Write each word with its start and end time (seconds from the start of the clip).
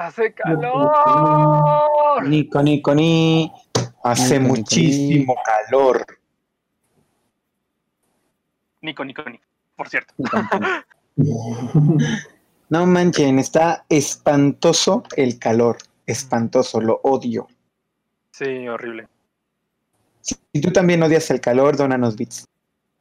¡Hace 0.00 0.32
calor! 0.32 2.26
Nico, 2.26 2.62
Nico, 2.62 2.94
ni. 2.94 3.52
Hace 4.02 4.40
Nico, 4.40 4.54
Nico, 4.54 4.60
muchísimo 4.60 5.36
calor. 5.44 6.06
Nico, 8.80 9.04
Nico, 9.04 9.22
Nico. 9.28 9.44
Por 9.76 9.88
cierto. 9.88 10.14
No 12.70 12.86
manchen, 12.86 13.40
está 13.40 13.84
espantoso 13.88 15.02
el 15.16 15.40
calor. 15.40 15.76
Espantoso, 16.06 16.80
lo 16.80 17.00
odio. 17.02 17.48
Sí, 18.30 18.68
horrible. 18.68 19.08
Si 20.20 20.60
tú 20.60 20.70
también 20.70 21.02
odias 21.02 21.28
el 21.32 21.40
calor, 21.40 21.76
dónanos 21.76 22.14
bits. 22.14 22.46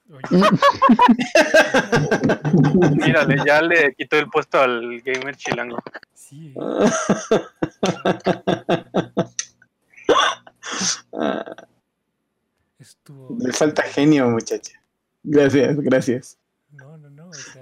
Mírale, 2.95 3.35
ya 3.45 3.61
le 3.61 3.93
quitó 3.93 4.17
el 4.17 4.27
puesto 4.27 4.59
al 4.59 4.99
gamer 5.01 5.35
chilango. 5.35 5.77
sí, 6.13 6.51
estuvo. 12.79 13.37
Le 13.39 13.53
falta 13.53 13.83
genio, 13.83 14.27
muchacha. 14.29 14.81
Gracias, 15.21 15.79
gracias. 15.79 16.39
No, 16.71 16.97
no, 16.97 17.07
no, 17.09 17.29
o 17.29 17.33
sea, 17.33 17.58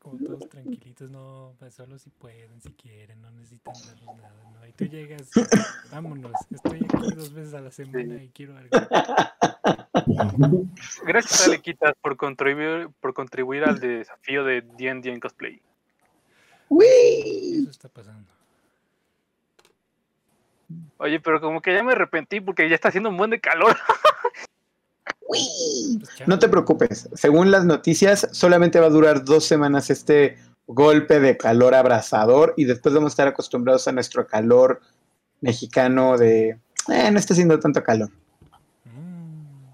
como 0.00 0.18
todos 0.18 0.48
tranquilitos, 0.48 1.10
no, 1.10 1.54
pues 1.58 1.74
solo 1.74 1.98
si 1.98 2.08
pueden, 2.10 2.60
si 2.60 2.72
quieren, 2.72 3.20
no 3.20 3.30
necesitan 3.30 3.74
darnos 3.74 4.16
nada, 4.16 4.50
¿no? 4.52 4.66
Y 4.66 4.72
tú 4.72 4.86
llegas, 4.86 5.30
vámonos, 5.92 6.32
estoy 6.50 6.78
aquí 6.78 7.14
dos 7.14 7.34
veces 7.34 7.54
a 7.54 7.60
la 7.60 7.70
semana 7.70 8.22
y 8.22 8.30
quiero 8.30 8.56
algo. 8.56 8.70
Gracias, 11.06 11.46
Alequitas, 11.46 11.92
por 12.00 12.16
contribuir, 12.16 12.88
por 13.00 13.12
contribuir 13.12 13.64
al 13.64 13.78
desafío 13.78 14.42
de 14.42 14.62
D&D 14.62 15.12
en 15.12 15.20
cosplay. 15.20 15.60
Eso 16.70 17.70
está 17.70 17.90
pasando. 17.90 18.32
Oye, 20.96 21.20
pero 21.20 21.40
como 21.40 21.60
que 21.60 21.74
ya 21.74 21.82
me 21.82 21.92
arrepentí 21.92 22.40
porque 22.40 22.68
ya 22.68 22.74
está 22.74 22.88
haciendo 22.88 23.10
un 23.10 23.18
buen 23.18 23.30
de 23.30 23.40
calor. 23.40 23.76
Pues. 25.26 25.98
No 26.26 26.38
te 26.38 26.48
preocupes. 26.48 27.08
Según 27.14 27.50
las 27.50 27.64
noticias, 27.64 28.28
solamente 28.32 28.80
va 28.80 28.86
a 28.86 28.90
durar 28.90 29.24
dos 29.24 29.44
semanas 29.44 29.90
este 29.90 30.36
golpe 30.66 31.20
de 31.20 31.36
calor 31.36 31.74
abrasador 31.74 32.54
y 32.56 32.64
después 32.64 32.94
vamos 32.94 33.10
a 33.10 33.14
estar 33.14 33.28
acostumbrados 33.28 33.88
a 33.88 33.92
nuestro 33.92 34.26
calor 34.26 34.80
mexicano 35.40 36.16
de... 36.16 36.60
Eh, 36.88 37.10
no 37.10 37.18
está 37.18 37.34
haciendo 37.34 37.58
tanto 37.58 37.82
calor. 37.82 38.10
Mm. 38.84 39.66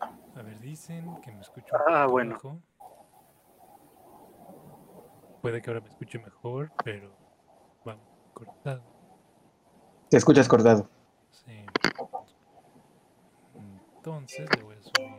A 0.00 0.42
ver, 0.42 0.60
dicen 0.60 1.04
que 1.22 1.32
me 1.32 1.40
escucho 1.40 1.74
Ah, 1.88 2.06
bueno. 2.06 2.38
Puede 5.42 5.62
que 5.62 5.70
ahora 5.70 5.80
me 5.80 5.88
escuche 5.88 6.18
mejor, 6.18 6.70
pero 6.84 7.10
vamos, 7.84 8.04
cortado. 8.34 8.82
Te 10.10 10.16
escuchas 10.16 10.48
cortado. 10.48 10.88
Sí. 11.30 11.64
Entonces 14.02 14.48
le 14.56 14.62
voy 14.62 14.74
a 14.76 14.82
subir. 14.82 15.10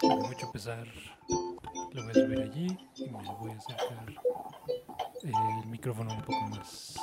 Con 0.00 0.18
mucho 0.20 0.52
pesar, 0.52 0.86
le 1.92 2.02
voy 2.02 2.10
a 2.12 2.14
subir 2.14 2.38
allí 2.42 2.78
y 2.94 3.10
me 3.10 3.34
voy 3.40 3.50
a 3.50 3.56
acercar 3.56 4.06
el 5.24 5.66
micrófono 5.68 6.14
un 6.14 6.22
poco 6.22 6.40
más. 6.50 6.94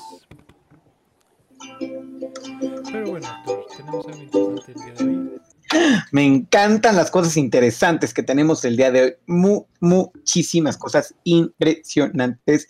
Pero 2.94 3.12
bueno, 3.12 3.28
Héctor, 3.40 3.66
tenemos 3.76 4.08
algo 4.08 4.22
interesante 4.24 4.72
el 4.72 4.78
día 4.78 4.94
de 4.94 5.04
hoy. 5.04 5.42
Me 6.14 6.26
encantan 6.26 6.96
las 6.96 7.12
cosas 7.12 7.36
interesantes 7.36 8.14
que 8.14 8.24
tenemos 8.24 8.64
el 8.64 8.78
día 8.78 8.90
de 8.92 9.02
hoy. 9.02 9.16
Mu- 9.28 9.66
muchísimas 9.82 10.78
cosas 10.78 11.14
impresionantes. 11.26 12.70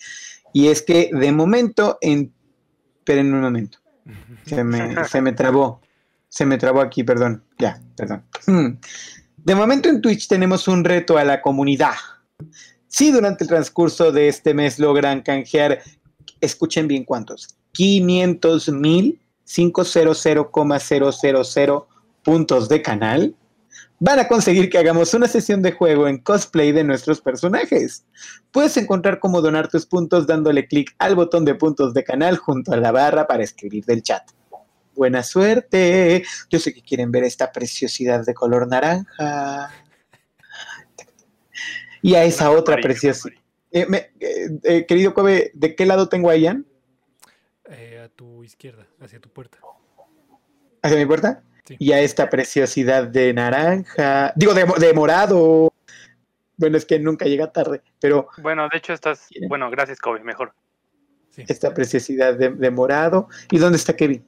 Y 0.52 0.70
es 0.70 0.82
que 0.82 1.12
de 1.14 1.32
momento, 1.32 2.00
en... 2.02 2.34
esperen 2.98 3.32
un 3.36 3.42
momento. 3.42 3.78
Se 4.46 4.64
me, 4.64 5.06
se 5.08 5.22
me 5.22 5.34
trabó. 5.34 5.82
Se 6.30 6.46
me 6.46 6.58
trabó 6.58 6.82
aquí, 6.82 7.04
perdón. 7.04 7.44
Ya, 7.58 7.82
perdón. 7.96 8.24
Hmm. 8.46 8.78
De 9.38 9.56
momento 9.56 9.90
en 9.90 10.02
Twitch 10.02 10.28
tenemos 10.28 10.68
un 10.68 10.84
reto 10.84 11.18
a 11.18 11.24
la 11.24 11.42
comunidad. 11.42 11.94
Si 12.88 13.12
durante 13.12 13.44
el 13.44 13.50
transcurso 13.50 14.12
de 14.12 14.28
este 14.28 14.54
mes 14.54 14.80
logran 14.80 15.22
canjear, 15.22 15.82
escuchen 16.42 16.88
bien 16.88 17.04
cuántos, 17.04 17.56
500 17.74 18.70
mil 18.70 19.20
500,000 19.46 21.84
puntos 22.24 22.70
de 22.70 22.82
canal, 22.82 23.36
van 24.00 24.20
a 24.20 24.28
conseguir 24.28 24.70
que 24.70 24.78
hagamos 24.78 25.14
una 25.14 25.28
sesión 25.28 25.62
de 25.62 25.72
juego 25.72 26.08
en 26.08 26.18
cosplay 26.20 26.72
de 26.72 26.84
nuestros 26.84 27.22
personajes. 27.22 28.06
Puedes 28.52 28.76
encontrar 28.78 29.20
cómo 29.20 29.42
donar 29.42 29.68
tus 29.68 29.86
puntos 29.86 30.28
dándole 30.28 30.68
clic 30.68 30.94
al 31.00 31.16
botón 31.16 31.46
de 31.46 31.56
puntos 31.56 31.94
de 31.94 32.04
canal 32.04 32.38
junto 32.38 32.74
a 32.74 32.78
la 32.78 32.92
barra 32.92 33.28
para 33.28 33.44
escribir 33.44 33.86
del 33.86 34.04
chat. 34.04 34.24
Buena 34.96 35.24
suerte. 35.24 36.24
Yo 36.50 36.60
sé 36.60 36.74
que 36.74 36.82
quieren 36.82 37.12
ver 37.12 37.24
esta 37.24 37.52
preciosidad 37.52 38.26
de 38.26 38.34
color 38.34 38.68
naranja. 38.68 39.72
Y 42.02 42.16
a 42.16 42.24
esa 42.24 42.52
otra 42.52 42.78
preciosidad. 42.78 43.36
amarillo. 43.74 44.86
querido 44.88 45.14
Kobe, 45.14 45.52
¿de 45.54 45.76
qué 45.76 45.86
lado 45.86 46.08
tengo 46.08 46.30
a 46.30 46.38
Ian? 46.38 46.66
Eh, 47.68 48.02
a 48.06 48.10
tu 48.10 48.44
izquierda, 48.44 48.86
hacia 49.02 49.20
tu 49.20 49.30
puerta. 49.30 49.58
¿Hacia 50.82 50.98
mi 50.98 51.06
puerta? 51.06 51.44
Sí. 51.66 51.76
Y 51.80 51.92
a 51.92 52.00
esta 52.00 52.30
preciosidad 52.30 53.08
de 53.08 53.34
naranja. 53.34 54.34
Digo, 54.36 54.54
de, 54.54 54.66
de 54.80 54.94
morado. 54.94 55.74
Bueno, 56.58 56.78
es 56.78 56.86
que 56.86 57.00
nunca 57.00 57.26
llega 57.26 57.52
tarde, 57.52 57.82
pero 58.00 58.28
Bueno, 58.42 58.68
de 58.72 58.78
hecho 58.78 58.94
estás... 58.94 59.28
Bueno, 59.50 59.70
gracias, 59.70 60.00
Kobe, 60.00 60.24
mejor. 60.24 60.54
Sí. 61.32 61.44
esta 61.48 61.74
preciosidad 61.74 62.36
de, 62.36 62.50
de 62.50 62.72
morado. 62.72 63.28
¿Y 63.52 63.58
dónde 63.58 63.78
está 63.78 63.94
Kevin? 63.96 64.24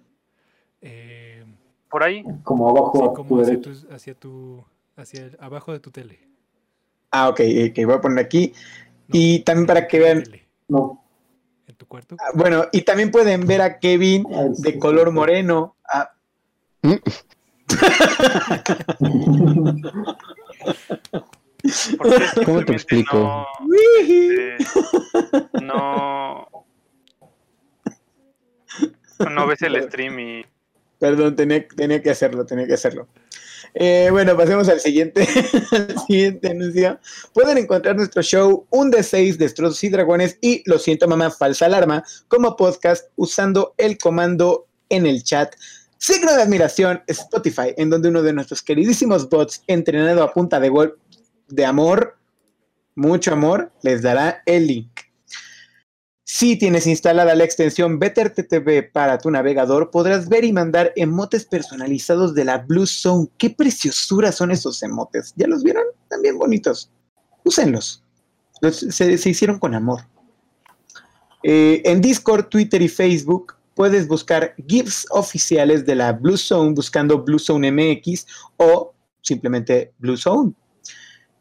Eh, 0.82 1.46
Por 1.90 2.04
ahí. 2.04 2.24
Como 2.44 2.68
sí, 2.68 2.78
abajo 2.78 3.10
tu 3.10 3.14
como 3.14 3.42
hacia 3.42 3.62
tu, 3.62 3.72
hacia 3.92 4.14
tu, 4.16 4.66
hacia 4.98 5.24
el- 5.26 5.38
abajo 5.40 5.72
de 5.72 5.80
tu 5.80 5.90
tele. 5.92 6.20
Ah, 7.12 7.30
ok, 7.30 7.40
ok, 7.70 7.86
voy 7.86 7.96
a 7.96 8.02
poner 8.02 8.26
aquí. 8.26 8.54
Y 9.10 9.40
también 9.40 9.68
para 9.68 9.88
que 9.88 10.00
vean, 10.00 10.24
Tele. 10.24 10.46
No. 10.68 11.02
¿En 11.66 11.76
tu 11.76 11.86
cuarto? 11.88 12.18
ah, 12.20 12.32
bueno, 12.34 12.66
y 12.74 12.82
también 12.82 13.10
pueden 13.12 13.48
ver 13.48 13.62
a 13.62 13.80
Kevin 13.80 14.24
de 14.58 14.74
sí, 14.74 14.80
color 14.80 15.08
sí. 15.08 15.14
moreno. 15.14 15.78
Ah, 15.88 16.12
¿Cómo 22.46 22.64
te 22.64 22.74
explico? 22.74 23.46
No, 23.60 23.68
eh, 24.10 24.58
no, 25.62 26.48
no 29.30 29.48
ves 29.48 29.62
el 29.64 29.84
stream 29.84 30.20
y 30.20 30.46
Perdón, 31.00 31.36
tenía, 31.36 31.68
tenía 31.68 32.02
que 32.02 32.10
hacerlo, 32.10 32.46
tenía 32.46 32.66
que 32.66 32.74
hacerlo. 32.74 33.08
Eh, 33.74 34.10
bueno, 34.12 34.36
pasemos 34.36 34.68
al 34.70 34.80
siguiente, 34.80 35.28
al 35.72 36.00
siguiente 36.08 36.50
anuncio. 36.50 37.00
Pueden 37.34 37.60
encontrar 37.60 37.96
nuestro 37.96 38.24
show 38.24 38.66
Un 38.72 38.90
de 38.90 39.04
seis 39.04 39.38
Destrozos 39.38 39.84
y 39.84 39.90
Dragones 39.90 40.38
y 40.42 40.64
Lo 40.66 40.80
siento 40.80 41.08
mamá, 41.08 41.30
falsa 41.30 41.68
alarma 41.68 42.04
como 42.28 42.56
podcast 42.56 43.10
usando 43.16 43.76
el 43.78 43.98
comando 43.98 44.68
en 44.90 45.06
el 45.06 45.24
chat 45.24 45.54
Signo 45.98 46.34
de 46.36 46.42
admiración 46.42 47.02
Spotify, 47.08 47.74
en 47.78 47.90
donde 47.90 48.10
uno 48.10 48.22
de 48.22 48.34
nuestros 48.34 48.62
queridísimos 48.62 49.30
bots 49.30 49.64
entrenado 49.68 50.24
a 50.24 50.32
punta 50.34 50.60
de 50.60 50.70
gol 50.70 51.00
de 51.48 51.66
amor, 51.66 52.18
mucho 52.96 53.34
amor, 53.34 53.72
les 53.82 54.02
dará 54.02 54.42
el 54.46 54.68
link. 54.68 54.92
Si 56.24 56.58
tienes 56.58 56.86
instalada 56.86 57.34
la 57.36 57.46
extensión 57.46 58.00
BetterTTV 58.00 58.92
para 58.92 59.18
tu 59.18 59.32
navegador, 59.32 59.90
podrás 59.92 60.28
ver 60.28 60.44
y 60.44 60.52
mandar 60.52 60.92
emotes 60.96 61.46
personalizados 61.46 62.36
de 62.36 62.46
la 62.46 62.58
Blue 62.60 62.86
Zone. 62.86 63.30
¡Qué 63.38 63.50
preciosura 63.50 64.32
son 64.32 64.52
esos 64.52 64.84
emotes! 64.84 65.34
¿Ya 65.38 65.48
los 65.48 65.64
vieron? 65.64 65.84
Bien 66.22 66.38
bonitos. 66.38 66.92
Úsenlos. 67.44 68.04
Los- 68.62 68.78
se, 68.80 69.18
se 69.18 69.30
hicieron 69.30 69.58
con 69.58 69.74
amor. 69.74 70.02
Eh, 71.44 71.82
en 71.86 72.02
Discord, 72.02 72.48
Twitter 72.48 72.82
y 72.82 72.90
Facebook 72.90 73.54
puedes 73.78 74.08
buscar 74.08 74.56
GIFs 74.68 75.06
oficiales 75.12 75.86
de 75.86 75.94
la 75.94 76.12
Blue 76.12 76.36
Zone 76.36 76.74
buscando 76.74 77.24
Blue 77.24 77.38
Zone 77.38 77.72
MX 77.72 78.26
o 78.58 78.96
simplemente 79.22 79.94
Blue 80.00 80.18
Zone. 80.18 80.54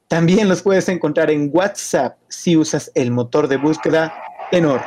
También 0.06 0.46
los 0.46 0.60
puedes 0.60 0.86
encontrar 0.90 1.30
en 1.30 1.50
WhatsApp 1.50 2.18
si 2.28 2.54
usas 2.56 2.92
el 2.94 3.10
motor 3.10 3.48
de 3.48 3.56
búsqueda 3.56 4.12
Tenor. 4.50 4.82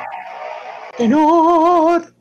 Tenor. 0.95 2.13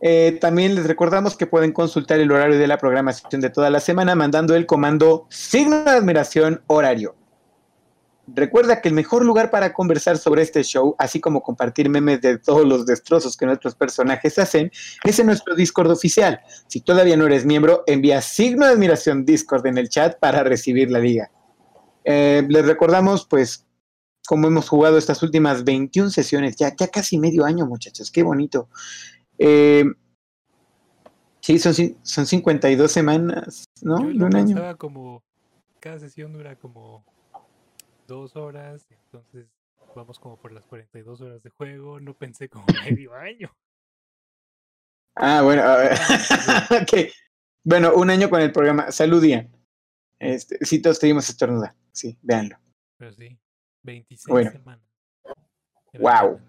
Eh, 0.00 0.38
también 0.40 0.76
les 0.76 0.86
recordamos 0.86 1.36
que 1.36 1.46
pueden 1.46 1.72
consultar 1.72 2.20
el 2.20 2.30
horario 2.30 2.58
de 2.58 2.68
la 2.68 2.78
programación 2.78 3.40
de 3.40 3.50
toda 3.50 3.70
la 3.70 3.80
semana 3.80 4.14
mandando 4.14 4.54
el 4.54 4.66
comando 4.66 5.26
signo 5.30 5.82
de 5.82 5.90
admiración 5.90 6.62
horario. 6.68 7.16
Recuerda 8.26 8.80
que 8.80 8.88
el 8.88 8.94
mejor 8.94 9.24
lugar 9.24 9.50
para 9.50 9.74
conversar 9.74 10.16
sobre 10.16 10.42
este 10.42 10.62
show, 10.62 10.94
así 10.98 11.20
como 11.20 11.42
compartir 11.42 11.90
memes 11.90 12.22
de 12.22 12.38
todos 12.38 12.66
los 12.66 12.86
destrozos 12.86 13.36
que 13.36 13.44
nuestros 13.44 13.74
personajes 13.74 14.38
hacen, 14.38 14.70
es 15.04 15.18
en 15.18 15.26
nuestro 15.26 15.54
Discord 15.54 15.90
oficial. 15.90 16.40
Si 16.66 16.80
todavía 16.80 17.16
no 17.18 17.26
eres 17.26 17.44
miembro, 17.44 17.84
envía 17.86 18.22
signo 18.22 18.66
de 18.66 18.72
admiración 18.72 19.26
Discord 19.26 19.66
en 19.66 19.76
el 19.76 19.90
chat 19.90 20.18
para 20.18 20.42
recibir 20.42 20.90
la 20.90 21.00
liga. 21.00 21.30
Eh, 22.04 22.46
les 22.48 22.64
recordamos, 22.64 23.26
pues, 23.26 23.66
cómo 24.26 24.46
hemos 24.46 24.70
jugado 24.70 24.96
estas 24.96 25.22
últimas 25.22 25.64
21 25.64 26.10
sesiones, 26.10 26.56
ya, 26.56 26.74
ya 26.74 26.88
casi 26.88 27.18
medio 27.18 27.44
año, 27.44 27.66
muchachos, 27.66 28.10
qué 28.10 28.22
bonito. 28.22 28.70
Eh, 29.38 29.84
sí, 31.40 31.58
son, 31.58 31.74
son 32.02 32.26
52 32.26 32.90
semanas, 32.90 33.64
¿no? 33.82 34.00
Yo 34.00 34.08
De 34.08 34.14
lo 34.14 34.26
un 34.26 34.36
año. 34.36 34.78
como, 34.78 35.22
cada 35.78 35.98
sesión 36.00 36.32
dura 36.32 36.56
como 36.56 37.04
dos 38.06 38.36
horas, 38.36 38.86
entonces 38.90 39.46
vamos 39.94 40.18
como 40.18 40.36
por 40.40 40.52
las 40.52 40.66
42 40.66 41.20
horas 41.20 41.42
de 41.42 41.50
juego, 41.50 42.00
no 42.00 42.14
pensé 42.14 42.48
como 42.48 42.64
medio 43.08 43.14
año. 43.14 43.50
Ah, 45.16 45.42
bueno, 45.42 45.62
a 45.62 45.76
ver. 45.76 45.98
Bueno, 47.66 47.94
un 47.94 48.10
año 48.10 48.28
con 48.28 48.42
el 48.42 48.52
programa. 48.52 48.92
Salud, 48.92 49.24
Ian. 49.24 49.50
Este, 50.18 50.58
sí, 50.66 50.82
todos 50.82 50.98
teníamos 50.98 51.26
estornuda. 51.30 51.74
Sí, 51.92 52.18
véanlo. 52.20 52.58
Pero 52.98 53.10
sí, 53.14 53.38
26 53.84 54.26
Bueno. 54.28 54.50
semanas. 54.50 54.84
Wow. 55.94 56.40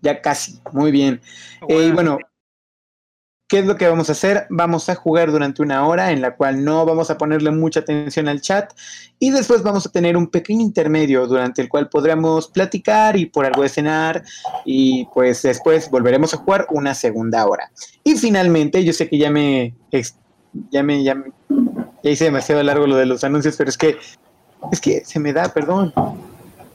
Ya 0.00 0.22
casi. 0.22 0.58
Muy 0.72 0.90
bien. 0.90 1.20
Ah, 1.60 1.66
Eh, 1.68 1.88
y 1.88 1.92
bueno, 1.92 2.18
¿qué 3.54 3.60
es 3.60 3.66
lo 3.66 3.76
que 3.76 3.86
vamos 3.86 4.08
a 4.08 4.12
hacer? 4.12 4.48
Vamos 4.50 4.88
a 4.88 4.96
jugar 4.96 5.30
durante 5.30 5.62
una 5.62 5.86
hora 5.86 6.10
en 6.10 6.20
la 6.20 6.34
cual 6.34 6.64
no 6.64 6.84
vamos 6.84 7.08
a 7.10 7.16
ponerle 7.16 7.52
mucha 7.52 7.78
atención 7.78 8.26
al 8.26 8.40
chat 8.40 8.72
y 9.20 9.30
después 9.30 9.62
vamos 9.62 9.86
a 9.86 9.90
tener 9.92 10.16
un 10.16 10.26
pequeño 10.26 10.60
intermedio 10.60 11.24
durante 11.28 11.62
el 11.62 11.68
cual 11.68 11.88
podremos 11.88 12.48
platicar 12.48 13.16
y 13.16 13.26
por 13.26 13.46
algo 13.46 13.62
de 13.62 13.68
cenar 13.68 14.24
y 14.64 15.06
pues 15.14 15.42
después 15.42 15.88
volveremos 15.88 16.34
a 16.34 16.38
jugar 16.38 16.66
una 16.70 16.94
segunda 16.94 17.46
hora. 17.46 17.70
Y 18.02 18.16
finalmente, 18.16 18.82
yo 18.82 18.92
sé 18.92 19.08
que 19.08 19.18
ya 19.18 19.30
me 19.30 19.72
ya 20.72 20.82
me 20.82 21.04
ya, 21.04 21.14
me- 21.14 21.30
ya 22.02 22.10
hice 22.10 22.24
demasiado 22.24 22.60
largo 22.64 22.88
lo 22.88 22.96
de 22.96 23.06
los 23.06 23.22
anuncios, 23.22 23.54
pero 23.56 23.70
es 23.70 23.78
que 23.78 23.96
es 24.72 24.80
que 24.80 25.04
se 25.04 25.20
me 25.20 25.32
da, 25.32 25.54
perdón. 25.54 25.94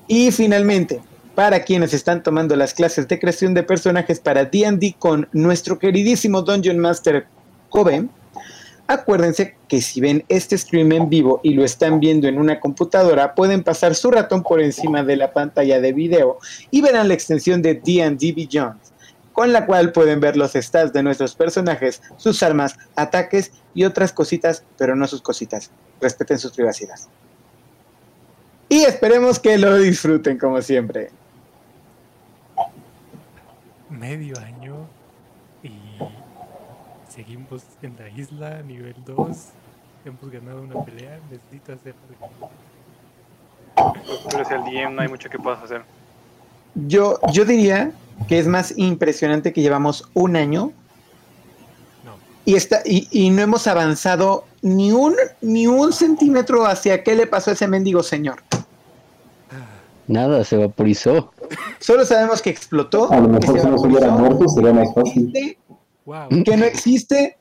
Y 0.07 0.31
finalmente, 0.31 1.01
para 1.39 1.63
quienes 1.63 1.93
están 1.93 2.21
tomando 2.21 2.53
las 2.57 2.73
clases 2.73 3.07
de 3.07 3.17
creación 3.17 3.53
de 3.53 3.63
personajes 3.63 4.19
para 4.19 4.43
D&D 4.43 4.97
con 4.99 5.29
nuestro 5.31 5.79
queridísimo 5.79 6.41
Dungeon 6.41 6.77
Master 6.77 7.27
Kobe, 7.69 8.09
acuérdense 8.87 9.55
que 9.69 9.79
si 9.79 10.01
ven 10.01 10.25
este 10.27 10.57
stream 10.57 10.91
en 10.91 11.09
vivo 11.09 11.39
y 11.41 11.53
lo 11.53 11.63
están 11.63 12.01
viendo 12.01 12.27
en 12.27 12.39
una 12.39 12.59
computadora, 12.59 13.35
pueden 13.35 13.63
pasar 13.63 13.95
su 13.95 14.11
ratón 14.11 14.43
por 14.43 14.59
encima 14.59 15.01
de 15.01 15.15
la 15.15 15.31
pantalla 15.31 15.79
de 15.79 15.93
video 15.93 16.39
y 16.71 16.81
verán 16.81 17.07
la 17.07 17.13
extensión 17.13 17.61
de 17.61 17.75
D&D 17.75 18.33
Beyond, 18.33 18.77
con 19.31 19.53
la 19.53 19.65
cual 19.65 19.93
pueden 19.93 20.19
ver 20.19 20.35
los 20.35 20.51
stats 20.51 20.91
de 20.91 21.03
nuestros 21.03 21.35
personajes, 21.35 22.01
sus 22.17 22.43
armas, 22.43 22.75
ataques 22.97 23.53
y 23.73 23.85
otras 23.85 24.11
cositas, 24.11 24.65
pero 24.77 24.93
no 24.93 25.07
sus 25.07 25.21
cositas. 25.21 25.71
Respeten 26.01 26.37
sus 26.37 26.51
privacidades. 26.51 27.07
Y 28.67 28.83
esperemos 28.83 29.39
que 29.39 29.57
lo 29.57 29.77
disfruten 29.77 30.37
como 30.37 30.61
siempre. 30.61 31.11
Medio 33.89 34.37
año 34.39 34.87
y 35.63 35.71
seguimos 37.09 37.63
en 37.81 37.95
la 37.97 38.09
isla, 38.09 38.61
nivel 38.61 38.95
2. 39.05 39.37
Hemos 40.05 40.31
ganado 40.31 40.61
una 40.61 40.83
pelea, 40.83 41.19
necesito 41.29 41.73
hacer 41.73 41.95
algo. 42.07 42.51
Tú 44.29 44.35
eres 44.35 44.51
el 44.51 44.63
DM, 44.63 44.95
no 44.95 45.01
hay 45.01 45.07
mucho 45.07 45.29
que 45.29 45.39
puedas 45.39 45.63
hacer. 45.63 45.81
Yo, 46.75 47.19
yo 47.33 47.45
diría 47.45 47.91
que 48.27 48.39
es 48.39 48.47
más 48.47 48.73
impresionante 48.77 49.51
que 49.53 49.61
llevamos 49.61 50.09
un 50.13 50.35
año 50.35 50.71
No, 52.05 52.15
y, 52.45 52.55
está, 52.55 52.81
y, 52.85 53.07
y 53.11 53.29
no 53.31 53.41
hemos 53.41 53.65
avanzado 53.67 54.45
ni 54.61 54.91
un, 54.91 55.15
ni 55.41 55.67
un 55.67 55.93
centímetro 55.93 56.65
hacia 56.65 57.03
qué 57.03 57.15
le 57.15 57.27
pasó 57.27 57.49
a 57.49 57.53
ese 57.53 57.67
mendigo 57.67 58.03
señor. 58.03 58.43
Nada, 60.09 60.43
se 60.43 60.57
vaporizó. 60.57 61.31
Solo 61.79 62.03
sabemos 62.03 62.41
que 62.41 62.49
explotó, 62.49 63.11
A 63.11 63.19
lo 63.19 63.27
que 63.39 63.47
mejor 63.47 63.59
se 63.59 63.61
si 63.63 63.69
no 63.69 63.77
se 63.77 63.87
hubiera 63.87 64.09
muerto 64.09 64.47
sería 64.49 64.73
más 64.73 64.87
que 64.89 64.93
fácil. 65.01 65.57
wow. 66.03 66.43
que 66.43 66.57
no 66.57 66.65
existe, 66.65 67.37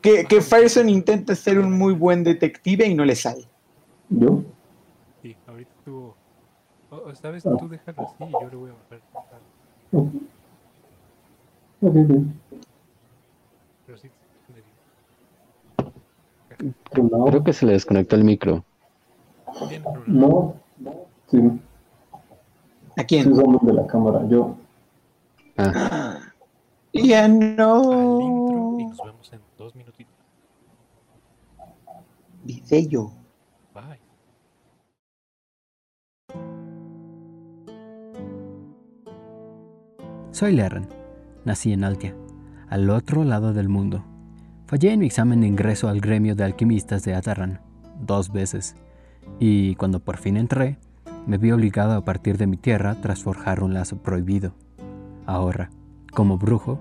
que, 0.00 0.24
que 0.24 0.40
Fireson 0.40 0.88
intenta 0.88 1.34
ser 1.34 1.58
un 1.58 1.72
muy 1.72 1.94
buen 1.94 2.22
detective 2.22 2.86
y 2.86 2.94
no 2.94 3.04
le 3.04 3.16
sale. 3.16 3.48
¿Yo? 4.08 4.40
Sí, 5.20 5.36
ahorita 5.48 5.70
tuvo. 5.84 6.14
o- 6.90 7.12
¿Sabes? 7.16 7.42
Tú 7.42 7.68
déjalo 7.68 8.02
así 8.02 8.24
y 8.24 8.32
yo 8.32 8.48
le 8.50 8.56
voy 8.56 8.70
a 8.70 8.74
volver 8.74 9.02
a 9.02 9.18
pasar. 9.18 9.40
Ok. 9.92 10.06
Ok, 11.82 11.96
ok. 11.96 12.16
Pero 13.86 13.98
sí, 13.98 14.08
no, 17.02 17.24
Creo 17.26 17.42
que 17.44 17.52
se 17.52 17.66
le 17.66 17.72
desconectó 17.72 18.14
el 18.14 18.22
micro. 18.24 18.64
Problema. 19.58 19.90
no. 20.06 20.54
Sí, 21.28 21.38
¿A 22.96 23.00
sí 23.00 23.06
quién? 23.06 23.32
de 23.32 23.72
la 23.72 23.86
cámara. 23.86 24.26
Yo, 24.28 24.56
Ah, 25.58 26.18
Ya 26.92 27.26
intro 27.26 28.20
y 28.20 28.28
no. 28.28 28.78
nos 28.88 28.98
vemos 28.98 29.32
en 29.32 29.40
dos 29.58 29.74
minutitos. 29.74 30.14
Video. 32.44 33.10
Bye. 33.74 33.98
Soy 40.30 40.52
Lerren. 40.52 40.88
Nací 41.44 41.72
en 41.72 41.84
Altia, 41.84 42.14
al 42.68 42.90
otro 42.90 43.24
lado 43.24 43.52
del 43.52 43.68
mundo. 43.68 44.04
Fallé 44.66 44.92
en 44.92 45.00
mi 45.00 45.06
examen 45.06 45.40
de 45.40 45.46
ingreso 45.46 45.88
al 45.88 46.00
gremio 46.00 46.34
de 46.34 46.44
alquimistas 46.44 47.04
de 47.04 47.14
Atarran, 47.14 47.60
dos 48.00 48.32
veces, 48.32 48.74
y 49.38 49.76
cuando 49.76 50.00
por 50.00 50.16
fin 50.16 50.36
entré, 50.36 50.76
me 51.26 51.38
vi 51.38 51.50
obligado 51.50 51.94
a 51.94 52.04
partir 52.04 52.38
de 52.38 52.46
mi 52.46 52.56
tierra 52.56 53.00
tras 53.00 53.22
forjar 53.24 53.62
un 53.62 53.74
lazo 53.74 54.00
prohibido. 54.00 54.54
Ahora, 55.26 55.70
como 56.12 56.38
brujo, 56.38 56.80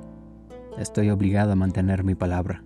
estoy 0.78 1.10
obligado 1.10 1.52
a 1.52 1.56
mantener 1.56 2.04
mi 2.04 2.14
palabra. 2.14 2.64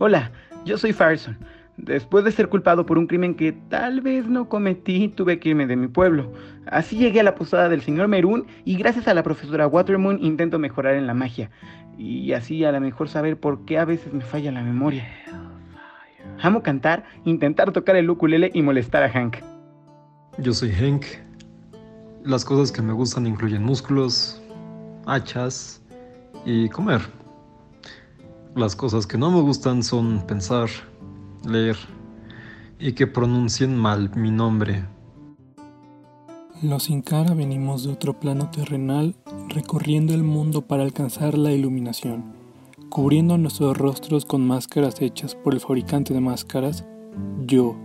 Hola, 0.00 0.32
yo 0.64 0.76
soy 0.78 0.92
Farson. 0.92 1.38
Después 1.76 2.24
de 2.24 2.32
ser 2.32 2.48
culpado 2.48 2.84
por 2.84 2.98
un 2.98 3.06
crimen 3.06 3.34
que 3.34 3.52
tal 3.52 4.02
vez 4.02 4.26
no 4.26 4.48
cometí, 4.48 5.08
tuve 5.08 5.38
que 5.38 5.50
irme 5.50 5.66
de 5.66 5.76
mi 5.76 5.88
pueblo. 5.88 6.32
Así 6.66 6.96
llegué 6.96 7.20
a 7.20 7.24
la 7.24 7.34
posada 7.34 7.68
del 7.68 7.82
señor 7.82 8.08
Merún 8.08 8.46
y 8.64 8.76
gracias 8.76 9.08
a 9.08 9.14
la 9.14 9.22
profesora 9.22 9.68
Watermoon 9.68 10.22
intento 10.22 10.58
mejorar 10.58 10.96
en 10.96 11.06
la 11.06 11.14
magia. 11.14 11.50
Y 11.96 12.32
así 12.32 12.64
a 12.64 12.72
lo 12.72 12.80
mejor 12.80 13.08
saber 13.08 13.38
por 13.38 13.64
qué 13.64 13.78
a 13.78 13.84
veces 13.84 14.12
me 14.12 14.22
falla 14.22 14.50
la 14.50 14.62
memoria. 14.62 15.08
Amo 16.42 16.62
cantar, 16.62 17.04
intentar 17.24 17.72
tocar 17.72 17.96
el 17.96 18.10
ukulele 18.10 18.50
y 18.52 18.62
molestar 18.62 19.02
a 19.04 19.08
Hank. 19.08 19.51
Yo 20.38 20.54
soy 20.54 20.72
Hank. 20.72 21.04
Las 22.24 22.44
cosas 22.44 22.72
que 22.72 22.80
me 22.80 22.94
gustan 22.94 23.26
incluyen 23.26 23.62
músculos, 23.62 24.40
hachas 25.04 25.82
y 26.46 26.70
comer. 26.70 27.02
Las 28.56 28.74
cosas 28.74 29.06
que 29.06 29.18
no 29.18 29.30
me 29.30 29.42
gustan 29.42 29.82
son 29.82 30.26
pensar, 30.26 30.70
leer 31.46 31.76
y 32.78 32.92
que 32.92 33.06
pronuncien 33.06 33.76
mal 33.76 34.10
mi 34.16 34.30
nombre. 34.30 34.86
Los 36.62 36.88
Incara 36.88 37.34
venimos 37.34 37.84
de 37.84 37.92
otro 37.92 38.18
plano 38.18 38.50
terrenal, 38.50 39.14
recorriendo 39.48 40.14
el 40.14 40.22
mundo 40.22 40.62
para 40.62 40.82
alcanzar 40.82 41.36
la 41.36 41.52
iluminación, 41.52 42.32
cubriendo 42.88 43.36
nuestros 43.36 43.76
rostros 43.76 44.24
con 44.24 44.46
máscaras 44.46 45.02
hechas 45.02 45.34
por 45.34 45.52
el 45.52 45.60
fabricante 45.60 46.14
de 46.14 46.20
máscaras, 46.20 46.84
yo, 47.44 47.76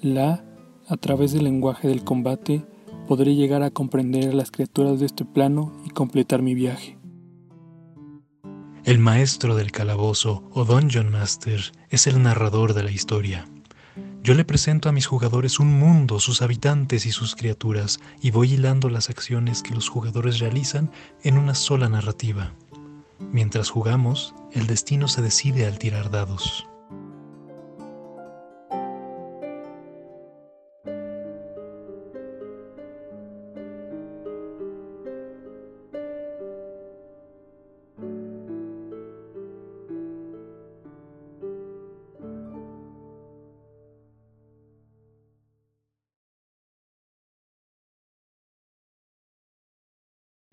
la, 0.00 0.44
a 0.92 0.98
través 0.98 1.32
del 1.32 1.44
lenguaje 1.44 1.88
del 1.88 2.04
combate, 2.04 2.66
podré 3.08 3.34
llegar 3.34 3.62
a 3.62 3.70
comprender 3.70 4.28
a 4.28 4.34
las 4.34 4.50
criaturas 4.50 5.00
de 5.00 5.06
este 5.06 5.24
plano 5.24 5.72
y 5.86 5.88
completar 5.88 6.42
mi 6.42 6.54
viaje. 6.54 6.98
El 8.84 8.98
maestro 8.98 9.56
del 9.56 9.72
calabozo 9.72 10.44
o 10.52 10.66
Dungeon 10.66 11.10
Master 11.10 11.72
es 11.88 12.06
el 12.06 12.22
narrador 12.22 12.74
de 12.74 12.82
la 12.82 12.90
historia. 12.90 13.46
Yo 14.22 14.34
le 14.34 14.44
presento 14.44 14.90
a 14.90 14.92
mis 14.92 15.06
jugadores 15.06 15.60
un 15.60 15.72
mundo, 15.72 16.20
sus 16.20 16.42
habitantes 16.42 17.06
y 17.06 17.10
sus 17.10 17.36
criaturas, 17.36 17.98
y 18.20 18.30
voy 18.30 18.52
hilando 18.52 18.90
las 18.90 19.08
acciones 19.08 19.62
que 19.62 19.74
los 19.74 19.88
jugadores 19.88 20.40
realizan 20.40 20.90
en 21.22 21.38
una 21.38 21.54
sola 21.54 21.88
narrativa. 21.88 22.52
Mientras 23.32 23.70
jugamos, 23.70 24.34
el 24.52 24.66
destino 24.66 25.08
se 25.08 25.22
decide 25.22 25.66
al 25.66 25.78
tirar 25.78 26.10
dados. 26.10 26.68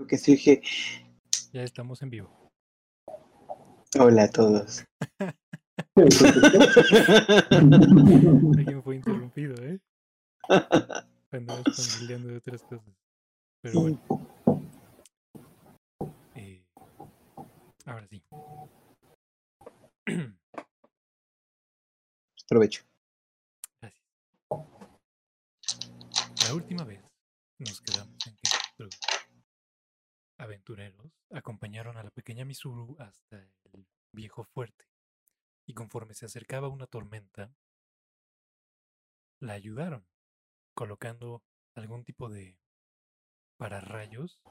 Lo 0.09 0.17
que 0.17 0.17
sí 0.17 0.31
dije, 0.31 0.63
Ya 1.53 1.61
estamos 1.61 2.01
en 2.01 2.09
vivo. 2.09 2.51
hola 3.99 4.23
a 4.23 4.27
todos. 4.31 4.83
Alguien 8.57 8.81
fue 8.81 8.95
interrumpido, 8.95 9.53
¿eh? 9.63 9.79
Andamos 11.31 11.63
familiando 11.75 12.29
de 12.29 12.37
otras 12.37 12.63
cosas. 12.63 12.91
Pero 13.61 13.81
bueno. 13.81 13.99
Eh, 16.33 16.65
ahora 17.85 18.07
sí. 18.07 18.23
Provecho. 22.49 22.83
Gracias. 23.79 24.03
La 26.47 26.55
última 26.55 26.83
vez 26.83 27.03
nos 27.59 27.79
quedamos 27.81 28.18
aventureros 30.39 31.11
acompañaron 31.29 31.97
a 31.97 32.03
la 32.03 32.09
pequeña 32.11 32.45
Misuru 32.45 32.95
hasta 32.99 33.37
el 33.73 33.85
viejo 34.13 34.45
fuerte. 34.45 34.85
Y 35.67 35.73
conforme 35.73 36.15
se 36.15 36.25
acercaba 36.25 36.69
una 36.69 36.87
tormenta, 36.87 37.53
la 39.39 39.53
ayudaron, 39.53 40.07
colocando 40.73 41.43
algún 41.75 42.03
tipo 42.03 42.29
de 42.29 42.57
pararrayos 43.57 44.41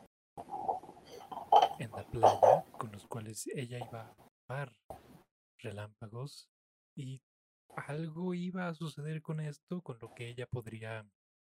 en 1.78 1.90
la 1.90 2.06
playa 2.06 2.64
con 2.78 2.92
los 2.92 3.06
cuales 3.06 3.46
ella 3.48 3.78
iba 3.78 4.02
a 4.02 4.14
tapar 4.14 4.76
relámpagos 5.58 6.48
y 6.96 7.22
algo 7.76 8.34
iba 8.34 8.68
a 8.68 8.74
suceder 8.74 9.22
con 9.22 9.40
esto, 9.40 9.82
con 9.82 9.98
lo 10.00 10.14
que 10.14 10.28
ella 10.28 10.46
podría 10.46 11.06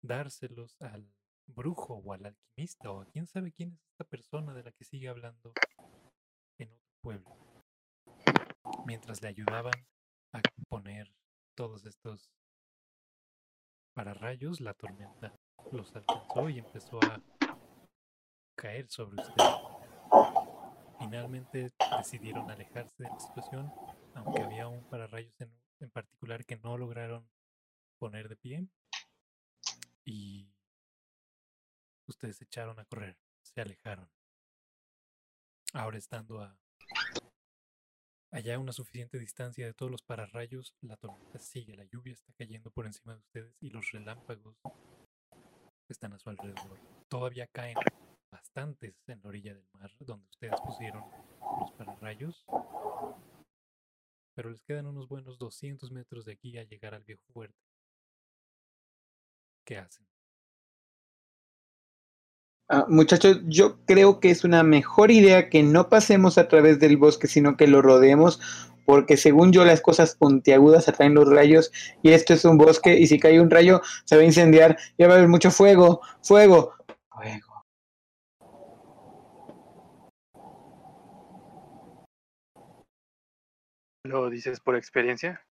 dárselos 0.01 0.75
al 0.81 1.07
brujo 1.47 1.95
o 1.95 2.13
al 2.13 2.25
alquimista 2.25 2.91
o 2.91 3.01
a 3.01 3.05
quién 3.05 3.27
sabe 3.27 3.51
quién 3.51 3.73
es 3.73 3.81
esta 3.91 4.03
persona 4.05 4.53
de 4.53 4.63
la 4.63 4.71
que 4.71 4.85
sigue 4.85 5.09
hablando 5.09 5.53
en 6.57 6.69
otro 6.69 6.93
pueblo. 7.01 7.37
Mientras 8.85 9.21
le 9.21 9.29
ayudaban 9.29 9.73
a 10.33 10.41
poner 10.69 11.13
todos 11.55 11.85
estos 11.85 12.31
pararrayos, 13.93 14.59
la 14.59 14.73
tormenta 14.73 15.35
los 15.71 15.95
alcanzó 15.95 16.49
y 16.49 16.59
empezó 16.59 16.99
a 17.03 17.21
caer 18.55 18.89
sobre 18.89 19.21
ustedes. 19.21 19.53
Finalmente 20.99 21.71
decidieron 21.97 22.49
alejarse 22.49 23.03
de 23.03 23.09
la 23.09 23.19
situación, 23.19 23.71
aunque 24.15 24.41
había 24.41 24.67
un 24.67 24.83
pararrayos 24.89 25.33
en, 25.41 25.51
en 25.79 25.91
particular 25.91 26.45
que 26.45 26.57
no 26.57 26.77
lograron 26.77 27.29
poner 27.99 28.29
de 28.29 28.35
pie. 28.35 28.67
Y 30.05 30.52
ustedes 32.13 32.37
se 32.37 32.45
echaron 32.45 32.79
a 32.79 32.85
correr, 32.85 33.17
se 33.41 33.61
alejaron. 33.61 34.09
Ahora 35.73 35.97
estando 35.97 36.39
a 36.41 36.57
allá 38.31 38.55
a 38.55 38.59
una 38.59 38.73
suficiente 38.73 39.19
distancia 39.19 39.65
de 39.65 39.73
todos 39.73 39.91
los 39.91 40.01
pararrayos, 40.01 40.75
la 40.81 40.97
tormenta 40.97 41.39
sigue, 41.39 41.75
la 41.75 41.85
lluvia 41.85 42.13
está 42.13 42.33
cayendo 42.33 42.71
por 42.71 42.85
encima 42.87 43.13
de 43.13 43.19
ustedes 43.19 43.55
y 43.61 43.69
los 43.69 43.91
relámpagos 43.91 44.57
están 45.87 46.13
a 46.13 46.19
su 46.19 46.29
alrededor. 46.29 46.79
Todavía 47.09 47.47
caen 47.47 47.77
bastantes 48.31 48.95
en 49.07 49.21
la 49.21 49.29
orilla 49.29 49.53
del 49.53 49.67
mar 49.73 49.91
donde 49.99 50.27
ustedes 50.29 50.59
pusieron 50.61 51.03
los 51.59 51.71
pararrayos, 51.73 52.45
pero 54.33 54.49
les 54.49 54.63
quedan 54.63 54.87
unos 54.87 55.07
buenos 55.07 55.37
200 55.37 55.91
metros 55.91 56.25
de 56.25 56.33
aquí 56.33 56.57
a 56.57 56.63
llegar 56.63 56.95
al 56.95 57.03
viejo 57.03 57.23
fuerte. 57.33 57.59
¿Qué 59.63 59.77
hacen? 59.77 60.12
Ah, 62.69 62.85
muchachos, 62.87 63.41
yo 63.45 63.77
creo 63.85 64.19
que 64.19 64.29
es 64.29 64.43
una 64.45 64.63
mejor 64.63 65.11
idea 65.11 65.49
que 65.49 65.63
no 65.63 65.89
pasemos 65.89 66.37
a 66.37 66.47
través 66.47 66.79
del 66.79 66.97
bosque, 66.97 67.27
sino 67.27 67.57
que 67.57 67.67
lo 67.67 67.81
rodeemos, 67.81 68.39
porque 68.85 69.17
según 69.17 69.51
yo 69.51 69.65
las 69.65 69.81
cosas 69.81 70.15
puntiagudas 70.15 70.87
atraen 70.87 71.13
los 71.13 71.29
rayos 71.29 71.71
y 72.01 72.11
esto 72.11 72.33
es 72.33 72.45
un 72.45 72.57
bosque 72.57 72.97
y 72.97 73.07
si 73.07 73.19
cae 73.19 73.41
un 73.41 73.49
rayo 73.49 73.81
se 74.05 74.15
va 74.15 74.21
a 74.21 74.25
incendiar 74.25 74.77
y 74.97 75.03
va 75.03 75.13
a 75.13 75.17
haber 75.17 75.27
mucho 75.27 75.51
fuego, 75.51 76.01
fuego, 76.21 76.73
fuego. 77.11 77.63
¿Lo 84.05 84.29
dices 84.29 84.59
por 84.59 84.75
experiencia? 84.75 85.45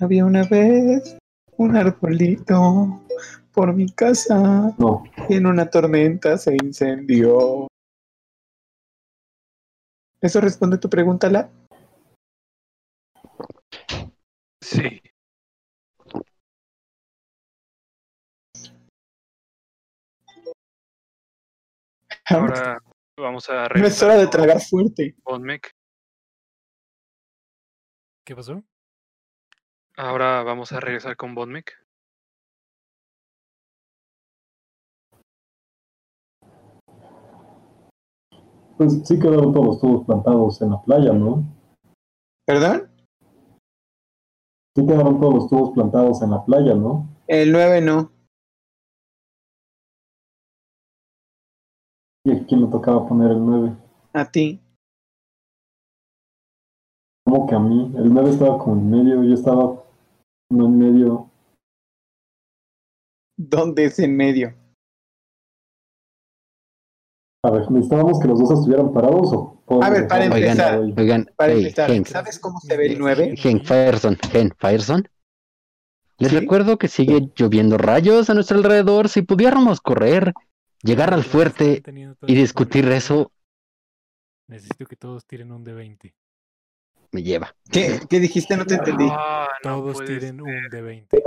Había 0.00 0.24
una 0.24 0.44
vez 0.44 1.16
un 1.56 1.76
arbolito 1.76 3.02
por 3.52 3.74
mi 3.74 3.88
casa 3.90 4.72
No, 4.78 5.02
y 5.28 5.34
en 5.34 5.46
una 5.46 5.68
tormenta 5.68 6.38
se 6.38 6.54
incendió. 6.54 7.66
¿Eso 10.20 10.40
responde 10.40 10.76
a 10.76 10.80
tu 10.80 10.88
pregunta, 10.88 11.28
La? 11.28 11.50
Sí. 14.60 15.00
Ahora 22.26 22.78
vamos 23.16 23.48
a 23.48 23.54
No 23.54 23.62
es 23.62 23.68
regresar 23.70 24.10
hora 24.10 24.18
de 24.18 24.26
tragar 24.26 24.60
fuerte. 24.60 25.16
Bonmec. 25.24 25.77
¿Qué 28.28 28.36
pasó? 28.36 28.62
Ahora 29.96 30.42
vamos 30.42 30.70
a 30.72 30.80
regresar 30.80 31.16
con 31.16 31.34
Bonmec. 31.34 31.72
pues 38.76 39.00
sí 39.08 39.18
quedaron 39.18 39.54
todos 39.54 39.66
los 39.66 39.80
tubos 39.80 40.06
plantados 40.06 40.60
en 40.60 40.70
la 40.70 40.82
playa, 40.82 41.12
¿no? 41.14 41.42
¿Perdón? 42.46 42.90
Sí 44.76 44.86
quedaron 44.86 45.18
todos 45.18 45.34
los 45.34 45.48
tubos 45.48 45.70
plantados 45.72 46.20
en 46.20 46.30
la 46.30 46.44
playa, 46.44 46.74
¿no? 46.74 47.08
El 47.26 47.50
9 47.50 47.80
no. 47.80 48.12
¿Y 52.26 52.32
a 52.32 52.46
quién 52.46 52.60
le 52.60 52.66
tocaba 52.66 53.08
poner 53.08 53.30
el 53.30 53.42
9? 53.42 53.74
A 54.12 54.30
ti. 54.30 54.60
¿Cómo 57.28 57.46
que 57.46 57.54
a 57.54 57.58
mí? 57.58 57.92
El 57.98 58.10
9 58.14 58.30
estaba 58.30 58.56
como 58.56 58.76
en 58.76 58.90
medio, 58.90 59.22
yo 59.22 59.34
estaba 59.34 59.84
no 60.50 60.64
en 60.64 60.78
medio. 60.78 61.30
¿Dónde 63.36 63.84
es 63.84 63.98
en 63.98 64.16
medio? 64.16 64.54
A 67.44 67.50
ver, 67.50 67.70
¿necesitábamos 67.70 68.18
que 68.18 68.28
los 68.28 68.38
dos 68.38 68.52
estuvieran 68.52 68.94
parados 68.94 69.30
o? 69.34 69.62
A 69.82 69.90
ver, 69.90 70.08
para 70.08 70.24
Oigan, 70.24 70.42
empezar, 70.42 70.78
oigan, 70.78 70.98
Oigan, 70.98 71.30
para 71.36 71.52
hey, 71.52 71.58
empezar, 71.64 71.90
Hank, 71.90 72.06
¿sabes 72.06 72.38
cómo 72.38 72.60
se 72.60 72.74
ve 72.78 72.86
el 72.86 72.98
9? 72.98 73.34
Hank 73.36 73.62
Fireson, 73.62 74.16
Hank 74.32 74.54
Fireson. 74.58 75.06
Les 76.16 76.30
¿Sí? 76.30 76.38
recuerdo 76.40 76.78
que 76.78 76.88
sigue 76.88 77.30
lloviendo 77.36 77.76
rayos 77.76 78.30
a 78.30 78.34
nuestro 78.34 78.56
alrededor. 78.56 79.10
Si 79.10 79.20
pudiéramos 79.20 79.82
correr, 79.82 80.32
llegar 80.82 81.12
al 81.12 81.24
fuerte 81.24 81.82
y 82.26 82.34
discutir 82.34 82.88
eso, 82.88 83.32
Necesito 84.48 84.86
que 84.86 84.96
todos 84.96 85.26
tiren 85.26 85.52
un 85.52 85.62
de 85.62 85.74
20. 85.74 86.14
Me 87.12 87.22
lleva. 87.22 87.54
¿Qué, 87.70 88.00
¿Qué 88.08 88.20
dijiste? 88.20 88.56
No 88.56 88.64
te 88.66 88.74
entendí. 88.74 89.08
Ah, 89.10 89.48
no 89.64 89.80
Todos 89.80 89.98
ser. 89.98 90.32
un 90.40 90.68
de 90.70 90.82
20. 90.82 91.22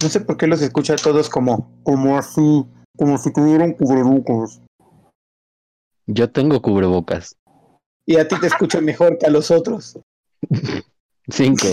No 0.00 0.08
sé 0.08 0.20
por 0.20 0.36
qué 0.36 0.46
los 0.46 0.62
escucho 0.62 0.92
a 0.92 0.96
todos 0.96 1.28
como, 1.28 1.70
como 1.82 2.16
así, 2.16 2.64
como 2.96 3.18
si 3.18 3.32
tuvieran 3.32 3.72
cubrebocas. 3.72 4.60
Yo 6.06 6.30
tengo 6.30 6.60
cubrebocas. 6.62 7.36
Y 8.06 8.16
a 8.16 8.26
ti 8.26 8.38
te 8.40 8.46
escucho 8.48 8.80
mejor 8.82 9.18
que 9.18 9.26
a 9.26 9.30
los 9.30 9.50
otros. 9.50 9.98
Cinco. 11.28 11.66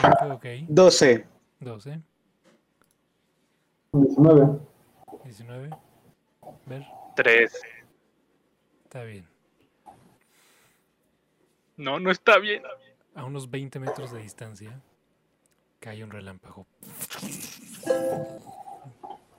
5, 0.00 0.34
ok. 0.34 0.46
12. 0.68 1.26
12, 1.60 2.02
19. 3.92 4.58
19. 5.24 5.70
Ver, 6.66 6.86
Tres. 7.16 7.52
está 8.84 9.02
bien. 9.04 9.26
No, 11.76 11.98
no 11.98 12.10
está 12.10 12.38
bien. 12.38 12.62
A 13.14 13.24
unos 13.24 13.50
20 13.50 13.78
metros 13.80 14.12
de 14.12 14.20
distancia 14.20 14.80
cae 15.80 16.02
un 16.04 16.10
relámpago. 16.10 16.66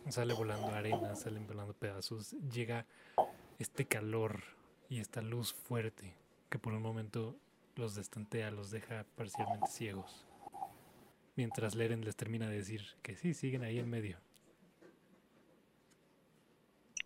Sale 0.10 0.34
volando 0.34 0.68
arena, 0.68 1.16
salen 1.16 1.48
volando 1.48 1.74
pedazos. 1.74 2.36
Llega 2.52 2.86
este 3.58 3.86
calor 3.86 4.44
y 4.90 5.00
esta 5.00 5.22
luz 5.22 5.54
fuerte 5.54 6.14
que 6.50 6.60
por 6.60 6.74
un 6.74 6.82
momento 6.82 7.36
los 7.76 7.96
destantea, 7.96 8.52
los 8.52 8.72
deja 8.72 9.06
parcialmente 9.16 9.68
ciegos. 9.68 10.26
Mientras 11.36 11.76
Leren 11.76 12.06
les 12.06 12.16
termina 12.16 12.48
de 12.50 12.58
decir 12.58 12.82
que 13.02 13.16
sí, 13.16 13.34
siguen 13.34 13.64
ahí 13.64 13.80
en 13.80 13.90
medio. 13.90 14.18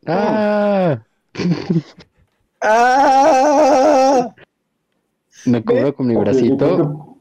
¡Ah! 0.06 1.04
¡Ah! 2.62 4.36
Me 5.46 5.64
cubro 5.64 5.94
con 5.96 6.08
mi 6.08 6.16
bracito 6.16 7.18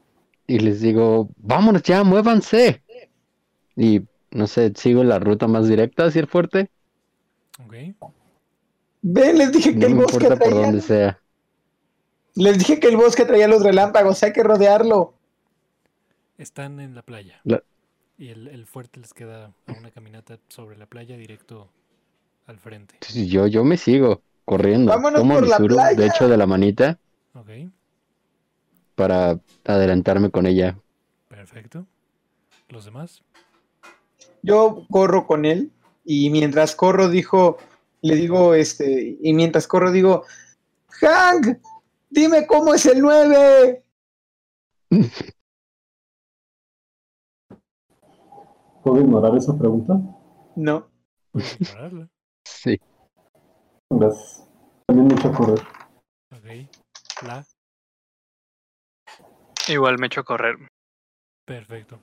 y 0.47 0.59
les 0.59 0.81
digo, 0.81 1.29
vámonos 1.37 1.83
ya, 1.83 2.03
muévanse. 2.03 2.83
Y 3.75 4.01
no 4.31 4.47
sé, 4.47 4.73
sigo 4.75 5.03
la 5.03 5.19
ruta 5.19 5.47
más 5.47 5.67
directa 5.67 6.05
hacia 6.05 6.21
el 6.21 6.27
fuerte. 6.27 6.69
Ok. 7.65 7.73
Ven, 9.01 9.37
les 9.37 9.51
dije 9.51 9.73
que 9.73 9.79
No 9.79 9.87
el 9.87 9.95
bosque 9.95 10.17
importa 10.17 10.35
por 10.37 10.49
traía. 10.49 10.65
donde 10.65 10.81
sea. 10.81 11.19
Les 12.35 12.57
dije 12.57 12.79
que 12.79 12.87
el 12.87 12.97
bosque 12.97 13.25
traía 13.25 13.47
los 13.47 13.63
relámpagos, 13.63 14.21
hay 14.23 14.33
que 14.33 14.43
rodearlo. 14.43 15.13
Están 16.37 16.79
en 16.79 16.95
la 16.95 17.01
playa. 17.01 17.41
La- 17.43 17.63
Y 18.17 18.29
el, 18.29 18.47
el 18.47 18.65
fuerte 18.65 18.99
les 18.99 19.13
queda 19.13 19.45
a 19.67 19.73
una 19.79 19.91
caminata 19.91 20.39
sobre 20.49 20.77
la 20.77 20.85
playa 20.85 21.15
directo 21.17 21.69
al 22.47 22.57
frente. 22.59 22.95
Yo, 23.27 23.47
yo 23.47 23.63
me 23.63 23.77
sigo 23.77 24.21
corriendo. 24.45 24.91
Vámonos 24.91 25.21
Tomo 25.21 25.33
por 25.35 25.43
mi 25.43 25.49
la 25.49 25.57
suru, 25.57 25.75
playa. 25.75 25.99
de 26.01 26.07
hecho, 26.07 26.27
de 26.27 26.37
la 26.37 26.45
manita 26.45 26.99
Ok, 27.33 27.49
para 28.99 29.39
adelantarme 29.63 30.29
con 30.29 30.45
ella. 30.45 30.77
perfecto. 31.29 31.85
¿Los 32.67 32.83
demás? 32.83 33.23
Yo 34.43 34.85
corro 34.91 35.25
con 35.25 35.45
él 35.45 35.71
y 36.03 36.29
mientras 36.29 36.75
corro 36.75 37.07
dijo, 37.07 37.55
le 38.01 38.15
digo, 38.15 38.53
este, 38.53 39.17
y 39.21 39.33
mientras 39.33 39.67
corro 39.67 39.93
digo, 39.93 40.25
Hank, 40.99 41.59
dime 42.09 42.45
cómo 42.45 42.73
es 42.73 42.85
el 42.87 42.99
9. 42.99 43.85
¿Puedo 48.83 48.99
ignorar 48.99 49.37
esa 49.37 49.57
pregunta? 49.57 49.97
No. 50.57 50.89
Puedes 51.31 51.61
ignorarla. 51.61 52.09
Sí. 52.43 52.77
Gracias. 53.89 54.45
También 54.87 55.07
me 55.07 55.13
echo 55.13 55.29
a 55.29 55.33
correr. 55.33 55.59
Ok. 56.35 56.45
La. 57.25 57.45
Igual 59.69 59.99
me 59.99 60.07
echo 60.07 60.21
a 60.21 60.23
correr. 60.23 60.55
Perfecto. 61.45 61.99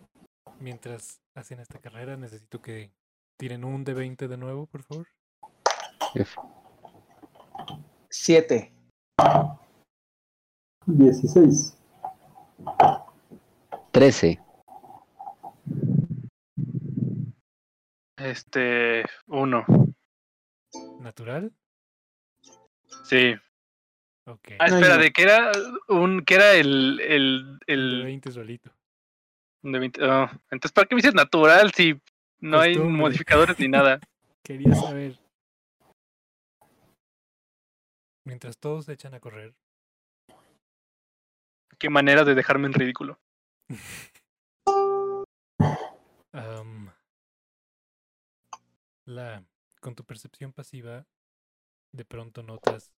Mientras 0.60 1.20
hacen 1.34 1.58
esta 1.58 1.80
carrera, 1.80 2.16
necesito 2.16 2.62
que 2.62 2.92
tiren 3.36 3.64
un 3.64 3.82
de 3.82 3.92
20 3.92 4.28
de 4.28 4.36
nuevo, 4.36 4.66
por 4.66 4.84
favor. 4.84 5.08
F. 6.14 6.40
7. 8.08 8.72
16. 10.86 11.76
13. 13.90 14.40
Este, 18.16 19.04
uno. 19.26 19.64
¿Natural? 21.00 21.52
Sí. 23.04 23.34
Ah, 24.26 24.68
No, 24.68 24.76
espera. 24.78 24.96
¿de 24.98 25.12
qué 25.12 25.22
era 25.22 25.52
un 25.88 26.24
qué 26.24 26.34
era 26.34 26.54
el 26.54 27.00
el 27.00 27.58
El 27.66 27.90
de 27.90 27.96
el 27.98 28.04
20 28.04 28.30
solito. 28.32 28.72
de 29.62 29.78
20? 29.78 30.00
Ah, 30.04 30.30
entonces, 30.50 30.72
¿para 30.72 30.86
qué 30.86 30.94
me 30.94 31.00
dices 31.00 31.14
natural 31.14 31.72
si 31.72 32.00
no 32.40 32.60
hay 32.60 32.76
modificadores 32.76 33.58
ni 33.58 33.68
nada? 33.68 34.00
Quería 34.42 34.74
saber. 34.74 35.18
Mientras 38.24 38.58
todos 38.58 38.86
se 38.86 38.92
echan 38.92 39.14
a 39.14 39.20
correr, 39.20 39.54
Qué 41.78 41.90
manera 41.90 42.24
de 42.24 42.34
dejarme 42.34 42.66
en 42.68 42.72
ridículo. 42.72 43.20
la, 49.06 49.44
con 49.80 49.94
tu 49.94 50.04
percepción 50.04 50.52
pasiva, 50.52 51.06
de 51.92 52.04
pronto 52.04 52.42
notas 52.42 52.92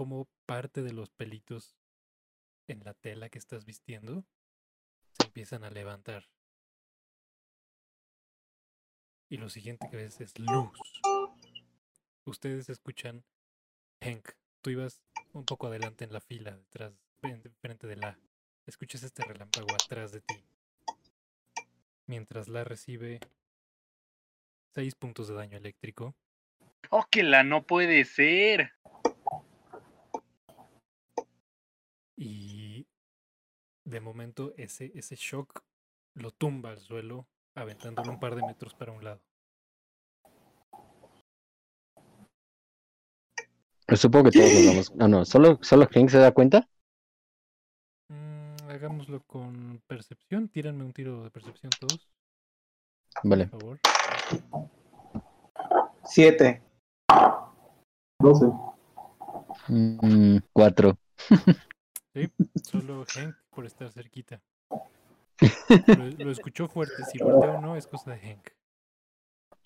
cómo 0.00 0.30
parte 0.46 0.80
de 0.82 0.94
los 0.94 1.10
pelitos 1.10 1.76
en 2.68 2.82
la 2.84 2.94
tela 2.94 3.28
que 3.28 3.38
estás 3.38 3.66
vistiendo 3.66 4.24
se 5.12 5.26
empiezan 5.26 5.62
a 5.62 5.68
levantar. 5.68 6.24
Y 9.28 9.36
lo 9.36 9.50
siguiente 9.50 9.90
que 9.90 9.98
ves 9.98 10.18
es 10.22 10.38
luz. 10.38 11.02
Ustedes 12.24 12.70
escuchan, 12.70 13.22
Hank, 14.00 14.30
tú 14.62 14.70
ibas 14.70 15.02
un 15.34 15.44
poco 15.44 15.66
adelante 15.66 16.04
en 16.06 16.14
la 16.14 16.22
fila, 16.22 16.56
detrás, 16.56 16.94
en- 17.20 17.42
frente 17.60 17.86
de 17.86 17.96
la. 17.96 18.18
Escuchas 18.64 19.02
este 19.02 19.22
relámpago 19.22 19.68
atrás 19.74 20.12
de 20.12 20.22
ti. 20.22 20.42
Mientras 22.06 22.48
la 22.48 22.64
recibe 22.64 23.20
6 24.72 24.94
puntos 24.94 25.28
de 25.28 25.34
daño 25.34 25.58
eléctrico. 25.58 26.14
Oh, 26.88 27.04
que 27.10 27.22
la 27.22 27.44
no 27.44 27.66
puede 27.66 28.06
ser. 28.06 28.72
Y 32.22 32.86
de 33.86 33.98
momento 33.98 34.52
ese, 34.58 34.92
ese 34.94 35.16
shock 35.16 35.64
lo 36.14 36.32
tumba 36.32 36.68
al 36.68 36.78
suelo, 36.78 37.26
aventándolo 37.54 38.10
un 38.10 38.20
par 38.20 38.34
de 38.34 38.42
metros 38.42 38.74
para 38.74 38.92
un 38.92 39.02
lado. 39.02 39.22
Supongo 43.96 44.30
que 44.30 44.38
todos 44.38 44.52
nos 44.52 44.66
damos. 44.66 44.94
No, 44.96 45.08
no, 45.08 45.24
solo, 45.24 45.58
solo 45.62 45.88
Hank 45.90 46.10
se 46.10 46.18
da 46.18 46.32
cuenta. 46.32 46.68
Mm, 48.08 48.68
hagámoslo 48.68 49.22
con 49.22 49.82
percepción. 49.86 50.50
Tíranme 50.50 50.84
un 50.84 50.92
tiro 50.92 51.24
de 51.24 51.30
percepción 51.30 51.70
todos, 51.80 52.06
Vale. 53.24 53.46
por 53.46 53.60
favor. 53.60 53.80
7. 56.04 56.62
12. 58.18 58.46
Mm, 59.68 60.36
cuatro. 60.52 60.98
Sí, 62.14 62.28
solo 62.64 63.04
Hank 63.14 63.36
por 63.50 63.66
estar 63.66 63.90
cerquita. 63.90 64.40
Lo, 65.86 66.24
lo 66.24 66.30
escuchó 66.30 66.68
fuerte, 66.68 67.04
si 67.04 67.18
voltea 67.18 67.52
o 67.52 67.60
no 67.60 67.76
es 67.76 67.86
cosa 67.86 68.10
de 68.12 68.18
Hank. 68.20 68.48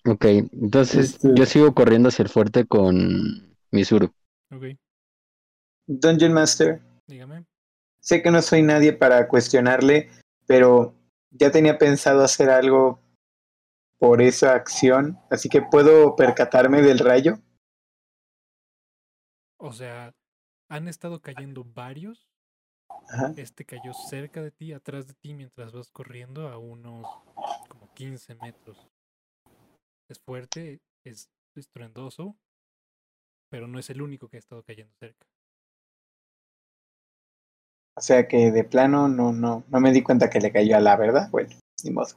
Ok, 0.07 0.25
entonces 0.53 1.15
Este- 1.15 1.33
yo 1.35 1.45
sigo 1.45 1.73
corriendo 1.73 2.09
hacia 2.09 2.23
el 2.23 2.29
fuerte 2.29 2.65
con 2.65 3.55
Misuru. 3.71 4.13
Ok, 4.51 4.63
Dungeon 5.87 6.31
Master, 6.33 6.81
dígame. 7.07 7.45
sé 7.99 8.21
que 8.21 8.31
no 8.31 8.41
soy 8.41 8.61
nadie 8.61 8.93
para 8.93 9.27
cuestionarle, 9.27 10.09
pero 10.45 10.95
ya 11.31 11.51
tenía 11.51 11.77
pensado 11.77 12.23
hacer 12.23 12.49
algo 12.49 12.99
por 13.97 14.21
esa 14.21 14.53
acción, 14.53 15.17
así 15.31 15.49
que 15.49 15.61
puedo 15.63 16.15
percatarme 16.15 16.81
del 16.83 16.99
rayo. 16.99 17.39
O 19.57 19.73
sea, 19.73 20.13
han 20.69 20.87
estado 20.87 21.19
cayendo 21.21 21.63
varios. 21.63 22.27
Ajá. 23.09 23.33
Este 23.37 23.65
cayó 23.65 23.93
cerca 23.93 24.41
de 24.41 24.51
ti, 24.51 24.73
atrás 24.73 25.07
de 25.07 25.13
ti, 25.13 25.33
mientras 25.33 25.73
vas 25.73 25.91
corriendo 25.91 26.47
a 26.49 26.57
unos 26.57 27.07
como 27.67 27.93
15 27.93 28.35
metros. 28.35 28.89
Es 30.09 30.19
fuerte, 30.19 30.81
es 31.03 31.29
estruendoso, 31.55 32.35
pero 33.49 33.67
no 33.67 33.79
es 33.79 33.89
el 33.89 34.01
único 34.01 34.27
que 34.27 34.37
ha 34.37 34.39
estado 34.39 34.63
cayendo 34.63 34.93
cerca. 34.99 35.25
O 37.97 38.01
sea 38.01 38.27
que 38.27 38.51
de 38.51 38.63
plano 38.65 39.07
no, 39.07 39.31
no, 39.31 39.63
no 39.69 39.79
me 39.79 39.93
di 39.93 40.03
cuenta 40.03 40.29
que 40.29 40.41
le 40.41 40.51
cayó 40.51 40.75
a 40.75 40.81
la 40.81 40.97
verdad. 40.97 41.29
Bueno, 41.31 41.55
ni 41.83 41.91
modo. 41.91 42.09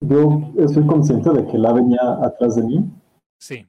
Yo 0.00 0.52
estoy 0.58 0.86
consciente 0.86 1.30
de 1.30 1.44
que 1.50 1.58
la 1.58 1.72
venía 1.72 2.00
atrás 2.22 2.54
de 2.54 2.62
mí. 2.62 2.84
Sí, 3.40 3.68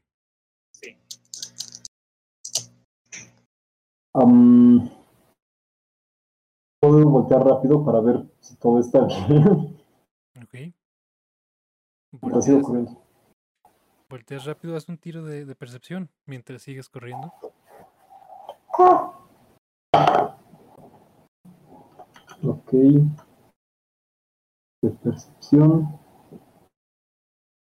Am, 4.14 4.90
Puedo 6.82 7.10
voltear 7.10 7.46
rápido 7.46 7.84
para 7.84 8.00
ver 8.00 8.24
si 8.40 8.56
todo 8.58 8.80
está 8.80 9.06
bien. 9.28 9.78
ok. 10.42 10.74
Sigo 12.12 12.20
Volteas, 12.22 12.64
corriendo. 12.66 13.04
volteas 14.10 14.46
rápido, 14.46 14.76
haz 14.76 14.88
un 14.90 14.98
tiro 14.98 15.24
de, 15.24 15.46
de 15.46 15.56
percepción 15.56 16.10
mientras 16.26 16.62
sigues 16.64 16.90
corriendo. 16.90 17.32
Ok. 22.44 22.72
De 24.82 24.90
percepción. 25.04 26.00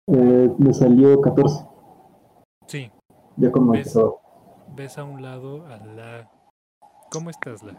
Eh, 0.06 0.54
me 0.58 0.72
salió 0.72 1.20
14. 1.20 1.66
Sí, 2.66 2.90
Ya 3.36 3.50
con 3.50 3.70
¿Ves? 3.70 3.94
marcador. 3.94 4.20
Ves 4.74 4.98
a 4.98 5.04
un 5.04 5.22
lado 5.22 5.66
a 5.66 5.76
la... 5.78 6.30
¿Cómo 7.10 7.30
estás, 7.30 7.62
la? 7.62 7.74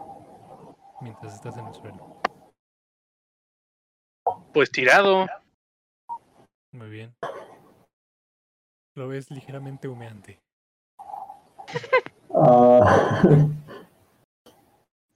Mientras 1.00 1.34
estás 1.34 1.56
en 1.56 1.66
el 1.66 1.74
suelo. 1.74 2.20
Pues 4.52 4.70
tirado. 4.70 5.26
Muy 6.72 6.90
bien. 6.90 7.14
Lo 8.94 9.08
ves 9.08 9.30
ligeramente 9.30 9.88
humeante. 9.88 10.38
Ah, 12.34 13.22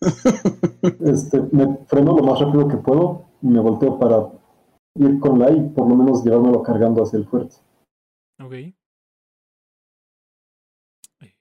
este, 1.00 1.40
me 1.52 1.76
freno 1.86 2.16
lo 2.16 2.22
más 2.22 2.40
rápido 2.40 2.68
que 2.68 2.76
puedo 2.76 3.26
y 3.42 3.48
me 3.48 3.60
volteo 3.60 3.98
para 3.98 4.32
ir 4.94 5.20
con 5.20 5.38
la 5.38 5.50
y 5.50 5.68
por 5.70 5.88
lo 5.88 5.94
menos 5.94 6.24
llevármelo 6.24 6.62
cargando 6.62 7.02
hacia 7.02 7.18
el 7.18 7.26
fuerte. 7.26 7.56
Ok. 8.42 8.52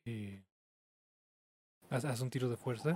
Eh, 0.07 0.43
haz, 1.95 2.05
haz 2.05 2.21
un 2.21 2.29
tiro 2.29 2.49
de 2.49 2.57
fuerza. 2.57 2.95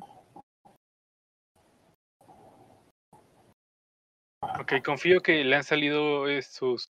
Ok, 4.59 4.73
confío 4.83 5.21
que 5.21 5.43
le 5.43 5.55
han 5.55 5.63
salido 5.63 6.27
eh, 6.27 6.41
sus, 6.41 6.89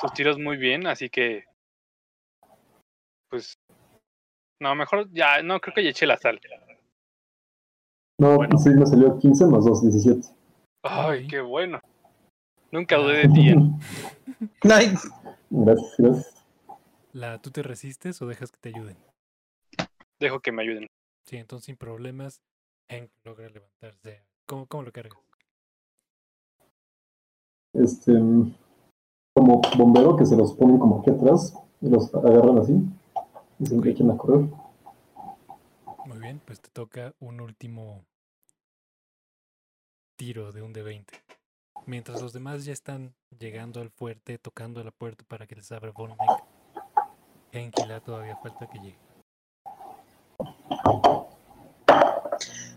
sus 0.00 0.12
tiros 0.14 0.38
muy 0.38 0.56
bien, 0.56 0.86
así 0.86 1.10
que. 1.10 1.44
Pues. 3.28 3.54
No, 4.60 4.74
mejor 4.74 5.10
ya. 5.12 5.42
No, 5.42 5.60
creo 5.60 5.74
que 5.74 5.84
ya 5.84 5.90
eché 5.90 6.06
la 6.06 6.16
sal. 6.16 6.40
No, 8.20 8.36
Bueno. 8.36 8.58
sí, 8.58 8.70
me 8.70 8.86
salió 8.86 9.18
15 9.18 9.46
más 9.46 9.64
2, 9.64 9.82
17. 9.82 10.28
Ay, 10.82 11.26
qué 11.26 11.40
bueno. 11.40 11.80
Nunca 12.70 12.96
dudé 12.96 13.26
de 13.26 13.28
ti, 13.28 13.48
¿eh? 13.50 13.56
Ay, 14.72 14.94
Gracias, 15.50 15.98
gracias. 15.98 16.44
La, 17.12 17.38
¿Tú 17.38 17.50
te 17.50 17.62
resistes 17.62 18.20
o 18.22 18.26
dejas 18.26 18.52
que 18.52 18.58
te 18.60 18.68
ayuden? 18.68 18.96
Dejo 20.20 20.40
que 20.40 20.52
me 20.52 20.62
ayuden. 20.62 20.86
Sí, 21.30 21.36
entonces 21.36 21.66
sin 21.66 21.76
problemas, 21.76 22.42
Hank 22.90 23.08
logra 23.22 23.48
levantarse. 23.48 24.24
¿Cómo, 24.46 24.66
cómo 24.66 24.82
lo 24.82 24.90
cargas? 24.90 25.16
Este, 27.72 28.14
como 29.32 29.60
bombero 29.78 30.16
que 30.16 30.26
se 30.26 30.36
los 30.36 30.52
ponen 30.54 30.80
como 30.80 30.98
aquí 30.98 31.10
atrás 31.10 31.56
y 31.80 31.88
los 31.88 32.12
agarran 32.12 32.58
así 32.58 32.74
y 33.60 33.64
se 33.64 33.76
empiezan 33.76 34.10
a 34.10 34.16
correr. 34.16 34.48
Muy 36.04 36.18
bien, 36.18 36.40
pues 36.44 36.60
te 36.60 36.68
toca 36.70 37.14
un 37.20 37.40
último 37.40 38.04
tiro 40.16 40.50
de 40.50 40.62
un 40.62 40.72
de 40.72 40.82
20. 40.82 41.14
Mientras 41.86 42.20
los 42.20 42.32
demás 42.32 42.64
ya 42.64 42.72
están 42.72 43.14
llegando 43.38 43.80
al 43.80 43.90
fuerte, 43.90 44.38
tocando 44.38 44.82
la 44.82 44.90
puerta 44.90 45.24
para 45.28 45.46
que 45.46 45.54
les 45.54 45.70
abra 45.70 45.92
Von 45.92 46.10
Hank 47.52 47.72
y 47.78 48.00
todavía 48.00 48.36
falta 48.38 48.68
que 48.68 48.80
llegue. 48.80 49.09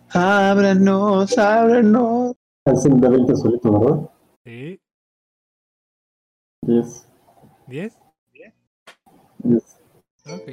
Ábranos, 0.09 1.37
ábranos. 1.37 2.35
Es 2.65 2.85
el 2.85 2.99
de 3.01 3.09
20 3.09 3.35
solito, 3.35 3.79
¿verdad? 3.79 4.09
¿Sí? 4.45 4.81
10. 6.61 7.07
¿10? 7.67 7.97
10. 9.39 9.79
Ok. 10.25 10.49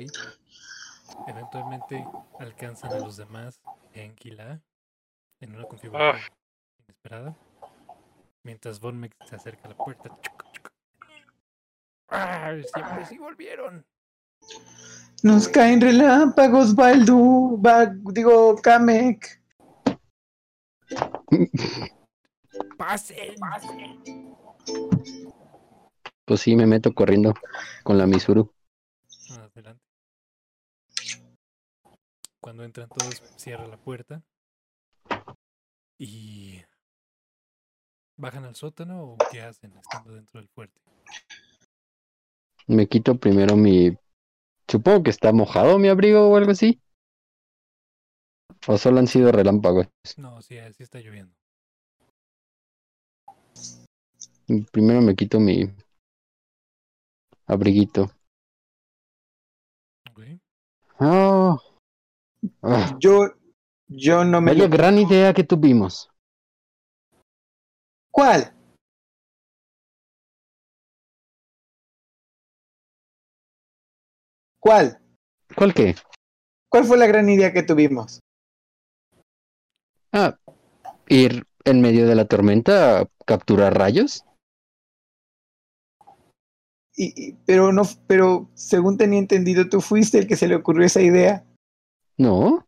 Eventualmente 1.28 2.06
alcanzan 2.38 2.92
a 2.92 2.98
los 2.98 3.16
demás, 3.16 3.60
Hank 3.94 4.24
y 4.24 4.30
La, 4.30 4.60
en 5.40 5.54
una 5.54 5.64
configuración 5.64 6.32
inesperada. 6.84 7.36
Mientras 8.42 8.80
Von 8.80 8.98
Meck 8.98 9.14
se 9.26 9.36
acerca 9.36 9.66
a 9.66 9.70
la 9.70 9.76
puerta. 9.76 10.08
Chuc, 10.08 10.52
chuc. 10.52 10.72
¡Ah! 12.08 12.52
Siempre 12.72 13.06
sí 13.06 13.18
volvieron. 13.18 13.86
Nos 15.22 15.48
caen 15.48 15.80
relámpagos, 15.80 16.74
Baldu. 16.74 17.56
Ba- 17.58 17.94
digo, 18.12 18.56
Kamek. 18.56 19.42
¡Pasen! 22.78 23.34
Pues 26.24 26.40
sí, 26.40 26.56
me 26.56 26.66
meto 26.66 26.94
corriendo 26.94 27.34
con 27.82 27.98
la 27.98 28.06
Misuru. 28.06 28.52
Adelante. 29.30 29.82
Cuando 32.40 32.64
entran 32.64 32.88
todos, 32.88 33.22
cierra 33.36 33.66
la 33.66 33.76
puerta. 33.76 34.22
Y. 35.98 36.62
¿Bajan 38.16 38.44
al 38.44 38.54
sótano 38.54 39.02
o 39.02 39.16
qué 39.30 39.42
hacen 39.42 39.76
estando 39.76 40.14
dentro 40.14 40.40
del 40.40 40.48
fuerte? 40.48 40.80
Me 42.66 42.86
quito 42.86 43.16
primero 43.16 43.56
mi... 43.56 43.96
Supongo 44.70 45.02
que 45.02 45.10
está 45.10 45.32
mojado 45.32 45.78
mi 45.78 45.88
abrigo 45.88 46.28
o 46.28 46.36
algo 46.36 46.52
así. 46.52 46.80
O 48.68 48.78
solo 48.78 49.00
han 49.00 49.06
sido 49.08 49.32
relámpagos. 49.32 49.88
No, 50.16 50.40
sí, 50.42 50.56
sí 50.76 50.82
está 50.82 51.00
lloviendo. 51.00 51.34
Primero 54.72 55.00
me 55.00 55.14
quito 55.16 55.40
mi 55.40 55.72
abriguito. 57.46 58.10
Ok. 60.10 60.20
Oh. 61.00 61.58
Ah, 62.62 62.96
Yo, 63.00 63.18
yo 63.88 64.24
no 64.24 64.40
me. 64.40 64.52
vaya 64.52 64.68
gran 64.68 64.98
idea 64.98 65.32
que 65.34 65.44
tuvimos. 65.44 66.10
¿Cuál? 68.12 68.54
¿Cuál? 74.60 75.00
¿Cuál 75.56 75.74
qué? 75.74 75.94
¿Cuál 76.70 76.84
fue 76.84 76.96
la 76.98 77.06
gran 77.06 77.28
idea 77.28 77.52
que 77.52 77.62
tuvimos? 77.62 78.20
Ah, 80.12 80.38
ir 81.08 81.44
en 81.64 81.80
medio 81.80 82.06
de 82.06 82.14
la 82.14 82.26
tormenta 82.26 83.00
a 83.00 83.08
capturar 83.26 83.76
rayos. 83.76 84.24
Y, 86.96 87.28
y- 87.30 87.32
pero 87.46 87.72
no, 87.72 87.82
pero 88.06 88.50
según 88.54 88.98
tenía 88.98 89.18
entendido, 89.18 89.68
tú 89.68 89.80
fuiste 89.80 90.18
el 90.18 90.26
que 90.26 90.36
se 90.36 90.48
le 90.48 90.56
ocurrió 90.56 90.84
esa 90.84 91.00
idea. 91.00 91.44
No. 92.18 92.66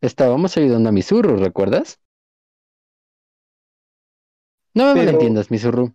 Estábamos 0.00 0.56
ayudando 0.56 0.88
a 0.88 0.92
Misuru, 0.92 1.36
¿recuerdas? 1.36 2.00
No 4.74 4.86
me 4.88 4.94
Pero- 4.94 5.06
malentiendas, 5.06 5.50
Misuru. 5.50 5.94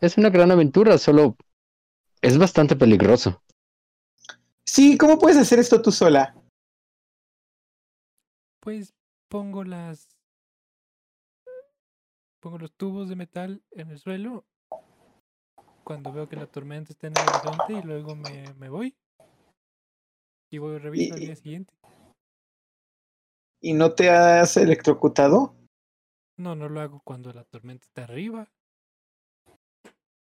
Es 0.00 0.16
una 0.18 0.30
gran 0.30 0.50
aventura, 0.50 0.98
solo 0.98 1.36
es 2.22 2.38
bastante 2.38 2.76
peligroso. 2.76 3.42
Sí, 4.74 4.98
¿cómo 4.98 5.20
puedes 5.20 5.38
hacer 5.38 5.60
esto 5.60 5.80
tú 5.80 5.92
sola? 5.92 6.34
Pues 8.58 8.92
pongo 9.28 9.62
las. 9.62 10.08
Pongo 12.40 12.58
los 12.58 12.72
tubos 12.72 13.08
de 13.08 13.14
metal 13.14 13.62
en 13.70 13.92
el 13.92 14.00
suelo. 14.00 14.44
Cuando 15.84 16.12
veo 16.12 16.28
que 16.28 16.34
la 16.34 16.48
tormenta 16.48 16.92
está 16.92 17.06
en 17.06 17.12
el 17.16 17.22
horizonte 17.22 17.72
y 17.74 17.82
luego 17.82 18.16
me, 18.16 18.52
me 18.54 18.68
voy. 18.68 18.96
Y 20.50 20.58
voy 20.58 20.74
a 20.74 20.78
revisar 20.80 21.18
al 21.18 21.24
día 21.24 21.36
siguiente. 21.36 21.72
¿Y 23.60 23.74
no 23.74 23.94
te 23.94 24.10
has 24.10 24.56
electrocutado? 24.56 25.54
No, 26.36 26.56
no 26.56 26.68
lo 26.68 26.80
hago 26.80 27.00
cuando 27.04 27.32
la 27.32 27.44
tormenta 27.44 27.86
está 27.86 28.02
arriba. 28.02 28.50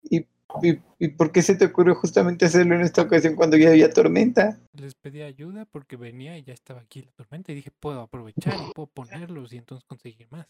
¿Y, 0.02 0.26
y, 0.62 0.78
y 0.98 1.08
por 1.08 1.32
qué 1.32 1.42
se 1.42 1.56
te 1.56 1.66
ocurrió 1.66 1.94
justamente 1.94 2.44
hacerlo 2.44 2.74
en 2.74 2.82
esta 2.82 3.02
ocasión 3.02 3.34
cuando 3.34 3.56
ya 3.56 3.70
había 3.70 3.90
tormenta? 3.90 4.58
Les 4.72 4.94
pedí 4.94 5.22
ayuda 5.22 5.64
porque 5.64 5.96
venía 5.96 6.38
y 6.38 6.44
ya 6.44 6.52
estaba 6.52 6.80
aquí 6.80 7.02
la 7.02 7.12
tormenta 7.12 7.52
y 7.52 7.56
dije, 7.56 7.70
puedo 7.70 8.00
aprovechar 8.00 8.54
y 8.54 8.72
puedo 8.72 8.86
ponerlos 8.88 9.52
y 9.52 9.58
entonces 9.58 9.84
conseguir 9.86 10.28
más. 10.30 10.46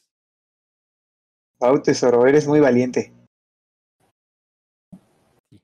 Wow, 1.61 1.83
tesoro, 1.83 2.27
eres 2.27 2.47
muy 2.47 2.61
valiente. 2.61 3.13
Sí. 5.51 5.61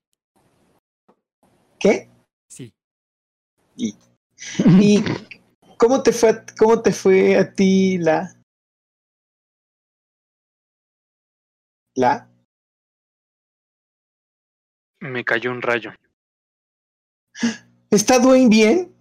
¿Qué? 1.78 2.08
Sí. 2.48 2.72
¿Y 3.76 5.02
cómo 5.76 6.02
te 6.02 6.12
fue 6.12 6.30
a, 6.30 6.44
cómo 6.58 6.80
te 6.80 6.92
fue 6.92 7.36
a 7.36 7.52
ti 7.52 7.98
la 7.98 8.32
la? 11.94 12.29
Me 15.00 15.24
cayó 15.24 15.50
un 15.50 15.62
rayo. 15.62 15.92
¿Está 17.90 18.18
Dwayne 18.18 18.48
bien? 18.48 18.96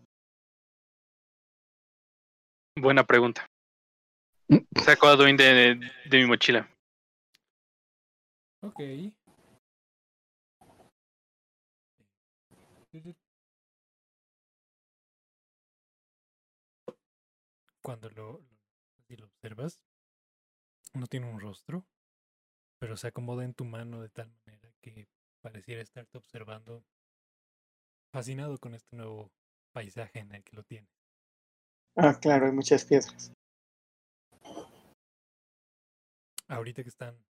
Buena 2.75 3.03
pregunta. 3.05 3.45
Saco 4.83 5.07
a 5.07 5.15
Dwayne 5.15 5.43
de, 5.43 5.91
de 6.09 6.17
mi 6.17 6.25
mochila. 6.25 6.69
Ok. 8.62 8.79
Cuando 17.81 18.09
lo, 18.09 18.39
lo- 18.39 18.59
si 19.07 19.15
lo 19.15 19.25
observas, 19.25 19.83
no 20.93 21.07
tiene 21.07 21.29
un 21.31 21.39
rostro, 21.39 21.85
pero 22.79 22.97
se 22.97 23.07
acomoda 23.07 23.43
en 23.43 23.53
tu 23.53 23.65
mano 23.65 24.01
de 24.01 24.09
tal 24.09 24.29
manera 24.45 24.71
que 24.81 25.07
pareciera 25.41 25.82
estarte 25.82 26.17
observando, 26.17 26.84
fascinado 28.12 28.58
con 28.58 28.75
este 28.75 28.95
nuevo 28.95 29.32
paisaje 29.73 30.19
en 30.19 30.34
el 30.34 30.43
que 30.43 30.56
lo 30.56 30.63
tiene. 30.63 30.88
Ah, 31.95 32.17
claro, 32.19 32.45
hay 32.45 32.52
muchas 32.52 32.86
piedras. 32.86 33.32
Ahorita 36.47 36.84
que 36.84 36.89
están, 36.89 37.23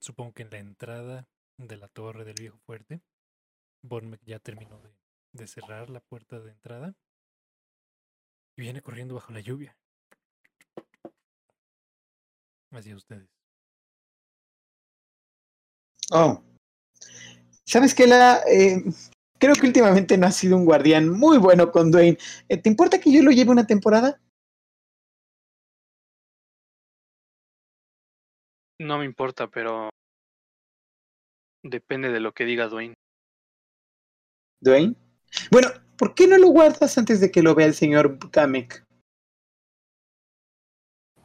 supongo 0.00 0.32
que 0.32 0.42
en 0.42 0.50
la 0.50 0.58
entrada 0.58 1.28
de 1.58 1.76
la 1.76 1.88
torre 1.88 2.24
del 2.24 2.36
viejo 2.38 2.58
fuerte, 2.58 3.02
Bormek 3.82 4.22
ya 4.24 4.38
terminó 4.38 4.80
de, 4.80 4.94
de 5.32 5.46
cerrar 5.46 5.90
la 5.90 6.00
puerta 6.00 6.38
de 6.40 6.52
entrada 6.52 6.94
y 8.56 8.62
viene 8.62 8.82
corriendo 8.82 9.14
bajo 9.14 9.32
la 9.32 9.40
lluvia. 9.40 9.76
Hacia 12.70 12.96
ustedes. 12.96 13.28
Oh. 16.10 16.42
¿Sabes 17.68 17.94
qué, 17.94 18.06
la 18.06 18.40
eh, 18.50 18.82
creo 19.38 19.54
que 19.54 19.66
últimamente 19.66 20.16
no 20.16 20.26
ha 20.26 20.30
sido 20.30 20.56
un 20.56 20.64
guardián 20.64 21.10
muy 21.10 21.36
bueno 21.36 21.70
con 21.70 21.90
Dwayne. 21.90 22.16
Eh, 22.48 22.56
¿Te 22.56 22.70
importa 22.70 22.98
que 22.98 23.12
yo 23.12 23.22
lo 23.22 23.30
lleve 23.30 23.50
una 23.50 23.66
temporada? 23.66 24.18
No 28.80 28.96
me 28.96 29.04
importa, 29.04 29.48
pero 29.48 29.90
depende 31.62 32.10
de 32.10 32.20
lo 32.20 32.32
que 32.32 32.46
diga 32.46 32.68
Dwayne. 32.68 32.94
Dwayne. 34.62 34.94
Bueno, 35.50 35.68
¿por 35.98 36.14
qué 36.14 36.26
no 36.26 36.38
lo 36.38 36.48
guardas 36.48 36.96
antes 36.96 37.20
de 37.20 37.30
que 37.30 37.42
lo 37.42 37.54
vea 37.54 37.66
el 37.66 37.74
señor 37.74 38.18
Kamek? 38.30 38.82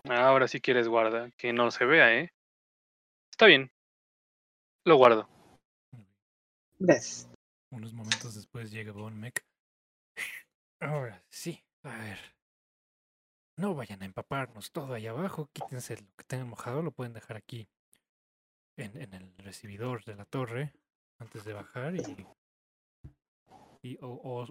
Ahora 0.09 0.49
sí 0.49 0.59
quieres 0.59 0.89
guarda, 0.89 1.31
que 1.37 1.53
no 1.53 1.71
se 1.71 1.85
vea, 1.85 2.13
¿eh? 2.19 2.33
Está 3.31 3.45
bien. 3.45 3.71
Lo 4.83 4.97
guardo. 4.97 5.32
Unos 7.71 7.93
momentos 7.93 8.35
después 8.35 8.69
llega 8.69 8.91
Von 8.91 9.17
Meck. 9.17 9.45
Ahora 10.81 11.23
sí, 11.29 11.63
a 11.83 11.97
ver. 11.97 12.19
No 13.57 13.73
vayan 13.73 14.01
a 14.01 14.05
empaparnos 14.05 14.71
todo 14.71 14.93
ahí 14.93 15.07
abajo. 15.07 15.49
Quítense 15.53 15.95
lo 15.95 16.13
que 16.17 16.25
tengan 16.25 16.49
mojado, 16.49 16.81
lo 16.81 16.91
pueden 16.91 17.13
dejar 17.13 17.37
aquí 17.37 17.69
en, 18.75 19.13
el 19.13 19.37
recibidor 19.37 20.03
de 20.03 20.15
la 20.15 20.25
torre 20.25 20.73
antes 21.19 21.45
de 21.45 21.53
bajar 21.53 21.95
y. 21.95 22.27
y 23.81 23.97
o, 24.01 24.19
o 24.21 24.47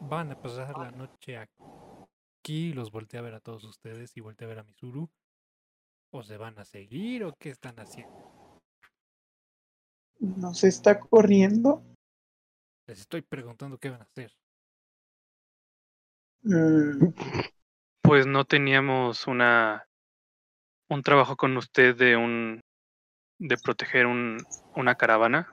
van 0.00 0.32
a 0.32 0.40
pasar 0.40 0.76
la 0.76 0.90
noche 0.90 1.38
aquí. 1.38 2.72
Los 2.72 2.90
volteé 2.90 3.20
a 3.20 3.22
ver 3.22 3.34
a 3.34 3.40
todos 3.40 3.62
ustedes 3.62 4.16
y 4.16 4.20
volteé 4.20 4.46
a 4.46 4.48
ver 4.48 4.58
a 4.58 4.64
Misuru. 4.64 5.08
¿O 6.10 6.22
se 6.24 6.36
van 6.36 6.58
a 6.58 6.64
seguir 6.64 7.22
o 7.24 7.32
qué 7.38 7.50
están 7.50 7.78
haciendo? 7.78 8.33
¿No 10.20 10.54
se 10.54 10.68
está 10.68 11.00
corriendo? 11.00 11.82
Les 12.86 13.00
estoy 13.00 13.22
preguntando 13.22 13.78
qué 13.78 13.90
van 13.90 14.02
a 14.02 14.04
hacer. 14.04 14.32
Mm, 16.42 17.14
Pues 18.02 18.26
no 18.26 18.44
teníamos 18.44 19.26
una 19.26 19.86
un 20.90 21.02
trabajo 21.02 21.36
con 21.36 21.56
usted 21.56 21.96
de 21.96 22.16
un 22.16 22.60
de 23.38 23.56
proteger 23.56 24.06
un, 24.06 24.38
una 24.76 24.94
caravana. 24.94 25.52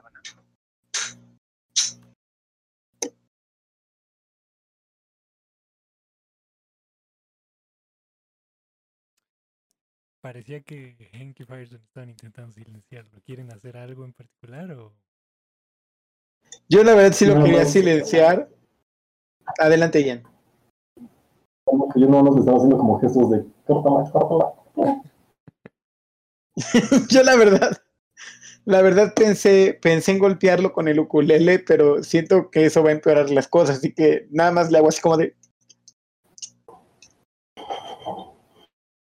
Parecía 10.22 10.62
que 10.62 10.96
Hank 11.14 11.40
y 11.40 11.46
Firestone 11.46 11.84
estaban 11.84 12.10
intentando 12.12 12.52
silenciarlo. 12.54 13.20
¿Quieren 13.26 13.52
hacer 13.52 13.76
algo 13.76 14.06
en 14.06 14.14
particular 14.14 14.72
o...? 14.74 14.94
Yo 16.70 16.84
la 16.84 16.94
verdad 16.94 17.14
sí 17.14 17.26
lo 17.26 17.36
No, 17.36 17.44
quería 17.44 17.64
no. 17.64 17.70
silenciar. 17.70 18.50
Adelante, 19.58 20.04
Ian. 20.04 20.24
Como 21.64 21.90
que 21.90 22.02
yo 22.02 22.08
no 22.08 22.22
nos 22.22 22.38
estaba 22.38 22.58
haciendo 22.58 22.78
como 22.78 23.00
gestos 23.00 23.32
de 23.32 23.46
córtala, 23.66 24.12
córtala. 24.12 24.54
Yo 27.10 27.24
la 27.24 27.36
verdad, 27.38 27.82
la 28.66 28.82
verdad 28.82 29.14
pensé, 29.16 29.80
pensé 29.82 30.12
en 30.12 30.20
golpearlo 30.20 30.74
con 30.74 30.88
el 30.88 31.00
ukulele, 31.00 31.60
pero 31.60 32.04
siento 32.04 32.52
que 32.52 32.66
eso 32.66 32.84
va 32.84 32.90
a 32.90 32.94
empeorar 32.94 33.30
las 33.30 33.48
cosas, 33.48 33.78
así 33.78 33.94
que 33.94 34.28
nada 34.32 34.52
más 34.52 34.70
le 34.70 34.78
hago 34.78 34.90
así 34.90 35.02
como 35.02 35.18
de, 35.18 35.36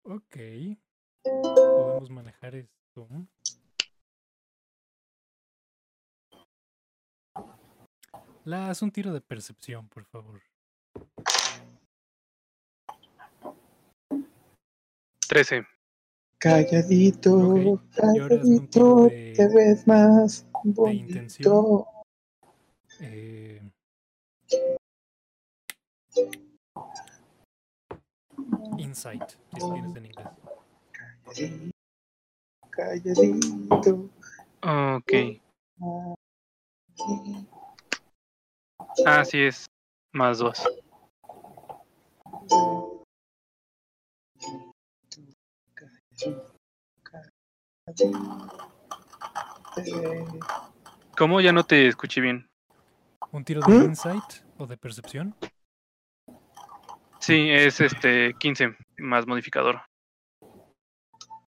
Ok. 0.04 0.38
Podemos 1.26 2.10
manejar 2.12 2.56
esto. 2.56 3.08
La, 8.44 8.70
haz 8.70 8.82
un 8.84 8.92
tiro 8.92 9.12
de 9.12 9.22
percepción, 9.22 9.88
por 9.90 10.06
favor. 10.06 10.42
13. 15.28 15.66
calladito, 16.38 17.34
Ok, 17.36 17.82
y 18.14 18.20
ahora 18.20 18.36
hazme 18.36 18.58
un 18.60 18.68
calladito, 18.68 19.06
de- 19.10 19.34
te 19.36 19.48
ves 19.48 19.88
más 19.88 20.46
intención. 20.64 21.52
bonito. 21.52 21.88
Eh, 23.00 23.62
insight, 28.78 29.24
si 29.54 29.60
lo 29.60 29.74
tienes 29.74 29.96
en 29.96 30.06
inglés. 30.06 30.28
Calladito, 32.70 34.10
Ok. 34.62 35.02
aquí. 35.08 35.42
Así 39.06 39.42
es. 39.42 39.66
Más 40.14 40.38
dos. 40.40 40.64
¿Cómo? 51.18 51.42
Ya 51.42 51.52
no 51.52 51.64
te 51.64 51.88
escuché 51.88 52.22
bien. 52.22 52.48
¿Un 53.32 53.44
tiro 53.44 53.62
de 53.62 53.74
¿Mm? 53.74 53.84
insight 53.86 54.24
o 54.58 54.68
de 54.68 54.78
percepción? 54.78 55.36
Sí, 57.20 57.50
es 57.50 57.82
este 57.82 58.34
15 58.40 58.76
más 58.98 59.26
modificador. 59.26 59.82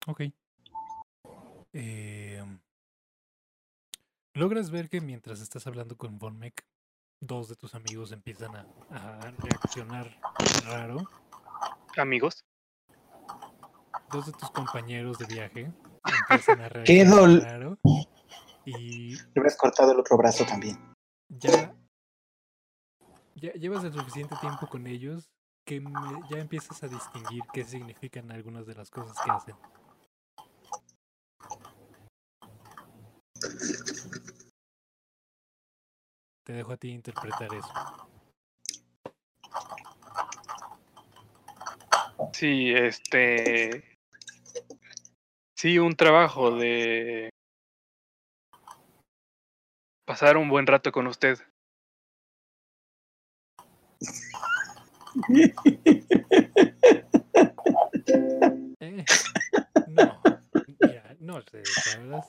Ok. 0.08 0.22
Eh, 1.74 2.42
Logras 4.34 4.70
ver 4.70 4.88
que 4.88 5.00
mientras 5.00 5.40
estás 5.40 5.66
hablando 5.66 5.96
con 5.96 6.18
Von 6.18 6.38
Meck, 6.38 6.64
dos 7.20 7.48
de 7.48 7.56
tus 7.56 7.74
amigos 7.74 8.12
empiezan 8.12 8.54
a, 8.56 8.66
a 8.90 9.30
reaccionar 9.32 10.18
raro. 10.64 10.98
Amigos. 11.96 12.44
Dos 14.10 14.26
de 14.26 14.32
tus 14.32 14.50
compañeros 14.50 15.18
de 15.18 15.26
viaje 15.26 15.72
empiezan 16.04 16.60
a 16.60 16.68
¡Qué 16.84 17.04
reaccionar 17.04 17.18
dol- 17.18 17.42
raro. 17.42 17.78
Y 18.64 19.16
Le 19.16 19.30
hubieras 19.36 19.56
cortado 19.56 19.92
el 19.92 20.00
otro 20.00 20.16
brazo 20.16 20.44
también. 20.46 20.78
ya, 21.28 21.74
ya 23.34 23.52
llevas 23.52 23.84
el 23.84 23.92
suficiente 23.92 24.36
tiempo 24.40 24.68
con 24.68 24.86
ellos 24.86 25.28
que 25.66 25.80
me- 25.80 26.22
ya 26.30 26.38
empiezas 26.38 26.82
a 26.82 26.88
distinguir 26.88 27.42
qué 27.52 27.64
significan 27.64 28.30
algunas 28.30 28.66
de 28.66 28.74
las 28.74 28.90
cosas 28.90 29.16
que 29.22 29.30
hacen. 29.30 29.56
Te 36.48 36.54
dejo 36.54 36.72
a 36.72 36.76
ti 36.78 36.88
interpretar 36.88 37.50
eso. 37.52 37.68
Sí, 42.32 42.72
este. 42.74 43.98
Sí, 45.54 45.78
un 45.78 45.94
trabajo 45.94 46.52
de. 46.52 47.28
Pasar 50.06 50.38
un 50.38 50.48
buen 50.48 50.66
rato 50.66 50.90
con 50.90 51.06
usted. 51.06 51.38
Eh, 58.80 59.04
no, 59.88 60.22
mira, 60.80 61.16
no 61.20 61.42
sé, 61.42 61.62
la 61.98 61.98
verdad. 61.98 62.24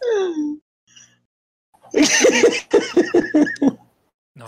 No. 4.39 4.47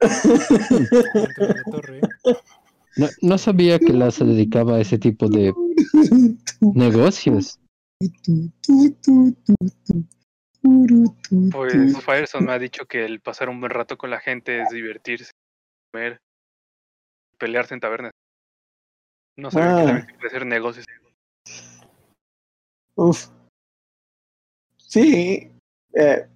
No, 2.96 3.06
no 3.22 3.38
sabía 3.38 3.78
que 3.78 3.92
la 3.92 4.10
se 4.10 4.24
dedicaba 4.24 4.74
a 4.76 4.80
ese 4.80 4.98
tipo 4.98 5.28
de 5.28 5.54
negocios. 6.60 7.60
Pues 11.52 11.76
Fireson 12.04 12.44
me 12.44 12.52
ha 12.52 12.58
dicho 12.58 12.84
que 12.86 13.04
el 13.04 13.20
pasar 13.20 13.48
un 13.48 13.60
buen 13.60 13.70
rato 13.70 13.96
con 13.96 14.10
la 14.10 14.18
gente 14.18 14.60
es 14.62 14.70
divertirse, 14.70 15.30
comer, 15.92 16.18
pelearse 17.38 17.74
en 17.74 17.80
tabernas. 17.80 18.10
No 19.38 19.52
sabía 19.52 19.68
que 19.68 19.72
Ah. 19.72 19.84
también 19.86 20.06
se 20.08 20.14
puede 20.14 20.26
hacer 20.26 20.46
negocios. 20.46 20.86
Uf. 22.96 23.28
Sí, 24.78 25.52
eh, 25.94 26.26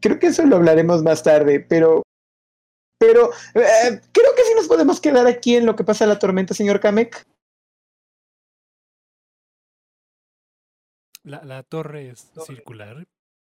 creo 0.00 0.18
que 0.18 0.28
eso 0.28 0.44
lo 0.46 0.56
hablaremos 0.56 1.02
más 1.02 1.22
tarde, 1.22 1.60
pero, 1.60 2.02
pero 2.98 3.30
eh, 3.54 4.00
creo 4.12 4.34
que 4.36 4.42
sí 4.44 4.54
nos 4.54 4.68
podemos 4.68 5.00
quedar 5.00 5.26
aquí 5.26 5.56
en 5.56 5.66
lo 5.66 5.76
que 5.76 5.84
pasa 5.84 6.06
la 6.06 6.18
tormenta, 6.18 6.54
señor 6.54 6.80
Kamek. 6.80 7.26
la, 11.26 11.44
la 11.44 11.62
torre 11.64 12.08
es 12.08 12.30
circular. 12.46 13.06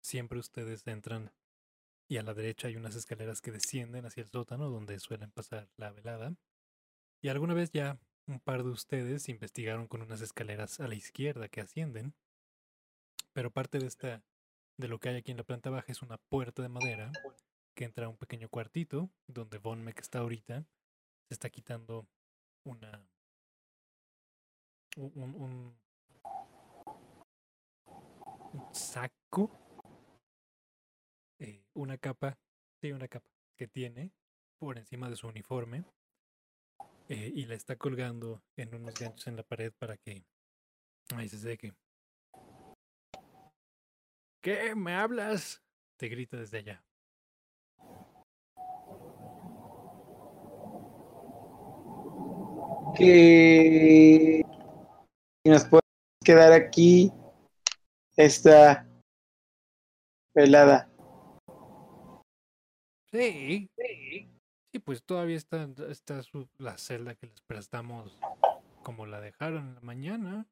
Siempre 0.03 0.39
ustedes 0.39 0.87
entran 0.87 1.33
y 2.09 2.19
a 2.19 2.23
la 2.23 2.35
derecha 2.35 2.69
hay 2.69 2.77
unas 2.77 2.95
escaleras 2.95 3.41
que 3.41 3.51
descienden 3.51 4.05
hacia 4.05 4.23
el 4.23 4.29
sótano 4.29 4.69
donde 4.69 5.01
suelen 5.01 5.31
pasar 5.31 5.69
la 5.77 5.91
velada. 5.91 6.35
Y 7.23 7.29
alguna 7.29 7.55
vez 7.55 7.71
ya 7.71 7.99
un 8.27 8.41
par 8.41 8.63
de 8.63 8.71
ustedes 8.71 9.29
investigaron 9.29 9.87
con 9.87 10.03
unas 10.03 10.21
escaleras 10.21 10.81
a 10.81 10.89
la 10.89 10.95
izquierda 10.95 11.49
que 11.49 11.63
ascienden. 11.63 12.15
Pero 13.33 13.51
parte 13.51 13.79
de 13.79 13.87
esta 13.87 14.23
de 14.79 14.89
lo 14.89 14.99
que 14.99 15.11
hay 15.11 15.17
aquí 15.17 15.31
en 15.31 15.37
la 15.37 15.45
planta 15.45 15.71
baja 15.71 15.91
es 15.93 16.03
una 16.03 16.19
puerta 16.19 16.63
de 16.63 16.69
madera 16.69 17.13
que 17.75 17.85
entra 17.85 18.07
a 18.07 18.09
un 18.09 18.17
pequeño 18.17 18.49
cuartito 18.49 19.11
donde 19.27 19.59
Von 19.59 19.83
Meck 19.83 20.01
está 20.01 20.19
ahorita. 20.21 20.65
Se 21.29 21.35
está 21.35 21.51
quitando 21.51 22.07
una 22.65 23.07
un, 24.97 25.13
un- 25.17 25.35
un- 25.35 25.83
saco, 28.75 29.51
eh, 31.39 31.65
una 31.75 31.97
capa, 31.97 32.39
sí, 32.83 32.93
una 32.93 33.09
capa 33.09 33.27
que 33.57 33.67
tiene 33.69 34.13
por 34.59 34.77
encima 34.79 35.09
de 35.09 35.17
su 35.17 35.27
uniforme 35.29 35.85
eh, 37.09 37.33
y 37.35 37.47
la 37.47 37.55
está 37.55 37.77
colgando 37.77 38.43
en 38.57 38.75
unos 38.75 38.95
ganchos 38.95 39.27
en 39.27 39.37
la 39.37 39.43
pared 39.43 39.73
para 39.79 39.97
que 39.97 40.25
ahí 41.17 41.29
se 41.29 41.39
seque. 41.39 41.75
¿Qué? 44.43 44.75
¿Me 44.75 44.93
hablas? 44.95 45.63
Te 45.97 46.09
grita 46.09 46.37
desde 46.37 46.59
allá. 46.59 46.85
Que 52.97 54.43
nos 55.47 55.65
podemos 55.65 55.83
quedar 56.25 56.53
aquí 56.53 57.11
esta 58.17 58.87
velada. 60.35 60.89
Sí, 63.13 63.69
sí, 63.77 64.79
pues 64.85 65.03
todavía 65.05 65.37
está, 65.37 65.69
está 65.89 66.23
su- 66.23 66.49
la 66.59 66.79
celda 66.79 67.15
que 67.15 67.27
les 67.27 67.41
prestamos 67.43 68.19
como 68.83 69.07
la 69.07 69.21
dejaron 69.21 69.69
en 69.69 69.75
la 69.75 69.81
mañana. 69.81 70.47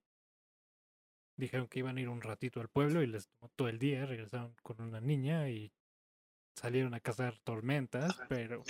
Dijeron 1.41 1.69
que 1.69 1.79
iban 1.79 1.97
a 1.97 2.01
ir 2.03 2.09
un 2.11 2.21
ratito 2.21 2.61
al 2.61 2.69
pueblo 2.69 3.03
y 3.03 3.07
les 3.07 3.27
tomó 3.29 3.51
todo 3.57 3.69
el 3.69 3.79
día. 3.79 4.05
Regresaron 4.05 4.55
con 4.63 4.79
una 4.83 5.01
niña 5.01 5.49
y 5.49 5.73
salieron 6.55 6.93
a 6.93 7.01
cazar 7.01 7.39
tormentas, 7.45 8.15
pero... 8.29 8.63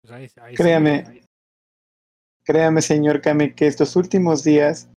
pues 0.00 0.12
ahí- 0.12 0.30
ahí 0.40 0.54
Créame, 0.54 1.20
créame, 2.42 2.80
señor 2.80 3.20
Kame, 3.20 3.54
que 3.54 3.66
estos 3.66 3.96
últimos 3.96 4.44
días 4.44 4.88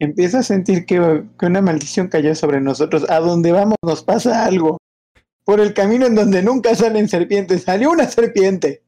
empiezo 0.00 0.38
a 0.38 0.42
sentir 0.42 0.86
que, 0.86 1.24
que 1.38 1.46
una 1.46 1.62
maldición 1.62 2.08
cayó 2.08 2.34
sobre 2.34 2.60
nosotros. 2.60 3.08
A 3.08 3.20
donde 3.20 3.52
vamos 3.52 3.76
nos 3.84 4.02
pasa 4.02 4.44
algo. 4.44 4.78
Por 5.44 5.60
el 5.60 5.72
camino 5.72 6.06
en 6.06 6.16
donde 6.16 6.42
nunca 6.42 6.74
salen 6.74 7.08
serpientes, 7.08 7.62
salió 7.62 7.92
una 7.92 8.08
serpiente. 8.08 8.82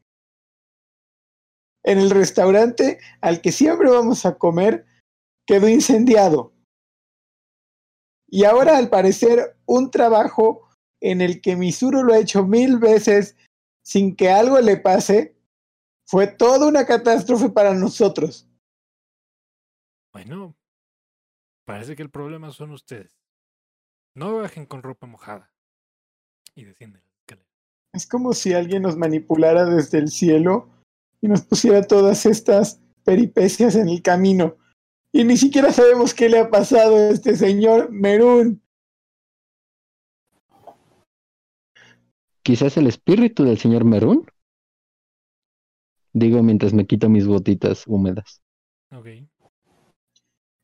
En 1.88 1.98
el 1.98 2.10
restaurante 2.10 2.98
al 3.22 3.40
que 3.40 3.50
siempre 3.50 3.88
vamos 3.88 4.26
a 4.26 4.36
comer, 4.36 4.84
quedó 5.46 5.70
incendiado. 5.70 6.52
Y 8.28 8.44
ahora, 8.44 8.76
al 8.76 8.90
parecer, 8.90 9.56
un 9.64 9.90
trabajo 9.90 10.68
en 11.00 11.22
el 11.22 11.40
que 11.40 11.56
Misuru 11.56 12.02
lo 12.02 12.12
ha 12.12 12.18
hecho 12.18 12.44
mil 12.44 12.76
veces 12.76 13.36
sin 13.82 14.14
que 14.14 14.28
algo 14.30 14.60
le 14.60 14.76
pase, 14.76 15.34
fue 16.06 16.26
toda 16.26 16.68
una 16.68 16.84
catástrofe 16.84 17.48
para 17.48 17.72
nosotros. 17.72 18.46
Bueno, 20.12 20.54
parece 21.64 21.96
que 21.96 22.02
el 22.02 22.10
problema 22.10 22.50
son 22.50 22.72
ustedes. 22.72 23.18
No 24.14 24.36
bajen 24.36 24.66
con 24.66 24.82
ropa 24.82 25.06
mojada. 25.06 25.50
Y 26.54 26.64
descienden. 26.64 27.02
Es 27.94 28.06
como 28.06 28.34
si 28.34 28.52
alguien 28.52 28.82
nos 28.82 28.98
manipulara 28.98 29.64
desde 29.64 29.96
el 29.96 30.08
cielo 30.08 30.68
y 31.20 31.28
nos 31.28 31.42
pusiera 31.42 31.82
todas 31.82 32.26
estas 32.26 32.80
peripecias 33.04 33.74
en 33.76 33.88
el 33.88 34.02
camino. 34.02 34.56
Y 35.12 35.24
ni 35.24 35.36
siquiera 35.36 35.72
sabemos 35.72 36.14
qué 36.14 36.28
le 36.28 36.38
ha 36.38 36.50
pasado 36.50 36.96
a 36.96 37.10
este 37.10 37.36
señor 37.36 37.90
Merún. 37.90 38.62
Quizás 42.42 42.76
el 42.76 42.86
espíritu 42.86 43.44
del 43.44 43.58
señor 43.58 43.84
Merún. 43.84 44.26
Digo 46.12 46.42
mientras 46.42 46.72
me 46.72 46.86
quito 46.86 47.08
mis 47.08 47.26
botitas 47.26 47.86
húmedas. 47.86 48.42
Ok. 48.90 49.06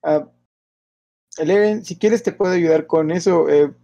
Ah, 0.02 0.30
Eleven, 1.38 1.84
si 1.84 1.98
quieres 1.98 2.22
te 2.22 2.32
puedo 2.32 2.52
ayudar 2.52 2.86
con 2.86 3.10
eso. 3.10 3.48
Eh, 3.48 3.74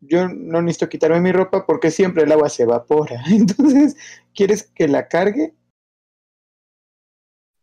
yo 0.00 0.28
no 0.28 0.62
necesito 0.62 0.88
quitarme 0.88 1.20
mi 1.20 1.32
ropa 1.32 1.66
porque 1.66 1.90
siempre 1.90 2.22
el 2.22 2.32
agua 2.32 2.48
se 2.48 2.62
evapora. 2.62 3.22
Entonces, 3.30 3.96
¿quieres 4.34 4.62
que 4.62 4.88
la 4.88 5.08
cargue? 5.08 5.54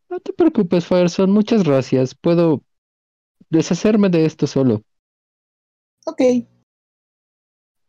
No 0.10 0.20
te 0.20 0.34
preocupes, 0.34 0.86
Fireson, 0.86 1.32
muchas 1.32 1.64
gracias. 1.64 2.16
Puedo 2.16 2.64
deshacerme 3.50 4.10
de 4.10 4.26
esto 4.26 4.48
solo. 4.48 4.82
Ok. 6.06 6.22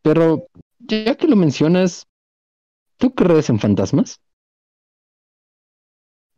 Pero, 0.03 0.49
ya 0.79 1.17
que 1.17 1.29
lo 1.29 1.37
mencionas, 1.37 2.07
¿tú 2.97 3.15
crees 3.15 3.51
en 3.51 3.61
fantasmas? 3.61 4.21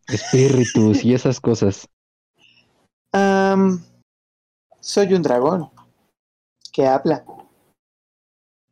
Espíritus 0.07 1.05
y 1.05 1.15
esas 1.15 1.41
cosas. 1.41 1.89
Am, 3.13 3.83
soy 4.81 5.15
un 5.15 5.23
dragón 5.23 5.71
que 6.73 6.87
habla 6.87 7.25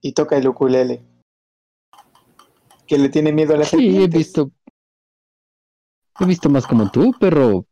y 0.01 0.13
toca 0.13 0.37
el 0.37 0.47
ukulele. 0.47 1.03
Que 2.87 2.99
le 2.99 3.09
tiene 3.09 3.33
miedo 3.33 3.55
a 3.55 3.59
las 3.59 3.69
Sí, 3.69 4.03
he 4.03 4.07
visto. 4.07 4.51
He 6.21 6.25
visto 6.25 6.49
más 6.49 6.67
como 6.67 6.91
tú, 6.91 7.15
pero 7.21 7.65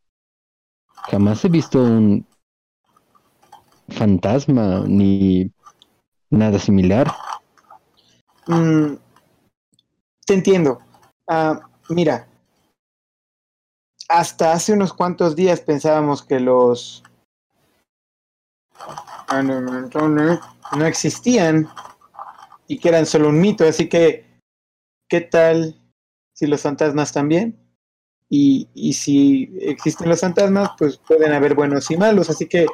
jamás 1.11 1.44
he 1.44 1.48
visto 1.48 1.82
un 1.82 2.26
fantasma 3.88 4.85
ni 4.87 5.50
nada 6.30 6.59
similar. 6.59 7.12
Mm, 8.46 8.94
te 10.26 10.35
entiendo. 10.35 10.80
Ah, 11.28 11.61
mira, 11.88 12.28
hasta 14.09 14.52
hace 14.52 14.72
unos 14.72 14.92
cuantos 14.92 15.35
días 15.35 15.61
pensábamos 15.61 16.22
que 16.22 16.38
los 16.38 17.02
ah, 19.28 19.42
no 19.42 20.87
existían 20.87 21.68
y 22.68 22.78
que 22.78 22.88
eran 22.88 23.06
solo 23.06 23.28
un 23.28 23.40
mito. 23.40 23.66
Así 23.66 23.88
que, 23.88 24.24
¿qué 25.09 25.20
tal 25.20 25.80
si 26.32 26.46
los 26.46 26.62
fantasmas 26.62 27.12
también? 27.12 27.65
Y, 28.28 28.92
si 28.92 29.56
existen 29.60 30.08
los 30.08 30.20
fantasmas, 30.20 30.70
pues 30.78 30.98
pueden 30.98 31.32
haber 31.32 31.54
buenos 31.54 31.90
y 31.90 31.96
malos. 31.96 32.28
Así 32.28 32.46
que, 32.46 32.66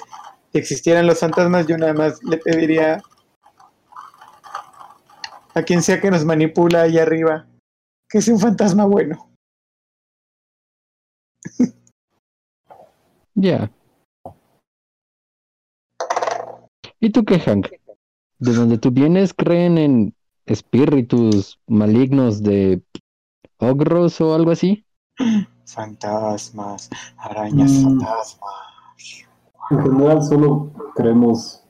si 0.52 0.58
existieran 0.58 1.06
los 1.06 1.20
fantasmas, 1.20 1.66
yo 1.66 1.76
nada 1.76 1.92
más 1.92 2.22
le 2.24 2.38
pediría 2.38 3.02
a 5.54 5.62
quien 5.62 5.82
sea 5.82 6.00
que 6.00 6.10
nos 6.10 6.24
manipula 6.24 6.82
ahí 6.82 6.98
arriba, 6.98 7.46
que 8.08 8.18
es 8.18 8.28
un 8.28 8.40
fantasma 8.40 8.84
bueno. 8.86 9.30
Ya. 13.34 13.70
¿Y 17.00 17.10
tú 17.10 17.24
qué, 17.24 17.40
Hank? 17.40 17.68
¿De 18.38 18.52
donde 18.52 18.76
tú 18.76 18.90
vienes 18.90 19.32
creen 19.32 19.78
en 19.78 20.14
espíritus 20.44 21.58
malignos 21.66 22.42
de 22.42 22.82
ogros 23.56 24.20
o 24.20 24.34
algo 24.34 24.50
así? 24.50 24.84
Fantasmas, 25.66 26.90
arañas 27.16 27.70
Mm. 27.70 27.82
fantasmas. 27.84 28.52
En 29.70 29.82
general 29.82 30.22
solo 30.22 30.70
creemos 30.94 31.64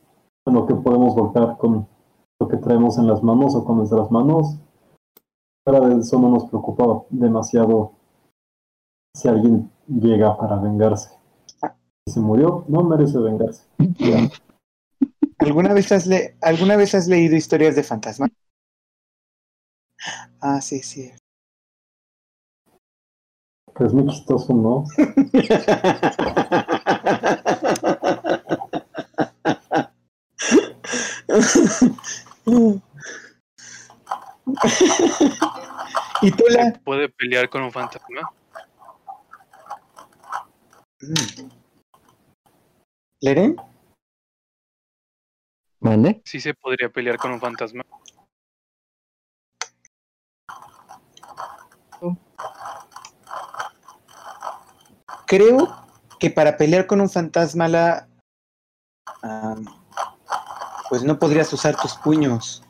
en 0.46 0.54
lo 0.54 0.66
que 0.66 0.74
podemos 0.74 1.14
golpear 1.14 1.56
con 1.58 1.86
lo 2.40 2.48
que 2.48 2.56
traemos 2.56 2.98
en 2.98 3.06
las 3.06 3.22
manos 3.22 3.54
o 3.54 3.64
con 3.64 3.76
nuestras 3.78 4.10
manos. 4.10 4.56
De 5.64 6.00
eso 6.00 6.18
no 6.18 6.28
nos 6.30 6.46
preocupa 6.46 7.04
demasiado 7.10 7.92
si 9.14 9.28
alguien 9.28 9.70
llega 9.86 10.36
para 10.36 10.56
vengarse. 10.56 11.10
Si 12.06 12.14
se 12.14 12.20
murió, 12.20 12.64
no 12.66 12.82
merece 12.82 13.18
vengarse. 13.18 13.64
Ya. 13.78 14.28
¿Alguna 15.38 15.72
vez 15.72 15.92
has, 15.92 16.06
le- 16.06 16.36
¿Alguna 16.40 16.74
vez 16.76 16.94
has 16.96 17.06
leído 17.06 17.36
historias 17.36 17.76
de 17.76 17.84
fantasmas? 17.84 18.30
Ah, 20.40 20.60
sí, 20.60 20.80
sí. 20.80 21.12
Es 23.80 23.92
muy 23.92 24.06
chistoso, 24.06 24.54
¿no? 24.54 24.84
¿Y 36.22 36.30
tú 36.30 36.44
la? 36.50 36.72
¿Puede 36.84 37.08
pelear 37.08 37.48
con 37.48 37.62
un 37.62 37.72
fantasma? 37.72 38.30
¿Leren? 43.20 43.56
¿Mande? 45.80 46.22
Sí 46.24 46.40
se 46.40 46.54
podría 46.54 46.88
pelear 46.90 47.16
con 47.16 47.32
un 47.32 47.40
fantasma. 47.40 47.82
Creo 55.32 55.74
que 56.18 56.28
para 56.28 56.58
pelear 56.58 56.86
con 56.86 57.00
un 57.00 57.08
fantasma 57.08 57.66
la... 57.66 58.06
am, 59.22 59.64
pues 60.90 61.02
no 61.04 61.18
podrías 61.18 61.50
usar 61.54 61.74
tus 61.80 61.94
puños. 61.96 62.62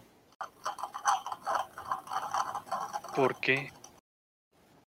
¿Por 3.17 3.35
qué? 3.41 3.73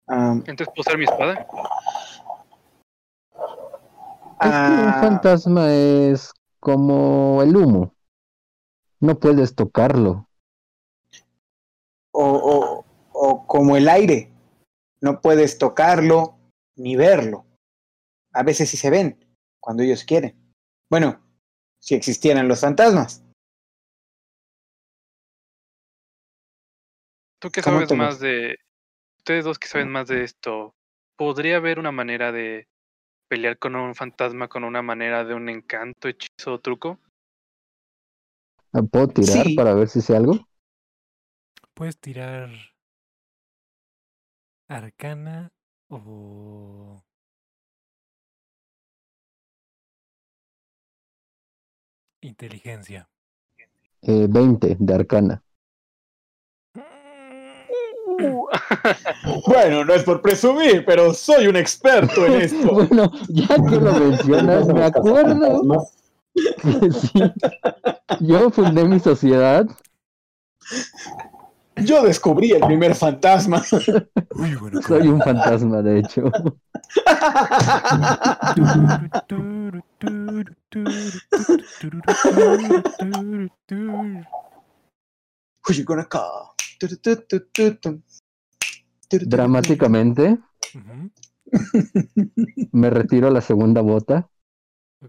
Am, 0.06 0.38
Entonces 0.46 0.68
puedo 0.68 0.80
usar 0.80 0.96
mi 0.96 1.04
espada. 1.04 1.46
Es 4.40 4.54
que 4.64 4.72
un 4.72 4.88
Ah, 4.88 4.98
fantasma 5.02 5.70
es 5.70 6.32
como 6.60 7.42
el 7.42 7.54
humo. 7.54 7.92
No 9.00 9.18
puedes 9.18 9.54
tocarlo. 9.54 10.26
o, 12.12 12.24
o- 12.24 12.84
o 13.12 13.46
como 13.46 13.76
el 13.76 13.90
aire. 13.90 14.32
No 15.02 15.20
puedes 15.20 15.58
tocarlo 15.58 16.38
ni 16.76 16.96
verlo. 16.96 17.44
A 18.38 18.44
veces 18.44 18.70
sí 18.70 18.76
se 18.76 18.88
ven, 18.88 19.18
cuando 19.58 19.82
ellos 19.82 20.04
quieren. 20.04 20.54
Bueno, 20.88 21.20
si 21.80 21.96
existieran 21.96 22.46
los 22.46 22.60
fantasmas. 22.60 23.24
Tú 27.40 27.50
que 27.50 27.62
¿Cómo 27.62 27.80
sabes 27.80 27.92
más 27.94 28.20
de... 28.20 28.58
Ustedes 29.16 29.44
dos 29.44 29.58
que 29.58 29.66
saben 29.66 29.90
más 29.90 30.06
de 30.06 30.22
esto, 30.22 30.72
¿podría 31.16 31.56
haber 31.56 31.80
una 31.80 31.90
manera 31.90 32.30
de 32.30 32.68
pelear 33.28 33.58
con 33.58 33.74
un 33.74 33.96
fantasma 33.96 34.46
con 34.46 34.62
una 34.62 34.82
manera 34.82 35.24
de 35.24 35.34
un 35.34 35.48
encanto, 35.48 36.06
hechizo 36.06 36.54
o 36.54 36.60
truco? 36.60 37.00
Ah, 38.72 38.82
¿Puedo 38.82 39.08
tirar 39.08 39.44
Sí. 39.46 39.56
para 39.56 39.74
ver 39.74 39.88
si 39.88 40.00
sé 40.00 40.14
algo? 40.14 40.38
Puedes 41.74 41.98
tirar 41.98 42.50
arcana 44.68 45.48
o 45.90 47.02
inteligencia. 52.20 53.08
Eh, 54.02 54.26
20 54.28 54.76
de 54.78 54.94
arcana. 54.94 55.42
Bueno, 59.46 59.84
no 59.84 59.94
es 59.94 60.02
por 60.02 60.20
presumir, 60.20 60.84
pero 60.84 61.14
soy 61.14 61.46
un 61.46 61.56
experto 61.56 62.26
en 62.26 62.32
esto. 62.42 62.72
Bueno, 62.72 63.10
ya 63.28 63.46
que 63.46 63.76
lo 63.76 63.92
mencionas, 64.00 64.66
me 64.68 64.84
acuerdo 64.84 65.62
Más, 65.64 65.92
que 66.34 66.90
sí. 66.90 67.20
Yo 68.20 68.50
fundé 68.50 68.84
mi 68.84 68.98
sociedad. 68.98 69.66
Yo 71.84 72.02
descubrí 72.02 72.52
el 72.52 72.60
primer 72.60 72.94
fantasma. 72.94 73.62
Bueno. 74.34 74.82
Soy 74.82 75.08
un 75.08 75.20
fantasma, 75.20 75.82
de 75.82 75.98
hecho. 75.98 76.30
Dramáticamente, 89.10 90.38
me 92.72 92.90
retiro 92.90 93.28
a 93.28 93.30
la 93.30 93.40
segunda 93.40 93.80
bota. 93.80 94.30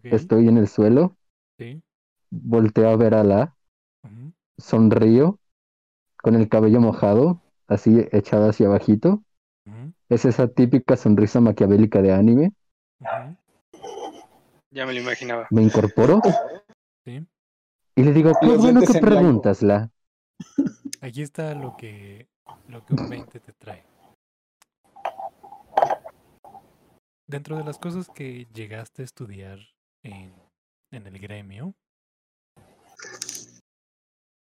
Estoy 0.04 0.48
en 0.48 0.58
el 0.58 0.68
suelo. 0.68 1.18
sí, 1.58 1.84
Volteo 2.32 2.90
a 2.90 2.96
ver 2.96 3.14
a 3.14 3.24
la. 3.24 3.56
Sonrío. 4.58 5.40
Con 6.22 6.36
el 6.36 6.50
cabello 6.50 6.80
mojado. 6.80 7.42
Así 7.68 8.08
echado 8.12 8.50
hacia 8.50 8.68
abajito. 8.68 9.24
Es 10.10 10.26
esa 10.26 10.48
típica 10.48 10.98
sonrisa 10.98 11.40
maquiavélica 11.40 12.02
de 12.02 12.12
anime. 12.12 12.54
Ya 14.72 14.86
me 14.86 14.94
lo 14.94 15.00
imaginaba. 15.00 15.48
Me 15.52 15.62
incorporo 15.62 16.22
sí. 17.06 17.26
y 17.96 18.04
le 18.04 18.14
digo, 18.14 18.32
qué 18.42 18.48
bueno 18.48 18.82
que 18.82 18.86
en 18.88 18.92
blanco. 18.92 19.08
preguntas, 19.08 19.62
la. 19.62 19.92
Aquí 21.02 21.22
está 21.22 21.54
lo 21.54 21.76
que, 21.78 22.28
lo 22.68 22.86
que 22.86 22.94
un 22.94 23.10
20 23.10 23.40
te 23.40 23.54
trae. 23.54 23.86
Dentro 27.28 27.58
de 27.58 27.64
las 27.64 27.78
cosas 27.78 28.10
que 28.10 28.48
llegaste 28.54 29.04
a 29.04 29.06
estudiar 29.06 29.60
en, 30.04 30.34
en 30.92 31.06
el 31.06 31.20
gremio, 31.20 31.76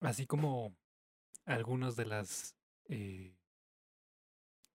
así 0.02 0.26
como 0.26 0.76
algunas 1.46 1.96
de 1.96 2.06
las 2.06 2.56
eh, 2.90 3.36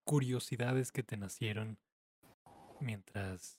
curiosidades 0.05 0.93
que 0.93 1.03
te 1.03 1.17
nacieron 1.17 1.79
mientras 2.81 3.59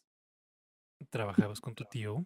trabajabas 1.11 1.61
con 1.61 1.75
tu 1.75 1.83
tío, 1.85 2.25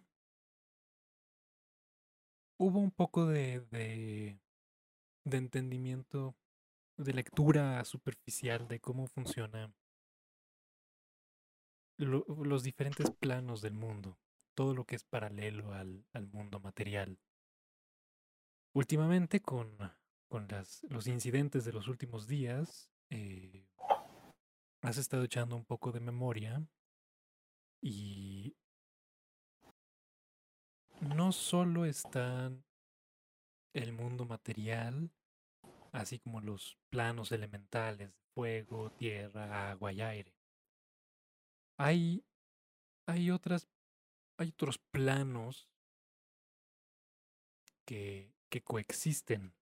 hubo 2.58 2.78
un 2.80 2.90
poco 2.90 3.26
de, 3.26 3.60
de, 3.70 4.38
de 5.24 5.36
entendimiento, 5.38 6.36
de 6.98 7.14
lectura 7.14 7.84
superficial 7.84 8.68
de 8.68 8.80
cómo 8.80 9.06
funciona 9.08 9.72
lo- 11.98 12.24
los 12.42 12.62
diferentes 12.62 13.10
planos 13.10 13.60
del 13.60 13.74
mundo, 13.74 14.18
todo 14.54 14.74
lo 14.74 14.86
que 14.86 14.96
es 14.96 15.04
paralelo 15.04 15.74
al, 15.74 16.06
al 16.14 16.26
mundo 16.26 16.58
material. 16.58 17.18
Últimamente, 18.74 19.40
con, 19.40 19.76
con 20.28 20.46
las, 20.48 20.82
los 20.90 21.06
incidentes 21.06 21.64
de 21.64 21.72
los 21.72 21.88
últimos 21.88 22.26
días, 22.26 22.90
eh, 23.10 23.66
has 24.82 24.98
estado 24.98 25.24
echando 25.24 25.56
un 25.56 25.64
poco 25.64 25.92
de 25.92 26.00
memoria 26.00 26.66
y 27.80 28.56
no 31.00 31.32
solo 31.32 31.84
están 31.84 32.64
el 33.72 33.92
mundo 33.92 34.24
material, 34.24 35.10
así 35.92 36.18
como 36.18 36.40
los 36.40 36.78
planos 36.88 37.32
elementales, 37.32 38.14
fuego, 38.34 38.90
tierra, 38.92 39.70
agua 39.70 39.92
y 39.92 40.00
aire. 40.00 40.34
Hay, 41.78 42.24
hay 43.06 43.30
otras, 43.30 43.68
hay 44.38 44.48
otros 44.48 44.78
planos 44.78 45.68
que, 47.84 48.32
que 48.48 48.62
coexisten. 48.62 49.55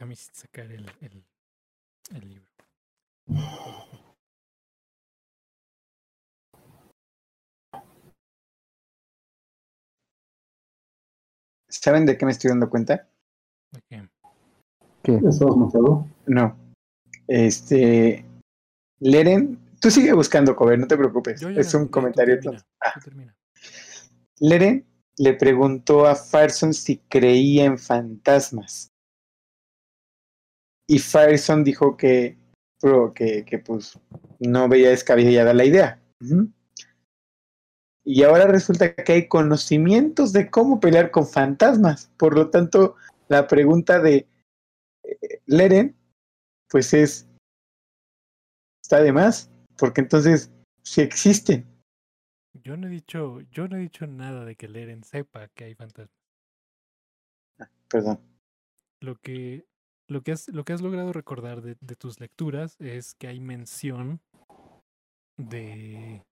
Déjame 0.00 0.16
sacar 0.16 0.64
el, 0.72 0.90
el, 1.02 1.24
el 2.14 2.28
libro. 2.30 2.48
¿Saben 11.68 12.06
de 12.06 12.16
qué 12.16 12.24
me 12.24 12.32
estoy 12.32 12.48
dando 12.48 12.70
cuenta? 12.70 13.10
Ok. 13.76 14.08
¿Qué? 15.02 15.16
¿Estabas 15.16 15.56
muteado? 15.56 16.06
No. 16.26 16.56
Este. 17.28 18.24
Leren, 19.00 19.58
tú 19.82 19.90
sigue 19.90 20.14
buscando 20.14 20.56
cover, 20.56 20.78
no 20.78 20.86
te 20.86 20.96
preocupes. 20.96 21.42
Yo 21.42 21.50
ya 21.50 21.60
es 21.60 21.74
un 21.74 21.88
comentario. 21.88 22.40
termina. 22.40 22.66
Ah, 22.80 22.94
tú 22.94 23.00
termina. 23.00 23.36
Leren 24.38 24.86
le 25.18 25.34
preguntó 25.34 26.06
a 26.06 26.14
Farson 26.14 26.72
si 26.72 26.96
creía 27.00 27.66
en 27.66 27.78
fantasmas. 27.78 28.89
Y 30.90 30.98
Farson 30.98 31.62
dijo 31.62 31.96
que, 31.96 32.36
que, 33.14 33.44
que 33.44 33.58
pues 33.60 33.96
no 34.40 34.68
veía 34.68 34.88
descabellada 34.88 35.54
la 35.54 35.64
idea. 35.64 36.02
Y 38.04 38.24
ahora 38.24 38.48
resulta 38.48 38.92
que 38.96 39.12
hay 39.12 39.28
conocimientos 39.28 40.32
de 40.32 40.50
cómo 40.50 40.80
pelear 40.80 41.12
con 41.12 41.28
fantasmas. 41.28 42.10
Por 42.16 42.34
lo 42.34 42.50
tanto, 42.50 42.96
la 43.28 43.46
pregunta 43.46 44.00
de 44.00 44.26
eh, 45.04 45.40
Leren, 45.46 45.96
pues 46.68 46.92
es, 46.92 47.28
está 48.82 49.00
de 49.00 49.12
más, 49.12 49.48
porque 49.78 50.00
entonces, 50.00 50.50
si 50.82 51.02
existen. 51.02 51.68
Yo 52.64 52.76
no 52.76 52.88
he 52.88 52.90
dicho, 52.90 53.38
yo 53.52 53.68
no 53.68 53.76
he 53.76 53.80
dicho 53.82 54.08
nada 54.08 54.44
de 54.44 54.56
que 54.56 54.66
Leren 54.66 55.04
sepa 55.04 55.46
que 55.54 55.66
hay 55.66 55.76
fantasmas. 55.76 56.18
Perdón. 57.88 58.18
Lo 59.00 59.14
que, 59.20 59.69
lo 60.10 60.22
que 60.22 60.32
has, 60.32 60.48
lo 60.48 60.64
que 60.64 60.72
has 60.72 60.82
logrado 60.82 61.12
recordar 61.12 61.62
de, 61.62 61.76
de 61.80 61.94
tus 61.94 62.18
lecturas 62.18 62.76
es 62.80 63.14
que 63.14 63.28
hay 63.28 63.38
mención 63.40 64.20
de 65.36 66.22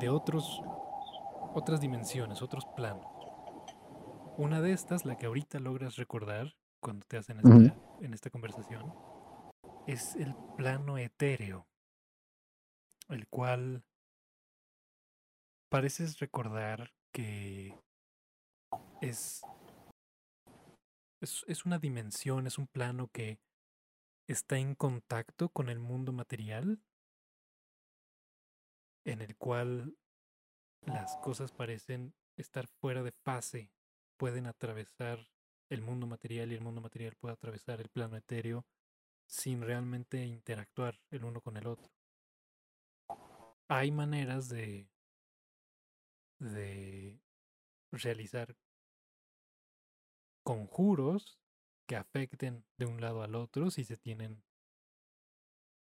de 0.00 0.08
otros 0.08 0.62
otras 1.54 1.80
dimensiones, 1.80 2.42
otros 2.42 2.64
planos. 2.74 3.06
Una 4.38 4.60
de 4.60 4.72
estas, 4.72 5.04
la 5.04 5.16
que 5.16 5.26
ahorita 5.26 5.58
logras 5.58 5.96
recordar 5.96 6.54
cuando 6.80 7.06
te 7.06 7.16
hacen 7.18 7.38
esta, 7.38 7.76
en 8.00 8.14
esta 8.14 8.30
conversación, 8.30 8.94
es 9.86 10.16
el 10.16 10.34
plano 10.56 10.98
etéreo, 10.98 11.66
el 13.08 13.26
cual 13.28 13.84
pareces 15.70 16.18
recordar 16.18 16.92
que 17.12 17.74
es, 19.00 19.42
es, 21.20 21.44
es 21.46 21.64
una 21.64 21.78
dimensión, 21.78 22.46
es 22.46 22.58
un 22.58 22.66
plano 22.66 23.08
que 23.08 23.38
está 24.26 24.58
en 24.58 24.74
contacto 24.74 25.48
con 25.48 25.68
el 25.68 25.78
mundo 25.78 26.12
material, 26.12 26.80
en 29.04 29.22
el 29.22 29.36
cual 29.36 29.96
las 30.82 31.16
cosas 31.18 31.52
parecen 31.52 32.14
estar 32.36 32.66
fuera 32.66 33.02
de 33.02 33.12
fase, 33.12 33.70
pueden 34.16 34.46
atravesar 34.46 35.18
el 35.68 35.82
mundo 35.82 36.06
material 36.06 36.52
y 36.52 36.54
el 36.54 36.60
mundo 36.60 36.80
material 36.80 37.16
puede 37.16 37.34
atravesar 37.34 37.80
el 37.80 37.88
plano 37.88 38.16
etéreo 38.16 38.66
sin 39.26 39.62
realmente 39.62 40.24
interactuar 40.24 41.00
el 41.10 41.24
uno 41.24 41.40
con 41.40 41.56
el 41.56 41.66
otro. 41.66 41.90
Hay 43.68 43.90
maneras 43.90 44.48
de, 44.48 44.88
de 46.38 47.20
realizar 47.96 48.56
conjuros 50.42 51.38
que 51.86 51.96
afecten 51.96 52.64
de 52.76 52.86
un 52.86 53.00
lado 53.00 53.22
al 53.22 53.34
otro 53.34 53.70
si 53.70 53.84
se 53.84 53.96
tienen 53.96 54.42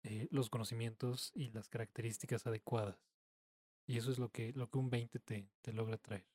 eh, 0.02 0.28
los 0.30 0.50
conocimientos 0.50 1.32
y 1.34 1.50
las 1.50 1.68
características 1.68 2.46
adecuadas. 2.46 2.96
Y 3.86 3.98
eso 3.98 4.11
es 4.11 4.18
lo 4.18 4.30
que, 4.30 4.52
lo 4.52 4.68
que 4.70 4.78
un 4.78 4.90
20 4.90 5.18
te, 5.20 5.48
te 5.62 5.72
logra 5.72 5.98
traer. 5.98 6.26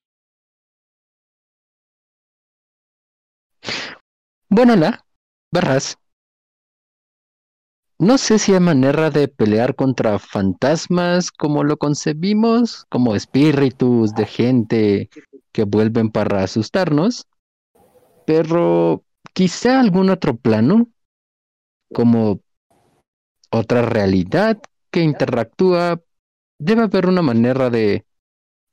Bueno, 4.50 4.76
la, 4.76 5.06
verás. 5.52 5.98
No 8.02 8.18
sé 8.18 8.40
si 8.40 8.52
hay 8.52 8.60
manera 8.60 9.12
de 9.12 9.28
pelear 9.28 9.76
contra 9.76 10.18
fantasmas 10.18 11.30
como 11.30 11.64
lo 11.64 11.78
concebimos, 11.78 12.88
como 12.90 13.16
espíritus 13.16 14.16
de 14.16 14.26
gente 14.26 15.10
que 15.52 15.66
vuelven 15.66 16.10
para 16.10 16.44
asustarnos, 16.44 17.28
pero 18.26 19.06
quizá 19.34 19.80
algún 19.80 20.10
otro 20.10 20.36
plano, 20.36 20.90
como 21.94 22.42
otra 23.52 23.84
realidad 23.84 24.60
que 24.90 25.02
interactúa, 25.02 26.02
debe 26.58 26.82
haber 26.82 27.06
una 27.06 27.22
manera 27.22 27.70
de 27.70 28.08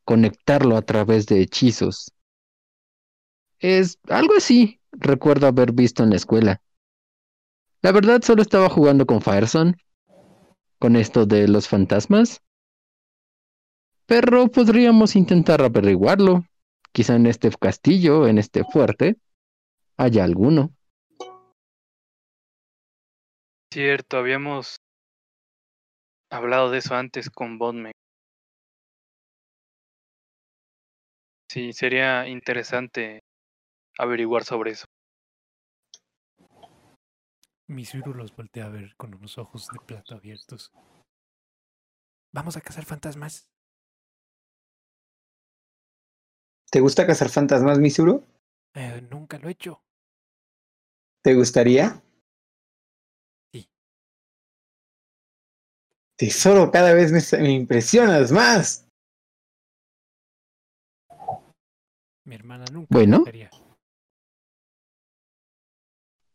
conectarlo 0.07 0.75
a 0.75 0.81
través 0.81 1.27
de 1.27 1.43
hechizos. 1.43 2.15
Es 3.59 3.99
algo 4.09 4.37
así, 4.39 4.81
recuerdo 4.93 5.49
haber 5.49 5.73
visto 5.73 6.03
en 6.03 6.09
la 6.09 6.17
escuela. 6.17 6.63
La 7.81 7.93
verdad 7.93 8.23
solo 8.23 8.43
estaba 8.43 8.69
jugando 8.69 9.07
con 9.07 9.23
Fireson, 9.23 9.77
con 10.81 10.97
esto 10.97 11.27
de 11.27 11.47
los 11.47 11.69
fantasmas. 11.69 12.43
Pero 14.07 14.49
podríamos 14.49 15.15
intentar 15.15 15.63
averiguarlo. 15.63 16.45
Quizá 16.93 17.15
en 17.15 17.27
este 17.27 17.51
castillo, 17.51 18.27
en 18.27 18.39
este 18.39 18.65
fuerte, 18.65 19.17
haya 19.97 20.25
alguno. 20.25 20.73
Cierto, 23.73 24.17
habíamos 24.17 24.77
hablado 26.31 26.71
de 26.71 26.79
eso 26.79 26.95
antes 26.97 27.31
con 27.31 27.59
Bodme. 27.59 27.93
Sí, 31.49 31.73
sería 31.73 32.27
interesante 32.27 33.21
averiguar 33.99 34.45
sobre 34.45 34.73
eso. 34.73 34.87
Misuru 37.69 38.15
los 38.15 38.35
voltea 38.35 38.67
a 38.67 38.71
ver 38.71 38.97
con 38.97 39.15
unos 39.15 39.37
ojos 39.39 39.69
de 39.69 39.79
plata 39.81 40.15
abiertos. 40.15 40.73
Vamos 42.33 42.57
a 42.57 42.61
cazar 42.61 42.85
fantasmas. 42.85 43.51
¿Te 46.71 46.81
gusta 46.81 47.07
cazar 47.07 47.29
fantasmas, 47.29 47.79
Misuru? 47.79 48.25
Eh, 48.75 49.01
nunca 49.11 49.39
lo 49.39 49.49
he 49.49 49.53
hecho. 49.53 49.83
¿Te 51.23 51.35
gustaría? 51.35 52.03
Sí. 53.53 53.69
Tesoro, 56.17 56.71
cada 56.71 56.93
vez 56.95 57.13
me, 57.13 57.43
me 57.43 57.53
impresionas 57.53 58.33
más. 58.33 58.87
Mi 62.25 62.35
hermana 62.35 62.67
nunca 62.73 62.89
Bueno. 62.91 63.19
lo 63.19 63.25
dejaría. 63.25 63.51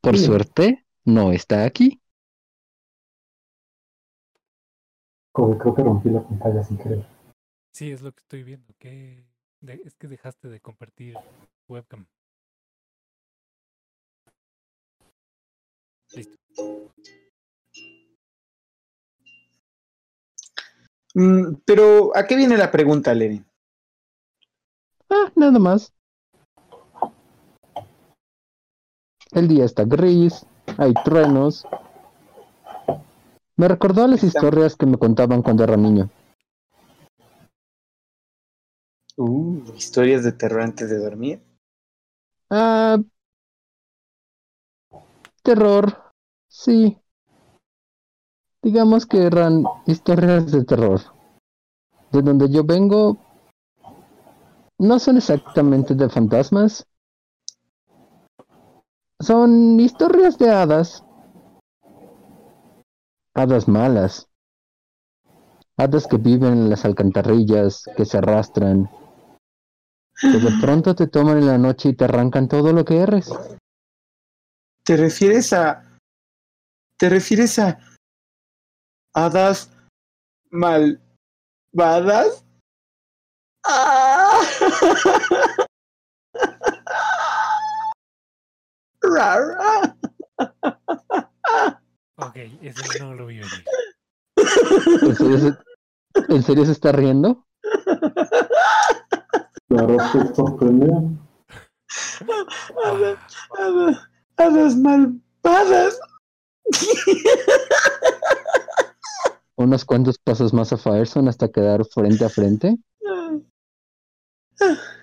Por 0.02 0.18
suerte, 0.18 0.86
no 1.06 1.32
está 1.32 1.66
aquí. 1.66 2.02
Como 5.32 5.58
creo 5.58 5.76
que 5.76 5.84
rompí 5.84 6.10
la 6.10 6.22
pantalla 6.22 6.64
sin 6.64 6.78
querer. 6.78 7.06
Sí, 7.74 7.92
es 7.92 8.02
lo 8.02 8.12
que 8.12 8.20
estoy 8.20 8.44
viendo. 8.44 8.74
que 8.78 9.26
Es 9.62 9.96
que 9.96 10.08
dejaste 10.08 10.48
de 10.48 10.60
compartir 10.60 11.18
webcam. 11.68 12.06
Listo. 16.16 16.38
Mm, 21.16 21.56
pero, 21.66 22.16
¿a 22.16 22.26
qué 22.26 22.36
viene 22.36 22.58
la 22.58 22.72
pregunta, 22.72 23.14
Lenin? 23.14 23.46
Ah, 25.10 25.32
nada 25.36 25.60
más. 25.60 25.94
El 29.32 29.48
día 29.48 29.66
está 29.66 29.84
gris, 29.84 30.46
hay 30.78 30.94
truenos. 31.06 31.66
Me 33.56 33.68
recordó 33.68 34.04
a 34.04 34.08
las 34.08 34.24
historias 34.24 34.76
que 34.76 34.86
me 34.86 34.98
contaban 34.98 35.42
cuando 35.42 35.64
era 35.64 35.78
niño. 35.78 36.10
Uh, 39.16 39.62
historias 39.76 40.24
de 40.24 40.32
terror 40.32 40.62
antes 40.62 40.90
de 40.90 40.98
dormir. 40.98 41.42
Ah, 42.50 42.98
terror, 45.44 46.14
sí. 46.48 46.98
Digamos 48.64 49.06
que 49.06 49.24
eran 49.24 49.64
historias 49.86 50.52
de 50.52 50.64
terror. 50.64 51.02
De 52.12 52.22
donde 52.22 52.50
yo 52.50 52.64
vengo, 52.64 53.18
no 54.80 55.00
son 55.00 55.18
exactamente 55.18 55.96
de 55.96 56.10
fantasmas. 56.10 56.88
Son 59.24 59.80
historias 59.80 60.38
de 60.38 60.50
hadas. 60.50 61.06
Hadas 63.34 63.70
malas. 63.70 64.30
Hadas 65.78 66.08
que 66.08 66.18
viven 66.18 66.54
en 66.54 66.70
las 66.70 66.84
alcantarillas, 66.84 67.86
que 67.96 68.04
se 68.04 68.18
arrastran. 68.18 68.90
Que 70.20 70.40
de 70.40 70.52
pronto 70.60 70.94
te 70.94 71.08
toman 71.08 71.38
en 71.38 71.48
la 71.48 71.58
noche 71.58 71.90
y 71.90 71.96
te 71.96 72.04
arrancan 72.04 72.50
todo 72.50 72.74
lo 72.74 72.84
que 72.84 72.98
eres. 72.98 73.32
¿Te 74.84 74.98
refieres 74.98 75.54
a. 75.54 75.98
¿Te 76.98 77.08
refieres 77.08 77.58
a. 77.60 77.80
hadas 79.14 79.72
malvadas? 80.52 82.44
¡Ah! 83.66 84.42
Ok, 92.16 92.36
eso 92.62 93.04
no 93.04 93.16
lo 93.16 93.26
vi 93.28 93.40
venir. 93.40 93.66
¿En 95.02 95.16
serio 95.16 95.38
se, 95.40 95.54
en 96.34 96.44
serio 96.44 96.66
se 96.66 96.72
está 96.72 96.92
riendo? 96.92 97.46
Claro, 99.68 99.98
te 100.12 100.36
sorprende. 100.36 100.88
Hadas, 102.86 103.18
hadas, 103.58 104.10
hadas 104.38 104.76
malvadas. 104.76 106.00
Unos 109.56 109.86
cuantos 109.86 110.18
pasos 110.18 110.54
más 110.54 110.74
a 110.74 110.78
Fireson 110.78 111.28
hasta 111.28 111.52
quedar 111.52 111.86
frente 111.86 112.26
a 112.26 112.30
frente 112.30 112.78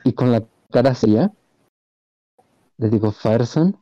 y 0.04 0.12
con 0.12 0.32
la 0.32 0.46
cara 0.70 0.94
seria. 0.94 1.32
Le 2.78 2.88
digo, 2.88 3.12
Fireson, 3.12 3.79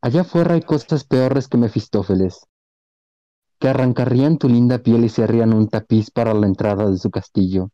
allá 0.00 0.22
afuera 0.22 0.54
hay 0.54 0.62
cosas 0.62 1.04
peores 1.04 1.48
que 1.48 1.58
Mefistófeles, 1.58 2.46
que 3.58 3.68
arrancarían 3.68 4.38
tu 4.38 4.48
linda 4.48 4.78
piel 4.78 5.04
y 5.04 5.08
se 5.08 5.22
harían 5.22 5.52
un 5.52 5.68
tapiz 5.68 6.10
para 6.10 6.34
la 6.34 6.46
entrada 6.46 6.90
de 6.90 6.96
su 6.96 7.10
castillo. 7.10 7.70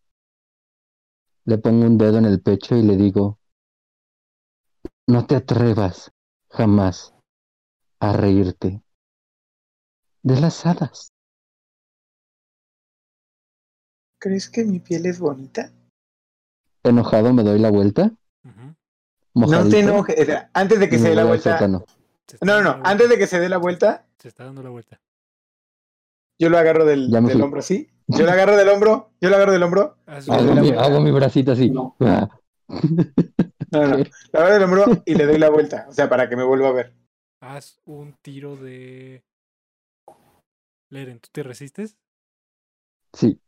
Le 1.45 1.59
pongo 1.59 1.87
un 1.87 1.97
dedo 1.97 2.19
en 2.19 2.25
el 2.25 2.41
pecho 2.41 2.77
y 2.77 2.83
le 2.83 2.97
digo, 2.97 3.39
no 5.07 5.27
te 5.27 5.37
atrevas 5.37 6.11
jamás 6.51 7.15
a 8.01 8.13
reírte 8.13 8.83
de 10.23 10.41
las 10.41 10.67
hadas. 10.67 11.13
¿Crees 14.19 14.51
que 14.51 14.65
mi 14.65 14.81
piel 14.81 15.07
es 15.07 15.21
bonita? 15.21 15.71
Enojado 16.83 17.33
me 17.33 17.45
doy 17.45 17.61
la 17.61 17.71
vuelta. 17.71 18.13
No 19.35 19.69
te 19.69 19.81
enojes. 19.81 20.17
Antes 20.53 20.81
de 20.81 20.89
que 20.89 20.99
se 20.99 21.11
dé 21.11 21.15
la 21.15 21.25
vuelta. 21.25 21.53
sótano. 21.53 21.85
No, 22.43 22.63
no, 22.63 22.77
no. 22.77 22.83
Antes 22.85 23.09
de 23.09 23.19
que 23.19 23.27
se 23.27 23.41
dé 23.41 23.49
la 23.49 23.59
vuelta, 23.59 24.07
Se 24.19 24.29
está 24.29 24.45
dando 24.45 24.63
la 24.63 24.71
vuelta. 24.71 25.01
yo 26.39 26.49
lo 26.51 26.59
agarro 26.59 26.85
del, 26.85 27.11
del 27.11 27.25
fui. 27.31 27.41
hombro, 27.41 27.63
¿sí? 27.63 27.89
Yo 28.09 28.25
lo 28.25 28.31
agarro 28.33 28.57
del 28.57 28.69
hombro. 28.69 29.11
Yo 29.21 29.31
lo 29.31 29.37
agarro 29.37 29.53
del 29.53 29.63
hombro. 29.63 29.97
Hago 30.07 30.43
mi, 30.55 30.61
vuelta. 30.61 30.85
hago 30.85 31.01
mi 31.01 31.11
bracito 31.11 31.53
así. 31.53 31.71
No. 31.71 31.97
Ah. 32.01 32.29
No, 33.73 33.87
no. 33.87 33.97
Lo 33.99 34.41
agarro 34.41 34.55
del 34.55 34.63
hombro 34.63 34.85
y 35.05 35.15
le 35.15 35.27
doy 35.27 35.39
la 35.39 35.51
vuelta. 35.51 35.87
O 35.89 35.93
sea, 35.93 36.09
para 36.09 36.29
que 36.29 36.37
me 36.37 36.45
vuelva 36.45 36.69
a 36.69 36.73
ver. 36.73 36.95
haz 37.41 37.81
un 37.85 38.15
tiro 38.23 38.57
de. 38.57 39.25
Leren, 40.91 41.19
¿tú 41.21 41.29
te 41.33 41.43
resistes? 41.43 41.99
Sí. 43.13 43.41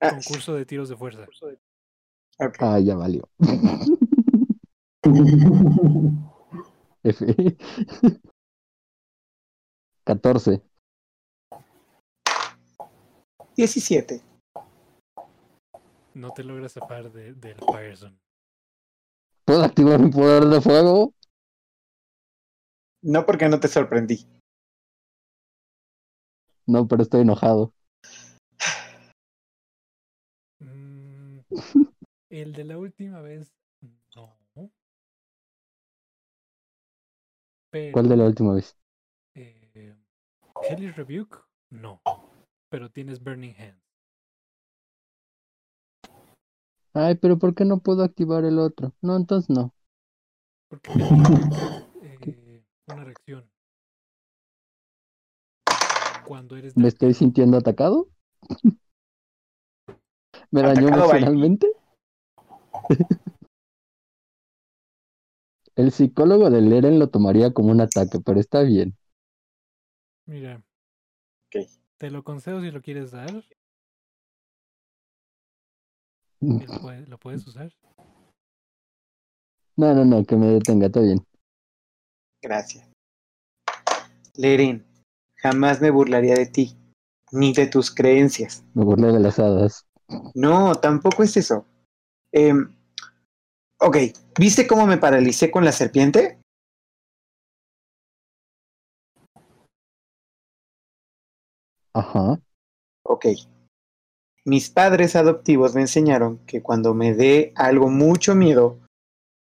Ah, 0.00 0.10
Concurso 0.10 0.54
de 0.54 0.66
tiros 0.66 0.88
de 0.88 0.96
fuerza. 0.96 1.26
Ah, 2.60 2.78
ya 2.78 2.94
valió. 2.94 3.28
F. 7.04 7.24
14. 10.04 10.62
17. 13.56 14.22
No 16.14 16.30
te 16.32 16.42
logras 16.42 16.72
zafar 16.72 17.12
de, 17.12 17.34
del 17.34 17.56
Firezone. 17.56 18.18
¿Puedo 19.44 19.62
activar 19.62 20.00
mi 20.00 20.10
poder 20.10 20.44
de 20.44 20.60
fuego? 20.60 21.14
No 23.02 23.26
porque 23.26 23.48
no 23.48 23.60
te 23.60 23.68
sorprendí. 23.68 24.26
No, 26.66 26.88
pero 26.88 27.02
estoy 27.02 27.20
enojado. 27.20 27.74
Mm, 30.60 31.40
el 32.30 32.52
de 32.54 32.64
la 32.64 32.78
última 32.78 33.20
vez, 33.20 33.52
Pero, 37.74 37.92
¿Cuál 37.94 38.08
de 38.08 38.16
la 38.16 38.24
última 38.26 38.54
vez? 38.54 38.76
eh, 39.34 39.96
Hellish 40.70 40.94
Rebuke, 40.94 41.44
no. 41.70 42.00
Pero 42.70 42.88
tienes 42.88 43.20
Burning 43.20 43.52
Hands. 43.58 43.82
Ay, 46.92 47.16
pero 47.16 47.36
¿por 47.36 47.56
qué 47.56 47.64
no 47.64 47.80
puedo 47.80 48.04
activar 48.04 48.44
el 48.44 48.60
otro? 48.60 48.92
No, 49.02 49.16
entonces 49.16 49.50
no. 49.50 49.74
Porque 50.68 50.92
eh, 52.04 52.62
una 52.86 53.02
reacción. 53.02 53.50
Cuando 56.28 56.56
eres 56.56 56.76
¿Me 56.76 56.86
estoy 56.86 57.12
sintiendo 57.12 57.56
atacado? 57.56 58.06
¿Me 60.52 60.62
dañó 60.62 60.90
emocionalmente? 60.90 61.66
El 65.76 65.90
psicólogo 65.90 66.50
de 66.50 66.60
Leren 66.60 66.98
lo 66.98 67.08
tomaría 67.08 67.52
como 67.52 67.70
un 67.72 67.80
ataque, 67.80 68.18
pero 68.24 68.38
está 68.40 68.62
bien. 68.62 68.96
Mira. 70.26 70.62
Ok. 71.48 71.66
Te 71.98 72.10
lo 72.10 72.22
concedo 72.22 72.60
si 72.60 72.70
lo 72.70 72.80
quieres 72.82 73.10
dar. 73.10 73.30
y 76.40 76.66
Lo, 76.66 76.80
puede- 76.80 77.06
lo 77.06 77.18
puedes 77.18 77.46
usar. 77.46 77.72
No, 79.76 79.94
no, 79.94 80.04
no, 80.04 80.24
que 80.24 80.36
me 80.36 80.46
detenga, 80.46 80.86
está 80.86 81.00
bien. 81.00 81.18
Gracias. 82.42 82.88
Leren, 84.36 84.84
jamás 85.36 85.80
me 85.80 85.90
burlaría 85.90 86.34
de 86.34 86.46
ti, 86.46 86.76
ni 87.32 87.52
de 87.52 87.66
tus 87.66 87.90
creencias. 87.92 88.64
Me 88.74 88.84
burlé 88.84 89.08
de 89.12 89.20
las 89.20 89.38
hadas. 89.38 89.86
No, 90.34 90.74
tampoco 90.74 91.22
es 91.22 91.36
eso. 91.36 91.66
Em, 92.32 92.76
ok, 93.84 93.96
¿viste 94.38 94.66
cómo 94.66 94.86
me 94.86 94.98
paralicé 94.98 95.50
con 95.50 95.64
la 95.64 95.72
serpiente? 95.72 96.38
Ajá. 101.92 102.40
Ok. 103.04 103.26
Mis 104.46 104.70
padres 104.70 105.16
adoptivos 105.16 105.74
me 105.74 105.82
enseñaron 105.82 106.38
que 106.46 106.62
cuando 106.62 106.94
me 106.94 107.14
dé 107.14 107.52
algo 107.56 107.88
mucho 107.88 108.34
miedo, 108.34 108.80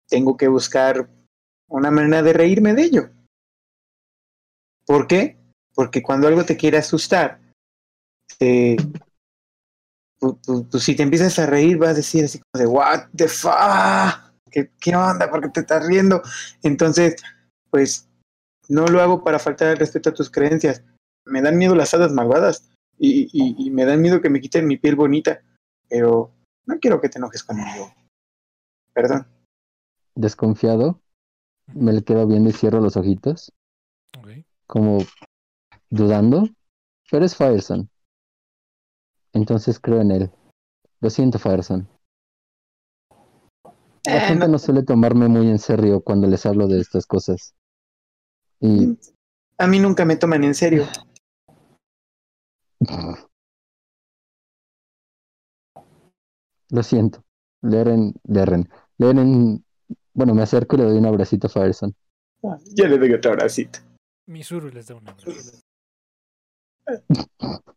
tengo 0.09 0.37
que 0.37 0.49
buscar 0.49 1.09
una 1.69 1.91
manera 1.91 2.23
de 2.23 2.33
reírme 2.33 2.75
de 2.75 2.83
ello. 2.83 3.11
¿Por 4.87 5.07
qué? 5.07 5.39
Porque 5.75 6.03
cuando 6.03 6.29
algo 6.29 6.45
te 6.45 6.57
quiere 6.57 6.79
asustar, 6.79 7.41
te- 8.39 8.77
pu- 10.23 10.69
pues 10.71 10.83
si 10.83 10.95
te 10.95 11.03
empiezas 11.03 11.39
a 11.39 11.47
reír 11.47 11.77
vas 11.79 11.91
a 11.91 11.95
decir 11.95 12.25
así 12.25 12.39
como 12.39 12.63
de, 12.63 12.67
what 12.67 13.09
the 13.17 13.29
fuck, 13.29 14.33
¿qué, 14.51 14.71
qué 14.81 14.95
onda? 14.95 15.29
¿Por 15.29 15.43
qué 15.43 15.49
te 15.49 15.61
estás 15.61 15.87
riendo? 15.87 16.23
Entonces, 16.63 17.17
pues 17.71 18.09
no 18.69 18.87
lo 18.87 19.03
hago 19.03 19.25
para 19.25 19.39
faltar 19.39 19.69
el 19.69 19.79
respeto 19.79 20.11
a 20.11 20.15
tus 20.15 20.31
creencias. 20.31 20.83
Me 21.27 21.43
dan 21.43 21.59
miedo 21.59 21.75
las 21.75 21.93
hadas 21.95 22.13
malvadas 22.13 22.71
y, 22.99 23.29
y, 23.33 23.67
y 23.67 23.71
me 23.71 23.85
dan 23.85 24.01
miedo 24.01 24.21
que 24.21 24.31
me 24.31 24.41
quiten 24.41 24.67
mi 24.67 24.77
piel 24.77 24.97
bonita, 24.97 25.43
pero 25.89 26.33
no 26.67 26.79
quiero 26.79 27.01
que 27.01 27.09
te 27.09 27.19
enojes 27.19 27.43
conmigo. 27.43 27.93
Perdón. 28.95 29.27
Desconfiado. 30.15 31.01
Me 31.75 31.93
le 31.93 32.03
quedo 32.03 32.27
viendo 32.27 32.51
y 32.51 32.53
cierro 32.53 32.81
los 32.81 32.97
ojitos. 32.97 33.53
Como 34.67 34.99
dudando. 35.91 36.49
Pero 37.11 37.25
es 37.25 37.37
Fireson. 37.37 37.89
Entonces 39.33 39.79
creo 39.81 40.01
en 40.01 40.11
él. 40.11 40.31
Lo 41.01 41.11
siento, 41.11 41.39
Fireson. 41.39 41.89
La 44.05 44.17
Eh, 44.17 44.21
gente 44.21 44.49
no- 44.49 44.59
suele 44.59 44.83
tomarme 44.83 45.29
muy 45.29 45.49
en 45.49 45.59
serio 45.59 46.01
cuando 46.03 46.27
les 46.27 46.45
hablo 46.45 46.67
de 46.67 46.81
estas 46.81 47.07
cosas. 47.07 47.55
Y 48.61 48.97
A 49.59 49.67
mí 49.67 49.79
nunca 49.79 50.05
me 50.05 50.17
toman 50.17 50.43
en 50.45 50.55
serio. 50.55 50.87
lo 56.71 56.83
siento. 56.83 57.25
Leren, 57.63 58.15
Leren. 58.25 58.69
Leren. 58.99 59.65
Bueno, 60.15 60.35
me 60.35 60.43
acerco 60.43 60.77
y 60.77 60.81
le 60.81 60.85
doy 60.87 60.99
un 60.99 61.07
abracito 61.07 61.47
a 61.47 61.51
Fireson. 61.51 61.95
Ya 62.75 62.89
le 62.89 62.99
doy 62.99 63.13
otro 63.13 63.31
abracito. 63.33 63.79
Misuru 64.27 64.69
les 64.71 64.87
da 64.89 64.97
un 64.97 65.09
abrazo. 65.09 65.31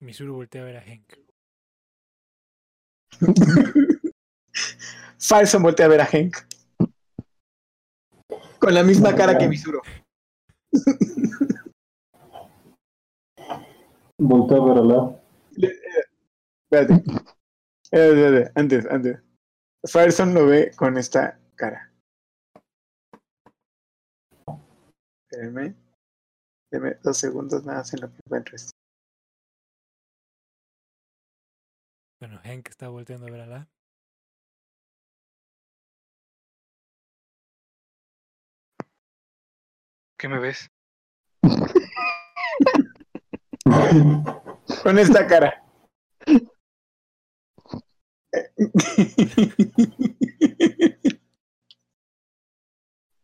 Misuru 0.00 0.34
voltea 0.34 0.62
a 0.62 0.64
ver 0.64 0.76
a 0.76 0.84
Henk. 0.84 1.12
Falso 5.18 5.60
voltea 5.60 5.86
a 5.86 5.88
ver 5.88 6.00
a 6.00 6.08
Henk. 6.10 6.36
Con 8.58 8.74
la 8.74 8.82
misma 8.82 9.14
cara 9.14 9.36
que 9.38 9.48
Misuro. 9.48 9.82
Volteo 14.18 14.62
a 14.62 14.68
ver 14.68 14.78
a 14.78 14.84
la. 14.84 15.22
Espérate. 16.64 17.04
Espérate, 17.84 18.26
espérate, 18.26 18.52
Antes, 18.54 18.86
antes. 18.86 19.18
Fireson 19.84 20.34
lo 20.34 20.46
ve 20.46 20.70
con 20.76 20.98
esta 20.98 21.40
cara. 21.56 21.90
Espérenme. 25.30 25.74
Deme 26.70 26.98
dos 27.02 27.16
segundos 27.16 27.64
nada 27.64 27.78
más 27.78 27.92
en 27.94 28.00
lo 28.02 28.08
que 28.10 28.20
encuentro 28.26 28.56
esto. 28.56 28.79
Henk 32.50 32.68
está 32.68 32.88
volteando 32.88 33.28
a 33.28 33.30
ver 33.30 33.40
a 33.42 33.46
la. 33.46 33.68
¿Qué 40.18 40.28
me 40.28 40.38
ves? 40.40 40.68
Con 44.82 44.98
esta 44.98 45.26
cara. 45.26 45.62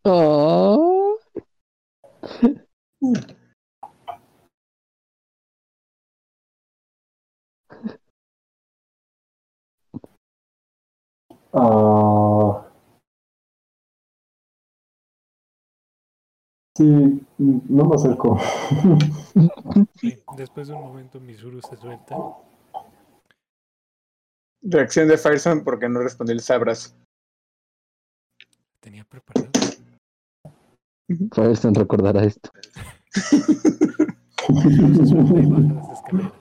Oh. 0.08 1.18
Ah. 11.58 12.70
Sí, 16.76 17.26
no 17.38 17.84
me 17.86 17.94
acerco. 17.94 18.38
Sí, 19.94 20.22
Después 20.36 20.68
de 20.68 20.74
un 20.74 20.82
momento, 20.82 21.18
Misuru 21.18 21.62
se 21.62 21.76
suelta. 21.78 22.16
Reacción 24.60 25.08
de 25.08 25.16
Fireson 25.16 25.64
porque 25.64 25.88
no 25.88 26.00
respondió 26.00 26.36
el 26.36 26.42
abrazo. 26.54 26.94
Tenía 28.80 29.04
preparado. 29.04 29.48
Fireson 31.32 31.74
recordará 31.74 32.24
esto. 32.24 32.50
Se 34.46 35.06
suelta 35.06 35.40
y 35.40 35.46
baja 35.46 35.74
las 35.74 35.90
escaleras. 35.90 36.32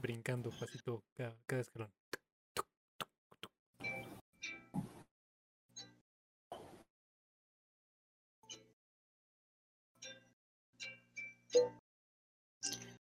Brincando 0.00 0.50
pasito 0.50 1.02
cada, 1.16 1.36
cada 1.46 1.60
escalón. 1.60 1.90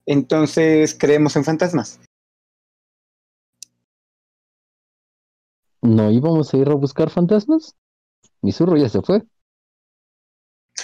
Entonces, 0.06 0.95
creemos 0.99 1.36
en 1.36 1.43
fantasmas. 1.43 1.99
¿No 5.82 6.10
íbamos 6.12 6.54
a 6.54 6.58
ir 6.58 6.70
a 6.70 6.76
buscar 6.76 7.10
fantasmas? 7.10 7.76
Mi 8.41 8.51
zurro 8.51 8.78
ya 8.78 8.89
se 8.89 9.01
fue. 9.01 9.24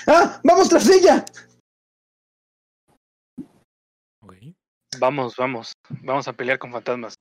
¡Ah! 0.08 0.40
¡Vamos 0.44 0.70
tras 0.70 0.90
ella! 0.90 1.26
Ok. 4.22 4.36
Vamos, 5.00 5.36
vamos. 5.38 5.74
Vamos 6.04 6.28
a 6.28 6.34
pelear 6.34 6.60
con 6.60 6.72
fantasmas. 6.72 7.16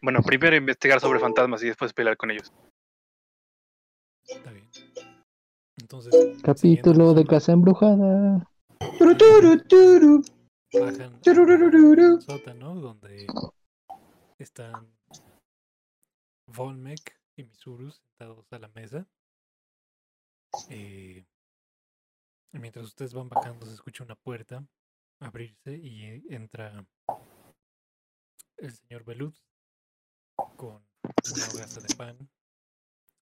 Bueno, 0.00 0.22
primero 0.22 0.56
investigar 0.56 1.00
sobre 1.00 1.18
fantasmas 1.18 1.62
y 1.62 1.66
después 1.66 1.92
pelear 1.92 2.16
con 2.16 2.30
ellos. 2.30 2.52
Está 4.24 4.50
bien. 4.52 4.68
Entonces, 5.78 6.42
Capítulo 6.42 7.14
de 7.14 7.24
Casa 7.24 7.52
Embrujada. 7.52 8.48
Bajan 10.80 11.20
al 11.24 12.22
sótano 12.22 12.74
donde 12.74 13.26
están 14.38 14.96
Volmek 16.46 17.20
y 17.36 17.44
Misuru 17.44 17.90
sentados 17.90 18.52
a 18.52 18.58
la 18.58 18.68
mesa. 18.68 19.06
Eh, 20.70 21.24
mientras 22.52 22.86
ustedes 22.86 23.12
van 23.14 23.28
bajando 23.28 23.66
se 23.66 23.74
escucha 23.74 24.04
una 24.04 24.14
puerta 24.14 24.66
abrirse 25.20 25.76
y 25.76 26.24
entra 26.28 26.86
el 28.56 28.72
señor 28.72 29.04
Belud 29.04 29.34
con 30.56 30.86
una 31.34 31.48
hogaza 31.52 31.80
de 31.80 31.94
pan 31.94 32.30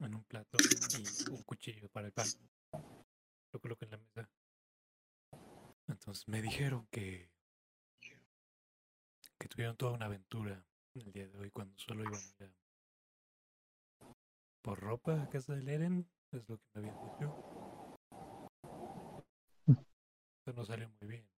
en 0.01 0.15
un 0.15 0.25
plato 0.25 0.59
y 0.99 1.31
un 1.31 1.43
cuchillo 1.43 1.89
para 1.89 2.07
el 2.07 2.13
pan. 2.13 2.27
Lo 3.53 3.61
coloca 3.61 3.85
en 3.85 3.91
la 3.93 3.99
mesa. 3.99 4.29
Entonces 5.87 6.27
me 6.29 6.43
dijeron 6.43 6.87
que 6.91 7.34
que 9.45 9.49
tuvieron 9.51 9.77
toda 9.77 9.93
una 9.93 10.07
aventura 10.07 10.65
el 10.95 11.13
día 11.13 11.29
de 11.29 11.37
hoy 11.37 11.51
cuando 11.51 11.77
solo 11.77 12.03
iban 12.03 12.15
a 12.15 12.45
ir 12.45 12.45
a- 12.45 12.55
por 14.63 14.81
ropa 14.81 15.21
a 15.21 15.29
casa 15.29 15.55
del 15.55 15.69
Eren, 15.69 16.09
es 16.33 16.49
lo 16.49 16.57
que 16.57 16.65
me 16.73 16.79
habían 16.81 16.99
dicho. 16.99 17.37
Eso 20.47 20.53
no 20.57 20.65
salió 20.65 20.89
muy 20.99 21.09
bien. 21.11 21.29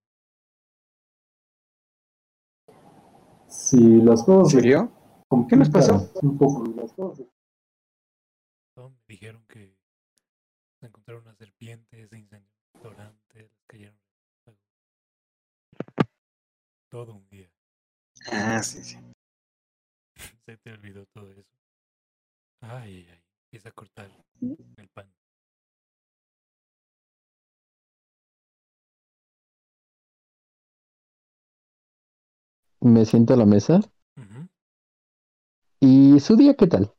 Si 3.49 3.77
las 3.77 4.21
¿En 4.21 4.25
cosas 4.25 4.51
serio? 4.53 4.89
complican 5.27 5.49
¿Qué 5.49 5.55
nos 5.57 5.69
pasó? 5.69 6.09
Un 6.21 6.37
poco, 6.37 6.63
las 6.77 6.93
cosas. 6.93 7.25
Me 8.77 8.93
dijeron 9.07 9.43
que 9.49 9.75
se 10.79 10.85
encontraron 10.85 11.23
una 11.23 11.35
serpiente, 11.35 12.07
se 12.07 12.17
incendió 12.17 12.47
un 12.53 12.71
restaurante, 12.73 13.39
les 13.39 13.51
cayeron 13.67 13.99
todo 16.89 17.13
un 17.13 17.27
día. 17.29 17.49
Ah, 18.31 18.61
sí, 18.61 18.83
sí. 18.83 18.97
Se 20.45 20.57
te 20.57 20.71
olvidó 20.71 21.05
todo 21.07 21.31
eso. 21.31 21.43
Ay, 22.61 22.95
ay, 22.95 23.09
ay. 23.11 23.23
Empieza 23.45 23.69
a 23.69 23.71
cortar 23.71 24.09
el 24.41 24.89
pan. 24.89 25.09
Me 32.81 33.05
siento 33.05 33.33
a 33.33 33.37
la 33.37 33.45
mesa. 33.45 33.79
¿Y 35.79 36.19
su 36.19 36.35
día 36.35 36.55
qué 36.55 36.67
tal? 36.67 36.93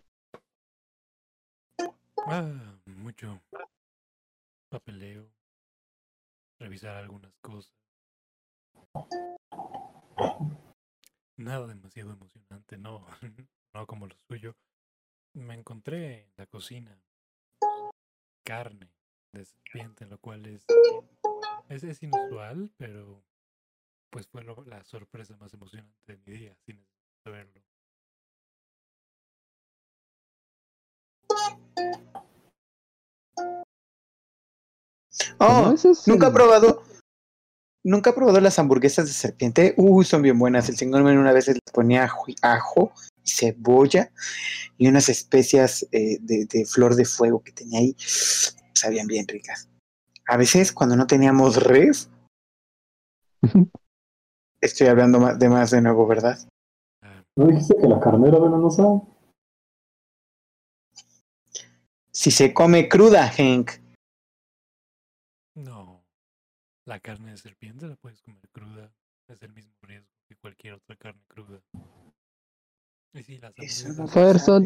Ah, 2.26 2.78
mucho 2.86 3.40
papeleo, 4.70 5.28
revisar 6.60 6.96
algunas 6.96 7.32
cosas. 7.40 7.74
Nada 11.38 11.68
demasiado 11.68 12.12
emocionante, 12.12 12.76
no, 12.78 13.06
no 13.74 13.86
como 13.86 14.06
lo 14.08 14.16
suyo. 14.28 14.56
Me 15.34 15.54
encontré 15.54 16.22
en 16.22 16.32
la 16.36 16.46
cocina 16.46 17.00
carne 18.44 18.90
de 19.32 19.44
serpiente, 19.44 20.06
lo 20.06 20.18
cual 20.18 20.46
es, 20.46 20.64
es, 21.68 21.84
es 21.84 22.02
inusual, 22.02 22.72
pero 22.76 23.22
pues 24.10 24.26
fue 24.26 24.42
lo- 24.42 24.64
la 24.64 24.82
sorpresa 24.84 25.36
más 25.36 25.54
emocionante 25.54 25.94
de 26.06 26.18
mi 26.26 26.32
día, 26.38 26.56
sin 26.66 26.84
saberlo. 27.22 27.62
Oh, 35.38 35.74
nunca 36.06 36.28
he 36.28 36.32
probado. 36.32 36.82
Nunca 37.84 38.10
he 38.10 38.12
probado 38.12 38.40
las 38.40 38.58
hamburguesas 38.58 39.06
de 39.06 39.12
serpiente. 39.12 39.74
Uy, 39.76 40.04
son 40.04 40.22
bien 40.22 40.38
buenas. 40.38 40.68
El 40.68 40.76
señor 40.76 41.02
Men 41.04 41.18
una 41.18 41.32
vez 41.32 41.48
les 41.48 41.58
ponía 41.72 42.04
ajo, 42.04 42.26
ajo 42.42 42.92
y 43.22 43.30
cebolla 43.30 44.10
y 44.76 44.88
unas 44.88 45.08
especias 45.08 45.86
eh, 45.92 46.18
de, 46.20 46.46
de 46.46 46.64
flor 46.64 46.96
de 46.96 47.04
fuego 47.04 47.42
que 47.42 47.52
tenía 47.52 47.80
ahí. 47.80 47.96
Sabían 48.74 49.06
bien 49.06 49.26
ricas. 49.26 49.68
A 50.26 50.36
veces, 50.36 50.72
cuando 50.72 50.96
no 50.96 51.06
teníamos 51.06 51.62
res, 51.62 52.10
estoy 54.60 54.88
hablando 54.88 55.34
de 55.36 55.48
más 55.48 55.70
de 55.70 55.80
nuevo, 55.80 56.06
¿verdad? 56.06 56.38
¿No 57.36 57.46
dijiste 57.46 57.76
que 57.80 57.88
la 57.88 58.00
carne 58.00 58.28
era 58.28 58.38
venenosa? 58.38 59.00
Si 62.12 62.30
se 62.30 62.52
come 62.52 62.88
cruda, 62.88 63.30
Hank. 63.30 63.70
No, 65.54 66.04
la 66.88 67.00
carne 67.00 67.32
de 67.32 67.36
serpiente 67.36 67.86
la 67.86 67.96
puedes 67.96 68.22
comer 68.22 68.48
cruda, 68.50 68.90
es 69.28 69.42
el 69.42 69.52
mismo 69.52 69.74
riesgo 69.82 70.08
que 70.26 70.36
cualquier 70.36 70.72
otra 70.72 70.96
carne 70.96 71.22
cruda. 71.28 71.60
Y 73.12 73.22
sí, 73.22 73.38
las 73.38 73.52
hamburguesas, 73.58 74.62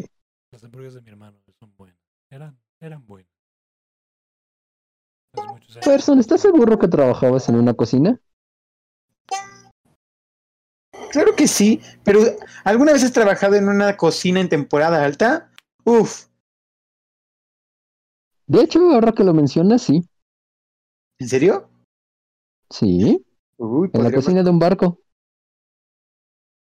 las 0.51 0.63
hamburguesas 0.63 0.95
de 0.95 1.01
mi 1.01 1.09
hermano 1.09 1.37
son 1.59 1.75
buenas, 1.75 1.99
eran, 2.29 2.57
eran 2.79 3.05
buenas. 3.05 3.29
Ferson, 5.81 6.19
¿estás 6.19 6.41
seguro 6.41 6.79
que 6.79 6.87
trabajabas 6.87 7.49
en 7.49 7.55
una 7.55 7.73
cocina? 7.73 8.17
Claro 11.11 11.35
que 11.35 11.47
sí, 11.47 11.81
pero 12.05 12.21
¿alguna 12.63 12.93
vez 12.93 13.03
has 13.03 13.11
trabajado 13.11 13.55
en 13.55 13.67
una 13.67 13.97
cocina 13.97 14.39
en 14.39 14.47
temporada 14.47 15.03
alta? 15.03 15.51
Uf, 15.83 16.27
De 18.47 18.61
hecho, 18.61 18.79
ahora 18.91 19.11
que 19.11 19.25
lo 19.25 19.33
mencionas, 19.33 19.81
sí. 19.81 20.07
¿en 21.19 21.27
serio? 21.27 21.72
Sí, 22.73 23.23
Uy, 23.57 23.91
en 23.93 24.03
la 24.03 24.11
cocina 24.11 24.41
de 24.41 24.49
un 24.49 24.57
barco. 24.57 24.99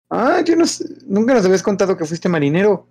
Ah, 0.09 0.41
yo 0.41 0.55
no 0.55 0.65
sé, 0.65 0.85
nunca 1.05 1.33
nos 1.33 1.43
habías 1.43 1.61
contado 1.61 1.97
que 1.97 2.05
fuiste 2.05 2.29
marinero. 2.29 2.87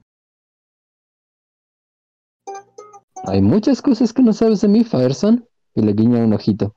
Hay 3.25 3.41
muchas 3.41 3.81
cosas 3.81 4.12
que 4.12 4.23
no 4.23 4.35
sabes 4.35 4.61
de 4.61 4.69
mí, 4.69 4.85
Ferson. 4.85 5.49
Y 5.75 5.81
le 5.81 5.95
guiña 5.95 6.23
un 6.25 6.35
ojito. 6.35 6.77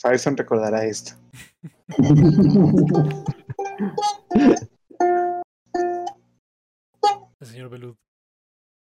Farson 0.00 0.36
recordará 0.36 0.84
esto. 0.84 1.14
El 7.40 7.46
señor 7.48 7.68
Belud 7.68 7.96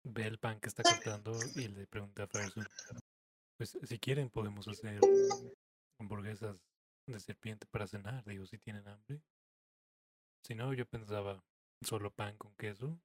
ve 0.03 0.27
el 0.27 0.37
pan 0.37 0.59
que 0.59 0.69
está 0.69 0.83
cortando 0.83 1.31
y 1.55 1.67
le 1.69 1.87
pregunta 1.87 2.23
a 2.23 2.27
Ferguson, 2.27 2.67
pues 3.61 3.77
si 3.83 3.99
quieren 3.99 4.31
podemos 4.31 4.67
hacer 4.67 4.99
hamburguesas 5.99 6.57
de 7.05 7.19
serpiente 7.19 7.67
para 7.69 7.85
cenar, 7.85 8.25
digo, 8.25 8.43
si 8.47 8.57
tienen 8.57 8.87
hambre. 8.87 9.21
Si 10.43 10.55
no, 10.55 10.73
yo 10.73 10.87
pensaba 10.87 11.39
solo 11.83 12.09
pan 12.09 12.35
con 12.37 12.55
queso. 12.55 12.97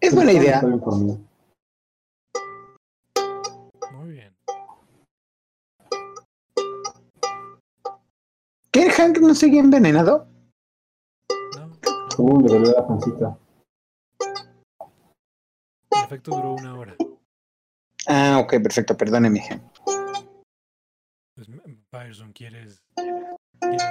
Es 0.00 0.14
buena 0.14 0.32
idea. 0.32 0.62
Muy 3.92 4.10
bien. 4.10 4.34
¿Qué 8.70 8.90
Hank 8.90 9.18
no 9.18 9.34
sigue 9.34 9.58
envenenado? 9.58 10.26
No, 11.56 11.66
no, 11.66 11.76
Uh, 12.16 12.40
le 12.40 12.48
dolió 12.48 12.72
la 12.72 12.86
pancita. 12.86 13.38
El 16.06 16.12
efecto 16.12 16.30
duró 16.30 16.54
una 16.54 16.78
hora. 16.78 16.96
Ah, 18.06 18.38
ok, 18.38 18.62
perfecto, 18.62 18.96
perdóneme. 18.96 19.42
Pues, 21.34 21.48
M- 21.48 21.60
M- 21.64 21.84
Patterson, 21.90 22.32
¿quieres, 22.32 22.80
¿quieres 22.94 23.82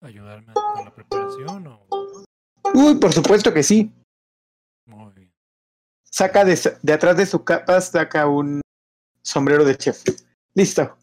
ayudarme 0.00 0.52
con 0.52 0.84
la 0.84 0.92
preparación 0.92 1.66
o...? 1.68 1.86
Uy, 2.74 2.96
por 2.98 3.12
supuesto 3.12 3.54
que 3.54 3.62
sí. 3.62 3.92
Muy 4.86 5.12
bien. 5.12 5.32
Saca 6.02 6.44
de, 6.44 6.58
de 6.82 6.92
atrás 6.92 7.16
de 7.16 7.26
su 7.26 7.44
capa, 7.44 7.80
saca 7.80 8.26
un 8.26 8.60
sombrero 9.22 9.64
de 9.64 9.76
chef. 9.76 10.02
Listo. 10.54 10.98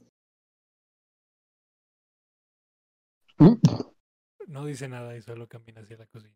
No 4.48 4.66
dice 4.66 4.90
nada 4.90 5.16
y 5.16 5.22
solo 5.22 5.48
camina 5.48 5.82
hacia 5.82 5.98
la 5.98 6.06
cocina. 6.08 6.36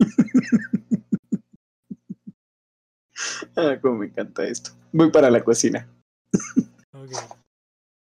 Ah, 3.56 3.78
cómo 3.80 3.98
me 3.98 4.06
encanta 4.06 4.44
esto. 4.44 4.70
Voy 4.92 5.10
para 5.10 5.30
la 5.30 5.44
cocina. 5.44 5.88
Ok. 6.92 7.10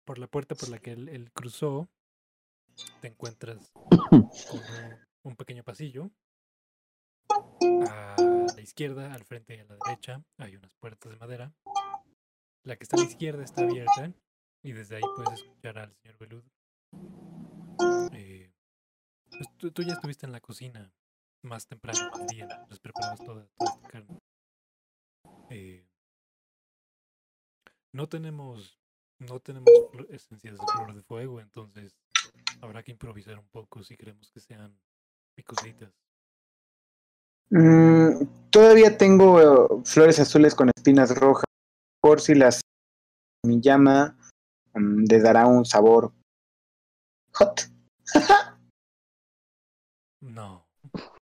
Por 0.05 0.18
la 0.18 0.28
puerta 0.28 0.55
por 0.55 0.68
la 0.68 0.78
que 0.78 0.93
él, 0.93 1.30
cruzó, 1.32 1.89
te 3.01 3.09
encuentras 3.09 3.72
un, 5.24 5.37
pequeño 5.37 5.64
pasillo. 5.64 6.11
A 7.89 8.16
la 8.55 8.62
izquierda, 8.62 9.12
al 9.12 9.24
frente 9.24 9.57
y 9.57 9.61
a 9.61 9.64
la 9.64 9.76
derecha 9.84 10.22
hay 10.39 10.57
unas 10.57 10.70
puertas 10.80 11.11
de 11.11 11.18
madera. 11.18 11.53
La 12.64 12.76
que 12.76 12.84
está 12.84 12.97
a 12.97 13.01
la 13.01 13.07
izquierda 13.07 13.43
está 13.43 13.62
abierta 13.62 14.12
y 14.62 14.72
desde 14.72 14.97
ahí 14.97 15.03
puedes 15.16 15.41
escuchar 15.41 15.78
al 15.78 15.95
señor 16.03 16.18
Belud 16.18 16.45
eh, 18.12 18.53
Pues 19.30 19.72
tú, 19.74 19.82
ya 19.82 19.95
estuviste 19.95 20.26
en 20.26 20.32
la 20.32 20.41
cocina 20.41 20.93
más 21.43 21.66
temprano 21.66 22.11
del 22.16 22.26
día, 22.28 22.66
les 22.68 22.78
preparabas 22.78 23.18
toda, 23.24 23.47
toda 23.57 23.74
esta 23.74 23.89
carne. 23.89 24.18
Eh, 25.51 25.86
no 27.92 28.09
tenemos, 28.09 28.78
no 29.18 29.40
tenemos 29.40 29.70
esencias 30.11 30.59
de 30.59 30.66
flor 30.66 30.94
de 30.94 31.03
fuego, 31.03 31.40
entonces 31.40 31.97
habrá 32.61 32.82
que 32.82 32.92
improvisar 32.92 33.38
un 33.38 33.49
poco 33.49 33.82
si 33.82 33.97
queremos 33.97 34.30
que 34.30 34.40
sean 34.40 34.78
picositas. 35.34 35.92
Mm, 37.51 38.51
todavía 38.51 38.99
tengo 38.99 39.82
flores 39.84 40.18
azules 40.18 40.55
con 40.55 40.70
espinas 40.74 41.16
rojas. 41.16 41.44
Por 42.01 42.20
si 42.20 42.34
las 42.34 42.61
mi 43.44 43.61
llama 43.61 44.16
mm, 44.74 45.05
le 45.09 45.20
dará 45.20 45.47
un 45.47 45.64
sabor 45.64 46.12
hot. 47.32 47.70
No, 50.20 50.66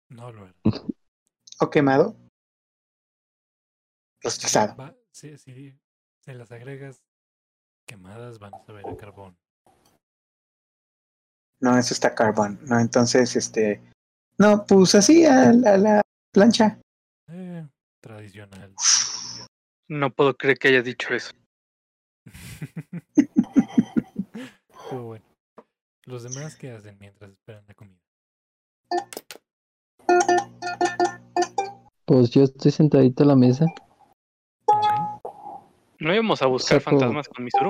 no 0.09 0.31
lo 0.31 0.43
hará. 0.43 0.55
o 1.59 1.69
quemado. 1.69 2.15
Rostizado. 4.28 4.75
Va, 4.75 4.93
si 5.13 5.30
las 6.25 6.51
agregas 6.51 7.01
quemadas 7.88 8.39
van 8.39 8.53
a 8.55 8.59
saber 8.65 8.86
a 8.86 8.97
carbón. 8.97 9.38
No, 11.61 11.78
eso 11.78 11.93
está 11.93 12.13
carbón. 12.13 12.59
No, 12.63 12.78
entonces, 12.78 13.38
este. 13.38 13.82
No, 14.38 14.65
pues 14.65 14.95
así 14.95 15.25
a, 15.25 15.53
la- 15.53 15.75
a 15.75 15.78
la 15.78 16.01
plancha. 16.34 16.78
Eh, 17.30 17.65
tradicional. 18.01 18.75
No 19.88 20.13
puedo 20.13 20.36
creer 20.36 20.59
que 20.59 20.67
haya 20.67 20.82
dicho 20.82 21.13
eso. 21.13 21.32
Pero 24.89 25.03
bueno, 25.05 25.25
los 26.03 26.23
demás 26.23 26.57
qué 26.57 26.71
hacen 26.71 26.97
mientras 26.99 27.32
esperan 27.32 27.63
la 27.65 27.73
comida. 27.75 28.01
Pues 32.05 32.30
yo 32.32 32.43
estoy 32.43 32.71
sentadito 32.71 33.23
a 33.23 33.28
la 33.28 33.36
mesa. 33.38 33.65
¿No 35.99 36.13
íbamos 36.13 36.41
a 36.41 36.45
buscar 36.47 36.79
Saco- 36.81 36.91
fantasmas 36.99 37.27
con 37.27 37.43
Misuru? 37.43 37.69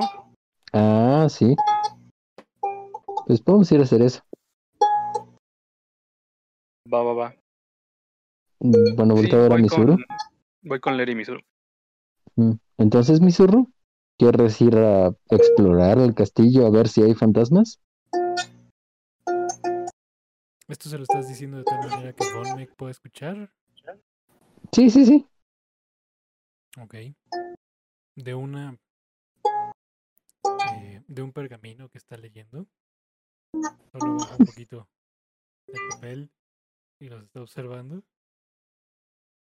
Ah, 0.72 1.26
sí. 1.30 1.54
Pues 3.26 3.40
podemos 3.40 3.70
ir 3.72 3.80
a 3.80 3.84
hacer 3.84 4.02
eso. 4.02 4.22
Va, 6.92 7.02
va, 7.02 7.12
va. 7.14 7.34
Mm, 8.60 8.96
Bueno, 8.96 9.14
Sí, 9.16 9.22
volteo 9.22 9.38
a 9.38 9.42
ver 9.42 9.52
a 9.52 9.54
voy 9.54 9.62
Misuru. 9.62 9.92
con, 9.92 10.04
voy 10.62 10.80
con 10.80 10.96
Lery 10.96 11.12
y 11.12 11.14
Misuru. 11.14 11.40
Mm, 12.36 12.52
Entonces, 12.78 13.20
Misuru, 13.20 13.70
¿quieres 14.18 14.60
ir 14.60 14.76
a 14.76 15.08
explorar 15.30 15.98
el 15.98 16.14
castillo 16.14 16.66
a 16.66 16.70
ver 16.70 16.88
si 16.88 17.02
hay 17.02 17.14
fantasmas? 17.14 17.80
¿Esto 20.68 20.90
se 20.90 20.98
lo 20.98 21.04
estás 21.04 21.28
diciendo 21.28 21.56
de 21.58 21.64
tal 21.64 21.78
manera 21.80 22.12
que 22.12 22.24
Von 22.34 22.56
me 22.56 22.66
pueda 22.66 22.90
escuchar? 22.90 23.50
Sí, 24.72 24.90
sí, 24.90 25.06
sí. 25.06 25.26
Ok. 26.78 26.94
De 28.18 28.34
una. 28.34 28.76
eh, 30.72 31.02
de 31.06 31.22
un 31.22 31.32
pergamino 31.32 31.88
que 31.88 31.98
está 31.98 32.16
leyendo. 32.16 32.66
Solo 33.92 34.16
baja 34.16 34.36
un 34.36 34.46
poquito 34.46 34.88
el 35.68 35.80
papel 35.90 36.30
y 36.98 37.08
los 37.08 37.22
está 37.22 37.40
observando. 37.42 38.02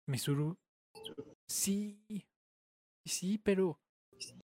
Misuru. 0.05 0.57
Sí. 1.47 2.27
Sí, 3.05 3.37
pero. 3.37 3.79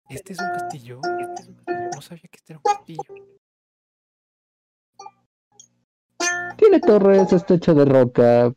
Este 0.09 0.35
es 0.35 0.39
un 0.39 0.51
castillo. 0.51 1.01
Este 1.19 1.43
es 1.43 1.49
un 1.49 1.55
castillo. 1.57 1.91
No 1.93 2.01
sabía 2.01 2.29
que 2.31 2.37
este 2.37 2.53
era 2.53 2.61
un 2.65 2.75
castillo. 2.75 3.03
Tiene 6.57 6.79
torres, 6.79 7.33
está 7.33 7.55
hecho 7.55 7.75
de 7.75 7.85
roca. 7.85 8.55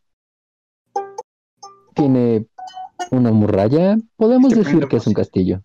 Tiene 1.96 2.46
una 3.10 3.32
muralla. 3.32 3.96
Podemos 4.16 4.52
Estoy 4.52 4.64
decir 4.64 4.88
que 4.88 4.96
es 4.96 5.06
un 5.06 5.14
castillo. 5.14 5.62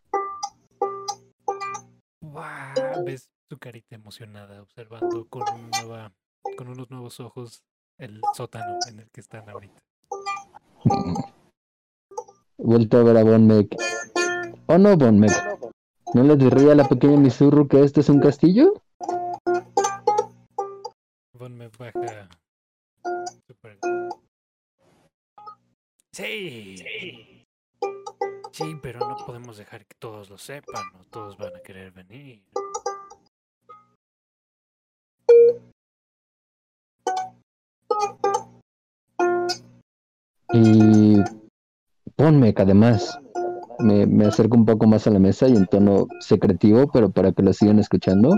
¡Guau! 2.21 3.05
Ves 3.05 3.29
su 3.49 3.57
carita 3.57 3.95
emocionada 3.95 4.61
observando 4.61 5.27
con, 5.29 5.43
un 5.53 5.69
nueva, 5.71 6.13
con 6.57 6.69
unos 6.69 6.89
nuevos 6.89 7.19
ojos 7.19 7.63
el 7.97 8.21
sótano 8.33 8.77
en 8.87 8.99
el 8.99 9.09
que 9.11 9.21
están 9.21 9.49
ahorita. 9.49 9.81
Vuelto 12.57 12.97
a 12.97 13.03
ver 13.03 13.17
a 13.17 13.23
Von 13.23 13.47
Meck. 13.47 13.75
Oh 14.67 14.77
no, 14.77 14.95
Von 14.95 15.19
Meck. 15.19 15.33
¿No 16.13 16.23
le 16.23 16.35
diría 16.35 16.73
a 16.73 16.75
la 16.75 16.87
pequeña 16.87 17.17
Misuru 17.17 17.67
que 17.67 17.83
este 17.83 18.01
es 18.01 18.09
un 18.09 18.19
castillo? 18.19 18.73
Von 21.33 21.57
me 21.57 21.69
baja. 21.69 22.29
Super. 23.47 23.79
Sí. 26.21 26.75
Sí, 28.51 28.77
pero 28.79 28.99
no 28.99 29.17
podemos 29.25 29.57
dejar 29.57 29.87
que 29.87 29.95
todos 29.97 30.29
lo 30.29 30.37
sepan, 30.37 30.83
no 30.93 31.03
todos 31.05 31.35
van 31.35 31.55
a 31.55 31.59
querer 31.61 31.91
venir. 31.91 32.43
Y 40.53 41.15
Von 42.17 42.39
Meck, 42.39 42.59
además. 42.59 43.19
Me, 43.79 44.05
me 44.05 44.25
acerco 44.27 44.55
un 44.55 44.65
poco 44.67 44.85
más 44.85 45.07
a 45.07 45.09
la 45.09 45.17
mesa 45.17 45.47
y 45.47 45.55
en 45.55 45.65
tono 45.65 46.05
secretivo, 46.19 46.85
pero 46.91 47.09
para 47.09 47.31
que 47.31 47.41
lo 47.41 47.51
sigan 47.51 47.79
escuchando. 47.79 48.29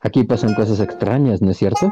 Aquí 0.00 0.24
pasan 0.24 0.54
cosas 0.54 0.80
extrañas, 0.80 1.40
¿no 1.40 1.50
es 1.50 1.56
cierto? 1.56 1.90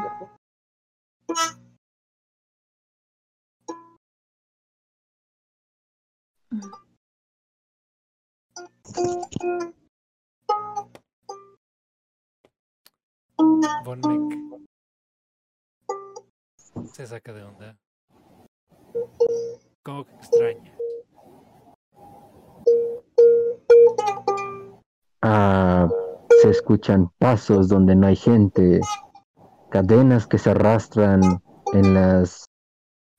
Se 16.93 17.05
saca 17.05 17.31
de 17.31 17.43
onda. 17.43 17.77
Como 19.83 20.03
que 20.03 20.13
extraña. 20.15 20.75
Ah, 25.21 25.87
se 26.41 26.49
escuchan 26.49 27.11
pasos 27.19 27.67
donde 27.67 27.95
no 27.95 28.07
hay 28.07 28.15
gente, 28.15 28.81
cadenas 29.69 30.25
que 30.25 30.39
se 30.39 30.49
arrastran 30.49 31.21
en 31.73 31.93
las 31.93 32.45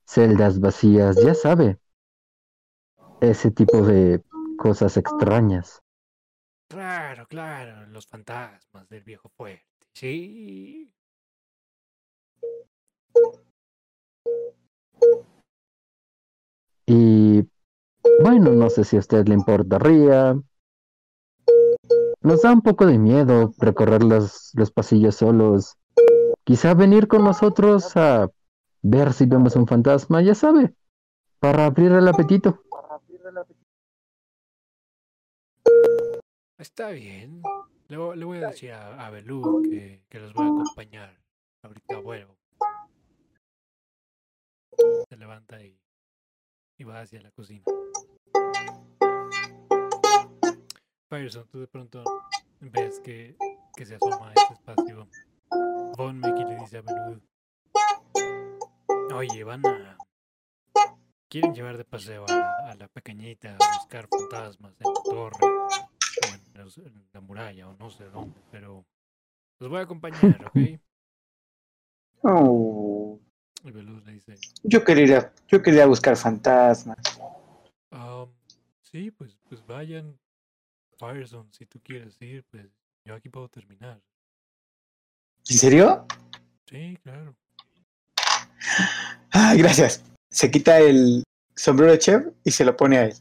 celdas 0.06 0.58
vacías, 0.58 1.16
ya 1.22 1.34
sabe. 1.34 1.78
Ese 3.20 3.52
tipo 3.52 3.82
de 3.82 4.20
cosas 4.59 4.98
extrañas. 4.98 5.80
Claro, 6.68 7.26
claro, 7.26 7.86
los 7.86 8.06
fantasmas 8.06 8.86
del 8.90 9.02
viejo 9.02 9.30
fuerte. 9.30 9.64
Sí. 9.94 10.92
Y 16.84 17.48
bueno, 18.22 18.50
no 18.52 18.68
sé 18.68 18.84
si 18.84 18.96
a 18.96 19.00
usted 19.00 19.26
le 19.26 19.34
importaría. 19.34 20.38
Nos 22.20 22.42
da 22.42 22.52
un 22.52 22.61
poco 22.61 22.84
de 22.84 22.98
miedo 22.98 23.54
recorrer 23.59 24.02
los, 24.02 24.50
los 24.54 24.70
pasillos 24.70 25.16
solos. 25.16 25.76
Quizá 26.44 26.74
venir 26.74 27.09
con 27.09 27.24
nosotros 27.24 27.96
a 27.96 28.28
ver 28.82 29.12
si 29.12 29.24
vemos 29.24 29.56
un 29.56 29.66
fantasma, 29.66 30.20
ya 30.22 30.34
sabe, 30.34 30.74
para 31.38 31.66
abrir 31.66 31.92
el 31.92 32.09
apetito. 32.09 32.61
Está 36.59 36.90
bien. 36.90 37.40
Le, 37.86 38.16
le 38.16 38.24
voy 38.24 38.38
a 38.38 38.48
decir 38.48 38.72
a, 38.72 39.06
a 39.06 39.11
Belú 39.11 39.62
que, 39.62 40.02
que 40.09 40.18
los 40.18 40.32
voy 40.34 40.46
a 40.46 40.50
acompañar. 40.50 41.16
Ahorita 41.62 41.98
vuelvo. 41.98 42.36
Se 45.09 45.16
levanta 45.16 45.62
y, 45.62 45.80
y 46.76 46.84
va 46.84 47.00
hacia 47.00 47.22
la 47.22 47.30
cocina. 47.30 47.62
Fireson, 51.09 51.48
tú 51.48 51.61
de 51.61 51.68
pronto 51.68 52.02
ves 52.61 53.00
que, 53.00 53.36
que 53.76 53.86
se 53.86 53.94
asoma 53.94 54.30
a 54.30 54.34
este 54.34 54.54
espacio. 54.54 55.09
Von 55.96 56.18
Meki 56.18 56.44
le 56.44 56.56
dice 56.56 56.78
a 56.78 56.82
Belú. 56.82 57.22
Oye, 59.14 59.44
van 59.44 59.64
a... 59.64 59.96
Quieren 61.28 61.54
llevar 61.54 61.76
de 61.76 61.84
paseo 61.84 62.24
a 62.26 62.32
la, 62.32 62.70
a 62.70 62.74
la 62.74 62.88
pequeñita 62.88 63.56
a 63.61 63.78
buscar 63.78 64.09
fantasmas 64.09 64.74
en 64.80 64.92
la 64.92 65.02
torre 65.04 65.57
en, 66.59 67.09
la 67.12 67.20
muralla 67.20 67.68
o 67.68 67.74
no 67.74 67.90
sé 67.90 68.04
dónde, 68.04 68.40
pero 68.50 68.84
los 69.61 69.70
voy 69.70 69.80
a 69.80 69.82
acompañar, 69.82 70.44
¿ok? 70.46 70.80
Oh, 72.22 73.20
Y 73.64 73.70
Beluz 73.70 74.04
le 74.04 74.12
dice, 74.12 74.34
yo 74.64 74.82
quería 74.84 75.04
ir 75.04 75.14
a, 75.14 75.32
yo 75.46 75.62
quería 75.62 75.86
buscar 75.86 76.16
fantasmas. 76.16 76.98
"Am, 77.90 78.28
sí, 78.82 79.11
pues, 79.11 79.38
pues 79.48 79.64
vayan, 79.66 80.18
Fireson, 80.98 81.52
si 81.52 81.64
tú 81.66 81.80
quieres 81.80 82.20
ir, 82.20 82.44
pues 82.50 82.66
yo 83.04 83.14
aquí 83.14 83.28
puedo 83.28 83.48
terminar. 83.48 84.00
¿En 85.48 85.56
serio? 85.56 86.06
Sí, 86.66 86.98
claro. 87.02 87.34
Ah, 89.32 89.54
gracias. 89.56 90.02
Se 90.30 90.50
quita 90.50 90.78
el 90.78 91.22
sombrero 91.54 91.92
de 91.92 91.98
chef 91.98 92.26
y 92.44 92.50
se 92.50 92.64
lo 92.64 92.76
pone 92.76 92.98
a 92.98 93.04
él. 93.06 93.14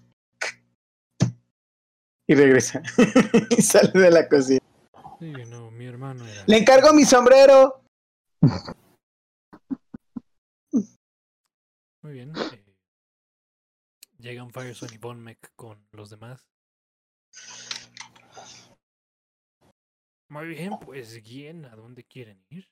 Y 2.27 2.35
regresa. 2.35 2.81
y 3.57 3.61
sale 3.61 3.91
de 3.93 4.11
la 4.11 4.27
cocina. 4.27 4.59
Sí, 5.19 5.31
no, 5.49 5.71
mi 5.71 5.85
hermano 5.85 6.25
era. 6.27 6.43
Le 6.45 6.57
encargo 6.57 6.93
mi 6.93 7.05
sombrero. 7.05 7.81
Muy 12.01 12.13
bien. 12.13 12.33
eh, 12.35 12.75
llegan 14.19 14.51
Fireson 14.51 14.93
y 14.93 14.97
Von 14.97 15.21
Meck 15.21 15.53
con 15.55 15.87
los 15.91 16.09
demás. 16.09 16.47
Muy 20.29 20.47
bien, 20.47 20.77
pues 20.79 21.23
guíen 21.23 21.65
a 21.65 21.75
dónde 21.75 22.03
quieren 22.03 22.43
ir. 22.49 22.67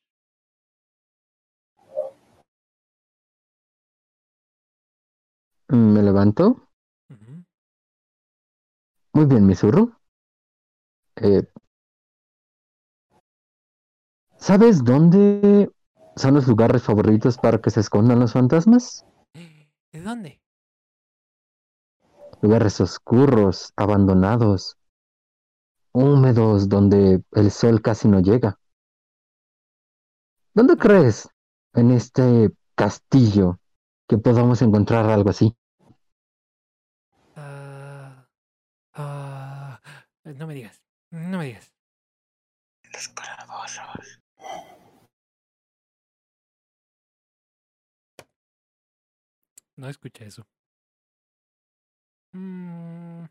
Me 5.70 6.02
levanto. 6.04 6.65
Muy 9.16 9.28
bien, 9.28 9.46
Misuru. 9.46 9.96
Eh, 11.16 11.48
¿Sabes 14.36 14.84
dónde 14.84 15.72
son 16.18 16.34
los 16.34 16.46
lugares 16.50 16.84
favoritos 16.84 17.38
para 17.38 17.60
que 17.62 17.70
se 17.70 17.80
escondan 17.80 18.20
los 18.20 18.34
fantasmas? 18.34 19.06
¿De 19.34 20.02
dónde? 20.02 20.42
Lugares 22.42 22.82
oscuros, 22.82 23.72
abandonados, 23.78 24.78
húmedos, 25.94 26.68
donde 26.68 27.24
el 27.32 27.52
sol 27.52 27.82
casi 27.82 28.10
no 28.10 28.20
llega. 28.20 28.60
¿Dónde 30.54 30.76
crees 30.76 31.30
en 31.74 31.92
este 31.92 32.52
castillo 32.76 33.60
que 34.10 34.18
podamos 34.18 34.62
encontrar 34.62 35.10
algo 35.10 35.30
así? 35.30 35.56
Ah, 38.98 39.82
ah, 40.26 40.32
no 40.34 40.48
me 40.48 40.54
digas, 40.54 40.82
no 41.12 41.38
me 41.40 41.46
digas. 41.46 41.74
Los 42.94 43.08
calabozos. 43.10 44.22
No 49.78 49.90
escuché 49.90 50.28
eso. 50.28 50.46
Mm. 52.34 53.26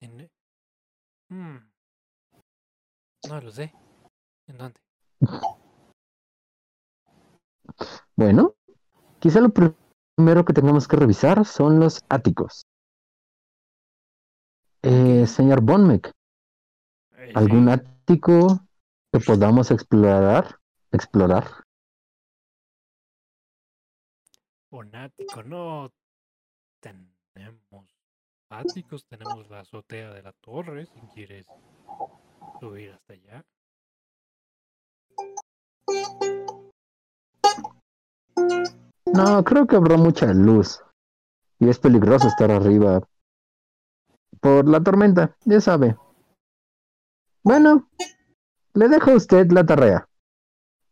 En- 0.00 0.30
Mm. 1.30 1.56
No 3.28 3.40
lo 3.40 3.50
sé. 3.50 3.72
¿En 4.46 4.58
dónde? 4.58 4.78
Bueno, 8.16 8.54
quizá 9.20 9.40
lo 9.40 9.48
pr- 9.48 9.74
primero 10.16 10.44
que 10.44 10.52
tengamos 10.52 10.86
que 10.86 10.96
revisar 10.96 11.44
son 11.46 11.80
los 11.80 12.00
áticos. 12.08 12.66
Eh, 14.86 15.26
señor 15.26 15.62
Bonmec, 15.62 16.12
Eh, 17.16 17.32
¿algún 17.34 17.70
ático 17.70 18.60
que 19.10 19.18
podamos 19.18 19.70
explorar? 19.70 20.60
Explorar. 20.92 21.46
Onático, 24.68 25.42
no 25.44 25.90
tenemos 26.80 27.86
áticos, 28.50 29.06
tenemos 29.06 29.48
la 29.48 29.60
azotea 29.60 30.12
de 30.12 30.22
la 30.22 30.32
torre, 30.32 30.84
si 30.84 31.00
quieres 31.14 31.46
subir 32.60 32.92
hasta 32.92 33.14
allá. 33.14 33.42
No, 39.14 39.42
creo 39.44 39.66
que 39.66 39.76
habrá 39.76 39.96
mucha 39.96 40.26
luz. 40.34 40.78
Y 41.58 41.70
es 41.70 41.78
peligroso 41.78 42.28
estar 42.28 42.50
arriba. 42.50 43.00
Por 44.44 44.68
la 44.68 44.82
tormenta, 44.82 45.34
ya 45.46 45.58
sabe. 45.58 45.96
Bueno, 47.42 47.88
le 48.74 48.88
dejo 48.88 49.12
a 49.12 49.14
usted 49.14 49.50
la 49.50 49.64
tarea. 49.64 50.06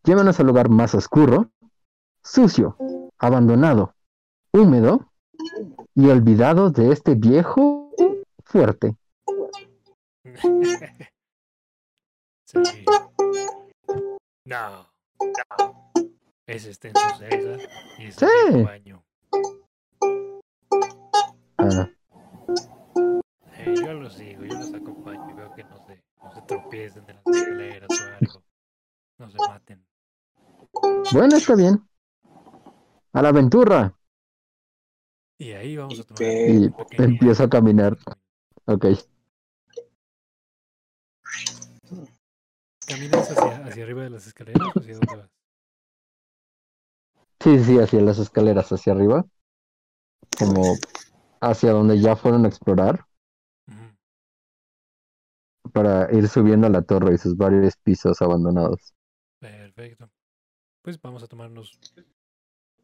Llévenos 0.05 0.41
al 0.41 0.47
lugar 0.47 0.71
más 0.71 0.95
oscuro, 0.95 1.51
sucio, 2.25 2.79
abandonado, 3.19 3.95
húmedo 4.55 5.13
y 5.95 6.09
olvidado 6.09 6.71
de 6.71 6.93
este 6.93 7.15
viejo 7.15 7.91
fuerte. 8.43 8.97
Sí. 12.47 12.85
No, 14.45 14.87
no. 15.21 15.93
Ese 16.49 16.71
está 16.71 16.89
en 16.89 16.97
su 16.97 17.19
celda 17.19 17.59
y 17.97 18.07
es 18.07 18.17
Sí. 18.17 18.63
baño. 18.65 19.05
Los 24.03 24.15
sigo, 24.15 24.45
yo 24.45 24.55
los 24.55 24.75
acompaño 24.75 25.31
y 25.31 25.33
veo 25.35 25.55
que 25.55 25.65
no 25.65 25.79
se, 25.87 26.03
no 26.23 26.35
se 26.35 26.43
tropiecen 26.43 27.07
de 27.07 27.15
las 27.15 27.27
escaleras 27.27 27.89
o 27.91 28.15
algo. 28.21 28.45
No 29.19 29.31
se 29.31 29.39
maten. 29.39 29.87
bueno, 31.13 31.37
está 31.37 31.55
bien. 31.55 31.89
A 33.13 33.23
la 33.23 33.29
aventura. 33.29 33.97
Y 35.39 35.53
ahí 35.53 35.77
vamos 35.77 36.01
a 36.01 36.05
tomar 36.05 36.23
Y 36.23 36.71
empiezo 36.99 37.45
a 37.45 37.49
caminar. 37.49 37.97
Ok. 38.65 38.87
¿Caminas 42.87 43.31
hacia, 43.31 43.65
hacia 43.67 43.85
arriba 43.85 44.03
de 44.03 44.11
las 44.11 44.27
escaleras 44.27 44.69
o 44.75 44.79
hacia 44.79 44.95
dónde 44.95 45.17
vas? 45.17 45.31
Sí, 47.41 47.65
sí, 47.65 47.79
hacia 47.79 48.01
las 48.01 48.19
escaleras, 48.19 48.71
hacia 48.73 48.93
arriba. 48.93 49.25
Como 50.39 50.77
hacia 51.41 51.73
donde 51.73 52.01
ya 52.01 52.17
fueron 52.17 52.45
a 52.45 52.49
explorar. 52.49 53.05
Para 55.73 56.13
ir 56.13 56.29
subiendo 56.29 56.67
a 56.67 56.71
la 56.71 56.83
torre 56.83 57.15
y 57.15 57.19
sus 57.19 57.37
varios 57.37 57.77
pisos 57.77 58.21
abandonados. 58.21 58.95
Perfecto. 59.41 60.11
Pues 60.83 61.01
vamos 61.01 61.23
a 61.23 61.27
tomarnos 61.27 61.79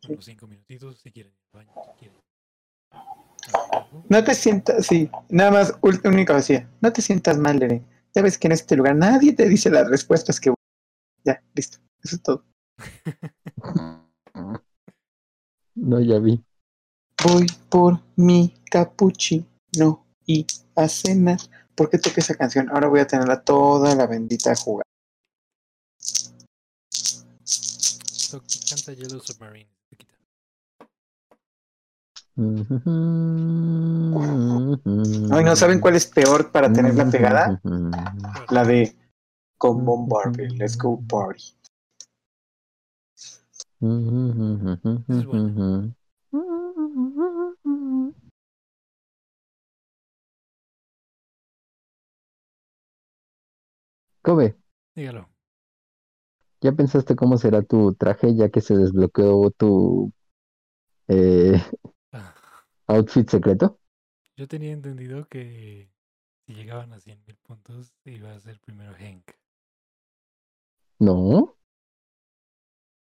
unos 0.08 0.24
cinco 0.24 0.46
minutitos 0.46 0.98
si 0.98 1.10
quieren 1.10 1.34
baño, 1.52 1.70
si. 1.98 2.10
No 4.08 4.24
te 4.24 4.34
sientas, 4.34 4.86
sí. 4.86 5.10
Nada 5.28 5.50
más, 5.50 5.78
única 5.82 6.32
vacía. 6.32 6.70
No 6.80 6.92
te 6.92 7.02
sientas 7.02 7.38
mal, 7.38 7.58
Lere. 7.58 7.82
Ya 8.14 8.22
ves 8.22 8.38
que 8.38 8.48
en 8.48 8.52
este 8.52 8.76
lugar 8.76 8.96
nadie 8.96 9.32
te 9.34 9.48
dice 9.48 9.70
las 9.70 9.88
respuestas 9.88 10.40
que. 10.40 10.54
Ya, 11.24 11.42
listo. 11.54 11.78
Eso 12.02 12.16
es 12.16 12.22
todo. 12.22 12.44
No, 15.80 16.00
ya 16.00 16.18
vi. 16.18 16.42
Voy 17.24 17.46
por 17.68 18.00
mi 18.16 18.52
capuchino 18.68 20.04
y 20.26 20.44
a 20.74 20.88
cenar. 20.88 21.38
¿Por 21.78 21.88
qué 21.88 21.98
toqué 21.98 22.18
esa 22.18 22.34
canción? 22.34 22.68
Ahora 22.70 22.88
voy 22.88 22.98
a 22.98 23.06
tenerla 23.06 23.40
toda 23.40 23.94
la 23.94 24.08
bendita 24.08 24.52
jugada. 24.56 24.82
Canta 28.68 28.92
Yellow 28.94 29.20
Submarine. 29.20 29.70
Ay, 35.30 35.44
¿no 35.44 35.54
saben 35.54 35.78
cuál 35.78 35.94
es 35.94 36.06
peor 36.06 36.50
para 36.50 36.72
tenerla 36.72 37.08
pegada? 37.12 37.60
La 38.50 38.64
de 38.64 38.96
Come 39.58 39.84
on 39.86 40.08
Barbie, 40.08 40.50
let's 40.56 40.76
go 40.76 41.00
party. 41.08 41.54
es 45.08 45.24
buena. 45.26 45.94
Kobe, 54.28 54.56
Dígalo. 54.96 55.28
¿ya 56.60 56.72
pensaste 56.72 57.16
cómo 57.16 57.36
será 57.38 57.62
tu 57.62 57.94
traje 57.94 58.34
ya 58.36 58.48
que 58.50 58.60
se 58.60 58.76
desbloqueó 58.76 59.50
tu 59.52 60.12
eh, 61.08 61.62
Ah, 62.12 62.34
outfit 62.88 63.28
secreto? 63.30 63.78
Yo 64.38 64.48
tenía 64.48 64.72
entendido 64.72 65.28
que 65.28 65.90
si 66.46 66.54
llegaban 66.54 66.94
a 66.94 67.00
100.000 67.00 67.36
puntos 67.36 67.92
iba 68.06 68.32
a 68.34 68.40
ser 68.40 68.58
primero 68.60 68.94
Hank. 68.94 69.32
No, 71.00 71.56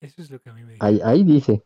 Eso 0.01 0.21
es 0.21 0.29
lo 0.29 0.41
que 0.41 0.49
a 0.49 0.53
mí 0.53 0.63
me 0.63 0.73
dijo. 0.73 0.85
ahí, 0.85 0.99
ahí 1.03 1.23
dice. 1.23 1.63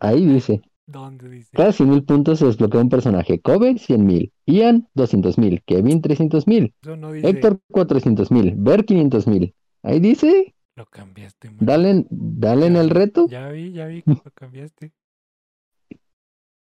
Ahí 0.00 0.26
dice. 0.26 0.62
¿Dónde 0.88 1.28
dice? 1.28 1.50
Cada 1.54 1.70
100.000 1.72 2.02
puntos 2.04 2.38
se 2.38 2.46
desbloquea 2.46 2.80
un 2.80 2.88
personaje. 2.88 3.40
Kobe, 3.40 3.74
100.000. 3.78 4.32
Ian, 4.46 4.88
200.000. 4.94 5.62
Kevin, 5.66 6.00
300.000. 6.00 6.72
Eso 6.82 6.96
no 6.96 7.12
dice. 7.12 7.28
Héctor, 7.28 7.60
400.000. 7.70 8.54
Ver, 8.56 8.86
500.000. 8.86 9.54
Ahí 9.82 10.00
dice. 10.00 10.54
Lo 10.76 10.86
cambiaste. 10.86 11.50
man. 11.50 11.58
Dale, 11.60 11.90
en- 11.90 12.06
dale 12.10 12.66
en 12.66 12.76
el 12.76 12.88
reto. 12.88 13.26
Ya 13.28 13.48
vi, 13.50 13.72
ya 13.72 13.86
vi 13.86 14.02
que 14.02 14.10
lo 14.24 14.30
cambiaste. 14.32 14.92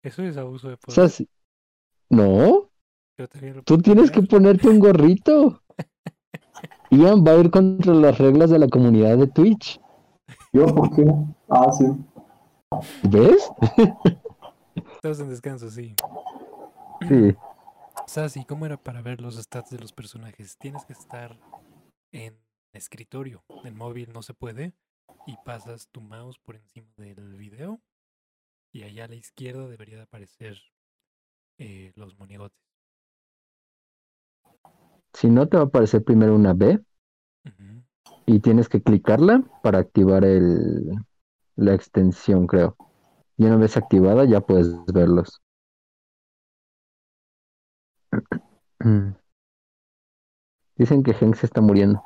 Eso 0.04 0.24
es 0.24 0.36
abuso 0.38 0.68
de 0.68 0.74
O 0.74 0.78
poder. 0.78 0.96
sea, 0.96 1.10
si- 1.10 1.30
no, 2.10 2.70
Yo 3.18 3.28
también 3.28 3.56
lo 3.58 3.64
tú 3.64 3.78
tienes 3.78 4.12
que 4.12 4.22
ponerte 4.24 4.68
un 4.68 4.80
gorrito. 4.80 5.62
Ian 6.92 7.24
va 7.26 7.32
a 7.32 7.40
ir 7.40 7.52
contra 7.52 7.94
las 7.94 8.18
reglas 8.18 8.50
de 8.50 8.60
la 8.60 8.68
comunidad 8.68 9.18
de 9.18 9.28
Twitch. 9.28 9.80
¿Yo 10.52 10.66
por 10.68 10.90
qué? 10.96 11.06
Ah, 11.48 11.72
sí. 11.72 11.86
¿Ves? 13.04 13.50
Estás 14.96 15.20
en 15.20 15.30
descanso, 15.30 15.70
sí. 15.70 15.96
Sí. 17.08 17.36
Sassy, 18.06 18.46
¿cómo 18.46 18.66
era 18.66 18.78
para 18.78 19.02
ver 19.02 19.22
los 19.22 19.36
stats 19.36 19.72
de 19.72 19.80
los 19.80 19.92
personajes? 19.92 20.58
Tienes 20.58 20.86
que 20.86 20.94
estar 20.94 21.40
en 22.12 22.38
escritorio. 22.74 23.44
En 23.64 23.76
móvil 23.76 24.12
no 24.14 24.22
se 24.22 24.34
puede. 24.34 24.74
Y 25.26 25.36
pasas 25.46 25.90
tu 25.92 26.02
mouse 26.02 26.38
por 26.40 26.56
encima 26.56 26.88
del 26.98 27.36
video. 27.36 27.82
Y 28.72 28.84
allá 28.84 29.06
a 29.06 29.08
la 29.08 29.16
izquierda 29.16 29.68
debería 29.68 29.98
de 29.98 30.04
aparecer 30.04 30.58
eh, 31.58 31.92
los 31.96 32.18
monigotes. 32.20 32.58
Si 35.14 35.28
no, 35.28 35.48
te 35.48 35.58
va 35.58 35.64
a 35.64 35.66
aparecer 35.66 36.04
primero 36.04 36.36
una 36.36 36.54
B 36.54 36.80
y 38.28 38.40
tienes 38.42 38.70
que 38.70 38.82
clicarla 38.84 39.44
para 39.64 39.80
activar 39.80 40.24
el, 40.24 40.92
la 41.60 41.74
extensión, 41.74 42.48
creo. 42.48 42.76
Y 43.38 43.46
una 43.46 43.58
vez 43.58 43.78
activada 43.78 44.26
ya 44.26 44.42
puedes 44.42 44.74
verlos. 44.86 45.42
Dicen 50.78 51.04
que 51.04 51.14
Hank 51.14 51.36
se 51.36 51.46
está 51.46 51.62
muriendo. 51.62 52.02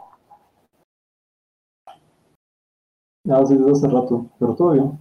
Ah, 3.29 3.45
sí, 3.45 3.55
desde 3.55 3.71
hace 3.71 3.87
rato, 3.87 4.29
pero 4.39 4.55
todo 4.55 4.71
bien. 4.71 4.99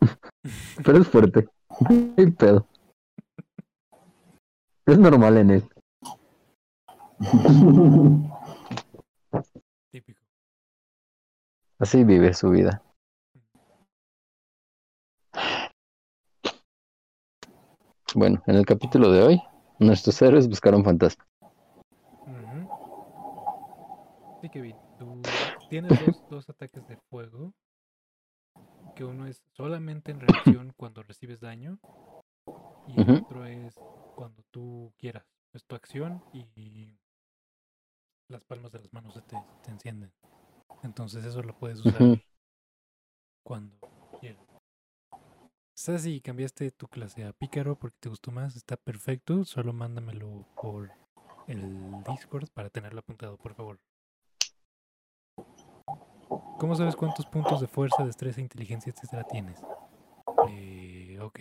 Pero 0.84 0.98
es 0.98 1.08
fuerte. 1.08 1.48
Hay 2.16 2.30
pedo. 2.30 2.66
Es 4.86 4.98
normal 4.98 5.36
en 5.38 5.50
él. 5.50 5.68
Típico. 9.90 10.20
Así 11.78 12.04
vive 12.04 12.32
su 12.34 12.50
vida. 12.50 12.83
Bueno, 18.14 18.40
en 18.46 18.54
el 18.54 18.64
capítulo 18.64 19.10
de 19.10 19.22
hoy, 19.22 19.42
nuestros 19.80 20.22
héroes 20.22 20.48
buscaron 20.48 20.84
fantasmas. 20.84 21.26
Sí, 24.40 24.48
Kevin, 24.50 24.76
tú 24.98 25.20
tienes 25.68 25.98
dos, 25.98 26.22
dos 26.30 26.48
ataques 26.48 26.86
de 26.86 26.96
fuego. 27.10 27.52
Que 28.94 29.04
uno 29.04 29.26
es 29.26 29.42
solamente 29.52 30.12
en 30.12 30.20
reacción 30.20 30.72
cuando 30.76 31.02
recibes 31.02 31.40
daño. 31.40 31.80
Y 32.86 33.00
el 33.00 33.10
otro 33.10 33.44
es 33.46 33.74
cuando 34.14 34.44
tú 34.52 34.92
quieras. 34.96 35.24
Es 35.52 35.64
tu 35.64 35.74
acción 35.74 36.22
y 36.32 36.96
las 38.28 38.44
palmas 38.44 38.70
de 38.70 38.78
las 38.78 38.92
manos 38.92 39.14
se 39.14 39.22
te, 39.22 39.36
te 39.64 39.70
encienden. 39.72 40.12
Entonces 40.84 41.24
eso 41.24 41.42
lo 41.42 41.58
puedes 41.58 41.80
usar 41.80 42.00
cuando. 43.42 43.93
Sassy, 45.76 46.20
cambiaste 46.20 46.70
tu 46.70 46.86
clase 46.86 47.24
a 47.24 47.32
pícaro 47.32 47.76
porque 47.76 47.96
te 47.98 48.08
gustó 48.08 48.30
más. 48.30 48.54
Está 48.56 48.76
perfecto. 48.76 49.44
Solo 49.44 49.72
mándamelo 49.72 50.46
por 50.60 50.92
el 51.48 52.02
Discord 52.04 52.48
para 52.50 52.70
tenerlo 52.70 53.00
apuntado, 53.00 53.36
por 53.36 53.54
favor. 53.54 53.80
¿Cómo 56.58 56.76
sabes 56.76 56.94
cuántos 56.94 57.26
puntos 57.26 57.60
de 57.60 57.66
fuerza, 57.66 58.04
destreza, 58.04 58.40
inteligencia, 58.40 58.92
etcétera 58.92 59.24
tienes? 59.24 59.60
Eh, 60.48 61.18
ok. 61.20 61.40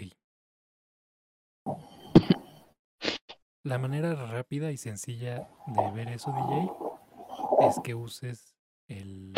La 3.64 3.78
manera 3.78 4.14
rápida 4.16 4.72
y 4.72 4.78
sencilla 4.78 5.48
de 5.68 5.92
ver 5.92 6.10
eso, 6.10 6.34
DJ, 6.34 7.70
es 7.70 7.80
que 7.82 7.96
uses 7.96 8.56
el, 8.88 9.34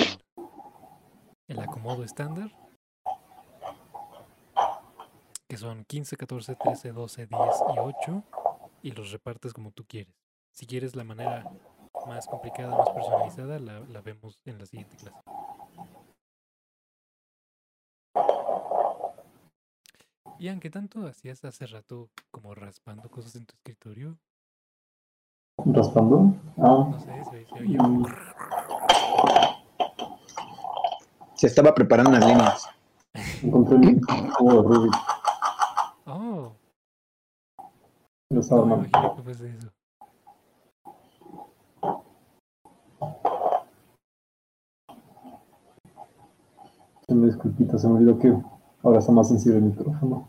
el 1.47 1.59
acomodo 1.59 2.03
estándar, 2.03 2.49
que 5.47 5.57
son 5.57 5.85
15, 5.85 6.17
14, 6.17 6.55
13, 6.55 6.91
12, 6.91 7.27
10 7.27 7.39
y 7.75 7.79
8, 7.79 8.23
y 8.81 8.91
los 8.91 9.11
repartes 9.11 9.53
como 9.53 9.71
tú 9.71 9.85
quieres. 9.87 10.15
Si 10.51 10.65
quieres 10.65 10.95
la 10.95 11.03
manera 11.03 11.43
más 12.07 12.27
complicada, 12.27 12.75
más 12.75 12.89
personalizada, 12.89 13.59
la, 13.59 13.79
la 13.81 14.01
vemos 14.01 14.39
en 14.45 14.57
la 14.59 14.65
siguiente 14.65 14.95
clase. 14.97 15.17
Ian, 20.39 20.59
¿qué 20.59 20.69
tanto 20.69 21.05
hacías 21.07 21.43
hace 21.45 21.65
rato 21.65 22.09
como 22.31 22.53
raspando 22.53 23.09
cosas 23.09 23.35
en 23.35 23.45
tu 23.45 23.55
escritorio? 23.55 24.17
¿Raspando? 25.65 26.35
Ah, 26.57 26.87
No 26.91 26.99
sé, 26.99 27.23
se, 27.25 27.45
se 27.45 27.53
oye 27.55 27.77
Mm. 27.77 28.05
Se 31.35 31.47
estaba 31.47 31.73
preparando 31.73 32.11
unas 32.11 32.25
líneas. 32.25 32.69
encontré 33.43 33.77
mi 33.77 33.99
cubo 34.01 34.53
de 34.53 34.61
Rubik. 34.61 34.93
Oh, 36.07 36.55
Lo 38.29 38.39
estaba 38.39 38.61
no 38.61 38.67
me 38.67 38.73
armando. 38.73 38.89
imagino 38.97 39.15
que 39.15 39.23
fuese 39.23 39.49
eso. 39.57 39.71
Una 47.07 47.27
disculpita, 47.27 47.77
se 47.77 47.87
me 47.87 47.95
olvidó 47.95 48.17
que 48.19 48.33
ahora 48.83 48.99
está 48.99 49.11
más 49.11 49.27
sensible 49.27 49.59
el 49.59 49.65
micrófono. 49.65 50.27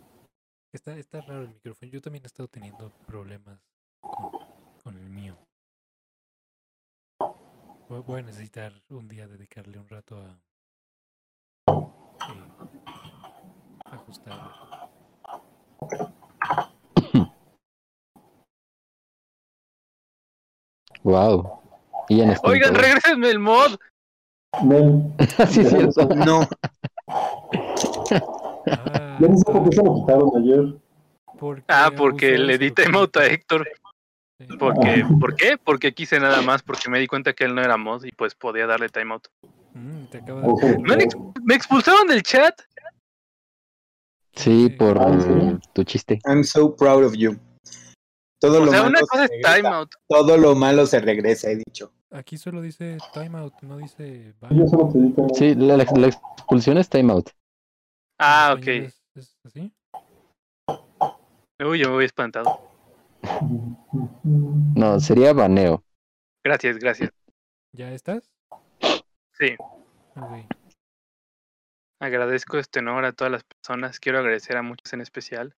Está, 0.73 0.97
está 0.97 1.21
raro 1.23 1.43
el 1.43 1.49
micrófono. 1.49 1.91
Yo 1.91 2.01
también 2.03 2.25
he 2.25 2.27
estado 2.27 2.49
teniendo 2.49 2.91
problemas 3.07 3.59
con, 4.01 4.31
con 4.85 4.97
el 4.99 5.09
mío. 5.09 5.37
Voy, 7.89 8.01
voy 8.01 8.21
a 8.21 8.25
necesitar 8.25 8.73
un 8.91 9.09
día 9.09 9.27
dedicarle 9.27 9.79
un 9.79 9.89
rato 9.89 10.19
a 10.19 10.39
eh, 11.69 12.49
ajustarlo. 13.87 14.76
Wow. 21.03 21.61
En 22.09 22.35
Oigan, 22.43 22.73
todo. 22.73 22.83
regrésenme 22.83 23.31
el 23.31 23.39
mod. 23.39 23.77
Nel, 24.63 25.03
sí, 25.49 25.61
es 25.61 25.69
cierto. 25.71 26.09
No, 26.15 26.41
Ah, 28.69 29.19
ya 29.21 29.29
no 29.29 29.37
sé 29.37 29.45
por 29.45 29.69
qué 29.69 29.77
se 29.77 29.83
lo 29.85 29.95
quitaron 29.95 30.31
ayer. 30.37 30.65
porque 31.39 31.65
Ah, 31.69 31.91
porque 31.97 32.39
le 32.39 32.59
di 32.59 32.71
timeout 32.71 33.17
a. 33.19 33.27
Héctor. 33.27 33.69
Sí. 34.39 34.47
Porque, 34.59 35.03
Ah. 35.05 35.09
¿Por 35.21 35.35
qué? 35.37 35.59
Porque 35.63 35.93
quise 35.95 36.19
nada 36.21 36.43
más, 36.43 36.63
porque 36.63 36.89
me 36.91 36.99
di 36.99 37.07
cuenta 37.07 37.33
que 37.33 37.45
él 37.45 37.55
no 37.55 37.63
era 37.63 37.77
mod 37.77 38.05
y 38.05 38.13
pues 38.13 38.35
podía 38.35 38.67
darle 38.67 38.89
timeout. 38.89 39.29
Mm, 39.75 40.05
te 40.07 40.19
acaba 40.19 40.41
de 40.43 40.49
Ojo, 40.49 40.59
hacer- 40.67 40.81
¿Me, 40.81 40.95
han 40.95 41.01
ex- 41.01 41.17
me 41.43 41.55
expulsaron 41.55 42.07
del 42.09 42.23
chat? 42.23 42.55
Sí, 44.37 44.69
por 44.71 44.99
Ah, 45.01 45.59
tu 45.73 45.83
chiste. 45.85 46.21
I'm 46.27 46.45
so 46.45 46.75
proud 46.77 47.05
of 47.05 47.15
you. 47.15 47.37
Todo 48.39 48.61
O 48.63 48.65
lo 48.67 48.71
sea, 48.71 48.81
malo 48.83 48.91
una 48.91 48.99
se 49.01 49.07
cosa 49.07 49.25
es 49.25 49.31
regresa. 49.31 49.55
timeout. 49.57 49.91
Todo 50.09 50.37
lo 50.37 50.55
malo 50.55 50.87
se 50.87 51.01
regresa, 51.01 51.51
he 51.51 51.57
dicho. 51.57 51.93
Aquí 52.11 52.37
solo 52.39 52.61
dice 52.61 52.99
timeout, 53.13 53.55
no 53.63 53.79
dice 53.79 54.35
Yo 54.51 54.67
solo 54.69 54.93
Sí, 55.35 55.55
la, 55.55 55.77
la- 55.79 55.85
la 55.85 56.07
expulsión 56.07 56.79
es 56.79 56.89
timeout. 56.89 57.31
Ah, 58.19 58.53
¿En 58.53 58.59
español 58.61 58.87
ok. 58.87 58.89
¿Es, 58.89 59.03
es 59.15 59.39
así? 59.45 59.73
Uy, 61.59 61.79
yo 61.79 61.89
me 61.89 61.95
voy 61.95 62.05
espantado. 62.05 62.61
No, 64.75 65.01
sería 65.01 65.33
baneo. 65.33 65.83
Gracias, 66.45 66.79
gracias. 66.79 67.11
¿Ya 67.73 67.93
estás? 67.93 68.31
Sí, 69.33 69.57
Ok. 70.15 70.47
Agradezco 71.99 72.59
este 72.59 72.81
honor 72.81 73.05
a 73.05 73.13
todas 73.13 73.31
las 73.33 73.45
personas. 73.45 74.01
Quiero 74.01 74.19
agradecer 74.19 74.57
a 74.57 74.63
muchos 74.63 74.93
en 74.93 75.01
especial. 75.01 75.55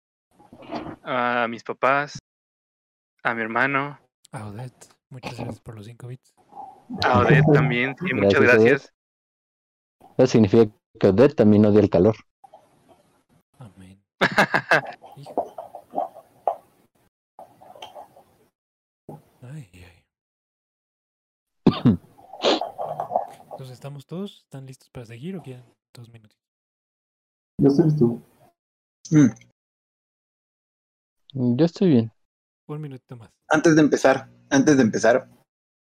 A 1.03 1.47
mis 1.49 1.63
papás, 1.63 2.19
a 3.23 3.33
mi 3.33 3.41
hermano, 3.41 3.99
A 4.31 4.47
Odette, 4.47 4.87
muchas 5.09 5.35
gracias 5.35 5.59
por 5.61 5.75
los 5.75 5.85
5 5.85 6.07
bits. 6.07 6.33
a 7.03 7.19
Odette 7.19 7.45
también. 7.53 7.95
Sí, 7.99 8.13
muchas 8.13 8.41
Gracias, 8.41 8.61
Odette. 8.61 8.93
Eso 10.17 10.27
significa 10.27 10.71
que 10.99 11.07
Odette 11.07 11.35
también 11.35 11.65
odia 11.65 11.79
el 11.79 11.89
calor. 11.89 12.15
Amén. 13.59 14.01
Ay, 19.41 19.69
ay. 19.73 20.05
Entonces, 23.51 23.71
¿estamos 23.71 24.05
todos? 24.05 24.41
¿Están 24.43 24.65
listos 24.65 24.89
para 24.89 25.05
seguir 25.05 25.37
o 25.37 25.43
quedan 25.43 25.63
dos 25.97 26.09
minutos? 26.09 26.37
Yo 27.59 27.69
estoy 27.69 27.85
listo. 27.85 28.21
Mm, 31.33 31.57
Yo 31.57 31.65
estoy 31.65 31.89
bien. 31.89 32.11
Un 32.67 32.81
minutito 32.81 33.15
más. 33.15 33.29
Antes 33.49 33.75
de 33.75 33.81
empezar, 33.81 34.29
antes 34.49 34.77
de 34.77 34.83
empezar, 34.83 35.27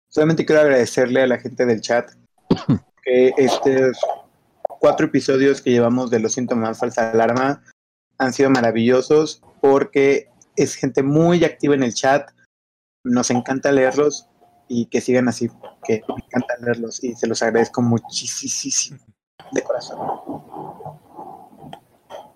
solamente 0.10 0.46
quiero 0.46 0.62
agradecerle 0.62 1.24
a 1.24 1.28
la 1.28 1.40
gente 1.40 1.66
del 1.66 1.82
chat 1.82 2.12
que 3.04 3.34
estos 3.38 3.98
cuatro 4.80 5.08
episodios 5.08 5.62
que 5.62 5.72
llevamos 5.72 6.12
de 6.12 6.20
Los 6.20 6.34
Síntomas 6.34 6.80
Falsa 6.80 7.12
Alarma 7.12 7.64
han 8.20 8.34
sido 8.34 8.50
maravillosos 8.50 9.42
porque 9.62 10.30
es 10.56 10.76
gente 10.76 11.04
muy 11.04 11.44
activa 11.44 11.76
en 11.76 11.84
el 11.84 11.94
chat, 11.94 12.30
nos 13.04 13.30
encanta 13.32 13.72
leerlos 13.72 14.28
y 14.68 14.88
que 14.88 15.02
sigan 15.02 15.28
así, 15.28 15.50
que 15.86 16.02
me 16.08 16.24
encanta 16.26 16.58
leerlos 16.60 17.04
y 17.04 17.16
se 17.16 17.28
los 17.28 17.42
agradezco 17.42 17.82
muchísimo 17.82 19.00
de 19.52 19.64
corazón. 19.64 19.98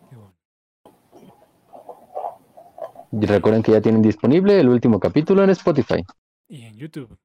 Qué 0.10 0.16
bueno. 0.16 0.34
Y 3.12 3.26
recuerden 3.26 3.64
que 3.64 3.72
ya 3.74 3.82
tienen 3.82 4.02
disponible 4.02 4.60
el 4.60 4.70
último 4.70 5.00
capítulo 5.00 5.44
en 5.44 5.50
Spotify. 5.52 6.04
Y 6.48 6.64
en 6.66 6.78
YouTube. 6.78 7.18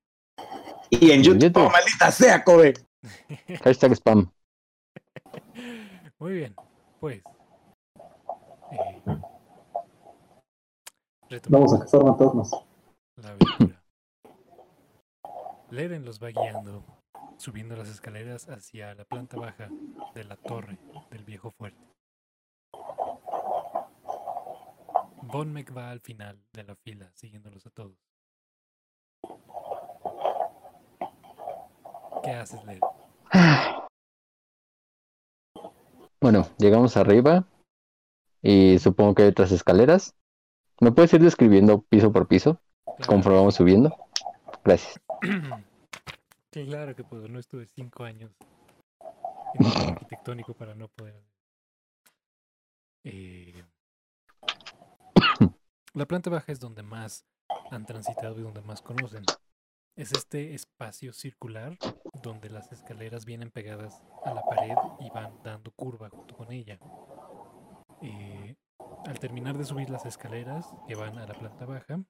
Y 0.91 1.11
en 1.11 1.23
YouTube, 1.23 1.43
YouTube. 1.43 1.67
oh, 1.67 1.71
maldita 1.71 2.11
sea, 2.11 2.43
Kobe. 2.45 2.75
Hashtag 3.65 3.93
spam. 3.93 4.31
Muy 6.19 6.33
bien, 6.33 6.55
pues. 7.01 7.23
eh, 8.73 9.03
Vamos 11.49 11.75
a 11.75 11.81
cazar 11.81 12.01
fantasmas. 12.03 12.51
la 13.17 13.29
aventura. 13.31 13.83
Leren 15.71 16.05
los 16.05 16.23
va 16.23 16.29
guiando, 16.29 16.85
subiendo 17.37 17.77
las 17.77 17.89
escaleras 17.89 18.49
hacia 18.49 18.95
la 18.95 19.05
planta 19.05 19.37
baja 19.37 19.69
de 20.15 20.25
la 20.25 20.37
torre 20.37 20.79
del 21.11 21.25
viejo 21.25 21.51
fuerte. 21.53 21.81
Von 25.23 25.53
Meck 25.53 25.77
va 25.77 25.91
al 25.91 26.01
final 26.01 26.41
de 26.53 26.65
la 26.65 26.77
fila, 26.77 27.11
siguiéndolos 27.15 27.67
a 27.67 27.71
todos. 27.71 27.97
¿Qué 32.23 32.31
haces, 32.31 32.65
Leren? 32.65 32.81
Bueno, 36.21 36.49
llegamos 36.59 36.97
arriba 36.97 37.45
y 38.43 38.79
supongo 38.79 39.15
que 39.15 39.23
hay 39.23 39.29
otras 39.29 39.53
escaleras. 39.53 40.15
¿Me 40.81 40.93
puedes 40.93 41.13
ir 41.13 41.23
describiendo 41.23 41.83
piso 41.83 42.13
por 42.13 42.27
piso 42.29 42.61
conforme 43.07 43.39
vamos 43.39 43.55
subiendo? 43.55 43.95
Gracias. 44.65 45.01
Claro 46.65 46.97
que 46.97 47.05
puedo, 47.05 47.29
no 47.29 47.39
estuve 47.39 47.67
cinco 47.67 48.05
años 48.05 48.35
en 49.59 49.67
el 49.67 49.89
arquitectónico 49.91 50.55
para 50.55 50.75
no 50.75 50.89
poder. 50.89 51.23
Eh, 53.05 53.63
la 55.93 56.07
planta 56.07 56.31
baja 56.31 56.51
es 56.51 56.59
donde 56.59 56.83
más 56.83 57.27
han 57.71 57.85
transitado 57.85 58.41
y 58.41 58.43
donde 58.43 58.63
más 58.63 58.81
conocen. 58.81 59.23
Es 59.97 60.13
este 60.13 60.55
espacio 60.55 61.13
circular 61.13 61.77
donde 62.23 62.49
las 62.49 62.73
escaleras 62.73 63.27
vienen 63.27 63.51
pegadas 63.51 64.03
a 64.25 64.33
la 64.33 64.43
pared 64.43 64.77
y 65.01 65.11
van 65.11 65.39
dando 65.43 65.73
curva 65.73 66.09
junto 66.09 66.35
con 66.35 66.51
ella. 66.51 66.79
Eh, 68.01 68.57
al 69.05 69.19
terminar 69.19 69.59
de 69.59 69.65
subir 69.67 69.91
las 69.91 70.07
escaleras 70.07 70.67
que 70.89 70.95
van 70.95 71.19
a 71.19 71.27
la 71.27 71.35
planta 71.35 71.67
baja, 71.67 72.03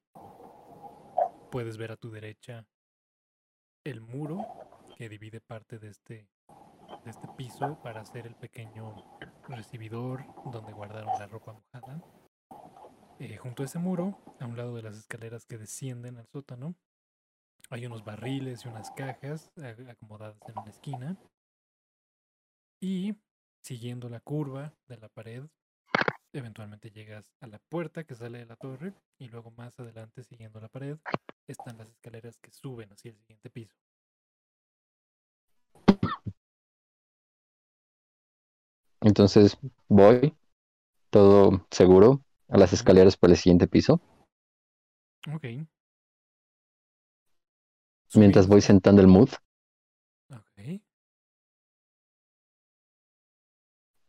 puedes 1.50 1.78
ver 1.78 1.90
a 1.90 1.96
tu 1.96 2.12
derecha 2.12 2.64
el 3.86 4.00
muro 4.00 4.44
que 4.96 5.08
divide 5.08 5.40
parte 5.40 5.78
de 5.78 5.88
este, 5.88 6.28
de 7.04 7.10
este 7.10 7.28
piso 7.36 7.80
para 7.84 8.00
hacer 8.00 8.26
el 8.26 8.34
pequeño 8.34 8.96
recibidor 9.48 10.24
donde 10.50 10.72
guardaron 10.72 11.16
la 11.20 11.28
ropa 11.28 11.52
mojada. 11.52 12.02
Eh, 13.20 13.36
junto 13.36 13.62
a 13.62 13.66
ese 13.66 13.78
muro, 13.78 14.18
a 14.40 14.46
un 14.46 14.56
lado 14.56 14.74
de 14.74 14.82
las 14.82 14.96
escaleras 14.96 15.46
que 15.46 15.56
descienden 15.56 16.18
al 16.18 16.26
sótano, 16.26 16.74
hay 17.70 17.86
unos 17.86 18.04
barriles 18.04 18.64
y 18.64 18.68
unas 18.68 18.90
cajas 18.90 19.52
acomodadas 19.88 20.36
en 20.48 20.58
una 20.58 20.70
esquina. 20.70 21.16
Y 22.80 23.14
siguiendo 23.62 24.08
la 24.08 24.18
curva 24.18 24.74
de 24.88 24.98
la 24.98 25.08
pared, 25.08 25.44
eventualmente 26.32 26.90
llegas 26.90 27.32
a 27.40 27.46
la 27.46 27.60
puerta 27.70 28.02
que 28.02 28.16
sale 28.16 28.38
de 28.38 28.46
la 28.46 28.56
torre 28.56 28.94
y 29.18 29.28
luego 29.28 29.52
más 29.52 29.78
adelante, 29.78 30.24
siguiendo 30.24 30.60
la 30.60 30.68
pared, 30.68 30.98
están 31.52 31.78
las 31.78 31.88
escaleras 31.88 32.38
que 32.38 32.50
suben 32.50 32.92
hacia 32.92 33.10
el 33.10 33.16
siguiente 33.18 33.50
piso. 33.50 33.74
Entonces 39.00 39.58
voy, 39.88 40.34
todo 41.10 41.66
seguro, 41.70 42.22
a 42.48 42.58
las 42.58 42.72
escaleras 42.72 43.16
por 43.16 43.30
el 43.30 43.36
siguiente 43.36 43.66
piso, 43.66 44.00
Ok. 45.28 45.44
mientras 48.14 48.46
voy 48.48 48.60
sentando 48.60 49.00
el 49.02 49.08
mood. 49.08 49.30
Ok. 50.30 50.80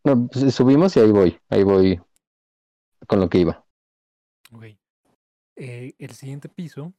No, 0.04 0.28
pues, 0.28 0.56
subimos 0.56 0.96
y 0.96 1.02
ahí 1.02 1.12
voy, 1.12 1.40
ahí 1.50 1.64
voy 1.64 2.02
con 3.08 3.20
lo 3.20 3.30
que 3.30 3.40
iba. 3.40 3.66
Ok. 4.54 4.66
Eh, 5.56 5.94
el 5.98 6.12
siguiente 6.12 6.50
piso 6.50 6.94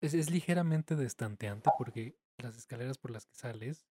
es, 0.00 0.14
es 0.14 0.30
ligeramente 0.30 0.96
destanteante 0.96 1.70
porque 1.78 2.16
las 2.38 2.56
escaleras 2.56 2.98
por 2.98 3.10
las 3.10 3.26
que 3.26 3.34
sales, 3.34 3.86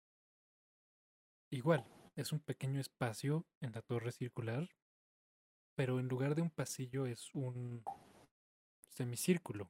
igual, 1.52 1.86
es 2.16 2.32
un 2.32 2.40
pequeño 2.40 2.80
espacio 2.80 3.46
en 3.62 3.72
la 3.74 3.82
torre 3.82 4.12
circular, 4.12 4.70
pero 5.76 6.00
en 6.00 6.08
lugar 6.08 6.36
de 6.36 6.42
un 6.42 6.50
pasillo 6.50 7.06
es 7.06 7.34
un 7.34 7.84
semicírculo. 8.90 9.70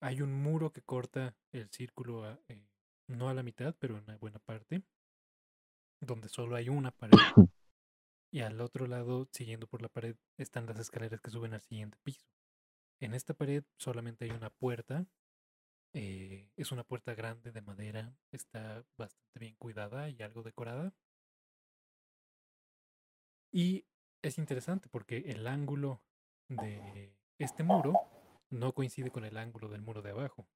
Hay 0.00 0.20
un 0.20 0.34
muro 0.34 0.72
que 0.72 0.82
corta 0.82 1.34
el 1.52 1.70
círculo, 1.70 2.24
a- 2.24 2.38
eh, 2.48 2.62
no 3.08 3.28
a 3.28 3.34
la 3.34 3.42
mitad, 3.42 3.74
pero 3.78 3.96
en 3.96 4.04
una 4.04 4.16
buena 4.18 4.38
parte, 4.38 4.82
donde 6.00 6.28
solo 6.28 6.56
hay 6.56 6.68
una 6.68 6.90
pared. 6.90 7.12
Y 8.32 8.40
al 8.40 8.60
otro 8.60 8.86
lado, 8.86 9.28
siguiendo 9.32 9.66
por 9.66 9.80
la 9.80 9.88
pared, 9.88 10.16
están 10.36 10.66
las 10.66 10.78
escaleras 10.78 11.20
que 11.22 11.30
suben 11.30 11.54
al 11.54 11.62
siguiente 11.62 11.96
piso. 12.02 12.26
En 13.00 13.14
esta 13.14 13.34
pared 13.34 13.64
solamente 13.78 14.24
hay 14.24 14.30
una 14.30 14.50
puerta. 14.50 15.06
eh, 15.92 16.50
es 16.56 16.72
una 16.72 16.84
puerta 16.84 17.14
grande 17.14 17.52
de 17.52 17.62
madera. 17.62 18.16
Está 18.32 18.84
bastante 18.98 19.38
bien 19.38 19.54
cuidada 19.56 20.08
y 20.10 20.22
algo 20.22 20.42
decorada. 20.42 20.92
Y 23.52 23.86
es 24.22 24.38
interesante 24.38 24.88
porque 24.88 25.18
el 25.26 25.46
ángulo 25.46 26.02
de 26.48 27.14
este 27.38 27.62
muro 27.62 27.94
no 28.50 28.72
coincide 28.72 29.10
con 29.10 29.24
el 29.24 29.36
ángulo 29.36 29.68
del 29.68 29.82
muro 29.82 30.02
de 30.02 30.10
abajo. 30.10 30.46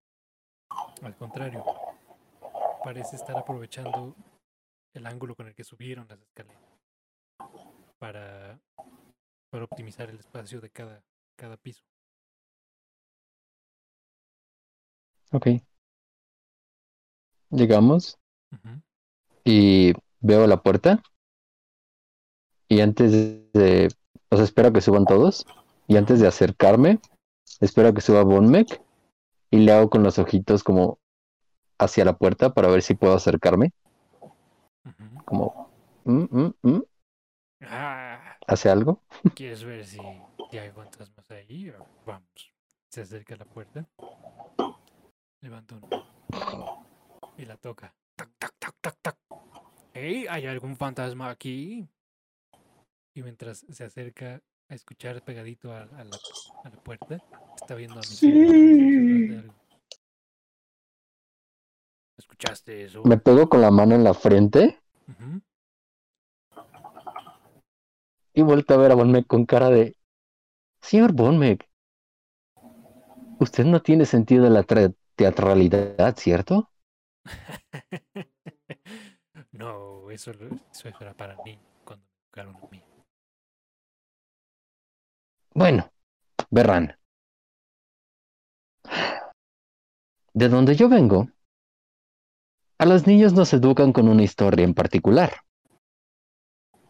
Al 1.02 1.16
contrario, 1.16 1.64
parece 2.84 3.16
estar 3.16 3.36
aprovechando 3.36 4.14
el 4.94 5.06
ángulo 5.06 5.34
con 5.34 5.46
el 5.46 5.54
que 5.54 5.64
subieron 5.64 6.06
las 6.08 6.20
escaleras 6.20 6.62
para, 7.98 8.60
para 9.50 9.64
optimizar 9.64 10.10
el 10.10 10.18
espacio 10.18 10.60
de 10.60 10.70
cada, 10.70 11.04
cada 11.36 11.56
piso. 11.56 11.89
Ok. 15.32 15.46
Llegamos 17.50 18.18
Ujú. 18.52 18.80
y 19.44 19.92
veo 20.20 20.46
la 20.46 20.62
puerta. 20.62 21.02
Y 22.68 22.80
antes 22.80 23.12
de, 23.52 23.88
o 24.28 24.36
sea, 24.36 24.44
espero 24.44 24.72
que 24.72 24.80
suban 24.80 25.04
todos. 25.04 25.46
Y 25.88 25.96
antes 25.96 26.20
de 26.20 26.28
acercarme, 26.28 27.00
espero 27.60 27.92
que 27.92 28.00
suba 28.00 28.22
Bonmec. 28.22 28.80
Y 29.50 29.58
le 29.58 29.72
hago 29.72 29.90
con 29.90 30.04
los 30.04 30.18
ojitos 30.20 30.62
como 30.62 31.00
hacia 31.78 32.04
la 32.04 32.16
puerta 32.16 32.54
para 32.54 32.68
ver 32.68 32.82
si 32.82 32.94
puedo 32.94 33.14
acercarme. 33.14 33.72
Ujú. 34.84 35.24
Como, 35.24 35.70
mm, 36.04 36.26
mm, 36.30 36.54
mm, 36.62 36.82
Ah, 37.62 38.36
hace 38.46 38.70
algo. 38.70 39.02
¿Quieres 39.34 39.64
ver 39.64 39.84
si, 39.84 39.98
si 40.50 40.58
hay 40.58 40.70
fantasmas 40.70 41.30
ahí? 41.30 41.70
O 41.70 41.84
Vamos. 42.06 42.52
Se 42.88 43.02
acerca 43.02 43.34
a 43.34 43.38
la 43.38 43.44
puerta. 43.44 43.86
Levanta 45.42 45.76
una. 45.76 45.88
Y 47.38 47.46
la 47.46 47.56
toca. 47.56 47.94
Tac, 48.14 48.30
tac, 48.38 48.54
tac, 48.58 48.76
tac, 48.80 48.96
tac. 49.00 49.16
¡Hey! 49.94 50.26
¿Hay 50.28 50.46
algún 50.46 50.76
fantasma 50.76 51.30
aquí? 51.30 51.88
Y 53.14 53.22
mientras 53.22 53.64
se 53.70 53.84
acerca 53.84 54.42
a 54.68 54.74
escuchar 54.74 55.22
pegadito 55.22 55.72
a, 55.72 55.82
a 55.82 56.04
la, 56.04 56.16
a 56.64 56.68
la 56.68 56.76
puerta, 56.76 57.18
está 57.56 57.74
viendo 57.74 57.96
a 57.96 57.98
mi 57.98 58.04
Sí. 58.04 59.50
¿Escuchaste 62.18 62.84
eso? 62.84 63.02
Me 63.04 63.16
pego 63.16 63.48
con 63.48 63.62
la 63.62 63.70
mano 63.70 63.94
en 63.94 64.04
la 64.04 64.12
frente 64.12 64.78
y 68.34 68.42
vuelto 68.42 68.74
a 68.74 68.76
ver 68.76 68.92
a 68.92 68.94
Bonmec 68.94 69.26
con 69.26 69.46
cara 69.46 69.70
de, 69.70 69.96
señor 70.82 71.12
Bonmec, 71.12 71.68
usted 73.38 73.64
no 73.64 73.80
tiene 73.80 74.04
sentido 74.04 74.44
de 74.44 74.50
la 74.50 74.62
teatralidad, 75.20 76.16
¿cierto? 76.16 76.70
no, 79.52 80.10
eso, 80.10 80.30
eso 80.30 80.88
era 80.98 81.12
para 81.12 81.36
mí 81.44 81.60
cuando 81.84 82.06
me 82.06 82.16
tocaron 82.24 82.56
a 82.56 82.68
mí. 82.70 82.82
Bueno, 85.52 85.92
verán. 86.48 86.96
De 90.32 90.48
donde 90.48 90.74
yo 90.74 90.88
vengo, 90.88 91.28
a 92.78 92.86
los 92.86 93.06
niños 93.06 93.34
nos 93.34 93.52
educan 93.52 93.92
con 93.92 94.08
una 94.08 94.22
historia 94.22 94.64
en 94.64 94.72
particular. 94.72 95.42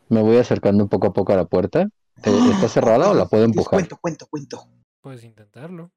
Me 0.09 0.23
voy 0.23 0.37
acercando 0.37 0.87
poco 0.87 1.09
a 1.09 1.13
poco 1.13 1.33
a 1.33 1.37
la 1.37 1.47
puerta. 1.47 1.89
¿Está 2.15 2.23
cerrada 2.69 3.11
o 3.11 3.15
la 3.15 3.27
puedo 3.27 3.43
empujar? 3.43 3.81
Cuento, 3.81 3.97
cuento, 3.97 4.27
cuento. 4.29 4.69
Puedes 5.01 5.25
intentarlo. 5.25 5.91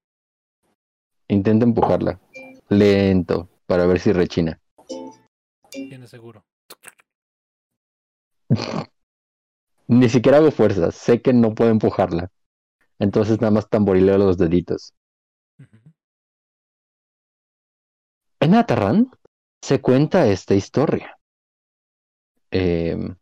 Intenta 1.28 1.66
empujarla. 1.66 2.20
Lento, 2.70 3.50
para 3.66 3.86
ver 3.86 4.00
si 4.00 4.12
rechina. 4.14 4.60
Tienes 5.72 6.10
seguro. 6.10 6.46
Ni 9.88 10.10
siquiera 10.10 10.38
hago 10.38 10.52
fuerza, 10.52 10.92
sé 10.92 11.22
que 11.22 11.34
no 11.34 11.54
puedo 11.54 11.72
empujarla. 11.72 12.32
Entonces 13.00 13.42
nada 13.42 13.52
más 13.52 13.70
tamborileo 13.70 14.18
los 14.18 14.38
deditos. 14.38 14.94
En 18.40 18.56
Atarran 18.56 19.10
se 19.62 19.82
cuenta 19.82 20.28
esta 20.28 20.54
historia. 20.54 21.18
Em, 22.52 23.16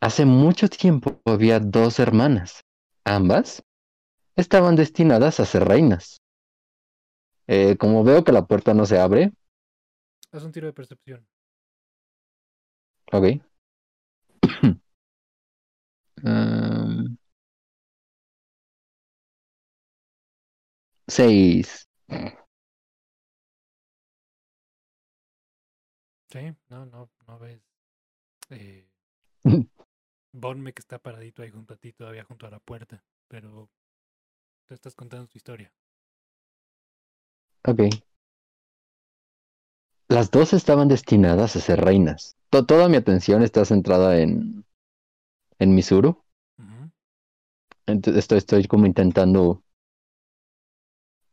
hace 0.00 0.24
mucho 0.24 0.68
tiempo 0.68 1.20
había 1.24 1.58
dos 1.58 1.98
hermanas. 1.98 2.62
Ambas 3.04 3.62
estaban 4.36 4.76
destinadas 4.76 5.40
a 5.40 5.46
ser 5.46 5.64
reinas. 5.64 6.20
Eh, 7.48 7.76
como 7.78 8.04
veo 8.04 8.24
que 8.24 8.32
la 8.32 8.46
puerta 8.46 8.74
no 8.74 8.86
se 8.86 8.98
abre, 8.98 9.32
Haz 10.30 10.44
un 10.44 10.52
tiro 10.52 10.68
de 10.68 10.72
percepción. 10.72 11.26
ok. 13.12 13.40
Em, 16.24 17.16
seis. 21.08 21.86
Sí, 26.30 26.38
no, 26.68 26.86
no, 26.86 27.10
no 27.26 27.38
ves. 27.40 27.60
Eh, 28.50 28.88
Bonme 30.32 30.72
que 30.72 30.78
está 30.82 31.00
paradito 31.00 31.42
ahí 31.42 31.50
junto 31.50 31.74
a 31.74 31.76
ti, 31.76 31.92
todavía 31.92 32.22
junto 32.22 32.46
a 32.46 32.50
la 32.50 32.60
puerta. 32.60 33.04
Pero 33.26 33.68
tú 34.66 34.74
estás 34.74 34.94
contando 34.94 35.28
tu 35.28 35.38
historia. 35.38 35.72
Ok. 37.66 37.80
Las 40.08 40.30
dos 40.30 40.52
estaban 40.52 40.88
destinadas 40.88 41.56
a 41.56 41.60
ser 41.60 41.80
reinas. 41.80 42.36
To- 42.50 42.64
toda 42.64 42.88
mi 42.88 42.96
atención 42.96 43.42
está 43.42 43.64
centrada 43.64 44.18
en, 44.18 44.64
en 45.58 45.74
Misuru. 45.74 46.22
Entonces 47.86 48.20
estoy, 48.20 48.38
estoy 48.38 48.64
como 48.66 48.86
intentando 48.86 49.62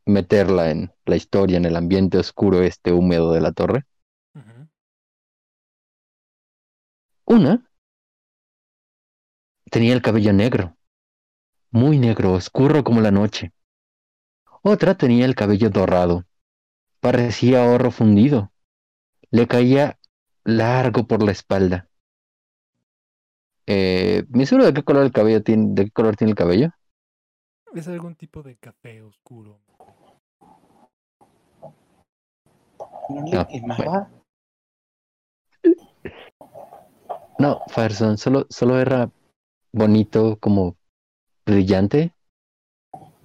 meterla 0.05 0.71
en 0.71 0.91
la 1.05 1.15
historia, 1.15 1.57
en 1.57 1.65
el 1.65 1.75
ambiente 1.75 2.17
oscuro 2.17 2.61
este 2.61 2.91
húmedo 2.91 3.33
de 3.33 3.41
la 3.41 3.51
torre. 3.53 3.85
Una 7.25 7.61
tenía 9.71 9.93
el 9.93 10.01
cabello 10.01 10.33
negro, 10.33 10.77
muy 11.71 11.97
negro, 11.97 12.33
oscuro 12.33 12.83
como 12.83 13.01
la 13.01 13.11
noche. 13.11 13.52
Otra 14.65 14.95
tenía 14.95 15.25
el 15.25 15.35
cabello 15.35 15.69
dorado, 15.69 16.23
parecía 17.01 17.65
oro 17.65 17.91
fundido. 17.91 18.51
Le 19.29 19.45
caía 19.47 19.99
largo 20.45 21.05
por 21.05 21.21
la 21.21 21.31
espalda. 21.33 21.89
Eh, 23.67 24.23
¿Misuro 24.29 24.65
de 24.65 24.73
qué 24.73 24.83
color 24.83 25.03
el 25.03 25.11
cabello 25.11 25.43
tiene? 25.43 25.67
¿De 25.73 25.85
qué 25.85 25.91
color 25.91 26.15
tiene 26.15 26.31
el 26.31 26.37
cabello? 26.37 26.69
Es 27.75 27.87
algún 27.89 28.15
tipo 28.15 28.41
de 28.41 28.55
café 28.55 29.01
oscuro. 29.01 29.59
¿No 33.09 33.25
le 33.25 33.37
Ah, 33.37 33.47
quemaba? 33.47 34.09
No, 37.39 37.63
Fireson, 37.67 38.17
solo, 38.17 38.45
solo 38.49 38.79
era 38.79 39.11
bonito, 39.73 40.37
como 40.39 40.77
brillante. 41.45 42.13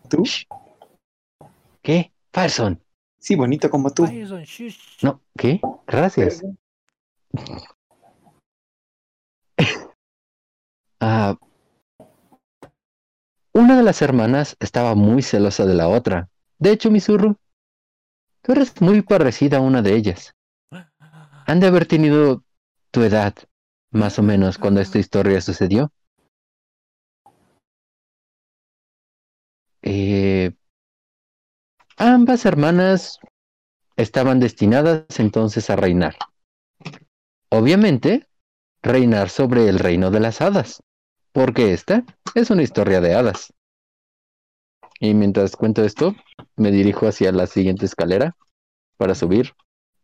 ¿Tú? 0.08 0.24
Shh. 0.24 0.46
¿Qué? 1.88 2.12
Fireson. 2.34 2.84
Sí, 3.18 3.34
bonito 3.34 3.70
como 3.70 3.88
tú. 3.94 4.06
No, 5.00 5.22
¿qué? 5.38 5.58
Gracias. 5.86 6.42
Ah, 11.00 11.36
una 13.52 13.76
de 13.76 13.84
las 13.84 14.02
hermanas 14.02 14.56
estaba 14.58 14.96
muy 14.96 15.22
celosa 15.22 15.64
de 15.64 15.74
la 15.74 15.86
otra. 15.86 16.28
De 16.58 16.72
hecho, 16.72 16.90
Misuru, 16.90 17.36
tú 18.42 18.50
eres 18.50 18.82
muy 18.82 19.02
parecida 19.02 19.58
a 19.58 19.60
una 19.60 19.80
de 19.80 19.94
ellas. 19.94 20.34
Han 21.46 21.60
de 21.60 21.68
haber 21.68 21.86
tenido 21.86 22.42
tu 22.90 23.02
edad, 23.02 23.32
más 23.92 24.18
o 24.18 24.24
menos, 24.24 24.58
cuando 24.58 24.80
esta 24.80 24.98
historia 24.98 25.40
sucedió. 25.40 25.92
Eh, 29.82 30.37
ambas 31.98 32.46
hermanas 32.46 33.18
estaban 33.96 34.40
destinadas 34.40 35.04
entonces 35.18 35.70
a 35.70 35.76
reinar. 35.76 36.16
Obviamente, 37.50 38.26
reinar 38.82 39.28
sobre 39.28 39.68
el 39.68 39.78
reino 39.78 40.10
de 40.10 40.20
las 40.20 40.40
hadas, 40.40 40.82
porque 41.32 41.72
esta 41.72 42.04
es 42.34 42.50
una 42.50 42.62
historia 42.62 43.00
de 43.00 43.14
hadas. 43.14 43.52
Y 45.00 45.14
mientras 45.14 45.56
cuento 45.56 45.84
esto, 45.84 46.14
me 46.56 46.70
dirijo 46.70 47.06
hacia 47.06 47.32
la 47.32 47.46
siguiente 47.46 47.86
escalera 47.86 48.36
para 48.96 49.14
subir, 49.14 49.52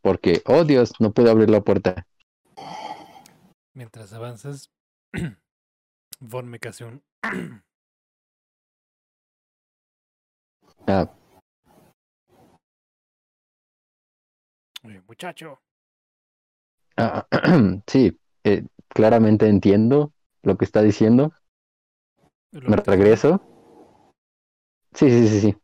porque, 0.03 0.43
oh 0.47 0.65
Dios, 0.65 0.93
no 1.01 1.13
puedo 1.13 1.31
abrir 1.31 1.51
la 1.51 1.63
puerta. 1.63 2.07
Mientras 3.73 4.13
avanzas, 4.13 4.71
Bonme 6.21 6.59
que 6.59 6.69
hace 6.69 6.85
un. 6.85 7.03
Ah, 10.87 11.09
Muchacho. 14.85 15.61
ah, 16.97 17.27
sí, 17.87 18.19
eh, 18.45 18.65
claramente 18.89 19.47
entiendo 19.49 20.13
lo 20.43 20.57
que 20.57 20.65
está 20.65 20.83
diciendo. 20.83 21.33
Me 22.67 22.77
regreso. 22.77 23.41
Sí, 24.95 25.11
sí, 25.11 25.29
sí, 25.29 25.41
sí. 25.41 25.57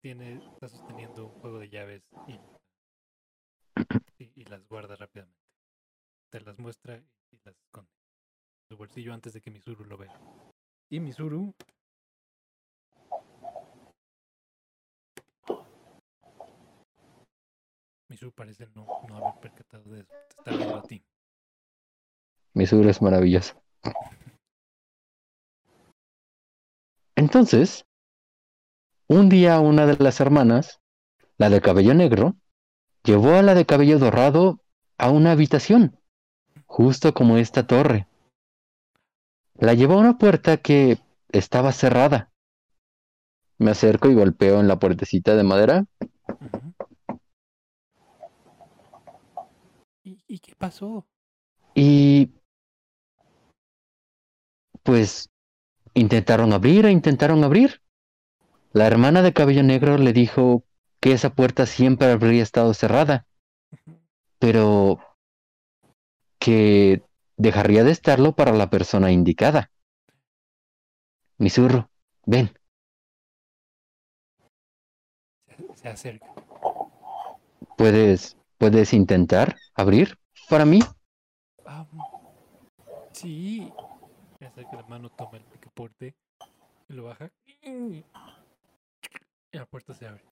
Tiene, 0.00 0.36
está 0.36 0.68
sosteniendo 0.68 1.26
un 1.26 1.34
juego 1.34 1.58
de 1.58 1.68
llaves 1.68 2.02
y, 2.24 2.40
y- 4.18 4.30
y 4.34 4.44
las 4.44 4.66
guarda 4.68 4.96
rápidamente. 4.96 5.40
Te 6.30 6.40
las 6.40 6.58
muestra 6.58 6.98
y 7.32 7.38
las 7.44 7.56
esconde 7.60 7.90
su 8.68 8.76
bolsillo 8.76 9.14
antes 9.14 9.32
de 9.34 9.40
que 9.42 9.50
Misuru 9.50 9.84
lo 9.84 9.98
vea. 9.98 10.14
Y 10.90 11.00
Misuru. 11.00 11.54
Misuru 18.08 18.32
parece 18.32 18.68
no, 18.74 18.86
no 19.08 19.16
haber 19.16 19.40
percatado 19.40 19.90
de 19.90 20.00
eso. 20.00 20.12
Te 20.28 20.36
está 20.38 20.56
viendo 20.56 20.76
a 20.76 20.82
ti. 20.82 21.04
Missouri 22.54 22.88
es 22.88 23.02
maravilloso. 23.02 23.60
Entonces, 27.16 27.84
un 29.08 29.28
día 29.28 29.60
una 29.60 29.86
de 29.86 29.96
las 30.02 30.20
hermanas, 30.20 30.80
la 31.36 31.50
de 31.50 31.60
cabello 31.60 31.94
negro, 31.94 32.36
llevó 33.04 33.34
a 33.34 33.42
la 33.42 33.54
de 33.54 33.66
cabello 33.66 33.98
dorado 33.98 34.60
a 34.98 35.10
una 35.10 35.32
habitación, 35.32 35.98
justo 36.64 37.12
como 37.12 37.36
esta 37.36 37.66
torre. 37.66 38.06
La 39.54 39.74
llevó 39.74 39.94
a 39.94 40.00
una 40.00 40.18
puerta 40.18 40.56
que 40.56 40.98
estaba 41.30 41.72
cerrada. 41.72 42.32
Me 43.58 43.70
acerco 43.72 44.08
y 44.08 44.14
golpeo 44.14 44.60
en 44.60 44.68
la 44.68 44.78
puertecita 44.78 45.34
de 45.34 45.42
madera. 45.42 45.84
Ujú. 46.28 46.65
¿Y, 46.65 46.65
¿Y 50.28 50.40
qué 50.40 50.54
pasó? 50.56 51.06
Y 51.74 52.32
pues 54.82 55.30
intentaron 55.94 56.52
abrir 56.52 56.86
e 56.86 56.90
intentaron 56.90 57.44
abrir. 57.44 57.82
La 58.72 58.86
hermana 58.86 59.22
de 59.22 59.32
cabello 59.32 59.62
negro 59.62 59.98
le 59.98 60.12
dijo 60.12 60.64
que 61.00 61.12
esa 61.12 61.30
puerta 61.34 61.66
siempre 61.66 62.10
habría 62.10 62.42
estado 62.42 62.74
cerrada, 62.74 63.26
pero 64.38 64.98
que 66.38 67.02
dejaría 67.36 67.84
de 67.84 67.92
estarlo 67.92 68.34
para 68.34 68.52
la 68.52 68.70
persona 68.70 69.12
indicada. 69.12 69.70
Misuru, 71.38 71.88
ven, 72.24 72.50
Se, 75.46 75.74
se 75.74 75.88
acerca. 75.88 76.26
¿puedes, 77.76 78.36
puedes 78.58 78.92
intentar 78.92 79.56
abrir 79.76 80.18
para 80.48 80.64
mí? 80.64 80.80
Ah, 81.64 81.86
sí. 83.12 83.72
Me 84.40 84.46
acerca 84.46 84.76
la 84.76 84.86
mano, 84.86 85.10
toma 85.10 85.36
el 85.36 85.44
picaporte 85.44 86.14
y 86.88 86.92
lo 86.92 87.04
baja. 87.04 87.30
Y 87.62 88.02
la 89.52 89.66
puerta 89.66 89.94
se 89.94 90.06
abre. 90.06 90.24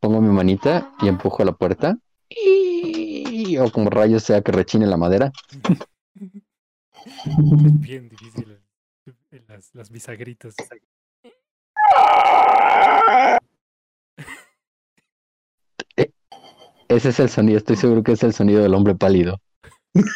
Pongo 0.00 0.20
mi 0.20 0.28
manita 0.28 0.94
y 1.00 1.08
empujo 1.08 1.44
la 1.44 1.52
puerta. 1.52 1.98
Y... 2.28 3.56
O 3.58 3.70
como 3.70 3.90
rayos 3.90 4.22
sea 4.24 4.42
que 4.42 4.52
rechine 4.52 4.86
la 4.86 4.96
madera. 4.96 5.32
Es 7.04 7.80
bien 7.80 8.08
difícil 8.08 8.60
las, 9.46 9.74
las 9.74 9.90
bisagritas. 9.90 10.54
Ese 16.88 17.10
es 17.10 17.20
el 17.20 17.28
sonido, 17.28 17.58
estoy 17.58 17.76
seguro 17.76 18.02
que 18.02 18.12
es 18.12 18.22
el 18.22 18.32
sonido 18.32 18.62
del 18.62 18.74
hombre 18.74 18.94
pálido. 18.94 19.40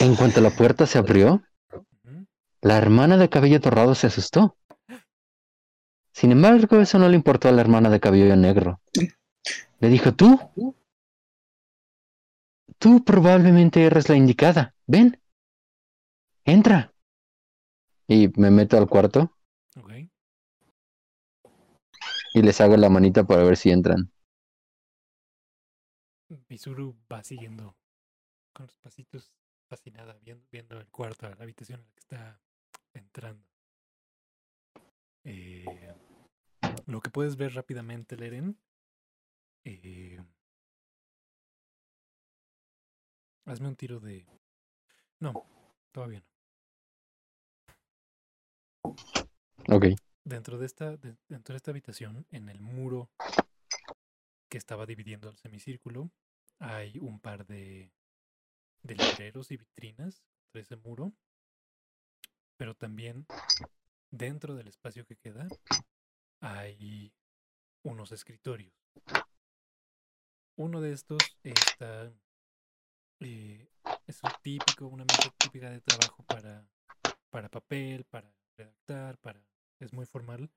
En 0.00 0.16
cuanto 0.16 0.40
la 0.40 0.48
puerta 0.50 0.86
se 0.86 0.96
abrió, 0.98 1.42
la 2.62 2.78
hermana 2.78 3.18
de 3.18 3.28
cabello 3.28 3.58
dorado 3.58 3.94
se 3.94 4.06
asustó. 4.06 4.56
Sin 6.12 6.32
embargo, 6.32 6.80
eso 6.80 6.98
no 6.98 7.08
le 7.08 7.16
importó 7.16 7.48
a 7.48 7.52
la 7.52 7.60
hermana 7.60 7.90
de 7.90 8.00
cabello 8.00 8.34
negro. 8.34 8.80
Le 9.78 9.88
dijo, 9.88 10.12
tú, 10.14 10.38
tú 12.80 13.04
probablemente 13.04 13.84
eres 13.84 14.08
la 14.08 14.16
indicada. 14.16 14.74
Ven, 14.88 15.20
entra. 16.44 16.92
Y 18.08 18.28
me 18.36 18.50
meto 18.50 18.76
al 18.76 18.88
cuarto 18.88 19.36
Ok. 19.78 19.90
y 22.34 22.42
les 22.42 22.60
hago 22.60 22.76
la 22.76 22.88
manita 22.88 23.24
para 23.24 23.44
ver 23.44 23.56
si 23.56 23.70
entran. 23.70 24.10
Mizuru 26.48 26.96
va 27.12 27.22
siguiendo 27.22 27.76
con 28.52 28.66
los 28.66 28.76
pasitos 28.78 29.32
fascinada, 29.68 30.18
viendo, 30.22 30.46
viendo 30.50 30.78
el 30.78 30.88
cuarto, 30.88 31.28
la 31.28 31.42
habitación 31.42 31.80
en 31.80 31.86
la 31.86 31.92
que 31.92 32.00
está 32.00 32.40
entrando. 32.94 33.46
Eh, 35.24 35.94
lo 36.86 37.00
que 37.00 37.10
puedes 37.10 37.36
ver 37.36 37.54
rápidamente, 37.54 38.16
Leren. 38.16 38.58
eh, 39.64 40.18
hazme 43.50 43.68
un 43.68 43.76
tiro 43.76 44.00
de. 44.00 44.24
No, 45.18 45.32
todavía 45.92 46.20
no. 46.20 46.26
Ok, 49.76 49.84
Dentro 50.24 50.58
de 50.58 50.66
esta, 50.66 50.96
de- 50.96 51.16
dentro 51.28 51.54
de 51.54 51.56
esta 51.56 51.70
habitación, 51.70 52.26
en 52.30 52.48
el 52.48 52.60
muro 52.60 53.10
que 54.48 54.58
estaba 54.58 54.86
dividiendo 54.86 55.28
el 55.28 55.36
semicírculo, 55.36 56.10
hay 56.58 56.98
un 56.98 57.20
par 57.20 57.46
de, 57.46 57.92
de 58.82 58.94
libreros 58.94 59.50
y 59.50 59.56
vitrinas 59.56 60.22
de 60.54 60.60
ese 60.60 60.76
muro. 60.76 61.12
Pero 62.56 62.74
también 62.74 63.26
dentro 64.10 64.54
del 64.54 64.68
espacio 64.68 65.04
que 65.06 65.16
queda 65.16 65.48
hay 66.40 67.12
unos 67.82 68.12
escritorios. 68.12 68.72
Uno 70.56 70.80
de 70.80 70.92
estos 70.92 71.22
está 71.42 72.12
eh, 73.20 73.68
es 74.06 74.22
un 74.22 74.30
típico, 74.42 74.86
una 74.86 75.04
mesa 75.04 75.30
típica 75.38 75.70
de 75.70 75.80
trabajo 75.80 76.22
para, 76.24 76.66
para 77.30 77.48
papel, 77.48 78.04
para 78.04 78.32
redactar, 78.56 79.18
para 79.18 79.40
es 79.78 79.92
muy 79.92 80.06
formal. 80.06 80.50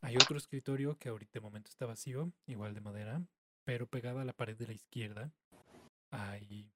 Hay 0.00 0.16
otro 0.16 0.36
escritorio 0.36 0.96
que 0.98 1.08
ahorita 1.08 1.32
de 1.34 1.40
momento 1.40 1.68
está 1.68 1.86
vacío, 1.86 2.32
igual 2.46 2.74
de 2.74 2.80
madera, 2.80 3.22
pero 3.64 3.86
pegado 3.86 4.20
a 4.20 4.24
la 4.24 4.32
pared 4.32 4.56
de 4.56 4.66
la 4.66 4.72
izquierda 4.72 5.32
hay 6.10 6.70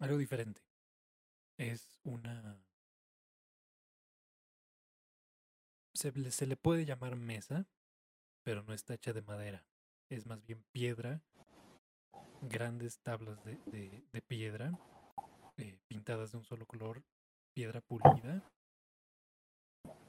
algo 0.00 0.16
diferente. 0.16 0.62
Es 1.58 1.98
una... 2.04 2.62
Se 5.94 6.12
le, 6.12 6.30
se 6.30 6.46
le 6.46 6.56
puede 6.56 6.84
llamar 6.84 7.16
mesa, 7.16 7.66
pero 8.42 8.62
no 8.62 8.74
está 8.74 8.94
hecha 8.94 9.12
de 9.14 9.22
madera. 9.22 9.66
Es 10.10 10.26
más 10.26 10.42
bien 10.44 10.62
piedra, 10.72 11.22
grandes 12.42 12.98
tablas 13.00 13.42
de, 13.44 13.58
de- 13.70 14.22
piedra, 14.22 14.72
eh, 15.58 15.78
pintadas 15.88 16.32
de 16.32 16.38
un 16.38 16.44
solo 16.44 16.66
color, 16.66 17.02
piedra 17.54 17.80
pulida, 17.80 18.42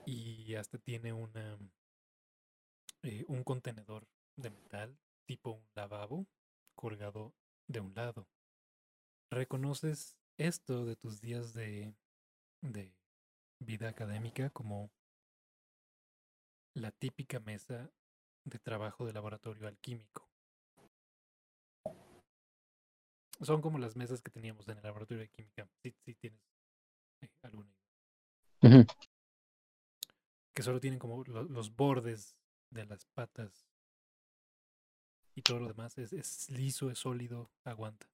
y 0.05 0.55
hasta 0.55 0.77
tiene 0.77 1.13
una, 1.13 1.57
eh, 3.03 3.25
un 3.27 3.43
contenedor 3.43 4.07
de 4.37 4.49
metal, 4.49 4.97
tipo 5.25 5.51
un 5.51 5.67
lavabo, 5.75 6.25
colgado 6.75 7.33
de 7.67 7.81
un 7.81 7.93
lado. 7.93 8.27
¿Reconoces 9.29 10.17
esto 10.37 10.85
de 10.85 10.95
tus 10.95 11.19
días 11.19 11.53
de, 11.53 11.93
de 12.61 12.95
vida 13.59 13.89
académica 13.89 14.49
como 14.51 14.89
la 16.73 16.91
típica 16.91 17.39
mesa 17.39 17.91
de 18.45 18.59
trabajo 18.59 19.05
de 19.05 19.13
laboratorio 19.13 19.67
alquímico? 19.67 20.29
Son 23.41 23.61
como 23.61 23.77
las 23.79 23.95
mesas 23.95 24.21
que 24.21 24.31
teníamos 24.31 24.67
en 24.67 24.77
el 24.77 24.83
laboratorio 24.83 25.21
de 25.21 25.29
química, 25.29 25.67
si, 25.81 25.95
si 26.05 26.13
tienes 26.15 26.41
eh, 27.21 27.29
alguna 27.43 27.71
que 30.53 30.63
solo 30.63 30.79
tienen 30.79 30.99
como 30.99 31.23
lo- 31.25 31.43
los 31.43 31.75
bordes 31.75 32.35
de 32.71 32.85
las 32.85 33.05
patas 33.05 33.67
y 35.35 35.41
todo 35.43 35.59
lo 35.59 35.67
demás 35.67 35.97
es, 35.99 36.13
es 36.13 36.49
liso, 36.49 36.89
es 36.89 36.97
sólido, 36.99 37.51
aguanta. 37.63 38.07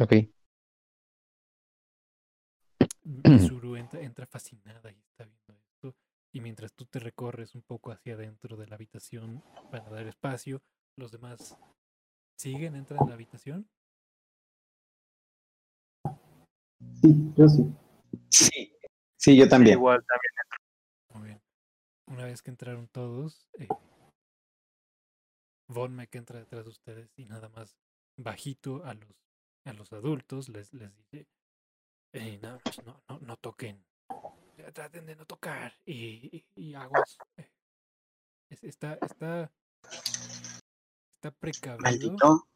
ok. 0.00 0.12
Mizuru 3.04 3.76
entra, 3.76 4.00
entra 4.00 4.26
fascinada 4.26 4.90
y 4.92 4.98
está 5.00 5.24
viendo. 5.24 5.67
Y 6.38 6.40
mientras 6.40 6.72
tú 6.72 6.86
te 6.86 7.00
recorres 7.00 7.56
un 7.56 7.62
poco 7.62 7.90
hacia 7.90 8.14
adentro 8.14 8.56
de 8.56 8.68
la 8.68 8.76
habitación 8.76 9.42
para 9.72 9.90
dar 9.90 10.06
espacio, 10.06 10.62
los 10.96 11.10
demás 11.10 11.58
siguen, 12.38 12.76
entran 12.76 13.02
en 13.02 13.08
la 13.08 13.14
habitación. 13.14 13.68
Sí, 17.02 17.32
yo 17.36 17.48
sí. 17.48 17.74
Sí, 18.30 18.72
sí, 19.16 19.36
yo 19.36 19.48
también. 19.48 19.78
Igual 19.78 19.98
también. 20.06 20.32
Muy 21.14 21.26
bien. 21.26 21.42
Una 22.06 22.24
vez 22.24 22.40
que 22.40 22.52
entraron 22.52 22.86
todos, 22.86 23.48
eh, 23.58 23.66
Von 25.66 25.92
Meck 25.96 26.14
entra 26.14 26.38
detrás 26.38 26.66
de 26.66 26.70
ustedes 26.70 27.12
y 27.16 27.24
nada 27.24 27.48
más 27.48 27.76
bajito 28.16 28.84
a 28.84 28.94
los, 28.94 29.08
a 29.64 29.72
los 29.72 29.92
adultos 29.92 30.48
les, 30.50 30.72
les 30.72 30.94
dice, 30.94 31.26
"Eh, 32.12 32.38
nada 32.40 32.60
más 32.64 32.78
no, 32.84 33.02
no, 33.08 33.18
no 33.18 33.36
toquen, 33.38 33.84
traten 34.72 35.06
de 35.06 35.16
no 35.16 35.24
tocar 35.26 35.72
y, 35.84 36.36
y- 36.36 36.46
y 36.54 36.74
aguas. 36.74 37.16
eh, 37.36 37.50
es- 38.50 38.64
está, 38.64 38.94
está, 39.02 39.50
está 41.16 41.30
precavido. 41.38 41.82
Maldito. 41.82 42.48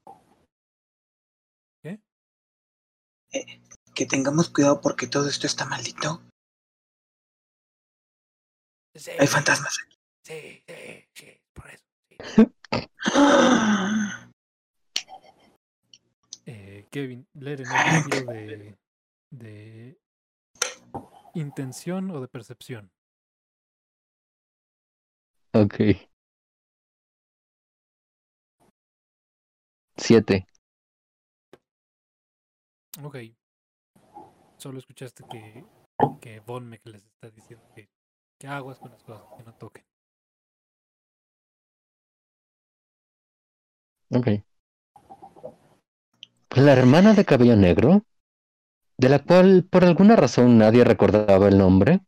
¿Qué? 1.83 2.01
Eh, 3.33 3.61
que 3.95 4.07
tengamos 4.07 4.49
cuidado 4.51 4.81
porque 4.81 5.07
todo 5.07 5.29
esto 5.29 5.47
está 5.47 5.65
maldito. 5.65 6.23
Sí, 8.95 9.11
Hay 9.19 9.27
fantasmas 9.27 9.74
aquí. 9.87 9.97
Sí, 10.24 10.62
sí, 10.66 11.09
sí, 11.15 11.41
por 11.55 11.70
eso. 11.70 11.85
sí. 12.09 12.16
Eh, 16.45 16.89
Kevin, 16.91 17.24
Leren, 17.35 17.69
¿es 17.70 17.73
un 17.87 18.11
tiro 18.11 18.27
de, 18.33 18.77
de 19.31 20.01
intención 21.34 22.10
o 22.10 22.20
de 22.20 22.28
percepción? 22.28 22.90
Ok. 25.54 25.74
Siete. 29.96 30.46
Ok. 33.02 33.16
Solo 34.56 34.78
escuchaste 34.78 35.24
que, 35.30 35.64
que 36.20 36.40
Von 36.40 36.68
Meck 36.68 36.86
les 36.86 37.04
está 37.04 37.30
diciendo 37.30 37.66
que, 37.74 37.88
que 38.38 38.46
aguas 38.46 38.78
con 38.78 38.90
las 38.90 39.02
cosas, 39.02 39.26
que 39.36 39.42
no 39.44 39.54
toquen. 39.54 39.84
Ok. 44.10 44.28
La 46.54 46.72
hermana 46.72 47.14
de 47.14 47.24
cabello 47.24 47.56
negro, 47.56 48.04
de 49.03 49.09
la 49.09 49.19
cual 49.19 49.65
por 49.69 49.85
alguna 49.85 50.15
razón 50.15 50.59
nadie 50.59 50.85
recordaba 50.85 51.49
el 51.49 51.59
nombre, 51.59 52.03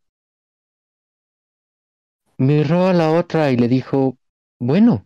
miró 2.38 2.86
a 2.86 2.92
la 2.92 3.10
otra 3.10 3.50
y 3.50 3.56
le 3.56 3.66
dijo, 3.66 4.16
bueno, 4.60 5.04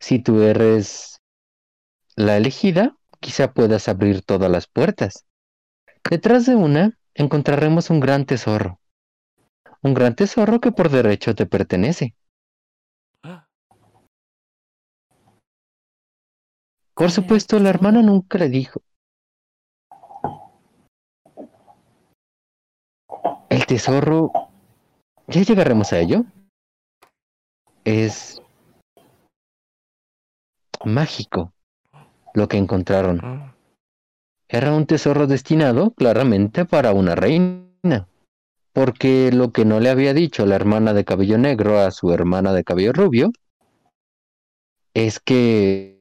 si 0.00 0.18
tú 0.18 0.42
eres 0.42 1.20
la 2.16 2.36
elegida, 2.36 2.96
quizá 3.20 3.52
puedas 3.52 3.88
abrir 3.88 4.22
todas 4.22 4.50
las 4.50 4.66
puertas. 4.66 5.26
Detrás 6.08 6.46
de 6.46 6.56
una 6.56 6.98
encontraremos 7.14 7.90
un 7.90 8.00
gran 8.00 8.26
tesoro. 8.26 8.80
Un 9.82 9.94
gran 9.94 10.14
tesoro 10.14 10.60
que 10.60 10.72
por 10.72 10.90
derecho 10.90 11.34
te 11.34 11.46
pertenece. 11.46 12.14
Ah, 13.22 13.46
Por 16.94 17.10
supuesto, 17.10 17.58
la 17.58 17.70
hermana 17.70 18.02
nunca 18.02 18.36
le 18.36 18.50
dijo. 18.50 18.82
Tesoro, 23.68 24.32
ya 25.28 25.42
llegaremos 25.42 25.92
a 25.92 26.00
ello. 26.00 26.24
Es 27.84 28.42
mágico 30.84 31.52
lo 32.34 32.48
que 32.48 32.56
encontraron. 32.56 33.54
Era 34.48 34.72
un 34.72 34.86
tesoro 34.86 35.26
destinado 35.26 35.92
claramente 35.92 36.64
para 36.64 36.92
una 36.92 37.14
reina. 37.14 38.08
Porque 38.72 39.30
lo 39.32 39.52
que 39.52 39.64
no 39.64 39.80
le 39.80 39.90
había 39.90 40.14
dicho 40.14 40.46
la 40.46 40.54
hermana 40.56 40.94
de 40.94 41.04
cabello 41.04 41.36
negro 41.36 41.78
a 41.78 41.90
su 41.90 42.12
hermana 42.12 42.52
de 42.52 42.64
cabello 42.64 42.92
rubio 42.92 43.32
es 44.94 45.20
que 45.20 45.98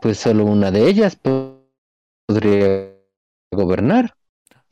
pues 0.00 0.18
solo 0.18 0.44
una 0.44 0.70
de 0.70 0.88
ellas 0.88 1.16
po- 1.16 1.60
podría 2.26 2.94
gobernar 3.52 4.14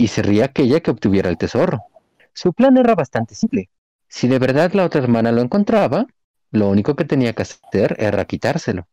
y 0.02 0.08
sería 0.08 0.46
aquella 0.46 0.80
que 0.80 0.90
obtuviera 0.90 1.30
el 1.30 1.38
tesoro. 1.38 1.84
Su 2.32 2.52
plan 2.52 2.76
era 2.76 2.96
bastante 2.96 3.36
simple. 3.36 3.70
Si 4.08 4.26
de 4.26 4.40
verdad 4.40 4.72
la 4.72 4.84
otra 4.84 5.00
hermana 5.00 5.30
lo 5.30 5.42
encontraba, 5.42 6.06
lo 6.50 6.68
único 6.68 6.96
que 6.96 7.04
tenía 7.04 7.34
que 7.34 7.42
hacer 7.42 7.94
era 8.00 8.24
quitárselo. 8.24 8.88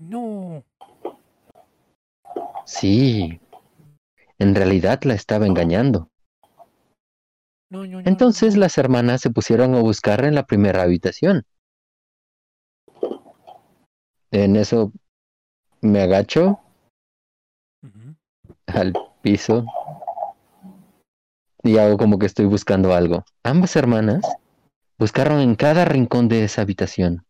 No. 0.00 0.64
Sí, 2.66 3.40
en 4.40 4.54
realidad 4.56 5.00
la 5.04 5.14
estaba 5.14 5.46
engañando. 5.46 6.10
No, 7.70 7.86
no, 7.86 8.02
no, 8.02 8.08
Entonces 8.08 8.56
las 8.56 8.78
hermanas 8.78 9.20
se 9.20 9.30
pusieron 9.30 9.76
a 9.76 9.80
buscar 9.80 10.24
en 10.24 10.34
la 10.34 10.44
primera 10.44 10.82
habitación. 10.82 11.44
En 14.32 14.56
eso 14.56 14.92
me 15.82 16.02
agacho 16.02 16.58
al 18.66 18.92
piso 19.22 19.64
y 21.62 21.78
hago 21.78 21.96
como 21.96 22.18
que 22.18 22.26
estoy 22.26 22.46
buscando 22.46 22.94
algo. 22.94 23.24
Ambas 23.42 23.76
hermanas 23.76 24.22
buscaron 24.98 25.40
en 25.40 25.54
cada 25.54 25.84
rincón 25.84 26.28
de 26.28 26.44
esa 26.44 26.62
habitación, 26.62 27.24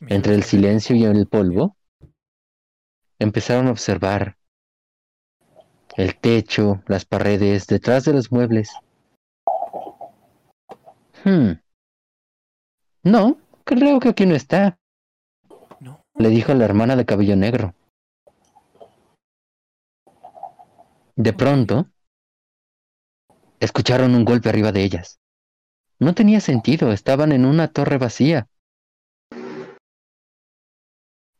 entre 0.00 0.34
el 0.34 0.42
silencio 0.42 0.96
y 0.96 1.04
el 1.04 1.26
polvo. 1.26 1.76
Empezaron 3.18 3.66
a 3.66 3.72
observar 3.72 4.36
el 5.96 6.16
techo, 6.16 6.82
las 6.86 7.04
paredes, 7.04 7.66
detrás 7.66 8.04
de 8.04 8.12
los 8.12 8.30
muebles. 8.30 8.72
Hmm. 11.24 11.52
No, 13.02 13.38
creo 13.64 13.98
que 13.98 14.10
aquí 14.10 14.24
no 14.26 14.34
está, 14.36 14.78
No. 15.80 16.00
le 16.14 16.28
dijo 16.28 16.54
la 16.54 16.64
hermana 16.64 16.94
de 16.94 17.04
cabello 17.04 17.34
negro. 17.34 17.74
De 21.16 21.32
pronto, 21.32 21.88
escucharon 23.60 24.14
un 24.14 24.24
golpe 24.24 24.48
arriba 24.48 24.72
de 24.72 24.84
ellas. 24.84 25.18
No 25.98 26.14
tenía 26.14 26.40
sentido, 26.40 26.92
estaban 26.92 27.32
en 27.32 27.44
una 27.44 27.68
torre 27.68 27.98
vacía. 27.98 28.48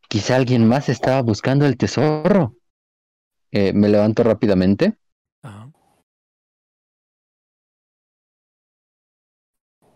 Quizá 0.09 0.35
alguien 0.35 0.67
más 0.67 0.89
estaba 0.89 1.21
buscando 1.21 1.65
el 1.65 1.77
tesoro. 1.77 2.55
Eh, 3.51 3.73
me 3.73 3.89
levanto 3.89 4.23
rápidamente. 4.23 4.97
Ajá. 5.41 5.71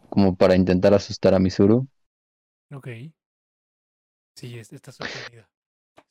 como 0.09 0.35
para 0.35 0.55
intentar 0.55 0.93
asustar 0.93 1.33
a 1.33 1.39
Misuru. 1.39 1.87
Ok. 2.71 2.87
Sí, 4.35 4.59
es- 4.59 4.71
está 4.71 4.91
sorprendida. 4.91 5.49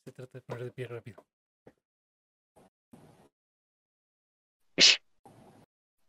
Se 0.04 0.10
trata 0.10 0.38
de 0.38 0.42
poner 0.42 0.64
de 0.64 0.70
pie 0.72 0.88
rápido. 0.88 1.24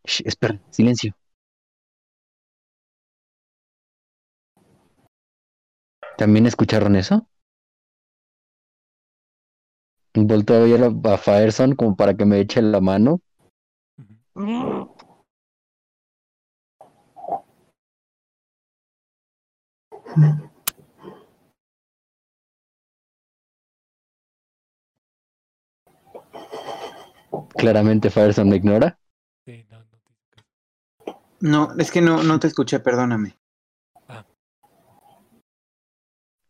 Shh, 0.05 0.21
espera, 0.25 0.59
silencio. 0.69 1.15
¿También 6.17 6.45
escucharon 6.45 6.95
eso? 6.95 7.27
Volto 10.15 10.53
a 10.53 10.59
ver 10.59 10.83
a, 10.83 11.17
Faerson 11.17 11.75
como 11.75 11.95
para 11.95 12.13
que 12.15 12.25
me 12.25 12.39
eche 12.39 12.61
la 12.61 12.79
mano. 12.79 13.21
Claramente 27.55 28.09
Faerson 28.11 28.49
me 28.49 28.57
ignora. 28.57 28.99
Sí, 29.45 29.65
no, 29.69 29.79
no 29.79 29.85
te 29.85 29.97
hice 29.97 30.29
caso. 30.29 31.23
No, 31.43 31.73
es 31.77 31.91
que 31.91 31.99
no, 31.99 32.23
no 32.23 32.39
te 32.39 32.47
escuché, 32.47 32.79
perdóname. 32.79 33.37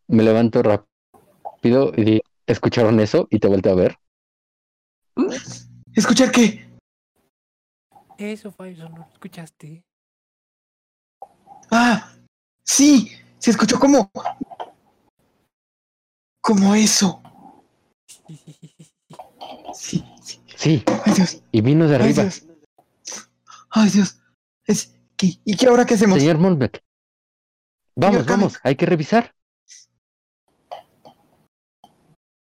Me 0.07 0.21
levanto 0.21 0.61
rápido 0.61 1.91
y 1.97 2.03
digo, 2.03 2.21
¿escucharon 2.45 2.99
eso? 2.99 3.27
Y 3.31 3.39
te 3.39 3.47
vuelto 3.47 3.71
a 3.71 3.73
ver. 3.75 3.97
¿Escuchar 5.95 6.31
qué? 6.31 6.69
Eso, 8.19 8.51
Faison, 8.51 8.91
¿no 8.91 8.99
lo 8.99 9.11
escuchaste? 9.11 9.83
Ah, 11.71 12.13
sí, 12.63 13.09
se 13.39 13.49
escuchó 13.49 13.79
como... 13.79 14.11
Como 16.39 16.75
eso. 16.75 17.21
Sí, 19.73 20.05
sí. 20.21 20.39
Sí, 20.55 20.83
Ay, 21.03 21.13
Dios. 21.15 21.43
y 21.51 21.61
vino 21.61 21.87
de 21.87 21.95
Ay, 21.95 22.01
arriba. 22.03 22.23
Dios. 22.23 22.45
Ay, 23.71 23.89
Dios. 23.89 24.22
Es... 24.65 24.95
¿qué- 25.17 25.39
¿Y 25.43 25.55
qué 25.57 25.67
ahora 25.67 25.85
qué 25.85 25.95
hacemos? 25.95 26.19
Señor 26.19 26.37
Molbeck. 26.37 26.83
Vamos, 27.95 28.23
Señor 28.23 28.29
vamos, 28.29 28.59
hay 28.63 28.75
que 28.75 28.85
revisar. 28.85 29.35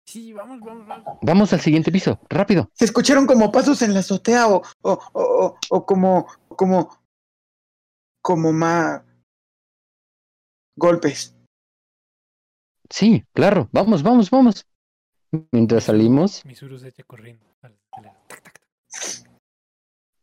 Sí, 0.06 0.31
vamos, 0.31 0.60
vamos, 0.61 0.88
vamos. 0.88 1.18
Vamos 1.22 1.53
al 1.53 1.60
siguiente 1.61 1.91
piso, 1.91 2.19
rápido. 2.30 2.69
Se 2.76 2.85
escucharon 2.85 3.26
como 3.26 3.52
pasos 3.52 3.81
en 3.81 3.94
la 3.94 4.02
azotea 4.02 4.48
o, 4.48 4.61
o, 4.81 4.91
o, 4.91 4.99
o, 5.14 5.57
o 5.69 5.85
como, 5.85 6.27
como, 6.49 7.03
como 8.22 8.53
más 8.53 9.02
golpes. 10.76 11.35
Sí, 12.90 13.26
claro, 13.34 13.69
vamos, 13.72 14.03
vamos, 14.03 14.30
vamos. 14.30 14.68
Mientras 15.52 15.85
salimos, 15.85 16.45
Misuru 16.45 16.77
se 16.77 16.90
echa 16.90 17.03
corriendo. 17.03 17.44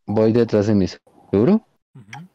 voy 0.06 0.32
detrás 0.32 0.68
de 0.68 0.74
mi 0.76 0.86
seguro. 1.92 2.06
Ujú. 2.10 2.28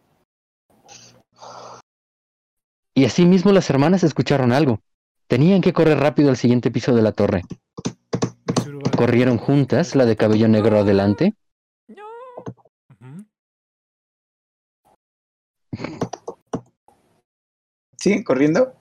Y 2.94 3.06
así 3.06 3.26
mismo 3.26 3.52
las 3.52 3.70
hermanas 3.70 4.04
escucharon 4.04 4.52
algo. 4.54 4.80
Tenían 5.28 5.62
que 5.62 5.74
correr 5.74 6.00
rápido 6.00 6.30
al 6.30 6.38
siguiente 6.38 6.72
piso 6.72 6.96
de 6.96 7.02
la 7.02 7.12
torre. 7.12 7.44
Corrieron 8.96 9.38
juntas, 9.38 9.96
la 9.96 10.06
de 10.06 10.16
cabello 10.16 10.48
negro 10.48 10.80
adelante. 10.80 11.36
Ujú. 11.90 13.26
¿Sí? 17.98 18.24
¿Corriendo? 18.24 18.74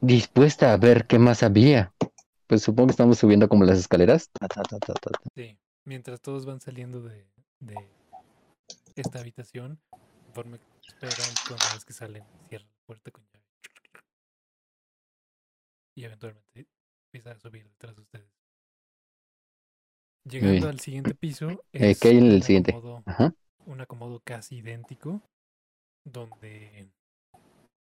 dispuesta 0.00 0.72
a 0.72 0.76
ver 0.76 1.06
qué 1.06 1.18
más 1.18 1.42
había. 1.42 1.92
Pues 2.46 2.62
supongo 2.62 2.88
que 2.88 2.92
estamos 2.92 3.18
subiendo 3.18 3.48
como 3.48 3.64
las 3.64 3.78
escaleras. 3.78 4.30
Ta, 4.30 4.46
ta, 4.48 4.62
ta. 4.62 4.92
Sí, 5.34 5.58
mientras 5.84 6.20
todos 6.20 6.46
van 6.46 6.60
saliendo 6.60 7.02
de, 7.02 7.26
de 7.60 7.74
esta 8.94 9.18
habitación, 9.18 9.80
conforme 10.36 10.60
esperan 10.86 11.34
que 11.46 11.54
una 11.54 11.72
vez 11.72 11.84
que 11.86 11.92
salen, 11.94 12.22
cierran 12.48 12.68
la 12.68 12.84
puerta 12.84 13.10
con 13.10 13.24
llave. 13.24 13.44
Y 15.96 16.04
eventualmente 16.04 16.66
empieza 17.06 17.30
a 17.30 17.40
subir 17.40 17.66
detrás 17.66 17.96
de 17.96 18.02
ustedes. 18.02 18.30
Llegando 20.28 20.68
al 20.68 20.80
siguiente 20.80 21.14
piso, 21.14 21.48
Eh, 21.72 21.90
es 21.92 22.00
¿qué 22.00 22.08
hay 22.08 22.18
en 22.18 22.26
el 22.26 22.34
un 22.34 22.42
siguiente? 22.42 22.72
acomodo- 22.72 23.02
Ajá. 23.06 23.34
un 23.64 23.80
acomodo 23.80 24.20
casi 24.20 24.56
idéntico, 24.56 25.22
donde 26.04 26.90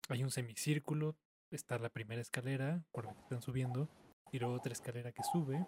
hay 0.10 0.24
un 0.24 0.32
semicírculo, 0.32 1.16
está 1.52 1.78
la 1.78 1.90
primera 1.90 2.22
escalera 2.22 2.84
por 2.92 3.06
la 3.06 3.14
que 3.14 3.22
están 3.22 3.44
subiendo, 3.44 3.88
y 4.32 4.40
luego 4.40 4.56
otra 4.56 4.74
escalera 4.74 5.12
que 5.12 5.22
sube, 5.24 5.68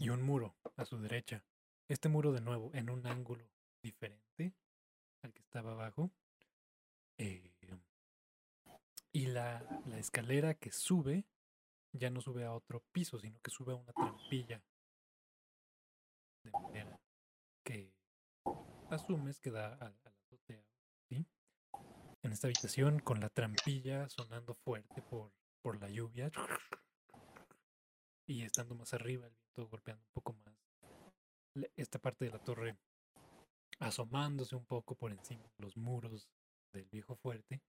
y 0.00 0.08
un 0.10 0.22
muro 0.22 0.54
a 0.76 0.84
su 0.84 0.98
derecha. 0.98 1.42
Este 1.88 2.08
muro 2.08 2.30
de 2.32 2.42
nuevo 2.42 2.70
en 2.74 2.90
un 2.90 3.04
ángulo 3.08 3.44
diferente 3.82 4.54
al 5.24 5.32
que 5.32 5.42
estaba 5.42 5.72
abajo. 5.72 6.10
Eh, 7.18 7.50
y 9.12 9.26
la, 9.26 9.64
la 9.86 9.98
escalera 9.98 10.54
que 10.54 10.72
sube 10.72 11.24
ya 11.92 12.10
no 12.10 12.20
sube 12.20 12.44
a 12.44 12.52
otro 12.52 12.82
piso, 12.92 13.18
sino 13.20 13.40
que 13.40 13.50
sube 13.50 13.72
a 13.72 13.76
una 13.76 13.92
trampilla 13.92 14.60
de 16.42 16.50
madera 16.50 17.00
que 17.62 17.94
asumes 18.90 19.38
que 19.40 19.50
da 19.50 19.74
a, 19.74 19.88
la 19.88 20.10
azotea. 20.10 20.64
En 21.10 22.32
esta 22.32 22.46
habitación 22.46 22.98
con 23.00 23.20
la 23.20 23.28
trampilla 23.28 24.08
sonando 24.08 24.54
fuerte 24.54 25.02
por, 25.02 25.30
por 25.62 25.80
la 25.80 25.88
lluvia 25.88 26.32
y 28.26 28.42
estando 28.42 28.74
más 28.74 28.94
arriba 28.94 29.26
el 29.26 29.34
viento 29.34 29.68
golpeando 29.68 30.02
un 30.02 30.12
poco 30.12 30.32
más 30.32 30.56
esta 31.76 31.98
parte 31.98 32.24
de 32.24 32.30
la 32.32 32.38
torre 32.38 32.76
asomándose 33.78 34.56
un 34.56 34.64
poco 34.64 34.94
por 34.94 35.12
encima 35.12 35.42
de 35.42 35.64
los 35.64 35.76
muros 35.76 36.28
del 36.72 36.86
viejo 36.86 37.16
fuerte. 37.16 37.60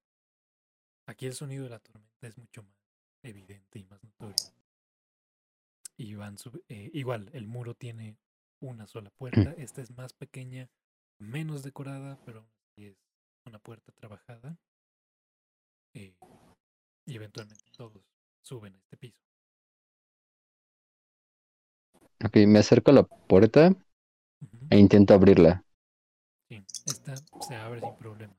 Aquí 1.08 1.26
el 1.28 1.34
sonido 1.34 1.66
de 1.66 1.70
la 1.70 1.80
tormenta 1.80 2.28
es 2.28 2.38
mucho 2.38 2.64
más 2.64 2.76
evidente 3.24 3.80
y 3.80 3.84
más 3.84 4.04
notorio. 4.04 4.36
Y 5.98 6.16
van 6.16 6.36
eh, 6.68 6.90
igual, 6.94 7.30
el 7.34 7.48
muro 7.48 7.74
tiene 7.74 8.18
una 8.60 8.88
sola 8.88 9.12
puerta. 9.12 9.32
Esta 9.58 9.82
es 9.82 9.92
más 9.92 10.14
pequeña, 10.14 10.70
menos 11.20 11.64
decorada, 11.64 12.20
pero 12.26 12.48
es 12.78 12.98
una 13.46 13.60
puerta 13.60 13.92
trabajada. 13.94 14.58
Eh, 15.94 16.16
y 17.06 17.16
eventualmente 17.16 17.64
todos 17.72 18.04
suben 18.42 18.76
a 18.76 18.80
este 18.80 18.98
piso. 18.98 19.20
Ok, 22.26 22.38
me 22.48 22.60
acerco 22.60 22.92
a 22.92 22.96
la 22.96 23.04
puerta 23.04 23.72
e 24.70 24.78
intento 24.78 25.14
abrirla. 25.14 25.65
Esta 26.86 27.16
se 27.48 27.56
abre 27.56 27.82
sin 27.82 27.96
problema. 27.96 28.34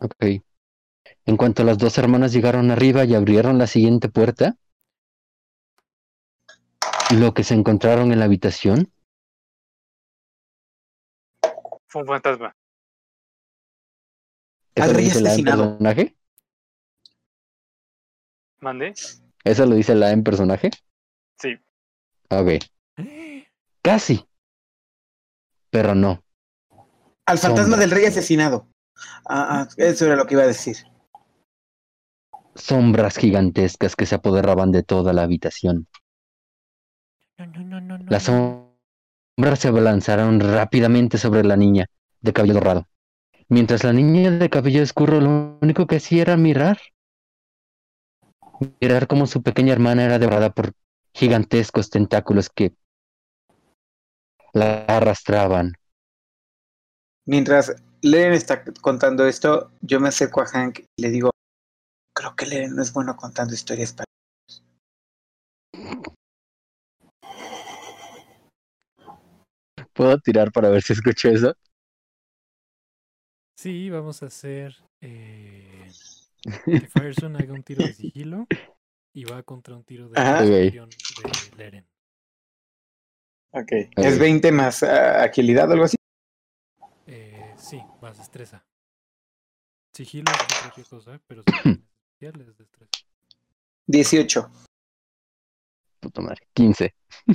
Ok. 0.00 0.42
En 1.26 1.36
cuanto 1.36 1.64
las 1.64 1.78
dos 1.78 1.98
hermanas 1.98 2.32
llegaron 2.32 2.70
arriba 2.70 3.04
y 3.04 3.14
abrieron 3.14 3.58
la 3.58 3.66
siguiente 3.66 4.08
puerta, 4.08 4.56
lo 7.18 7.34
que 7.34 7.44
se 7.44 7.54
encontraron 7.54 8.12
en 8.12 8.18
la 8.18 8.24
habitación 8.24 8.90
Fue 11.86 12.02
un 12.02 12.08
fantasma. 12.08 12.56
¿Eso 14.74 14.86
lo 14.86 14.92
rey 14.94 15.04
dice 15.04 15.20
la 15.20 15.28
en 15.28 15.32
asesinado. 15.34 15.62
personaje? 15.78 16.16
¿Mande? 18.60 18.94
¿Eso 19.44 19.66
lo 19.66 19.74
dice 19.76 19.94
la 19.94 20.10
en 20.10 20.24
personaje? 20.24 20.70
Sí. 21.38 21.56
Ok. 22.30 22.64
Casi. 23.82 24.26
Pero 25.74 25.96
no. 25.96 26.22
Al 27.26 27.36
fantasma 27.36 27.72
Sombra. 27.72 27.80
del 27.80 27.90
rey 27.90 28.04
asesinado. 28.04 28.68
Ah, 29.28 29.66
ah, 29.66 29.68
eso 29.76 30.06
era 30.06 30.14
lo 30.14 30.24
que 30.24 30.34
iba 30.34 30.44
a 30.44 30.46
decir. 30.46 30.76
Sombras 32.54 33.16
gigantescas 33.16 33.96
que 33.96 34.06
se 34.06 34.14
apoderaban 34.14 34.70
de 34.70 34.84
toda 34.84 35.12
la 35.12 35.24
habitación. 35.24 35.88
No, 37.38 37.46
no, 37.46 37.64
no, 37.64 37.80
no, 37.80 37.98
no. 37.98 38.04
Las 38.08 38.22
sombras 38.22 39.58
se 39.58 39.66
abalanzaron 39.66 40.38
rápidamente 40.38 41.18
sobre 41.18 41.42
la 41.42 41.56
niña 41.56 41.86
de 42.20 42.32
cabello 42.32 42.54
dorado. 42.54 42.86
Mientras 43.48 43.82
la 43.82 43.92
niña 43.92 44.30
de 44.30 44.50
cabello 44.50 44.80
oscuro 44.80 45.20
lo 45.20 45.58
único 45.60 45.88
que 45.88 45.96
hacía 45.96 46.22
era 46.22 46.36
mirar. 46.36 46.78
Mirar 48.80 49.08
cómo 49.08 49.26
su 49.26 49.42
pequeña 49.42 49.72
hermana 49.72 50.04
era 50.04 50.20
devorada 50.20 50.50
por 50.50 50.72
gigantescos 51.12 51.90
tentáculos 51.90 52.48
que 52.48 52.76
la 54.54 54.84
arrastraban. 54.84 55.72
Mientras 57.26 57.74
Leren 58.02 58.32
está 58.32 58.64
contando 58.80 59.26
esto, 59.26 59.72
yo 59.80 60.00
me 60.00 60.08
acerco 60.08 60.40
a 60.40 60.46
Hank 60.46 60.80
y 60.96 61.02
le 61.02 61.10
digo, 61.10 61.30
creo 62.14 62.36
que 62.36 62.46
Leren 62.46 62.76
no 62.76 62.82
es 62.82 62.92
bueno 62.92 63.16
contando 63.16 63.52
historias 63.52 63.92
para... 63.92 64.04
¿Puedo 69.92 70.18
tirar 70.18 70.50
para 70.52 70.70
ver 70.70 70.82
si 70.82 70.92
escucho 70.92 71.28
eso? 71.28 71.54
Sí, 73.56 73.90
vamos 73.90 74.22
a 74.22 74.26
hacer 74.26 74.76
eh, 75.00 75.90
que 76.64 76.80
Fireson 76.88 77.36
haga 77.36 77.54
un 77.54 77.62
tiro 77.62 77.84
de 77.86 77.94
sigilo 77.94 78.46
y 79.14 79.24
va 79.24 79.42
contra 79.42 79.76
un 79.76 79.84
tiro 79.84 80.08
de 80.08 80.20
de 80.20 81.56
Leren. 81.56 81.86
Ok. 83.54 83.70
Es 83.96 84.18
20 84.18 84.50
más 84.50 84.82
ah, 84.82 85.22
agilidad 85.22 85.70
o 85.70 85.74
algo 85.74 85.84
así. 85.84 85.96
Eh, 87.06 87.54
sí, 87.56 87.80
más 88.02 88.18
destreza. 88.18 88.64
Sigilo 89.92 90.32
es 90.32 90.60
cualquier 90.60 90.86
cosa, 90.86 91.20
pero 91.28 91.44
si 92.18 92.26
es 92.26 92.32
destreza. 92.58 92.90
18. 93.86 94.50
Puta 96.00 96.20
madre. 96.20 96.48
15. 96.52 96.94
Mm. 97.26 97.32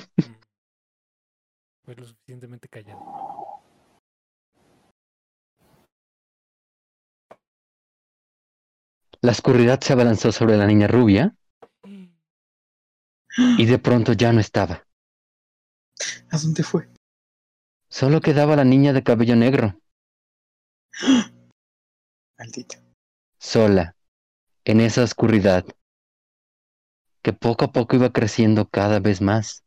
Fue 1.85 1.95
lo 1.95 2.05
suficientemente 2.05 2.67
callado. 2.67 2.99
La 9.21 9.31
oscuridad 9.31 9.79
se 9.79 9.93
abalanzó 9.93 10.33
sobre 10.33 10.57
la 10.57 10.67
niña 10.67 10.87
rubia 10.87 11.33
y 13.57 13.65
de 13.65 13.79
pronto 13.79 14.11
ya 14.11 14.33
no 14.33 14.41
estaba. 14.41 14.88
¿A 16.31 16.37
dónde 16.37 16.63
fue? 16.63 16.89
Solo 17.89 18.21
quedaba 18.21 18.55
la 18.55 18.63
niña 18.63 18.93
de 18.93 19.03
cabello 19.03 19.35
negro, 19.35 19.79
Maldita. 22.37 22.77
sola, 23.39 23.95
en 24.63 24.79
esa 24.81 25.03
oscuridad, 25.03 25.65
que 27.23 27.33
poco 27.33 27.65
a 27.65 27.71
poco 27.71 27.95
iba 27.95 28.11
creciendo 28.11 28.67
cada 28.69 28.99
vez 28.99 29.21
más. 29.21 29.63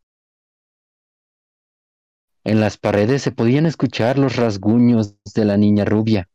En 2.44 2.60
las 2.60 2.76
paredes 2.78 3.22
se 3.22 3.32
podían 3.32 3.66
escuchar 3.66 4.18
los 4.18 4.36
rasguños 4.36 5.16
de 5.34 5.44
la 5.44 5.56
niña 5.56 5.84
rubia. 5.84 6.28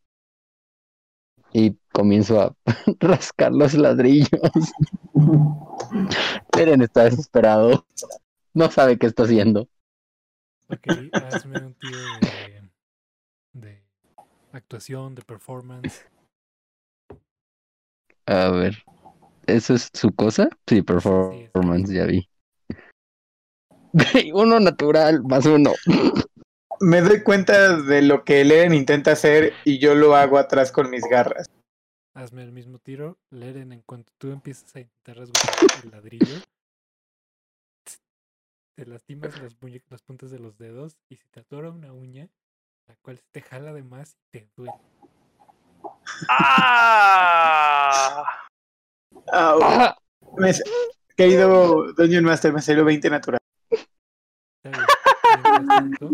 Y 1.53 1.77
comienzo 1.91 2.41
a 2.41 2.55
rascar 2.99 3.53
los 3.53 3.73
ladrillos. 3.73 4.29
Eren 6.57 6.81
está 6.81 7.05
desesperado. 7.05 7.85
No 8.53 8.69
sabe 8.69 8.97
qué 8.97 9.07
está 9.07 9.23
haciendo. 9.23 9.67
Ok, 10.69 10.87
hazme 11.13 11.57
un 11.59 11.73
tiro 11.75 11.97
de, 12.21 12.61
de 13.53 13.83
actuación, 14.51 15.15
de 15.15 15.21
performance. 15.21 16.05
A 18.25 18.49
ver. 18.49 18.83
¿Eso 19.45 19.73
es 19.75 19.89
su 19.93 20.13
cosa? 20.13 20.49
Sí, 20.67 20.77
Sí, 20.77 20.81
performance, 20.81 21.93
ya 21.93 22.05
vi. 22.05 22.29
Uno 24.33 24.59
natural, 24.59 25.23
más 25.23 25.45
uno. 25.45 25.71
Me 26.81 27.01
doy 27.01 27.23
cuenta 27.23 27.77
de 27.77 28.01
lo 28.01 28.23
que 28.25 28.43
Leren 28.43 28.73
intenta 28.73 29.13
hacer 29.13 29.53
y 29.63 29.79
yo 29.79 29.95
lo 29.95 30.15
hago 30.15 30.37
atrás 30.37 30.71
con 30.71 30.89
mis 30.89 31.03
garras. 31.09 31.47
Hazme 32.13 32.43
el 32.43 32.51
mismo 32.51 32.77
tiro. 32.79 33.17
Leren, 33.29 33.71
en 33.71 33.81
cuanto 33.81 34.11
tú 34.17 34.31
empiezas 34.31 34.75
a 34.75 34.81
intentar 34.81 35.17
rasguñar 35.17 35.83
el 35.83 35.91
ladrillo, 35.91 36.41
te 38.77 38.85
lastimas 38.85 39.33
las, 39.41 39.57
las 39.89 40.01
puntas 40.03 40.29
de 40.29 40.37
los 40.37 40.59
dedos 40.59 40.97
y 41.09 41.15
se 41.15 41.27
te 41.29 41.39
atora 41.39 41.71
una 41.71 41.93
uña, 41.93 42.29
la 42.87 42.95
cual 43.01 43.17
se 43.17 43.23
te 43.31 43.41
jala 43.41 43.73
de 43.73 43.81
más 43.81 44.15
y 44.31 44.37
te 44.37 44.47
duele. 44.55 44.73
¡Ah! 46.29 48.23
¡Ah! 49.33 49.97
Me- 50.37 50.51
querido 51.15 51.91
Dungeon 51.93 52.23
Master, 52.23 52.53
me 52.53 52.61
salió 52.61 52.85
20 52.85 53.09
natural. 53.09 53.39
Tanto, 54.61 56.11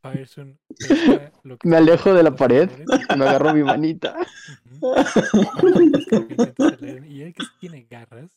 Fireson 0.00 0.58
lo 1.42 1.58
que 1.58 1.68
Me 1.68 1.76
alejo 1.76 2.14
de 2.14 2.22
la 2.22 2.34
pared. 2.34 2.70
Me 3.16 3.26
agarro 3.26 3.52
mi 3.52 3.62
manita. 3.62 4.16
Hacer 4.96 6.80
Leren, 6.80 7.04
Y 7.10 7.20
él 7.20 7.34
que 7.34 7.44
tiene 7.60 7.86
garras, 7.90 8.30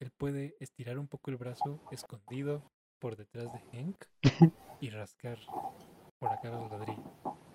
él 0.00 0.10
puede 0.10 0.56
estirar 0.60 0.98
un 0.98 1.08
poco 1.08 1.30
el 1.30 1.36
brazo 1.36 1.80
escondido 1.90 2.70
por 2.98 3.16
detrás 3.16 3.52
de 3.52 3.60
Hank 3.72 4.04
y 4.80 4.90
rascar 4.90 5.38
por 6.18 6.30
acá 6.30 6.50
los 6.50 6.70
ladrillos. 6.70 7.04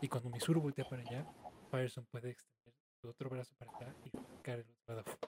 Y 0.02 0.08
cuando 0.08 0.30
Misuru 0.30 0.62
voltea 0.62 0.88
para 0.88 1.02
allá, 1.02 1.26
Fireson 1.72 2.06
puede 2.06 2.32
extender 2.32 2.74
su 3.02 3.10
otro 3.10 3.30
brazo 3.30 3.56
para 3.58 3.72
acá 3.72 3.96
y 4.04 4.10
rascar 4.10 4.60
el 4.60 4.70
otro 4.70 4.96
lado. 4.96 5.20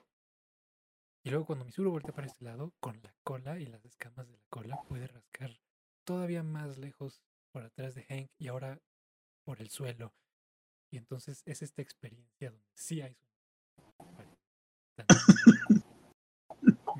Y 1.24 1.30
luego 1.30 1.46
cuando 1.46 1.64
Misuru 1.64 1.90
voltea 1.90 2.14
para 2.14 2.26
este 2.26 2.44
lado, 2.44 2.72
con 2.80 3.00
la 3.02 3.14
cola 3.24 3.58
y 3.58 3.66
las 3.66 3.84
escamas 3.84 4.28
de 4.28 4.36
la 4.36 4.44
cola, 4.48 4.80
puede 4.88 5.06
rascar 5.06 5.58
todavía 6.04 6.42
más 6.42 6.78
lejos 6.78 7.22
por 7.50 7.64
atrás 7.64 7.94
de 7.94 8.04
Hank 8.04 8.30
y 8.38 8.48
ahora 8.48 8.80
por 9.44 9.60
el 9.60 9.70
suelo. 9.70 10.14
Y 10.90 10.98
entonces 10.98 11.42
es 11.46 11.62
esta 11.62 11.82
experiencia 11.82 12.50
donde 12.50 12.70
sí 12.74 13.00
hay 13.00 13.14
sonido. 13.14 13.36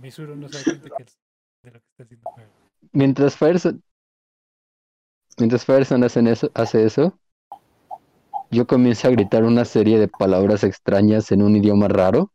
Misuru 0.01 0.37
no 0.37 0.49
se 0.49 0.59
da 0.59 0.65
cuenta 0.65 0.91
que 0.97 1.03
es 1.03 1.19
de 1.63 1.71
lo 1.71 1.81
que 1.81 1.87
está 1.89 2.03
haciendo. 2.05 2.31
Mientras 2.93 3.37
Fireson. 3.37 3.83
Mientras 5.39 5.65
Fireson 5.65 6.03
hacen 6.05 6.27
eso, 6.29 6.51
hace 6.55 6.85
eso, 6.85 7.19
yo 8.51 8.67
comienzo 8.67 9.09
a 9.09 9.11
gritar 9.11 9.45
una 9.45 9.65
serie 9.65 9.99
de 9.99 10.09
palabras 10.09 10.65
extrañas 10.65 11.31
en 11.33 11.43
un 11.43 11.57
idioma 11.57 11.89
raro. 11.89 12.33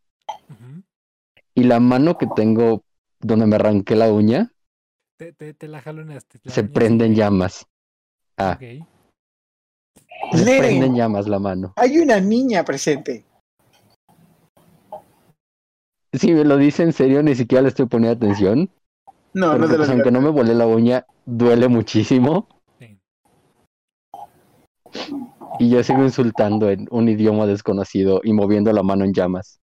Y 1.53 1.63
la 1.63 1.79
mano 1.79 2.17
que 2.17 2.27
tengo 2.27 2.83
donde 3.19 3.45
me 3.45 3.55
arranqué 3.55 3.95
la 3.95 4.11
uña 4.11 4.51
te, 5.17 5.33
te, 5.33 5.53
te 5.53 5.67
la 5.67 5.81
jaloneaste. 5.81 6.39
la 6.43 6.51
se 6.53 6.63
prende 6.63 7.05
en 7.05 7.15
llamas. 7.15 7.67
Ah, 8.37 8.53
Ok. 8.55 8.87
se 10.37 10.45
prende 10.57 10.85
en 10.85 10.95
llamas 10.95 11.27
la 11.27 11.39
mano. 11.39 11.73
Hay 11.75 11.99
una 11.99 12.19
niña 12.19 12.63
presente. 12.63 13.25
Si 16.21 16.31
me 16.35 16.45
lo 16.45 16.55
dice 16.57 16.83
en 16.83 16.93
serio, 16.93 17.23
ni 17.23 17.33
siquiera 17.33 17.63
le 17.63 17.69
estoy 17.69 17.87
poniendo 17.87 18.15
atención. 18.15 18.69
No, 19.33 19.47
no 19.47 19.51
Porque 19.53 19.65
te 19.65 19.71
lo 19.71 19.77
pues, 19.79 19.89
aunque 19.89 20.11
no 20.11 20.21
me 20.21 20.29
volé 20.29 20.53
la 20.53 20.67
uña, 20.67 21.03
duele 21.25 21.67
muchísimo. 21.67 22.47
Sí. 22.77 22.99
Y 25.57 25.71
yo 25.71 25.83
sigo 25.83 26.03
insultando 26.03 26.69
en 26.69 26.87
un 26.91 27.09
idioma 27.09 27.47
desconocido 27.47 28.21
y 28.23 28.33
moviendo 28.33 28.71
la 28.71 28.83
mano 28.83 29.03
en 29.03 29.13
llamas. 29.13 29.61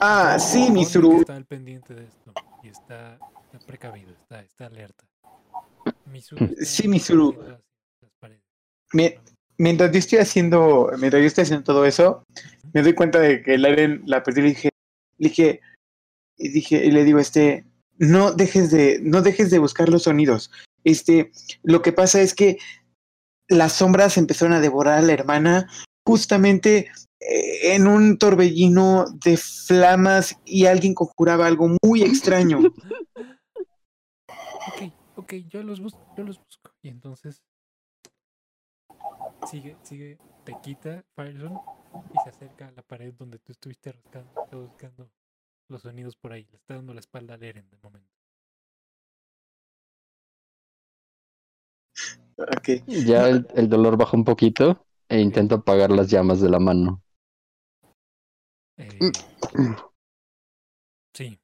Ah, 0.00 0.38
sí, 0.38 0.70
Misuru. 0.70 1.20
Está 1.20 1.36
al 1.36 1.44
pendiente 1.44 1.94
de 1.94 2.04
esto 2.04 2.32
y 2.62 2.68
está, 2.68 3.18
está 3.44 3.58
precavido, 3.66 4.10
está, 4.12 4.40
está 4.40 4.64
alerta. 4.68 5.04
Misuru 6.10 6.46
está 6.46 6.64
Sí, 6.64 6.88
Misuru. 6.88 7.36
las 7.46 8.10
paredes. 8.18 8.40
Mi- 8.94 9.12
mientras 9.60 9.92
yo 9.92 9.98
estoy 9.98 10.18
haciendo, 10.18 10.90
mientras 10.98 11.20
yo 11.20 11.26
estoy 11.26 11.42
haciendo 11.42 11.64
todo 11.64 11.84
eso, 11.84 12.24
me 12.72 12.82
doy 12.82 12.94
cuenta 12.94 13.20
de 13.20 13.42
que 13.42 13.58
Laren 13.58 14.02
la 14.06 14.22
perdí 14.22 14.40
y 14.40 14.44
dije, 14.44 15.60
y 16.38 16.48
dije, 16.48 16.82
y 16.86 16.90
le 16.90 17.04
digo, 17.04 17.18
este, 17.18 17.66
no 17.98 18.32
dejes 18.32 18.70
de, 18.70 19.00
no 19.02 19.20
dejes 19.20 19.50
de 19.50 19.58
buscar 19.58 19.90
los 19.90 20.04
sonidos. 20.04 20.50
Este, 20.82 21.30
lo 21.62 21.82
que 21.82 21.92
pasa 21.92 22.22
es 22.22 22.34
que 22.34 22.56
las 23.48 23.74
sombras 23.74 24.16
empezaron 24.16 24.54
a 24.54 24.60
devorar 24.60 24.98
a 24.98 25.02
la 25.02 25.12
hermana 25.12 25.68
justamente 26.06 26.90
eh, 27.20 27.74
en 27.74 27.86
un 27.86 28.16
torbellino 28.16 29.04
de 29.22 29.36
flamas 29.36 30.38
y 30.46 30.64
alguien 30.64 30.94
conjuraba 30.94 31.46
algo 31.46 31.76
muy 31.84 32.02
extraño. 32.02 32.60
Ok, 34.72 34.92
ok, 35.16 35.34
yo 35.48 35.62
los 35.62 35.80
busco, 35.80 35.98
yo 36.16 36.22
los 36.22 36.38
busco. 36.38 36.70
Y 36.82 36.90
entonces 36.90 37.42
sigue, 39.46 39.76
sigue, 39.82 40.18
te 40.44 40.56
quita 40.62 41.04
Firezone 41.14 41.60
y 42.14 42.18
se 42.22 42.30
acerca 42.30 42.68
a 42.68 42.72
la 42.72 42.82
pared 42.82 43.12
donde 43.14 43.38
tú 43.38 43.52
estuviste 43.52 43.92
rascando, 43.92 44.32
buscando 44.52 45.10
los 45.68 45.82
sonidos 45.82 46.16
por 46.16 46.32
ahí. 46.32 46.46
Le 46.50 46.56
está 46.56 46.74
dando 46.74 46.94
la 46.94 47.00
espalda 47.00 47.34
a 47.34 47.38
Eren 47.38 47.68
de 47.68 47.76
momento. 47.78 48.10
Ok. 52.38 52.86
Ya 52.86 53.28
el, 53.28 53.46
el 53.54 53.68
dolor 53.68 53.96
baja 53.96 54.16
un 54.16 54.24
poquito 54.24 54.86
e 55.08 55.20
intento 55.20 55.56
apagar 55.56 55.90
las 55.90 56.08
llamas 56.08 56.40
de 56.40 56.48
la 56.48 56.58
mano. 56.58 57.02
Eh, 58.76 58.98
sí, 61.14 61.38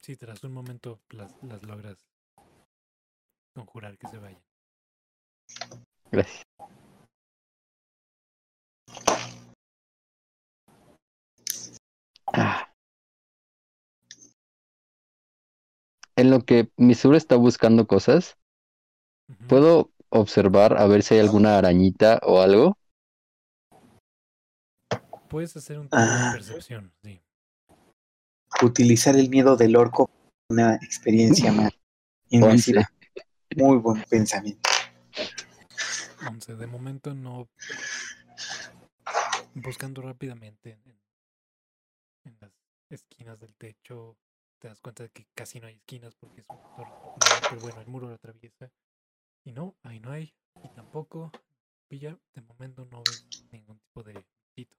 sí, 0.00 0.16
tras 0.16 0.42
un 0.44 0.52
momento 0.52 1.00
las, 1.10 1.34
las 1.42 1.62
logras 1.64 1.98
conjurar 3.54 3.98
que 3.98 4.08
se 4.08 4.18
vayan. 4.18 4.42
Gracias. 6.10 6.51
Ah. 12.34 12.68
En 16.16 16.30
lo 16.30 16.40
que 16.40 16.70
Misura 16.76 17.16
está 17.16 17.36
buscando 17.36 17.86
cosas. 17.86 18.36
¿puedo 19.48 19.90
observar 20.10 20.78
a 20.78 20.86
ver 20.86 21.02
si 21.02 21.14
hay 21.14 21.20
alguna 21.20 21.56
arañita 21.56 22.20
o 22.22 22.42
algo? 22.42 22.76
Puedes 25.28 25.56
hacer 25.56 25.78
un 25.78 25.84
de 25.86 25.90
Ah. 25.92 26.32
percepción, 26.34 26.92
sí. 27.02 27.20
Utilizar 28.62 29.16
el 29.16 29.30
miedo 29.30 29.56
del 29.56 29.76
orco, 29.76 30.10
una 30.50 30.74
experiencia 30.76 31.50
más 31.70 31.72
inmersiva. 32.28 32.90
Muy 33.56 33.78
buen 33.78 34.02
pensamiento. 34.04 34.68
11. 36.28 36.56
De 36.56 36.66
momento 36.66 37.14
no. 37.14 37.48
Buscando 39.54 40.02
rápidamente 40.02 40.72
en, 40.72 41.00
en 42.24 42.36
las 42.40 42.52
esquinas 42.88 43.38
del 43.38 43.54
techo, 43.54 44.16
te 44.58 44.68
das 44.68 44.80
cuenta 44.80 45.02
de 45.02 45.10
que 45.10 45.26
casi 45.34 45.60
no 45.60 45.66
hay 45.66 45.74
esquinas 45.74 46.14
porque 46.14 46.40
es 46.40 46.48
un 46.48 46.58
torre. 46.76 46.92
Pero 47.50 47.60
bueno, 47.60 47.80
el 47.80 47.86
muro 47.88 48.08
lo 48.08 48.14
atraviesa. 48.14 48.70
Y 49.44 49.52
no, 49.52 49.74
ahí 49.82 50.00
no 50.00 50.10
hay. 50.12 50.32
Y 50.62 50.68
tampoco. 50.68 51.30
Pilla, 51.88 52.16
de 52.34 52.40
momento 52.42 52.86
no 52.86 53.02
ves 53.02 53.26
ningún 53.50 53.78
tipo 53.78 54.02
de 54.02 54.24
bichito. 54.56 54.76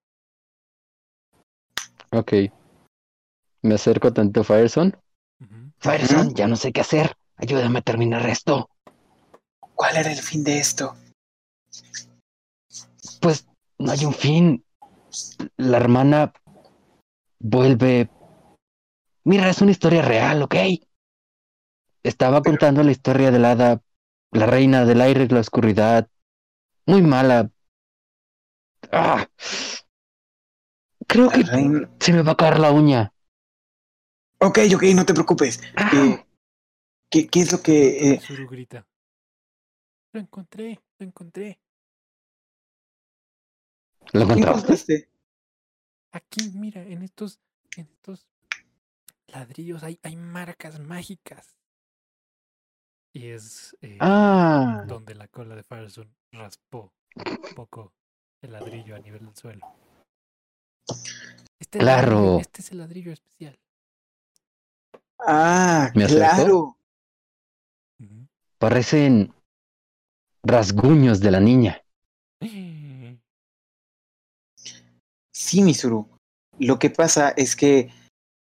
Ok. 2.12 2.34
Me 3.62 3.76
acerco 3.76 4.12
tanto 4.12 4.42
a 4.42 4.44
Fireson. 4.44 4.98
Fireson, 5.78 6.34
ya 6.34 6.48
no 6.48 6.56
sé 6.56 6.72
qué 6.72 6.82
hacer. 6.82 7.16
Ayúdame 7.36 7.80
a 7.80 7.82
terminar 7.82 8.28
esto. 8.28 8.70
¿Cuál 9.76 9.98
era 9.98 10.12
el 10.12 10.20
fin 10.20 10.44
de 10.44 10.58
esto? 10.60 10.96
Pues 13.22 13.46
no 13.84 13.92
hay 13.92 14.06
un 14.06 14.14
fin. 14.14 14.66
La 15.58 15.78
hermana 15.78 16.34
vuelve. 17.40 18.10
Mira, 19.26 19.50
es 19.50 19.62
una 19.62 19.72
historia 19.72 20.02
real, 20.02 20.42
¿ok? 20.42 20.56
Estaba 22.02 22.42
contando 22.42 22.82
la 22.84 22.92
historia 22.92 23.30
de 23.32 23.40
la 23.40 23.52
hada, 23.52 23.82
la 24.32 24.46
reina 24.46 24.86
del 24.86 25.02
aire 25.02 25.26
y 25.26 25.28
la 25.28 25.42
oscuridad. 25.42 26.10
Muy 26.86 27.02
mala. 27.02 27.50
Ah. 28.92 29.28
Creo 31.08 31.30
que 31.30 31.44
se 32.00 32.14
me 32.14 32.22
va 32.22 32.32
a 32.32 32.38
caer 32.38 32.60
la 32.60 32.72
uña. 32.72 33.14
Ok, 34.40 34.60
ok, 34.76 34.84
no 34.96 35.06
te 35.06 35.14
preocupes. 35.14 35.62
Eh, 35.94 36.26
¿qué, 37.10 37.28
qué 37.28 37.42
es 37.42 37.52
lo 37.52 37.62
que... 37.62 38.14
eh. 38.14 38.22
Lo 40.14 40.20
encontré, 40.20 40.80
lo 41.00 41.06
encontré. 41.06 41.60
¿Lo 44.12 44.28
¿Qué 44.28 44.34
encontraste? 44.34 45.10
Aquí, 46.12 46.52
mira, 46.54 46.84
en 46.84 47.02
estos, 47.02 47.40
en 47.78 47.88
estos 47.88 48.28
ladrillos 49.28 49.84
hay, 49.84 50.00
hay 50.04 50.16
marcas 50.16 50.80
mágicas. 50.80 51.56
Y 53.14 53.28
es 53.30 53.78
eh, 53.82 53.98
Ah, 54.02 54.84
donde 54.88 55.16
la 55.16 55.28
cola 55.28 55.56
de 55.56 55.64
Fireson 55.64 56.14
raspó 56.32 56.92
un 57.16 57.56
poco 57.56 57.94
el 58.42 58.52
ladrillo 58.52 58.96
a 58.96 59.00
nivel 59.00 59.26
del 59.26 59.36
suelo. 59.36 59.66
Este 61.60 61.80
ladrillo- 61.80 61.84
Claro. 61.86 62.40
este 62.40 62.62
es 62.62 62.72
el 62.72 62.78
ladrillo 62.80 63.12
especial. 63.14 63.60
Ah, 65.20 65.92
¿Me 65.96 66.06
claro. 66.08 66.78
Parecen 68.58 69.34
rasguños 70.44 71.20
de 71.20 71.32
la 71.32 71.40
niña. 71.40 71.83
Misuru. 75.62 76.10
Lo 76.60 76.80
que 76.80 76.90
pasa 76.90 77.30
es 77.30 77.56
que 77.56 77.90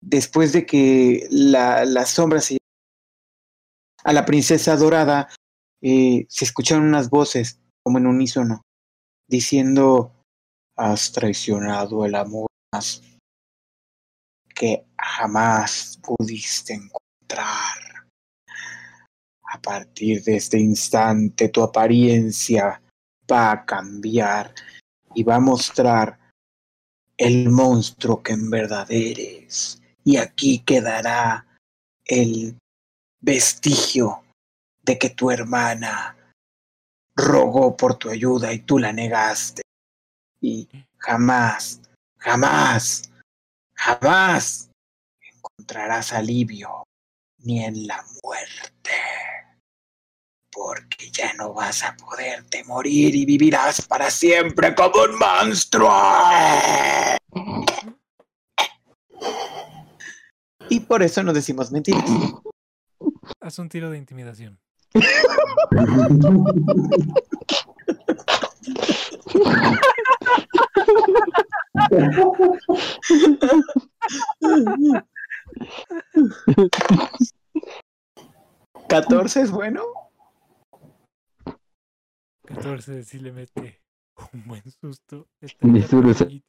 después 0.02 0.54
de 0.54 0.66
que 0.66 1.28
la, 1.30 1.86
la 1.86 2.06
sombra 2.06 2.42
se 2.42 2.58
a 4.04 4.12
la 4.12 4.26
princesa 4.26 4.76
dorada, 4.76 5.30
eh, 5.82 6.26
se 6.30 6.46
escucharon 6.46 6.86
unas 6.86 7.10
voces 7.10 7.60
como 7.84 7.98
en 7.98 8.08
unísono, 8.08 8.62
diciendo, 9.30 10.14
has 10.78 11.12
traicionado 11.12 12.06
el 12.06 12.16
amor 12.16 12.48
más 12.74 13.02
que 14.54 14.86
jamás 14.98 16.00
pudiste 16.02 16.74
encontrar. 16.74 18.08
A 19.52 19.62
partir 19.62 20.24
de 20.24 20.38
este 20.38 20.60
instante 20.60 21.50
tu 21.50 21.62
apariencia 21.62 22.82
va 23.32 23.52
a 23.52 23.66
cambiar 23.66 24.54
y 25.14 25.24
va 25.24 25.36
a 25.36 25.40
mostrar 25.40 26.20
el 27.24 27.50
monstruo 27.50 28.22
que 28.22 28.34
en 28.34 28.50
verdad 28.50 28.88
eres. 28.90 29.82
Y 30.04 30.18
aquí 30.18 30.60
quedará 30.60 31.46
el 32.06 32.58
vestigio 33.22 34.24
de 34.82 35.00
que 35.00 35.10
tu 35.10 35.32
hermana 35.32 36.18
rogó 37.16 37.78
por 37.78 37.96
tu 37.96 38.10
ayuda 38.10 38.52
y 38.54 38.60
tú 38.60 38.80
la 38.80 38.92
negaste. 38.92 39.62
Y 40.42 40.68
jamás, 40.98 41.80
jamás, 42.20 43.10
jamás 43.76 44.70
encontrarás 45.34 46.12
alivio 46.12 46.84
ni 47.38 47.64
en 47.64 47.88
la 47.88 48.04
muerte. 48.24 48.92
Porque 50.54 51.10
ya 51.12 51.34
no 51.34 51.54
vas 51.54 51.84
a 51.84 51.96
poderte 51.96 52.64
morir 52.66 53.16
y 53.16 53.26
vivirás 53.26 53.82
para 53.82 54.12
siempre 54.12 54.76
como 54.76 55.02
un 55.04 55.18
monstruo. 55.18 55.92
Y 60.70 60.80
por 60.82 61.04
eso 61.04 61.24
no 61.24 61.34
decimos 61.34 61.72
mentiras. 61.72 62.04
Haz 63.42 63.60
un 63.60 63.70
tiro 63.70 63.90
de 63.90 63.98
intimidación. 63.98 64.60
¿14 78.88 79.42
es 79.42 79.52
bueno? 79.52 79.82
14 82.56 83.04
sí 83.04 83.20
le 83.20 83.32
mete 83.32 83.82
un 84.34 84.48
buen 84.48 84.64
susto. 84.72 85.28
Está 85.42 85.68
Mi 85.68 85.82
se- 85.82 86.44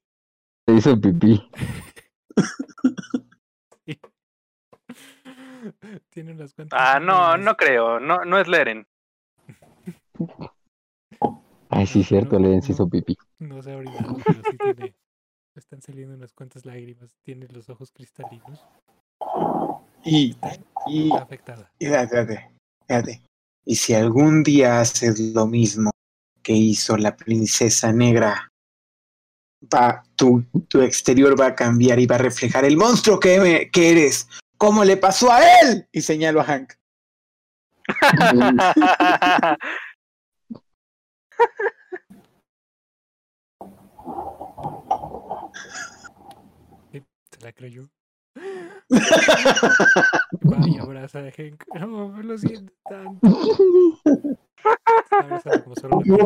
hizo 0.69 1.01
pipí. 1.01 1.43
Sí. 3.87 4.01
Tiene 6.11 6.33
unas 6.33 6.55
cuantas. 6.55 6.79
Ah, 6.81 6.99
no, 7.01 7.37
no 7.37 7.57
creo. 7.57 8.01
No, 8.01 8.25
no 8.25 8.39
es 8.39 8.49
Leren. 8.49 8.87
Ay, 11.69 11.87
sí, 11.87 12.03
cierto, 12.05 12.39
no, 12.39 12.49
le 12.49 12.61
se 12.63 12.69
no. 12.69 12.75
hizo 12.75 12.89
pipí. 12.89 13.17
No 13.39 13.63
se 13.63 13.73
ha 13.73 13.77
orinado, 13.77 14.17
pero 14.25 14.41
sí 14.51 14.57
tiene. 14.59 14.95
Están 15.55 15.83
saliendo 15.83 16.15
unas 16.15 16.33
cuantas 16.33 16.65
lágrimas. 16.65 17.15
Tiene 17.23 17.47
los 17.49 17.69
ojos 17.69 17.91
cristalinos. 17.93 18.65
Y, 20.05 20.31
Está, 20.33 20.57
y, 20.87 21.05
está 21.09 21.23
afectada. 21.23 21.73
y 21.79 21.87
espérate, 21.87 22.51
espérate. 22.81 23.23
Y 23.67 23.75
si 23.77 23.95
algún 23.95 24.43
día 24.43 24.81
haces 24.81 25.19
lo 25.35 25.47
mismo 25.47 25.91
que 26.45 26.53
hizo 26.53 26.97
la 26.97 27.17
princesa 27.17 27.93
negra, 27.93 28.53
va, 29.75 30.05
tu, 30.15 30.45
tu 30.69 30.81
exterior 30.83 31.39
va 31.41 31.47
a 31.47 31.55
cambiar 31.55 31.99
y 31.99 32.07
va 32.07 32.17
a 32.17 32.19
reflejar 32.19 32.65
el 32.65 32.77
monstruo 32.77 33.19
que, 33.19 33.41
me- 33.41 33.71
que 33.71 33.91
eres. 33.91 34.29
¿Cómo 34.59 34.85
le 34.85 34.97
pasó 34.97 35.33
a 35.33 35.41
él? 35.63 35.89
Y 35.91 36.03
señalo 36.03 36.41
a 36.41 36.45
Hank. 36.45 36.75
Se 46.93 47.03
la 47.41 47.53
creyó. 47.53 47.89
Va 48.37 48.43
y 50.69 50.79
abraza 50.79 51.19
a 51.21 51.29
Henk. 51.29 51.65
No, 51.81 52.21
lo 52.23 52.37
siento 52.39 52.73
tanto. 52.89 53.29
Yo 56.05 56.17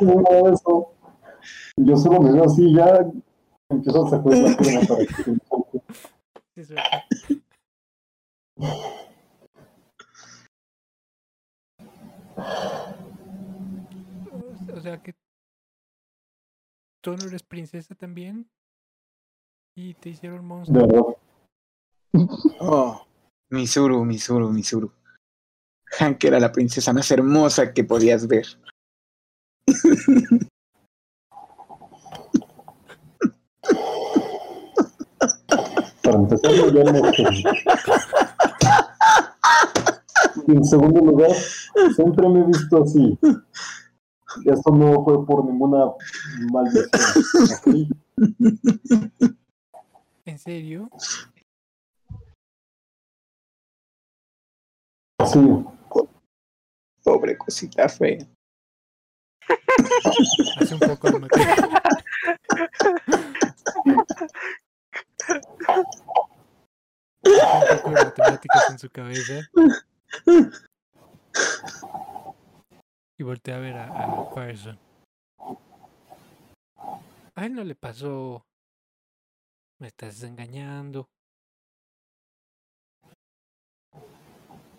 no 0.00 0.22
veo 0.30 0.52
eso. 0.52 0.92
Yo 1.76 1.96
solo 1.96 2.20
me 2.20 2.32
veo 2.32 2.44
así, 2.44 2.74
ya 2.74 3.06
empiezo 3.68 4.06
a 4.06 4.10
sacudir 4.10 4.42
la 4.42 4.56
para 4.86 5.04
que. 5.04 5.14
Sí. 6.64 6.74
O- 14.74 14.80
sea 14.80 14.98
que 15.02 15.14
tú 17.02 17.16
no 17.16 17.26
eres 17.26 17.42
princesa 17.42 17.94
también 17.94 18.48
y 19.74 19.94
te 19.94 20.10
hicieron 20.10 20.46
monstruo. 20.46 20.86
verdad. 20.86 21.16
Oh, 22.60 23.06
Misuru, 23.50 24.04
Misuru, 24.04 24.50
Misuru. 24.50 24.92
Hank 25.98 26.24
era 26.24 26.38
la 26.38 26.52
princesa 26.52 26.92
más 26.92 27.10
hermosa 27.10 27.72
que 27.72 27.84
podías 27.84 28.26
ver. 28.26 28.46
Para 36.02 36.16
empezar, 36.16 36.52
yo 36.52 36.68
en 40.48 40.64
segundo 40.64 41.00
lugar, 41.00 41.32
siempre 41.94 42.28
me 42.28 42.40
he 42.40 42.44
visto 42.44 42.82
así. 42.82 43.18
Esto 44.44 44.70
no 44.70 45.04
fue 45.04 45.26
por 45.26 45.44
ninguna 45.44 45.92
maldición. 46.52 46.88
¿En 50.24 50.38
serio? 50.38 50.90
Sí, 55.24 55.40
Pobre 57.06 57.38
cosita 57.38 57.88
fea. 57.88 58.18
Hace 60.60 60.74
un 60.74 60.80
poco 60.80 61.08
de 61.08 61.20
matemáticas. 61.20 61.68
Hace 67.22 67.72
un 67.72 67.78
poco 67.78 67.90
de 67.90 68.04
matemáticas 68.04 68.70
en 68.70 68.78
su 68.80 68.90
cabeza. 68.90 69.34
Y 73.16 73.22
voltea 73.22 73.54
a 73.54 73.60
ver 73.60 73.76
a, 73.76 73.86
a 73.86 74.34
Firestone. 74.34 74.80
A 77.36 77.46
él 77.46 77.54
no 77.54 77.62
le 77.62 77.76
pasó. 77.76 78.44
Me 79.78 79.86
estás 79.86 80.24
engañando. 80.24 81.08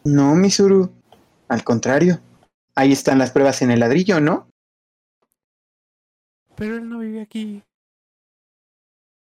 No, 0.03 0.35
Misuru. 0.35 0.91
Al 1.47 1.63
contrario. 1.63 2.19
Ahí 2.75 2.91
están 2.91 3.19
las 3.19 3.31
pruebas 3.31 3.61
en 3.61 3.71
el 3.71 3.79
ladrillo, 3.79 4.19
¿no? 4.19 4.49
Pero 6.55 6.77
él 6.77 6.89
no 6.89 6.99
vive 6.99 7.21
aquí. 7.21 7.63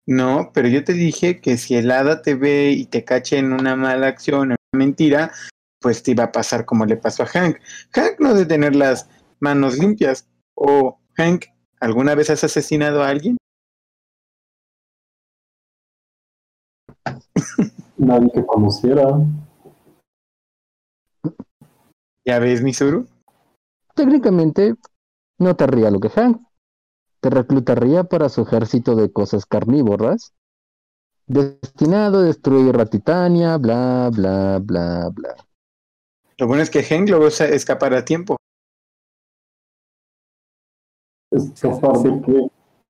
No, 0.07 0.51
pero 0.53 0.67
yo 0.67 0.83
te 0.83 0.93
dije 0.93 1.41
que 1.41 1.57
si 1.57 1.75
el 1.75 1.89
hada 1.89 2.21
te 2.21 2.35
ve 2.35 2.71
y 2.71 2.85
te 2.85 3.03
cacha 3.03 3.37
en 3.37 3.53
una 3.53 3.75
mala 3.75 4.07
acción 4.07 4.39
o 4.39 4.43
una 4.43 4.55
mentira, 4.73 5.31
pues 5.79 6.03
te 6.03 6.11
iba 6.11 6.25
a 6.25 6.31
pasar 6.31 6.65
como 6.65 6.85
le 6.85 6.97
pasó 6.97 7.23
a 7.23 7.27
Hank. 7.27 7.57
Hank 7.91 8.19
no 8.19 8.33
debe 8.33 8.45
tener 8.45 8.75
las 8.75 9.09
manos 9.39 9.77
limpias. 9.77 10.27
O, 10.55 10.99
Hank, 11.17 11.45
¿alguna 11.79 12.15
vez 12.15 12.29
has 12.29 12.43
asesinado 12.43 13.03
a 13.03 13.09
alguien? 13.09 13.37
nadie 17.97 18.31
que 18.33 18.45
conociera. 18.45 19.03
¿Ya 22.25 22.39
ves, 22.39 22.63
Misuru? 22.63 23.07
Técnicamente, 23.93 24.73
no 25.37 25.55
te 25.55 25.63
haría 25.63 25.91
lo 25.91 25.99
que 25.99 26.09
Hank. 26.09 26.41
Te 27.19 27.29
reclutaría 27.29 28.03
para 28.03 28.29
su 28.29 28.41
ejército 28.41 28.95
de 28.95 29.11
cosas 29.11 29.45
carnívoras, 29.45 30.33
destinado 31.27 32.19
a 32.19 32.23
destruir 32.23 32.79
a 32.79 32.85
Titania, 32.87 33.57
bla, 33.57 34.09
bla, 34.11 34.59
bla, 34.59 35.09
bla. 35.13 35.35
Lo 36.37 36.47
bueno 36.47 36.63
es 36.63 36.69
que 36.69 36.83
Hank 36.83 37.09
logró 37.09 37.27
escapar 37.27 37.93
a 37.93 38.03
tiempo. 38.03 38.37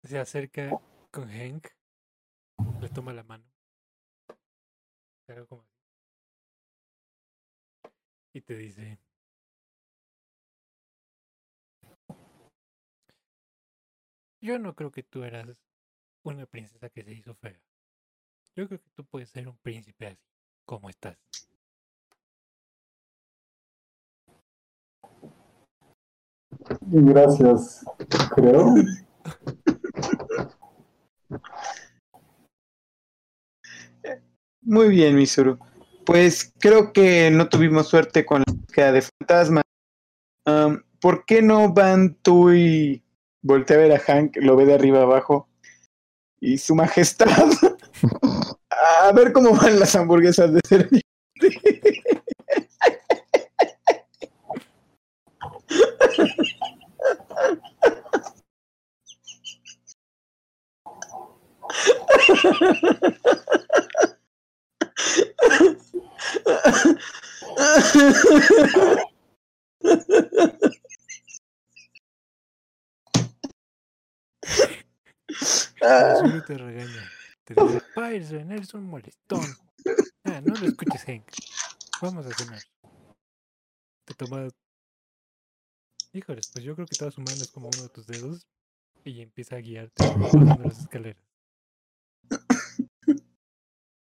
Se 0.04 0.18
acerca 0.18 0.80
con 1.12 1.30
Hank. 1.30 1.68
Le 2.80 2.90
toma 2.90 3.12
la 3.12 3.24
mano. 3.24 3.44
Y 8.34 8.42
te 8.42 8.56
dice. 8.56 9.00
Yo 14.46 14.60
no 14.60 14.76
creo 14.76 14.92
que 14.92 15.02
tú 15.02 15.24
eras 15.24 15.48
una 16.24 16.46
princesa 16.46 16.88
que 16.90 17.04
se 17.04 17.12
hizo 17.14 17.34
fea. 17.34 17.60
Yo 18.56 18.68
creo 18.68 18.80
que 18.80 18.92
tú 18.94 19.04
puedes 19.04 19.28
ser 19.32 19.48
un 19.48 19.58
príncipe 19.58 20.06
así, 20.06 20.22
como 20.66 20.88
estás. 20.88 21.18
Gracias, 26.82 27.84
creo. 28.36 28.76
Muy 34.62 34.90
bien, 34.90 35.16
Misuru. 35.16 35.58
Pues 36.06 36.54
creo 36.60 36.94
que 36.94 37.32
no 37.32 37.50
tuvimos 37.50 37.88
suerte 37.88 38.24
con 38.24 38.44
la 38.46 38.54
búsqueda 38.54 38.92
de 38.92 39.02
fantasma. 39.02 39.62
Am, 40.46 40.84
¿Por 41.02 41.26
qué 41.26 41.42
no 41.42 41.74
van 41.74 42.14
tú 42.22 42.52
y 42.54 43.05
voltea 43.46 43.78
a 43.78 43.80
ver 43.80 43.92
a 43.92 44.00
Hank, 44.00 44.38
lo 44.38 44.56
ve 44.56 44.66
de 44.66 44.74
arriba 44.74 45.04
abajo? 45.04 45.48
Y 46.42 46.58
su 46.58 46.76
majestad. 46.76 47.30
a 49.04 49.12
ver 49.14 49.32
cómo 49.32 49.56
van 49.56 49.80
las 49.80 49.96
hamburguesas 49.96 50.52
de 50.52 50.60
servicio. 50.68 51.02
Ah, 75.88 76.42
te 76.46 76.58
regaña. 76.58 77.10
Te 77.44 77.54
dice, 77.54 77.82
Pyron, 77.94 78.52
eres 78.52 78.74
un 78.74 78.88
molestón. 78.88 79.46
Ah, 80.24 80.42
no 80.42 80.56
lo 80.56 80.68
escuches, 80.68 81.04
Hank. 81.06 81.26
Vamos 82.02 82.26
a 82.26 82.34
cenar. 82.34 82.62
Te 84.06 84.16
toma... 84.16 84.48
Híjoles, 86.12 86.50
pues 86.52 86.66
yo 86.66 86.74
creo 86.76 86.88
que 86.88 86.96
toda 86.96 87.12
su 87.12 87.22
mano 87.22 87.38
es 87.38 87.52
como 87.52 87.68
uno 87.68 87.84
de 87.84 87.90
tus 87.90 88.08
dedos 88.08 88.48
y 89.04 89.22
empieza 89.22 89.58
a 89.58 89.60
guiarte 89.60 90.04
bajando 90.18 90.64
las 90.64 90.80
escaleras. 90.80 91.22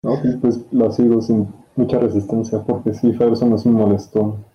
Ok, 0.03 0.25
pues 0.41 0.61
la 0.73 0.91
sigo 0.91 1.21
sin 1.21 1.47
mucha 1.77 1.99
resistencia, 1.99 2.65
porque 2.65 2.95
sí, 2.95 3.13
Ferguson 3.13 3.53
es 3.53 3.67
un 3.67 3.75
molestón. 3.75 4.47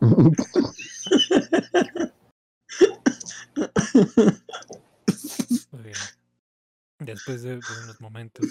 Después 7.04 7.42
de, 7.42 7.56
de 7.56 7.82
unos 7.84 8.00
momentos, 8.00 8.46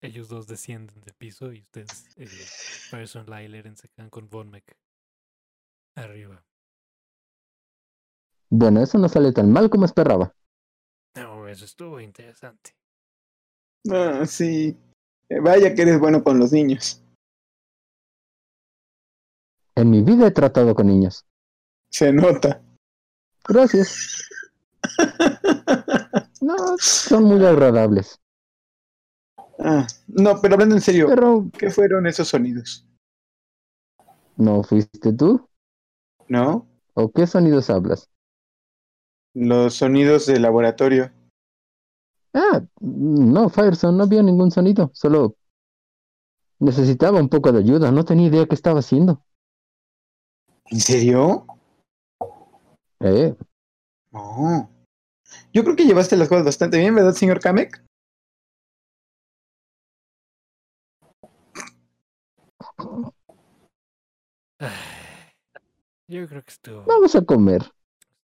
ellos 0.00 0.28
dos 0.28 0.46
descienden 0.46 1.00
del 1.00 1.14
piso 1.14 1.52
y 1.52 1.60
ustedes, 1.60 2.06
eh, 2.16 2.28
Person, 2.90 3.26
se 3.76 3.88
quedan 3.88 4.10
con 4.10 4.28
Von 4.28 4.50
Meck 4.50 4.76
arriba. 5.94 6.44
Bueno, 8.50 8.82
eso 8.82 8.98
no 8.98 9.08
sale 9.08 9.32
tan 9.32 9.50
mal 9.50 9.70
como 9.70 9.86
esperaba. 9.86 10.34
No, 11.14 11.48
eso 11.48 11.64
estuvo 11.64 12.00
interesante. 12.00 12.76
Ah, 13.90 14.24
sí. 14.26 14.76
Eh, 15.28 15.40
Vaya 15.40 15.74
que 15.74 15.82
eres 15.82 15.98
bueno 15.98 16.22
con 16.22 16.38
los 16.38 16.52
niños. 16.52 17.02
En 19.74 19.90
mi 19.90 20.02
vida 20.02 20.26
he 20.26 20.30
tratado 20.30 20.74
con 20.74 20.86
niños. 20.86 21.24
Se 21.90 22.12
nota. 22.12 22.62
Gracias. 23.48 24.28
No, 26.42 26.56
son 26.78 27.24
muy 27.24 27.44
agradables. 27.46 28.20
Ah, 29.60 29.86
no, 30.08 30.40
pero 30.40 30.54
hablando 30.54 30.74
en 30.74 30.80
serio, 30.80 31.06
Pero 31.08 31.48
¿qué 31.56 31.70
fueron 31.70 32.06
esos 32.06 32.28
sonidos? 32.28 32.84
¿no 34.36 34.62
fuiste 34.62 35.12
tú? 35.12 35.48
¿No? 36.28 36.66
¿O 36.94 37.10
qué 37.12 37.26
sonidos 37.26 37.70
hablas? 37.70 38.10
Los 39.34 39.74
sonidos 39.74 40.26
del 40.26 40.42
laboratorio. 40.42 41.12
Ah, 42.34 42.62
no, 42.80 43.48
Fireson, 43.48 43.96
no 43.96 44.04
había 44.04 44.22
ningún 44.22 44.50
sonido. 44.50 44.90
Solo 44.94 45.36
necesitaba 46.58 47.20
un 47.20 47.28
poco 47.28 47.52
de 47.52 47.60
ayuda. 47.60 47.92
No 47.92 48.04
tenía 48.04 48.28
idea 48.28 48.46
qué 48.46 48.54
estaba 48.54 48.80
haciendo. 48.80 49.22
¿En 50.70 50.80
serio? 50.80 51.46
Eh, 53.00 53.34
No. 54.12 54.71
Yo 55.52 55.64
creo 55.64 55.76
que 55.76 55.84
llevaste 55.84 56.16
las 56.16 56.28
cosas 56.28 56.44
bastante 56.44 56.78
bien, 56.78 56.94
¿verdad, 56.94 57.12
señor 57.14 57.40
Kamek? 57.40 57.82
Yo 66.08 66.28
creo 66.28 66.42
que 66.42 66.50
estuvo 66.50 66.82
vamos 66.86 67.14
a 67.16 67.24
comer. 67.24 67.62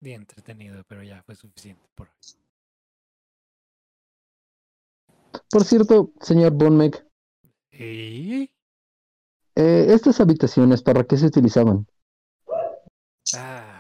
bien 0.01 0.23
entretenido, 0.23 0.85
pero 0.87 1.03
ya 1.03 1.23
fue 1.23 1.35
suficiente 1.35 1.89
por 1.95 2.09
hoy. 2.09 2.15
Por 5.51 5.63
cierto, 5.65 6.13
señor 6.21 6.53
Bonmec, 6.55 7.05
¿Y? 7.73 8.49
eh, 9.55 9.87
estas 9.91 10.21
habitaciones, 10.21 10.83
¿para 10.83 11.05
qué 11.05 11.17
se 11.17 11.27
utilizaban? 11.27 11.87
Ah, 13.35 13.80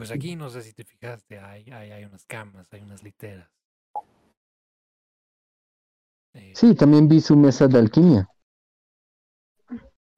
pues 0.00 0.12
aquí 0.12 0.34
no 0.34 0.48
sé 0.48 0.62
si 0.62 0.72
te 0.72 0.82
fijaste, 0.82 1.38
hay, 1.38 1.70
hay, 1.70 1.90
hay 1.90 2.04
unas 2.06 2.24
camas, 2.24 2.72
hay 2.72 2.80
unas 2.80 3.02
literas. 3.02 3.50
Eh, 6.32 6.54
Sí, 6.56 6.74
también 6.74 7.06
vi 7.06 7.20
su 7.20 7.36
mesa 7.36 7.68
de 7.68 7.78
alquimia. 7.78 8.26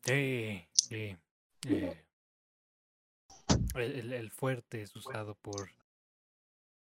Sí, 0.04 0.64
sí. 0.72 1.16
eh, 1.66 2.04
el, 3.74 3.82
el- 3.98 4.12
el 4.12 4.30
fuerte 4.30 4.82
es 4.82 4.94
usado 4.94 5.34
por 5.34 5.68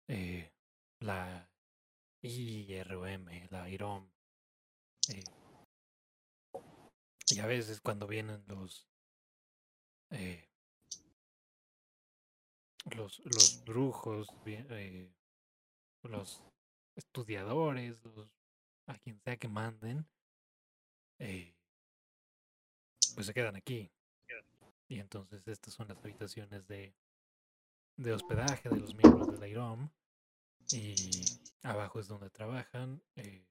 eh, 0.09 0.51
la 0.99 1.49
IROM, 2.21 3.27
la 3.49 3.69
IROM. 3.69 4.09
eh, 5.07 5.23
y 7.29 7.39
a 7.39 7.45
veces 7.45 7.79
cuando 7.79 8.07
vienen 8.07 8.43
los 8.47 8.89
eh, 10.11 10.48
los, 12.95 13.19
los 13.25 13.63
brujos, 13.65 14.27
eh, 14.45 15.11
los 16.03 16.43
estudiadores, 16.95 18.03
los 18.05 18.31
a 18.87 18.97
quien 18.97 19.19
sea 19.19 19.37
que 19.37 19.47
manden, 19.47 20.07
eh, 21.19 21.55
pues 23.13 23.27
se 23.27 23.33
quedan 23.33 23.55
aquí. 23.55 23.91
Y 24.87 24.99
entonces 24.99 25.47
estas 25.47 25.73
son 25.73 25.87
las 25.87 26.03
habitaciones 26.03 26.67
de, 26.67 26.95
de 27.97 28.13
hospedaje 28.13 28.69
de 28.69 28.79
los 28.79 28.95
miembros 28.95 29.27
de 29.31 29.37
la 29.37 29.47
IROM. 29.47 29.89
Y 30.71 31.11
abajo 31.63 31.99
es 31.99 32.07
donde 32.07 32.29
trabajan. 32.29 33.01
eh, 33.15 33.45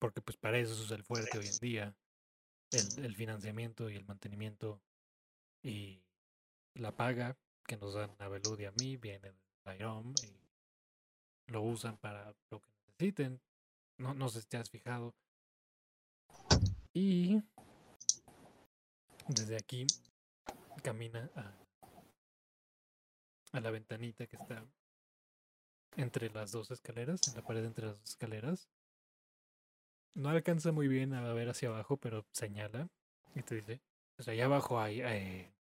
porque 0.00 0.20
pues 0.20 0.36
para 0.36 0.58
eso 0.58 0.74
usa 0.74 0.96
el 0.96 1.04
fuerte 1.04 1.38
hoy 1.38 1.46
en 1.46 1.58
día. 1.58 1.96
El, 2.72 3.04
el 3.04 3.14
financiamiento 3.14 3.88
y 3.88 3.96
el 3.96 4.04
mantenimiento 4.04 4.82
y 5.62 6.03
la 6.74 6.92
paga 6.92 7.36
que 7.66 7.76
nos 7.76 7.94
dan 7.94 8.14
a 8.18 8.28
Belud 8.28 8.58
y 8.60 8.64
a 8.66 8.72
mí 8.72 8.96
viene 8.96 9.32
de 9.64 9.76
IROM 9.76 10.12
y 10.22 11.52
lo 11.52 11.62
usan 11.62 11.96
para 11.98 12.34
lo 12.50 12.60
que 12.60 12.70
necesiten. 12.86 13.40
No, 13.98 14.14
no 14.14 14.28
sé 14.28 14.42
si 14.42 14.48
te 14.48 14.56
has 14.56 14.70
fijado. 14.70 15.14
Y 16.92 17.42
desde 19.28 19.56
aquí 19.56 19.86
camina 20.82 21.30
a, 21.34 21.54
a 23.52 23.60
la 23.60 23.70
ventanita 23.70 24.26
que 24.26 24.36
está 24.36 24.66
entre 25.96 26.28
las 26.30 26.52
dos 26.52 26.70
escaleras, 26.70 27.26
en 27.28 27.34
la 27.36 27.42
pared 27.42 27.64
entre 27.64 27.86
las 27.86 27.98
dos 27.98 28.10
escaleras. 28.10 28.68
No 30.14 30.28
alcanza 30.28 30.72
muy 30.72 30.88
bien 30.88 31.14
a 31.14 31.32
ver 31.32 31.48
hacia 31.48 31.68
abajo, 31.68 31.96
pero 31.96 32.26
señala 32.32 32.88
y 33.34 33.42
te 33.42 33.56
dice, 33.56 33.80
pues 34.16 34.28
allá 34.28 34.44
abajo 34.44 34.78
hay 34.78 35.00
eh, 35.00 35.53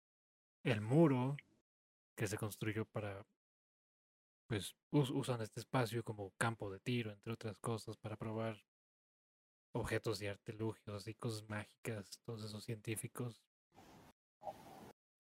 el 0.64 0.81
muro 0.81 1.38
que 2.15 2.27
se 2.27 2.38
construyó 2.38 2.85
para, 2.85 3.26
pues 4.48 4.76
us- 4.91 5.10
usan 5.11 5.41
este 5.41 5.60
espacio 5.60 6.03
como 6.03 6.31
campo 6.38 6.72
de 6.72 6.80
tiro, 6.80 7.11
entre 7.11 7.34
otras 7.34 7.60
cosas, 7.60 7.98
para 7.98 8.15
probar 8.15 8.64
objetos 9.76 10.22
y 10.22 10.27
artilugios 10.27 11.07
y 11.07 11.15
cosas 11.15 11.49
mágicas, 11.49 12.19
todos 12.26 12.44
esos 12.44 12.64
científicos. 12.64 13.44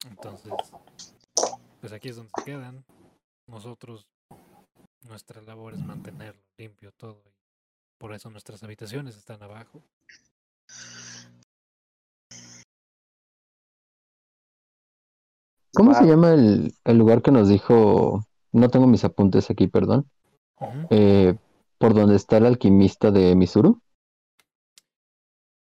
Entonces, 0.05 0.53
pues 1.79 1.91
aquí 1.93 2.09
es 2.09 2.15
donde 2.17 2.31
se 2.37 2.43
quedan. 2.43 2.85
Nosotros, 3.47 4.07
nuestra 5.01 5.41
labor 5.41 5.73
es 5.73 5.81
mantenerlo 5.81 6.41
limpio 6.57 6.91
todo. 6.93 7.23
Y 7.25 7.95
por 7.97 8.13
eso 8.13 8.29
nuestras 8.29 8.61
habitaciones 8.63 9.17
están 9.17 9.41
abajo. 9.41 9.81
¿Cómo 15.73 15.93
se 15.93 16.01
Wow. 16.01 16.09
llama 16.09 16.33
el, 16.33 16.73
el 16.83 16.97
lugar 16.97 17.21
que 17.21 17.31
nos 17.31 17.49
dijo? 17.49 18.25
No 18.51 18.69
tengo 18.69 18.87
mis 18.87 19.03
apuntes 19.03 19.49
aquí, 19.49 19.67
perdón. 19.67 20.07
Ujú. 20.59 20.87
Eh, 20.91 21.35
por 21.77 21.93
donde 21.93 22.15
está 22.15 22.37
el 22.37 22.45
alquimista 22.45 23.11
de 23.11 23.35
Misuru. 23.35 23.81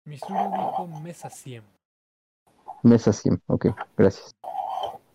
Misuru 0.06 0.36
dijo 0.52 0.88
mesa 1.02 1.30
100. 1.30 1.64
Mesa 2.84 3.12
100. 3.12 3.42
Ok, 3.48 3.68
gracias. 3.98 4.36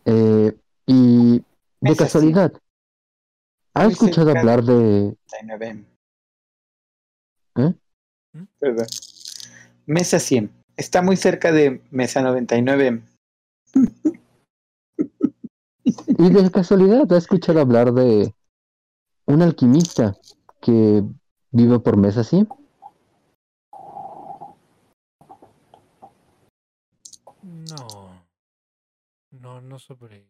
Eh, 0.04 0.54
y 0.86 1.38
de 1.38 1.44
Mesa 1.80 2.04
casualidad, 2.04 2.52
¿ha 3.74 3.86
escuchado 3.86 4.30
hablar 4.30 4.64
de... 4.64 5.16
99. 5.42 5.84
¿Eh? 7.56 7.74
Perdón. 8.58 8.86
Mesa 9.86 10.18
100. 10.18 10.50
Está 10.76 11.00
muy 11.02 11.16
cerca 11.16 11.52
de 11.52 11.80
Mesa 11.90 12.20
99. 12.20 13.02
Y 15.84 16.30
de 16.30 16.50
casualidad, 16.50 17.10
¿ha 17.12 17.16
escuchado 17.16 17.60
hablar 17.60 17.92
de 17.92 18.34
un 19.26 19.42
alquimista 19.42 20.16
que 20.60 21.02
vive 21.50 21.80
por 21.80 21.96
Mesa 21.96 22.22
100? 22.22 22.48
No. 27.42 28.22
No, 29.30 29.60
no 29.60 29.78
sobre 29.78 30.28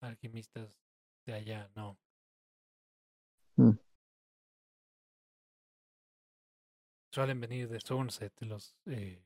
alquimistas 0.00 0.68
de 1.26 1.34
allá, 1.34 1.70
no. 1.76 1.96
Mm. 3.56 3.72
Suelen 7.12 7.40
venir 7.40 7.68
de 7.68 7.80
Sunset, 7.80 8.32
los 8.40 8.74
eh, 8.86 9.22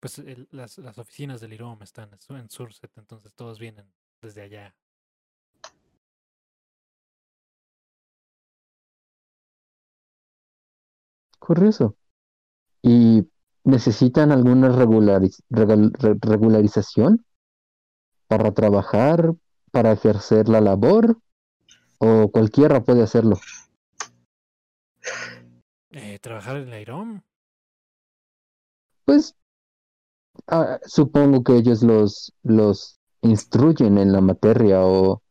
pues 0.00 0.18
el- 0.18 0.46
las, 0.52 0.78
las 0.78 0.98
oficinas 0.98 1.40
del 1.40 1.54
IROM 1.54 1.82
están 1.82 2.10
en 2.12 2.50
Sunset, 2.50 2.96
entonces 2.96 3.34
todos 3.34 3.58
vienen 3.58 3.90
desde 4.20 4.42
allá. 4.42 4.74
Curioso. 11.38 11.96
¿Y 12.82 13.26
necesitan 13.64 14.32
alguna 14.32 14.70
regulariz- 14.70 15.42
regularización 15.48 17.24
para 18.26 18.52
trabajar, 18.52 19.34
para 19.70 19.92
ejercer 19.92 20.48
la 20.48 20.60
labor? 20.60 21.18
¿O 21.98 22.30
cualquiera 22.30 22.82
puede 22.82 23.02
hacerlo? 23.02 23.38
Eh, 25.90 26.18
¿Trabajar 26.20 26.56
en 26.56 26.70
la 26.70 26.80
IROM? 26.80 27.22
Pues 29.04 29.34
ah, 30.46 30.78
supongo 30.84 31.42
que 31.42 31.56
ellos 31.56 31.82
los, 31.82 32.32
los 32.42 32.97
instruyen 33.22 33.98
en 33.98 34.12
la 34.12 34.20
materia 34.20 34.84
o 34.84 35.22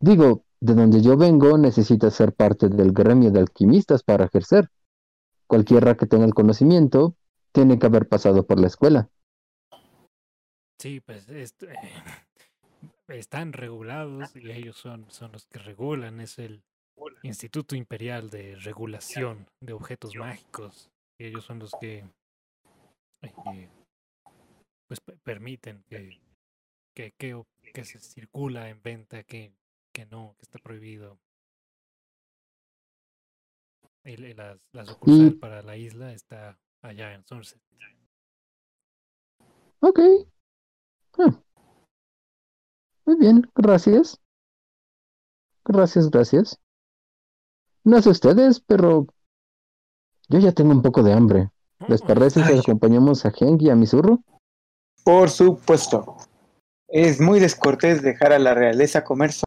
digo, 0.00 0.44
de 0.60 0.74
donde 0.74 1.02
yo 1.02 1.16
vengo 1.16 1.56
necesita 1.56 2.10
ser 2.10 2.32
parte 2.32 2.68
del 2.68 2.92
gremio 2.92 3.30
de 3.30 3.40
alquimistas 3.40 4.02
para 4.02 4.24
ejercer. 4.24 4.70
Cualquiera 5.46 5.96
que 5.96 6.06
tenga 6.06 6.24
el 6.26 6.34
conocimiento 6.34 7.14
tiene 7.52 7.78
que 7.78 7.86
haber 7.86 8.08
pasado 8.08 8.46
por 8.46 8.60
la 8.60 8.66
escuela. 8.66 9.08
Sí, 10.80 11.00
pues 11.00 11.28
eh, 11.28 11.44
están 13.08 13.52
regulados 13.52 14.34
y 14.36 14.50
ellos 14.50 14.76
son, 14.76 15.10
son 15.10 15.32
los 15.32 15.46
que 15.46 15.58
regulan. 15.58 16.20
Es 16.20 16.38
el 16.38 16.62
Instituto 17.22 17.76
Imperial 17.76 18.28
de 18.30 18.56
Regulación 18.56 19.46
de 19.60 19.72
Objetos 19.72 20.14
Mágicos. 20.16 20.90
Y 21.18 21.26
ellos 21.26 21.44
son 21.44 21.58
los 21.58 21.72
que 21.80 22.04
eh, 23.22 23.68
pues 24.88 25.00
pe- 25.00 25.16
permiten 25.24 25.82
que, 25.88 26.20
que, 26.98 27.12
que, 27.12 27.40
que 27.72 27.84
se 27.84 28.00
circula 28.00 28.68
en 28.70 28.82
venta, 28.82 29.22
que, 29.22 29.54
que 29.92 30.04
no, 30.06 30.34
que 30.36 30.42
está 30.42 30.58
prohibido. 30.58 31.20
Y 34.04 34.16
le- 34.16 34.34
las, 34.34 34.58
la 34.72 34.84
sucursal 34.84 35.34
para 35.34 35.62
la 35.62 35.76
isla 35.76 36.12
está 36.12 36.58
allá 36.82 37.14
en 37.14 37.24
Sunset. 37.24 37.60
Ok. 39.78 40.00
Ah. 41.18 41.40
Muy 43.06 43.16
bien, 43.16 43.48
gracias. 43.54 44.20
Gracias, 45.64 46.10
gracias. 46.10 46.60
No 47.84 48.02
sé 48.02 48.10
ustedes, 48.10 48.58
pero 48.58 49.06
yo 50.28 50.40
ya 50.40 50.50
tengo 50.50 50.72
un 50.72 50.82
poco 50.82 51.04
de 51.04 51.12
hambre. 51.12 51.50
¿Les 51.86 52.02
parece 52.02 52.42
si 52.44 52.58
acompañamos 52.58 53.24
a 53.24 53.28
Henk 53.28 53.62
y 53.62 53.70
a 53.70 53.76
Misurro? 53.76 54.18
Por 55.04 55.30
supuesto. 55.30 56.16
Es 56.88 57.20
muy 57.20 57.38
descortés 57.38 58.02
dejar 58.02 58.32
a 58.32 58.38
la 58.38 58.54
realeza 58.54 59.04
comer. 59.04 59.30
Sí, 59.30 59.42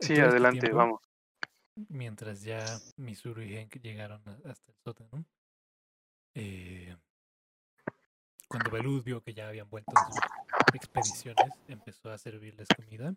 este 0.00 0.22
adelante, 0.22 0.60
tiempo, 0.60 0.78
vamos. 0.78 1.00
Mientras 1.88 2.42
ya 2.42 2.64
Misuru 2.96 3.42
y 3.42 3.56
Henk 3.56 3.76
llegaron 3.82 4.22
a- 4.26 4.50
hasta 4.50 4.72
el 4.72 4.78
sótano, 4.82 5.24
eh, 6.34 6.96
cuando 8.48 8.70
Belud 8.70 9.04
vio 9.04 9.22
que 9.22 9.34
ya 9.34 9.48
habían 9.48 9.68
vuelto 9.68 9.92
en 9.94 10.06
sus 10.14 10.74
expediciones, 10.74 11.52
empezó 11.68 12.10
a 12.10 12.18
servirles 12.18 12.68
comida. 12.74 13.14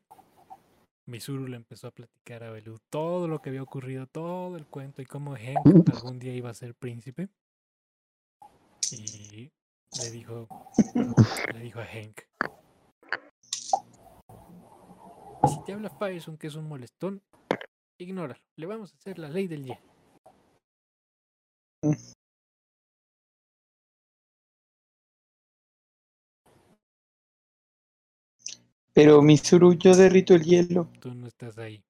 Misuru 1.06 1.48
le 1.48 1.56
empezó 1.57 1.88
a 1.88 1.91
platicar 1.91 2.44
a 2.44 2.52
Belud 2.52 2.80
todo 2.90 3.27
lo 3.27 3.41
que 3.41 3.49
había 3.49 3.64
ocurrido, 3.64 4.07
todo 4.07 4.56
el 4.57 4.65
cuento 4.68 5.02
y 5.02 5.06
cómo 5.06 5.35
Henk 5.35 5.56
algún 6.14 6.19
día 6.19 6.34
iba 6.34 6.49
a 6.49 6.53
ser 6.53 6.76
príncipe. 6.76 7.30
Y 8.91 9.52
le 10.01 10.11
dijo, 10.11 10.47
le 11.53 11.59
dijo 11.59 11.79
a 11.79 11.85
Henk, 11.85 12.21
si 15.47 15.63
te 15.65 15.73
habla 15.73 15.89
Fireson 15.89 16.37
que 16.37 16.47
es 16.47 16.55
un 16.55 16.67
molestón, 16.67 17.21
ignóralo. 17.99 18.41
Le 18.55 18.65
vamos 18.65 18.93
a 18.93 18.95
hacer 18.95 19.19
la 19.19 19.29
ley 19.29 19.47
del 19.47 19.65
hielo. 19.65 19.81
Pero 28.93 29.21
Misuru, 29.21 29.73
yo 29.73 29.95
derrito 29.95 30.35
el 30.35 30.43
hielo. 30.43 30.89
Tú 30.99 31.13
no 31.13 31.27
estás 31.27 31.57
ahí. 31.57 31.83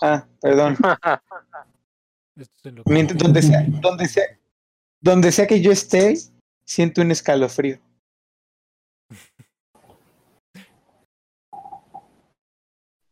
Ah, 0.00 0.26
perdón. 0.40 0.76
Esto 2.36 2.54
es 2.58 2.66
en 2.66 2.74
lo 2.76 2.84
que- 2.84 2.92
Mientras, 2.92 3.18
donde 3.18 3.42
sea, 3.42 3.64
donde 3.80 4.08
sea, 4.08 4.38
donde 5.02 5.32
sea 5.32 5.46
que 5.46 5.60
yo 5.60 5.70
esté, 5.72 6.14
siento 6.64 7.02
un 7.02 7.10
escalofrío. 7.10 7.78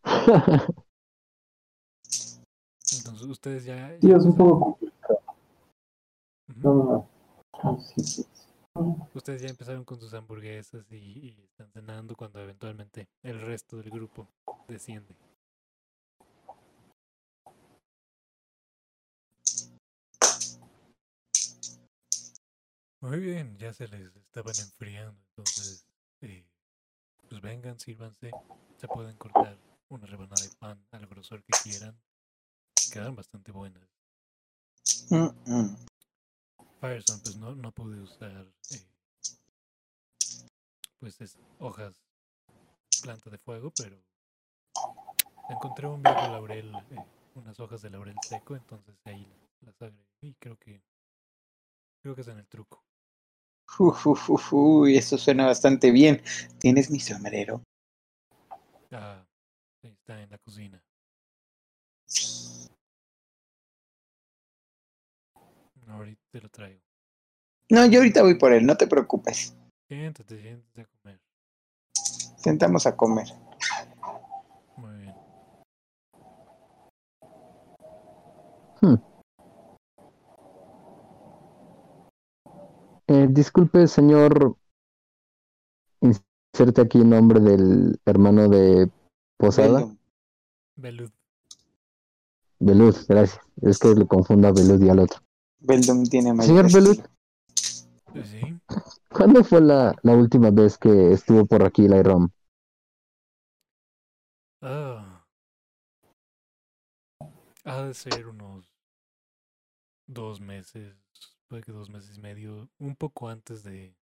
Entonces 2.93 3.27
ustedes 3.29 3.65
ya, 3.65 3.89
Sí, 4.01 4.11
es 4.11 4.25
un 4.25 4.33
empezaron- 4.33 4.37
poco 4.37 4.61
complicado. 4.71 5.21
Ujú. 6.49 6.61
No, 6.63 6.75
no, 6.75 7.09
no. 7.63 7.81
Sí, 7.81 8.03
sí. 8.03 8.27
ustedes 9.15 9.43
ya 9.43 9.49
empezaron 9.49 9.85
con 9.85 10.01
sus 10.01 10.15
hamburguesas 10.15 10.85
y, 10.91 10.97
y 10.97 11.37
están 11.45 11.71
cenando 11.73 12.17
cuando 12.17 12.41
eventualmente 12.41 13.07
el 13.23 13.41
resto 13.41 13.77
del 13.77 13.91
grupo 13.91 14.27
desciende. 14.69 15.15
Muy 23.01 23.19
bien, 23.19 23.57
ya 23.57 23.73
se 23.73 23.89
les 23.89 24.15
estaban 24.15 24.55
enfriando, 24.61 25.19
entonces, 25.31 25.87
eh, 26.21 26.45
pues 27.29 27.41
vengan, 27.41 27.79
sírvanse, 27.81 28.31
se 28.77 28.89
pueden 28.89 29.17
cortar 29.17 29.59
una 29.89 30.07
rebanada 30.07 30.43
de 30.43 30.51
pan 30.59 30.87
al 30.91 31.07
grosor 31.07 31.43
que 31.43 31.53
quieran, 31.63 31.99
quedan 32.93 33.17
bastante 33.17 33.53
buenas. 33.53 33.89
Mm, 35.09 35.29
mm. 35.47 35.77
Pues 36.79 37.37
no, 37.37 37.55
no 37.55 37.73
pude 37.73 38.01
usar 38.01 38.47
eh, 38.71 38.87
pues 40.99 41.21
es 41.21 41.39
hojas 41.59 41.95
planta 43.03 43.31
de 43.31 43.39
fuego, 43.39 43.73
pero 43.77 43.99
encontré 45.49 45.87
un 45.87 46.03
viejo 46.03 46.29
laurel, 46.29 46.75
eh, 46.91 47.05
unas 47.35 47.59
hojas 47.61 47.81
de 47.81 47.91
laurel 47.91 48.17
seco, 48.29 48.57
entonces 48.57 48.95
ahí 49.07 49.27
las 49.63 49.81
agregué 49.81 50.05
y 50.21 50.35
creo 50.35 50.59
que 50.59 50.83
creo 52.03 52.15
que 52.15 52.21
es 52.21 52.29
en 52.29 52.39
el 52.39 52.47
truco. 52.47 52.85
Uf, 53.79 54.07
uf, 54.07 54.31
uf, 54.31 54.53
uy, 54.53 54.97
eso 54.97 55.17
suena 55.17 55.47
bastante 55.47 55.91
bien. 55.91 56.23
¿Tienes 56.59 56.91
mi 56.91 57.01
sombrero? 57.01 57.63
Ah, 58.93 59.25
sí, 59.81 59.89
está 59.89 60.21
en 60.21 60.31
la 60.31 60.39
cocina. 60.39 60.83
Ahorita 65.87 66.23
te 66.31 66.41
lo 66.41 66.49
traigo. 66.51 66.81
No, 67.71 67.87
yo 67.87 68.01
ahorita 68.01 68.23
voy 68.23 68.35
por 68.35 68.53
él, 68.53 68.67
no 68.67 68.77
te 68.77 68.87
preocupes. 68.87 69.57
Siéntate, 69.89 70.41
siéntate 70.41 70.83
a 70.83 70.87
comer. 70.87 71.21
Sentamos 72.37 72.87
a 72.87 72.97
comer. 72.97 73.29
Muy 74.77 74.97
bien. 74.99 75.15
Eh, 83.11 83.27
disculpe, 83.29 83.89
señor. 83.89 84.57
Inserte 86.01 86.81
aquí 86.81 86.99
el 86.99 87.11
nombre 87.11 87.41
del 87.41 88.01
hermano 88.05 88.49
de 88.49 88.89
Posada. 89.37 89.93
Belud. 90.77 91.11
Belud, 92.61 92.95
gracias. 93.09 93.45
Es 93.63 93.81
que 93.81 93.89
le 93.97 94.07
confundo 94.07 94.47
a 94.47 94.53
Belud 94.53 94.81
y 94.81 94.91
al 94.91 95.01
otro. 95.01 95.19
Veldum 95.59 96.05
tiene 96.05 96.33
mayor 96.33 96.71
Señor 96.71 96.73
Belud, 96.73 97.05
sí. 98.25 98.59
¿cuándo 99.11 99.43
fue 99.43 99.61
la, 99.61 99.95
la 100.03 100.15
última 100.15 100.51
vez 100.51 100.79
que 100.79 101.11
estuvo 101.11 101.45
por 101.47 101.65
aquí 101.65 101.89
la 101.89 102.03
Rom? 102.05 102.29
Ah. 104.63 105.27
Ha 107.65 107.83
de 107.83 107.93
ser 107.93 108.29
unos 108.29 108.71
dos 110.07 110.41
meses, 110.41 110.97
puede 111.51 111.63
que 111.65 111.73
dos 111.73 111.91
meses 111.91 112.17
y 112.17 112.21
medio, 112.21 112.71
un 112.79 112.95
poco 112.95 113.29
antes 113.29 113.65
de, 113.65 113.97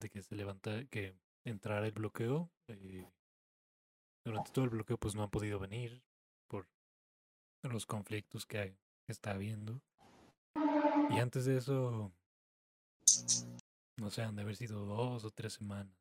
de 0.00 0.08
que 0.10 0.22
se 0.22 0.34
levantara, 0.34 0.84
que 0.86 1.14
entrara 1.44 1.86
el 1.86 1.92
bloqueo. 1.92 2.50
eh, 2.68 3.06
durante 4.24 4.50
todo 4.52 4.64
el 4.64 4.70
bloqueo 4.70 4.96
pues 4.96 5.14
no 5.14 5.22
han 5.22 5.30
podido 5.30 5.58
venir 5.58 6.02
por 6.48 6.66
los 7.62 7.84
conflictos 7.84 8.46
que, 8.46 8.58
hay, 8.58 8.70
que 9.06 9.12
está 9.12 9.32
habiendo. 9.32 9.82
Y 11.10 11.18
antes 11.18 11.44
de 11.44 11.58
eso, 11.58 12.10
no 14.00 14.10
sé, 14.10 14.22
han 14.22 14.34
de 14.34 14.42
haber 14.42 14.56
sido 14.56 14.86
dos 14.86 15.24
o 15.24 15.30
tres 15.30 15.52
semanas. 15.52 15.94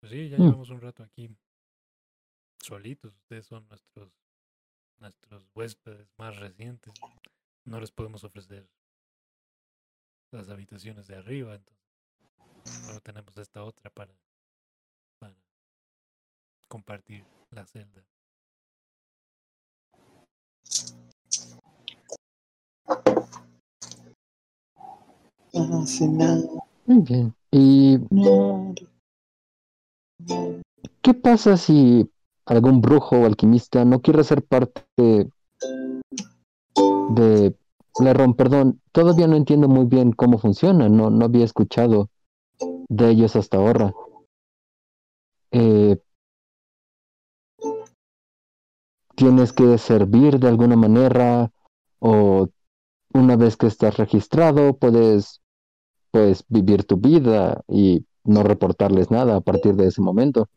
Pues 0.00 0.12
sí, 0.12 0.30
ya 0.30 0.38
Mm. 0.38 0.42
llevamos 0.44 0.70
un 0.70 0.80
rato 0.80 1.02
aquí 1.02 1.28
solitos. 2.62 3.14
Ustedes 3.14 3.46
son 3.46 3.68
nuestros 3.68 4.10
nuestros 5.00 5.46
huéspedes 5.54 6.08
más 6.18 6.36
recientes. 6.38 6.92
No 7.68 7.78
les 7.80 7.90
podemos 7.90 8.24
ofrecer 8.24 8.66
las 10.32 10.48
habitaciones 10.48 11.06
de 11.06 11.16
arriba, 11.16 11.54
entonces 11.54 11.84
solo 12.86 13.00
tenemos 13.00 13.36
esta 13.36 13.62
otra 13.62 13.90
para, 13.90 14.14
para 15.18 15.34
compartir 16.66 17.26
la 17.50 17.66
celda. 17.66 18.02
Ah, 25.54 25.84
Muy 26.86 27.02
bien. 27.02 27.34
¿Y 27.50 27.98
qué 31.02 31.12
pasa 31.12 31.58
si 31.58 32.10
algún 32.46 32.80
brujo 32.80 33.16
o 33.16 33.26
alquimista 33.26 33.84
no 33.84 34.00
quiere 34.00 34.24
ser 34.24 34.42
parte 34.42 35.30
de, 37.10 37.54
Rom? 38.14 38.34
Perdón, 38.34 38.80
todavía 38.92 39.26
no 39.26 39.36
entiendo 39.36 39.68
muy 39.68 39.86
bien 39.86 40.12
cómo 40.12 40.38
funciona. 40.38 40.88
No, 40.88 41.10
no 41.10 41.24
había 41.24 41.44
escuchado 41.44 42.10
de 42.88 43.10
ellos 43.10 43.36
hasta 43.36 43.58
ahora. 43.58 43.92
Eh, 45.50 45.96
¿Tienes 49.14 49.52
que 49.52 49.78
servir 49.78 50.38
de 50.38 50.48
alguna 50.48 50.76
manera 50.76 51.50
o 51.98 52.48
una 53.14 53.36
vez 53.36 53.56
que 53.56 53.66
estás 53.66 53.96
registrado, 53.96 54.76
puedes 54.76 55.40
pues 56.10 56.44
vivir 56.48 56.84
tu 56.84 56.96
vida 56.96 57.62
y 57.68 58.04
no 58.24 58.42
reportarles 58.42 59.10
nada 59.10 59.36
a 59.36 59.40
partir 59.40 59.74
de 59.74 59.86
ese 59.86 60.00
momento. 60.00 60.48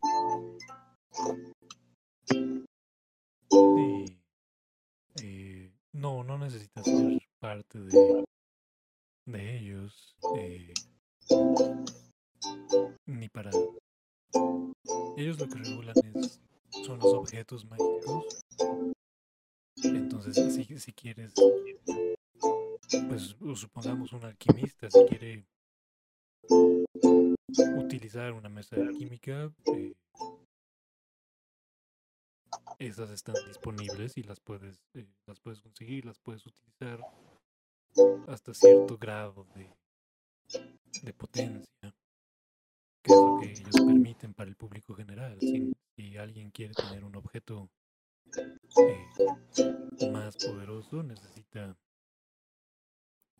No, 6.02 6.23
no 6.23 6.38
necesitas 6.40 6.84
ser 6.84 7.19
parte 7.40 7.80
de, 7.80 8.26
de 9.28 9.57
ellos. 9.57 10.15
eh, 10.36 10.73
ni 13.06 13.30
para... 13.30 13.52
Ellos 15.15 15.40
lo 15.40 15.48
que 15.48 15.60
regulan 15.60 15.95
es, 16.15 16.41
son 16.86 16.98
los 16.99 17.14
objetos 17.14 17.65
mágicos. 17.65 18.41
Entonces, 19.84 20.56
si, 20.56 20.80
si 20.80 20.94
quieres, 20.94 21.34
pues 23.07 23.36
supongamos 23.56 24.11
un 24.14 24.23
alquimista, 24.23 24.90
si 24.90 25.06
quiere 25.06 25.45
utilizar 27.78 28.34
una 28.34 28.49
mesa 28.49 28.76
alquímica, 28.78 29.53
eh, 29.76 29.94
esas 32.88 33.12
están 33.12 33.36
disponibles 33.48 34.18
y 34.18 34.24
las 34.24 34.40
puedes, 34.40 34.82
eh, 34.95 35.06
las 35.28 35.40
puedes 35.40 35.62
conseguir, 35.62 36.06
las 36.06 36.20
puedes 36.20 36.45
utilizar 36.48 36.99
hasta 38.28 38.53
cierto 38.53 38.98
grado 38.98 39.45
de, 39.53 39.70
de 41.03 41.14
potencia, 41.14 41.68
que 43.03 43.12
es 43.12 43.18
lo 43.18 43.40
que 43.40 43.52
ellos 43.52 43.76
permiten 43.76 44.34
para 44.34 44.49
el 44.49 44.56
público 44.56 44.95
general. 44.95 45.38
Si, 45.40 45.72
alguien 46.18 46.49
quiere 46.49 46.74
tener 46.74 47.03
un 47.03 47.16
objeto 47.16 47.70
eh, 48.36 50.12
más 50.12 50.36
poderoso, 50.36 51.03
necesita 51.03 51.78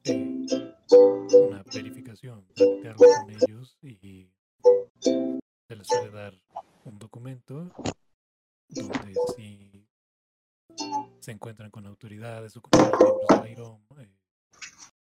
eh, 0.04 0.46
una 1.50 1.64
verificación, 1.64 2.46
plantearlo 2.56 3.08
con 3.20 3.32
ellos 3.32 3.80
y 3.82 4.30
se 5.02 5.76
les 5.76 5.88
suele 5.88 6.12
dar 6.12 6.40
un 6.86 7.00
documento 7.00 7.74
donde 8.72 9.14
si 9.36 9.88
se 11.20 11.32
encuentran 11.32 11.70
con 11.70 11.86
autoridades 11.86 12.56
o 12.58 12.62
con 12.62 12.80
miembros 12.80 13.20
de 13.30 13.36
la 13.36 13.50
IROM, 13.50 13.82
eh, 14.00 14.18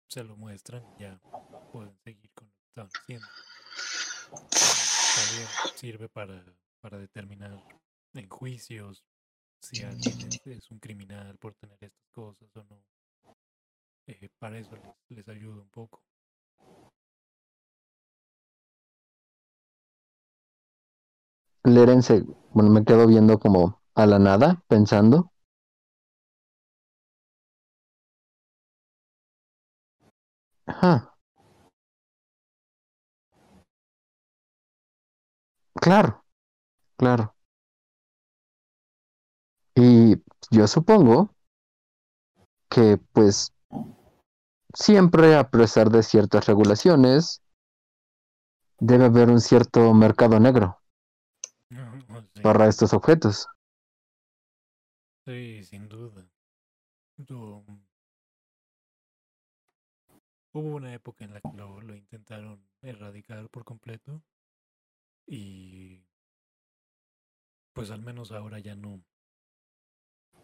se 0.07 0.23
lo 0.23 0.37
muestran 0.37 0.83
y 0.97 1.01
ya 1.01 1.19
pueden 1.71 1.97
seguir 2.03 2.31
con 2.33 2.47
lo 2.47 2.53
que 2.53 2.67
estaban 2.67 2.91
haciendo. 2.95 3.27
También 4.29 5.47
sirve 5.75 6.09
para, 6.09 6.43
para 6.79 6.97
determinar 6.97 7.63
en 8.13 8.29
juicios 8.29 9.03
si 9.59 9.83
alguien 9.83 10.27
es, 10.27 10.45
es 10.45 10.71
un 10.71 10.79
criminal 10.79 11.37
por 11.37 11.55
tener 11.55 11.77
estas 11.81 12.07
cosas 12.11 12.49
o 12.55 12.63
no. 12.63 12.83
Eh, 14.05 14.29
para 14.39 14.57
eso 14.57 14.75
les, 14.75 15.17
les 15.17 15.27
ayuda 15.27 15.61
un 15.61 15.69
poco. 15.69 16.06
Lerense, 21.67 22.23
bueno, 22.51 22.71
me 22.71 22.83
quedo 22.83 23.05
viendo 23.05 23.37
como 23.39 23.79
a 23.93 24.07
la 24.07 24.17
nada, 24.17 24.63
pensando. 24.67 25.31
Ajá. 30.65 31.17
Claro, 35.83 36.23
claro. 36.97 37.35
Y 39.75 40.17
yo 40.51 40.67
supongo 40.67 41.33
que 42.69 42.97
pues 43.11 43.51
siempre, 44.73 45.35
a 45.35 45.49
pesar 45.49 45.89
de 45.91 46.03
ciertas 46.03 46.45
regulaciones, 46.45 47.41
debe 48.79 49.05
haber 49.05 49.29
un 49.29 49.39
cierto 49.39 49.93
mercado 49.93 50.39
negro 50.39 50.79
para 52.41 52.67
estos 52.67 52.93
objetos. 52.93 53.47
sí, 55.25 55.63
sin 55.63 55.87
duda. 55.89 56.25
Yo- 57.17 57.63
Hubo 60.53 60.75
una 60.75 60.93
época 60.93 61.23
en 61.23 61.33
la 61.33 61.41
que 61.41 61.53
lo, 61.55 61.79
lo 61.81 61.95
intentaron 61.95 62.59
erradicar 62.81 63.47
por 63.49 63.63
completo 63.63 64.23
y 65.27 66.01
pues 67.73 67.91
al 67.91 68.01
menos 68.01 68.31
ahora 68.31 68.57
ya 68.59 68.75
no. 68.75 69.03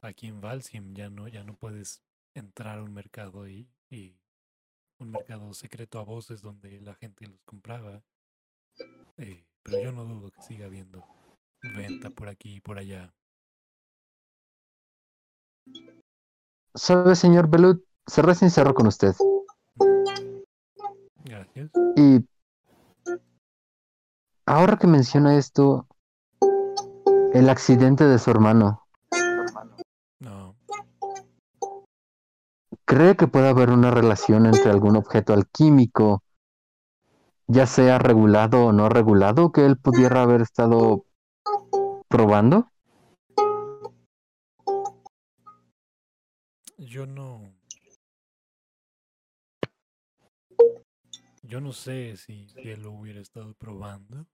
Aquí 0.01 0.27
en 0.27 0.39
Valsim 0.41 0.93
ya 0.93 1.09
no, 1.09 1.27
ya 1.27 1.43
no 1.43 1.55
puedes 1.55 2.03
entrar 2.35 2.77
a 2.77 2.83
un 2.83 2.93
mercado 2.93 3.47
y, 3.47 3.67
y 3.89 4.19
un 4.99 5.11
mercado 5.11 5.51
secreto 5.53 5.97
a 5.99 6.03
voces 6.03 6.41
donde 6.41 6.79
la 6.81 6.93
gente 6.95 7.25
los 7.27 7.41
compraba. 7.43 8.03
Eh, 9.17 9.45
pero 9.63 9.81
yo 9.81 9.91
no 9.91 10.03
dudo 10.05 10.29
que 10.31 10.41
siga 10.41 10.65
habiendo 10.65 11.03
venta 11.63 12.09
por 12.09 12.29
aquí 12.29 12.55
y 12.55 12.61
por 12.61 12.77
allá. 12.77 13.13
¿Sabe, 16.75 17.15
señor 17.15 17.47
Belut? 17.49 17.83
Seré 18.05 18.35
sincero 18.35 18.73
con 18.73 18.87
usted. 18.87 19.15
Gracias. 21.23 21.71
Y 21.95 22.25
ahora 24.45 24.77
que 24.77 24.87
menciona 24.87 25.37
esto, 25.37 25.87
el 27.33 27.49
accidente 27.49 28.05
de 28.05 28.19
su 28.19 28.29
hermano, 28.31 28.85
No, 30.19 30.55
¿cree 32.85 33.15
que 33.15 33.27
puede 33.27 33.49
haber 33.49 33.69
una 33.69 33.91
relación 33.91 34.45
entre 34.45 34.69
algún 34.69 34.95
objeto 34.95 35.33
alquímico, 35.33 36.23
ya 37.47 37.65
sea 37.67 37.99
regulado 37.99 38.65
o 38.65 38.71
no 38.71 38.89
regulado, 38.89 39.51
que 39.51 39.65
él 39.65 39.77
pudiera 39.77 40.23
haber 40.23 40.41
estado 40.41 41.05
probando? 42.13 42.71
yo 46.77 47.07
no. 47.07 47.51
Yo 51.41 51.59
no 51.59 51.73
sé 51.73 52.15
si, 52.17 52.47
él 52.57 52.83
lo 52.83 52.91
hubiera 52.91 53.19
estado 53.19 53.55
probando. 53.55 54.27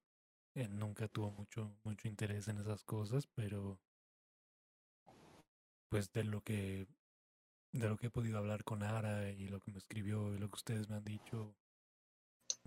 Él 0.55 0.77
nunca 0.77 1.07
tuvo 1.07 1.31
mucho, 1.31 1.73
mucho 1.85 2.09
interés 2.09 2.49
en 2.49 2.57
esas 2.57 2.83
cosas, 2.83 3.27
pero 3.33 3.79
pues 5.87 6.11
de 6.11 6.25
lo 6.25 6.41
que 6.41 6.85
de 7.71 7.87
lo 7.87 7.95
que 7.95 8.07
he 8.07 8.11
podido 8.11 8.39
hablar 8.39 8.65
con 8.65 8.83
Ara 8.83 9.31
y 9.31 9.47
lo 9.47 9.61
que 9.61 9.71
me 9.71 9.77
escribió 9.77 10.33
y 10.33 10.37
lo 10.37 10.49
que 10.49 10.55
ustedes 10.55 10.89
me 10.89 10.97
han 10.97 11.05
dicho, 11.05 11.55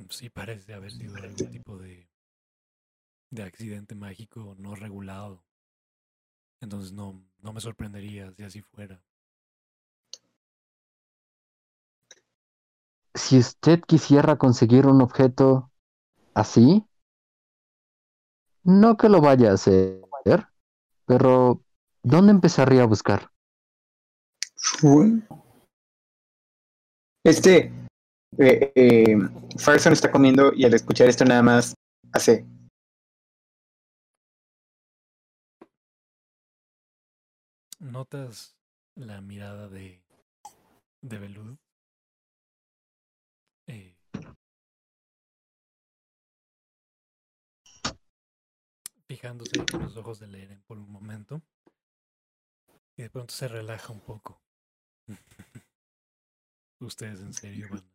sí 0.08 0.30
parece 0.30 0.72
haber 0.72 0.90
sido 0.90 1.16
algún 1.16 1.50
tipo 1.50 1.76
de 1.76 2.11
de 3.32 3.42
accidente 3.42 3.94
mágico 3.94 4.54
no 4.58 4.74
regulado. 4.74 5.42
Entonces 6.60 6.92
no, 6.92 7.24
no 7.40 7.52
me 7.52 7.60
sorprendería 7.60 8.30
si 8.32 8.44
así 8.44 8.62
fuera. 8.62 9.02
Si 13.14 13.38
usted 13.38 13.80
quisiera 13.80 14.36
conseguir 14.36 14.86
un 14.86 15.00
objeto 15.02 15.70
así, 16.34 16.86
no 18.62 18.96
que 18.96 19.08
lo 19.08 19.20
vaya 19.20 19.50
a 19.50 19.54
hacer, 19.54 20.02
pero 21.06 21.62
¿dónde 22.02 22.32
empezaría 22.32 22.82
a 22.82 22.86
buscar? 22.86 23.30
Este, 27.24 27.72
eh, 28.38 28.72
eh, 28.74 29.16
Farson 29.58 29.94
está 29.94 30.10
comiendo 30.10 30.52
y 30.54 30.64
al 30.64 30.74
escuchar 30.74 31.08
esto 31.08 31.24
nada 31.24 31.42
más 31.42 31.74
hace. 32.12 32.46
¿Notas 37.82 38.56
la 38.94 39.20
mirada 39.20 39.68
de, 39.68 40.04
de 41.00 41.18
Belud? 41.18 41.58
Eh, 43.66 43.96
fijándose 49.08 49.50
en 49.58 49.82
los 49.82 49.96
ojos 49.96 50.20
de 50.20 50.28
Leren 50.28 50.62
por 50.62 50.78
un 50.78 50.92
momento. 50.92 51.42
Y 52.96 53.02
de 53.02 53.10
pronto 53.10 53.34
se 53.34 53.48
relaja 53.48 53.92
un 53.92 54.00
poco. 54.00 54.40
Ustedes 56.78 57.20
en 57.20 57.32
serio 57.32 57.66
van, 57.68 57.92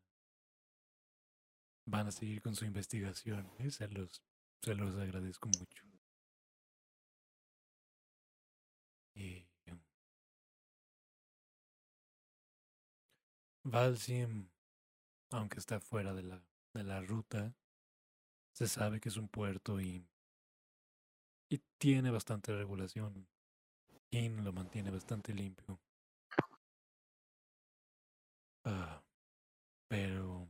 van 1.86 2.08
a 2.08 2.12
seguir 2.12 2.42
con 2.42 2.56
su 2.56 2.66
investigación. 2.66 3.50
¿eh? 3.60 3.72
Se, 3.72 3.88
los, 3.88 4.22
se 4.62 4.76
los 4.76 4.98
agradezco 4.98 5.48
mucho. 5.48 5.97
Valsim, 13.70 14.50
aunque 15.32 15.60
está 15.60 15.82
fuera 15.82 16.14
de 16.14 16.24
la, 16.24 16.42
de 16.74 16.84
la 16.84 17.02
ruta, 17.02 17.54
se 18.54 18.66
sabe 18.66 19.02
que 19.02 19.10
es 19.10 19.18
un 19.18 19.28
puerto 19.28 19.82
y, 19.82 20.08
y 21.50 21.58
tiene 21.78 22.10
bastante 22.10 22.56
regulación. 22.56 23.28
King 24.10 24.42
lo 24.44 24.54
mantiene 24.54 24.90
bastante 24.90 25.34
limpio. 25.34 25.82
Ah, 28.64 29.04
pero... 29.90 30.48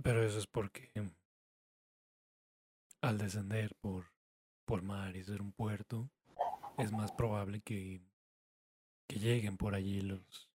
Pero 0.00 0.22
eso 0.22 0.38
es 0.38 0.46
porque 0.46 0.92
al 3.00 3.18
descender 3.18 3.74
por, 3.80 4.06
por 4.64 4.82
mar 4.82 5.16
y 5.16 5.24
ser 5.24 5.42
un 5.42 5.52
puerto, 5.52 6.08
es 6.78 6.92
más 6.92 7.12
probable 7.12 7.60
que, 7.60 8.00
que 9.08 9.18
lleguen 9.18 9.56
por 9.56 9.74
allí 9.74 10.00
los, 10.00 10.48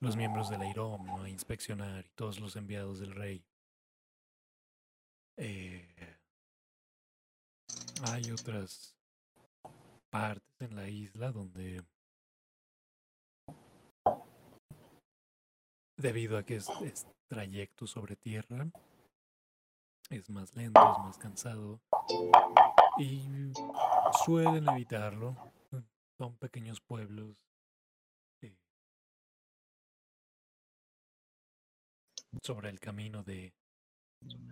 los 0.00 0.16
miembros 0.16 0.50
del 0.50 0.62
IROM 0.62 1.06
¿no? 1.06 1.22
a 1.22 1.30
inspeccionar 1.30 2.04
y 2.04 2.10
todos 2.10 2.38
los 2.38 2.54
enviados 2.56 3.00
del 3.00 3.14
rey. 3.14 3.44
Eh, 5.38 6.18
hay 8.10 8.30
otras 8.30 8.96
partes 10.10 10.60
en 10.60 10.76
la 10.76 10.88
isla 10.88 11.32
donde 11.32 11.82
debido 15.96 16.36
a 16.36 16.44
que 16.44 16.56
es, 16.56 16.68
es 16.82 17.06
trayecto 17.28 17.86
sobre 17.86 18.16
tierra 18.16 18.70
es 20.10 20.30
más 20.30 20.54
lento, 20.54 20.80
es 20.80 20.98
más 20.98 21.18
cansado 21.18 21.80
y 22.98 23.52
suelen 24.24 24.68
evitarlo. 24.68 25.36
Son 26.18 26.36
pequeños 26.38 26.80
pueblos 26.80 27.36
eh, 28.42 28.56
sobre 32.42 32.70
el 32.70 32.80
camino 32.80 33.22
de 33.22 33.52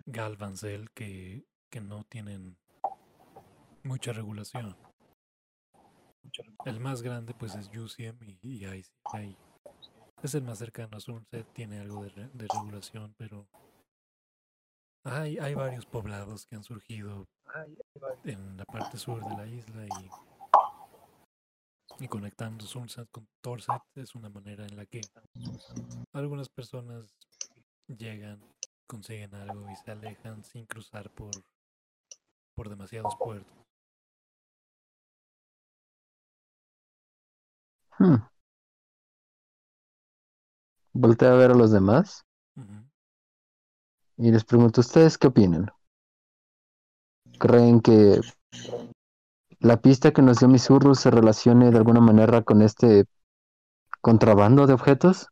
Galvancel 0.07 0.91
que, 0.91 1.47
que 1.71 1.81
no 1.81 2.05
tienen 2.05 2.59
mucha 3.83 4.13
regulación. 4.13 4.77
El 6.65 6.81
más 6.81 7.03
grande 7.03 7.35
pues 7.35 7.55
es 7.55 7.71
Yusiem 7.71 8.19
y, 8.23 8.39
y 8.43 8.65
ahí, 8.67 8.85
ahí 9.13 9.37
es 10.23 10.35
el 10.35 10.43
más 10.43 10.59
cercano 10.59 10.97
a 10.97 11.01
Sunset, 11.01 11.47
tiene 11.53 11.81
algo 11.81 12.03
de, 12.03 12.09
re- 12.11 12.31
de 12.33 12.47
regulación, 12.49 13.15
pero 13.17 13.47
hay, 15.05 15.39
hay 15.39 15.55
varios 15.55 15.87
poblados 15.87 16.47
que 16.47 16.57
han 16.57 16.65
surgido 16.65 17.29
en 18.25 18.57
la 18.57 18.65
parte 18.65 18.97
sur 18.97 19.25
de 19.25 19.37
la 19.37 19.47
isla 19.47 19.87
y, 19.87 20.11
y 22.05 22.09
conectando 22.09 22.67
Sunset 22.67 23.09
con 23.11 23.29
Torset 23.41 23.83
es 23.95 24.15
una 24.15 24.31
manera 24.31 24.67
en 24.67 24.77
la 24.77 24.87
que 24.87 25.01
algunas 26.13 26.49
personas 26.49 27.15
llegan, 27.87 28.41
consiguen 28.87 29.35
algo 29.35 29.71
y 29.71 29.77
se 29.77 29.91
alejan 29.91 30.43
sin 30.43 30.67
cruzar 30.67 31.11
por, 31.11 31.31
por 32.55 32.69
demasiados 32.69 33.15
puertos. 33.17 33.53
Hmm. 37.99 38.17
Voltea 40.93 41.33
a 41.33 41.37
ver 41.37 41.53
a 41.53 41.55
los 41.55 41.71
demás. 41.71 42.27
Y 44.17 44.31
les 44.31 44.45
pregunto, 44.45 44.81
¿ustedes 44.81 45.19
qué 45.19 45.29
opinan? 45.29 45.71
¿Creen 47.39 47.81
que 47.81 48.21
la 49.61 49.81
pista 49.81 50.13
que 50.13 50.23
nos 50.23 50.39
dio 50.39 50.49
Misurru 50.49 50.95
se 50.95 51.11
relacione 51.11 51.71
de 51.71 51.79
alguna 51.79 52.01
manera 52.01 52.43
con 52.43 52.63
este 52.63 53.07
contrabando 54.01 54.67
de 54.67 54.75
objetos? 54.75 55.29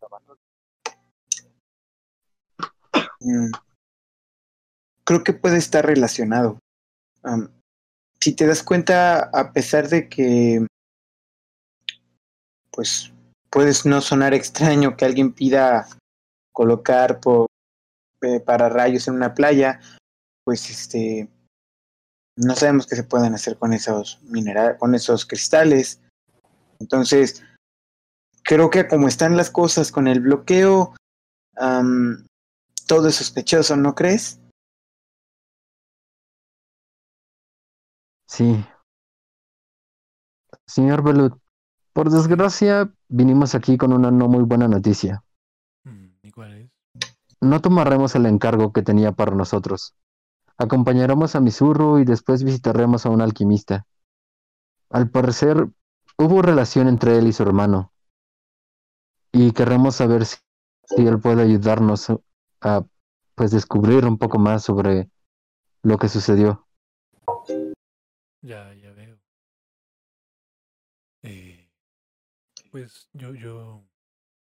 Mm. 3.21 3.53
Creo 5.05 5.25
que 5.25 5.33
puede 5.33 5.59
estar 5.59 5.85
relacionado. 5.85 6.59
Si 8.21 8.35
te 8.35 8.47
das 8.47 8.63
cuenta, 8.63 9.31
a 9.33 9.53
pesar 9.53 9.89
de 9.89 10.09
que, 10.09 10.67
pues, 12.71 13.13
puedes 13.51 13.85
no 13.85 14.01
sonar 14.01 14.33
extraño 14.33 14.97
que 14.97 15.05
alguien 15.05 15.33
pida 15.33 15.87
colocar 16.53 17.21
por, 17.21 17.47
para 18.45 18.69
rayos 18.69 19.09
en 19.09 19.15
una 19.15 19.35
playa, 19.35 19.81
pues, 20.45 20.71
este, 20.71 21.29
no 22.37 22.55
sabemos 22.55 22.87
qué 22.87 22.97
se 22.97 23.05
pueden 23.05 23.35
hacer 23.35 23.59
con 23.59 23.73
esos 23.73 24.21
minerales, 24.23 24.79
con 24.79 24.95
esos 24.95 25.27
cristales. 25.27 26.01
Entonces, 26.79 27.45
creo 28.43 28.71
que 28.71 28.89
como 28.89 29.09
están 29.09 29.37
las 29.37 29.51
cosas 29.51 29.93
con 29.93 30.09
el 30.09 30.21
bloqueo, 30.21 30.95
todo 32.87 33.09
es 33.09 33.15
sospechoso, 33.17 33.77
¿no 33.77 33.95
crees? 33.95 34.41
Sí. 38.29 38.65
Señor 40.67 41.03
Belut, 41.03 41.39
por 41.93 42.11
desgracia, 42.11 42.91
vinimos 43.09 43.55
aquí 43.55 43.77
con 43.77 43.93
una 43.93 44.11
no 44.11 44.27
muy 44.29 44.45
buena 44.45 44.69
noticia. 44.69 45.23
Mm, 45.85 46.07
¿Y 46.23 46.31
cuál 46.31 46.53
es? 46.55 46.71
No 47.43 47.61
tomaremos 47.61 48.15
el 48.15 48.27
encargo 48.27 48.73
que 48.73 48.83
tenía 48.83 49.11
para 49.11 49.35
nosotros. 49.35 49.97
Acompañaremos 50.59 51.35
a 51.35 51.41
Misurru 51.41 51.99
y 51.99 52.05
después 52.05 52.45
visitaremos 52.45 53.05
a 53.05 53.11
un 53.11 53.21
alquimista. 53.21 53.85
Al 54.91 55.11
parecer, 55.11 55.69
hubo 56.17 56.41
relación 56.41 56.87
entre 56.87 57.19
él 57.19 57.27
y 57.27 57.33
su 57.33 57.43
hermano. 57.43 57.93
Y 59.33 59.51
queremos 59.51 59.97
saber 59.97 60.25
si, 60.25 60.39
él 60.99 61.19
puede 61.19 61.43
ayudarnos 61.43 62.13
a 62.61 62.85
pues 63.35 63.51
descubrir 63.51 64.05
un 64.05 64.19
poco 64.19 64.39
más 64.39 64.63
sobre 64.63 65.11
lo 65.83 65.99
que 65.99 66.09
sucedió. 66.09 66.69
Ya, 68.41 68.73
ya 68.75 68.93
veo. 68.93 69.19
Eh, 71.23 71.69
pues 72.71 73.09
yo, 73.13 73.35
yo 73.35 73.83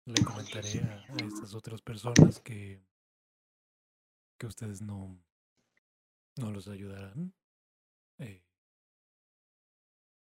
le 0.03 0.21
comentaré 0.21 0.81
a 0.81 1.25
estas 1.25 1.53
otras 1.53 1.81
personas 1.81 2.41
que, 2.41 2.88
que 4.39 4.47
ustedes 4.47 4.81
no, 4.81 5.21
no 6.37 6.51
los 6.51 6.67
ayudarán. 6.67 7.33
Eh, 8.17 8.41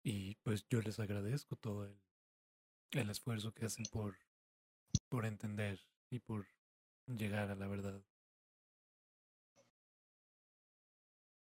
y 0.04 0.36
pues 0.44 0.68
yo 0.70 0.82
les 0.82 1.00
agradezco 1.00 1.56
todo 1.56 1.86
el, 1.86 3.10
esfuerzo 3.10 3.54
que 3.54 3.66
hacen 3.66 3.86
por, 3.86 4.18
por 5.10 5.26
entender 5.26 5.80
y 6.12 6.20
por 6.20 6.46
llegar 7.08 7.50
a 7.50 7.56
la 7.56 7.68
verdad. 7.68 8.04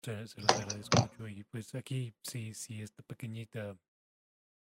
Se, 0.02 0.26
se 0.26 0.40
los 0.40 0.50
agradezco 0.50 1.00
mucho 1.00 1.28
y 1.28 1.44
pues 1.44 1.74
aquí 1.74 2.14
si, 2.22 2.54
si 2.54 2.80
esta 2.80 3.02
pequeñita 3.02 3.76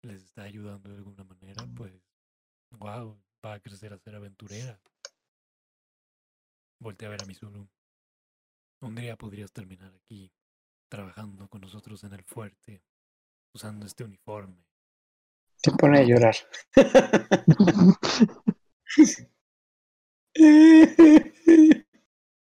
les 0.04 0.24
está 0.24 0.44
ayudando 0.44 0.90
de 0.90 0.96
alguna 0.96 1.24
manera, 1.24 1.68
pues 1.76 1.94
wow, 2.72 3.20
va 3.46 3.54
a 3.54 3.60
crecer 3.60 3.92
a 3.94 3.98
ser 3.98 4.16
aventurera. 4.16 4.80
Voltea 6.80 7.10
a 7.10 7.12
ver 7.12 7.24
a 7.24 7.26
Mizuru. 7.26 7.70
Un 8.82 8.96
día 8.96 9.16
podrías 9.16 9.52
terminar 9.52 9.94
aquí, 9.94 10.32
trabajando 10.90 11.48
con 11.48 11.62
nosotros 11.62 12.04
en 12.04 12.14
el 12.14 12.24
fuerte, 12.24 12.84
usando 13.54 13.86
este 13.86 14.04
uniforme. 14.04 14.66
Se 15.56 15.72
pone 15.72 16.00
a 16.00 16.04
llorar. 16.04 16.36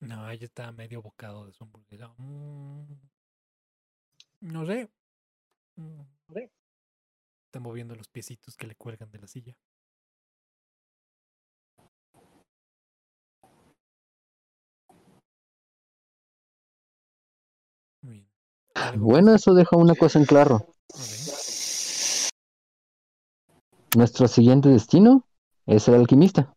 No, 0.00 0.30
ella 0.30 0.44
está 0.44 0.70
medio 0.72 1.02
bocado 1.02 1.46
de 1.46 1.52
su 1.52 1.64
hamburguesa. 1.64 2.08
Mm, 2.18 2.84
no 4.40 4.66
sé. 4.66 4.90
Mm, 5.76 6.02
no 6.28 6.34
sé. 6.34 6.52
Está 7.46 7.60
moviendo 7.60 7.94
los 7.96 8.08
piecitos 8.08 8.56
que 8.56 8.66
le 8.66 8.76
cuelgan 8.76 9.10
de 9.10 9.18
la 9.18 9.26
silla. 9.26 9.56
Bueno, 18.96 19.34
eso 19.34 19.54
deja 19.54 19.76
una 19.76 19.94
cosa 19.94 20.18
en 20.18 20.24
claro. 20.24 20.66
Nuestro 23.96 24.28
siguiente 24.28 24.68
destino 24.68 25.26
es 25.66 25.88
el 25.88 25.94
alquimista. 25.94 26.52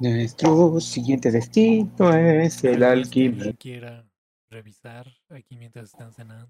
Nuestro 0.00 0.80
siguiente 0.80 1.30
destino 1.30 2.12
es 2.14 2.62
el 2.64 2.82
¿Algo 2.82 3.00
más 3.00 3.10
que 3.10 3.26
alquimista. 3.26 3.52
quiera 3.58 4.04
revisar 4.50 5.06
aquí 5.30 5.56
mientras 5.56 5.86
están 5.86 6.12
cenando? 6.12 6.48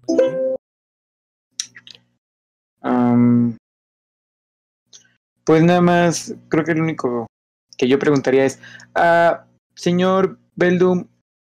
pues 5.43 5.63
nada 5.63 5.79
más, 5.79 6.35
creo 6.49 6.65
que 6.65 6.75
lo 6.75 6.83
único 6.83 7.27
que 7.77 7.87
yo 7.87 7.97
preguntaría 7.99 8.43
es, 8.43 8.59
ah, 8.95 9.45
señor 9.75 10.39
Beldum, 10.55 11.07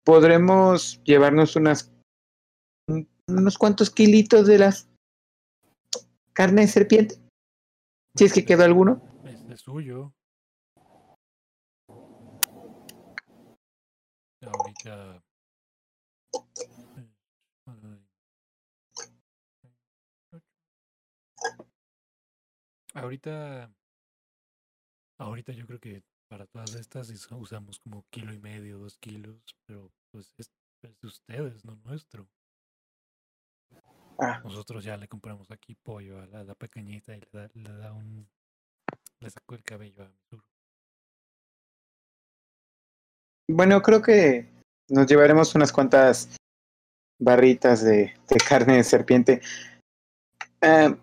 podremos 0.04 1.02
llevarnos 1.04 1.56
unas 1.56 1.92
unos 3.28 3.58
cuantos 3.58 3.92
kilitos 3.92 4.48
de 4.48 4.58
las 4.58 4.90
carne 6.34 6.62
de 6.62 6.68
serpiente. 6.68 7.16
Si 8.16 8.26
es 8.26 8.34
que 8.34 8.46
quedó 8.46 8.64
alguno. 8.64 9.02
Es 9.50 9.62
suyo. 9.62 10.14
Ahorita. 14.42 15.24
Eh, 16.98 17.10
ahorita. 22.94 23.72
Ahorita 25.18 25.52
yo 25.52 25.68
creo 25.68 25.80
que 25.80 26.04
para 26.30 26.46
todas 26.46 26.76
estas 26.76 27.10
is- 27.10 27.28
usamos 27.32 27.80
como 27.80 28.06
kilo 28.10 28.32
y 28.34 28.40
medio, 28.40 28.78
dos 28.78 28.98
kilos, 28.98 29.36
pero 29.66 29.92
pues 30.12 30.34
es, 30.38 30.52
es 30.84 31.00
de 31.02 31.08
ustedes, 31.08 31.66
no 31.66 31.76
nuestro. 31.84 32.30
Ah, 34.22 34.42
Nosotros 34.44 34.84
ya 34.84 34.96
le 34.98 35.08
compramos 35.08 35.50
aquí 35.52 35.76
pollo 35.76 36.20
a 36.22 36.28
la, 36.28 36.44
la 36.44 36.56
pequeñita 36.56 37.16
y 37.16 37.22
le 37.22 37.30
da, 37.32 37.50
le 37.54 37.74
da 37.74 37.94
un, 37.94 38.30
le 39.20 39.30
sacó 39.30 39.56
el 39.56 39.64
cabello 39.64 40.04
a 40.04 40.10
Misuru. 40.10 40.44
bueno, 43.52 43.82
creo 43.82 44.02
que 44.02 44.48
nos 44.90 45.08
llevaremos 45.08 45.56
unas 45.56 45.72
cuantas 45.72 46.38
barritas 47.20 47.84
de, 47.84 48.14
de 48.30 48.38
carne 48.48 48.78
de 48.78 48.84
serpiente. 48.84 49.42
Ah, 50.62 50.96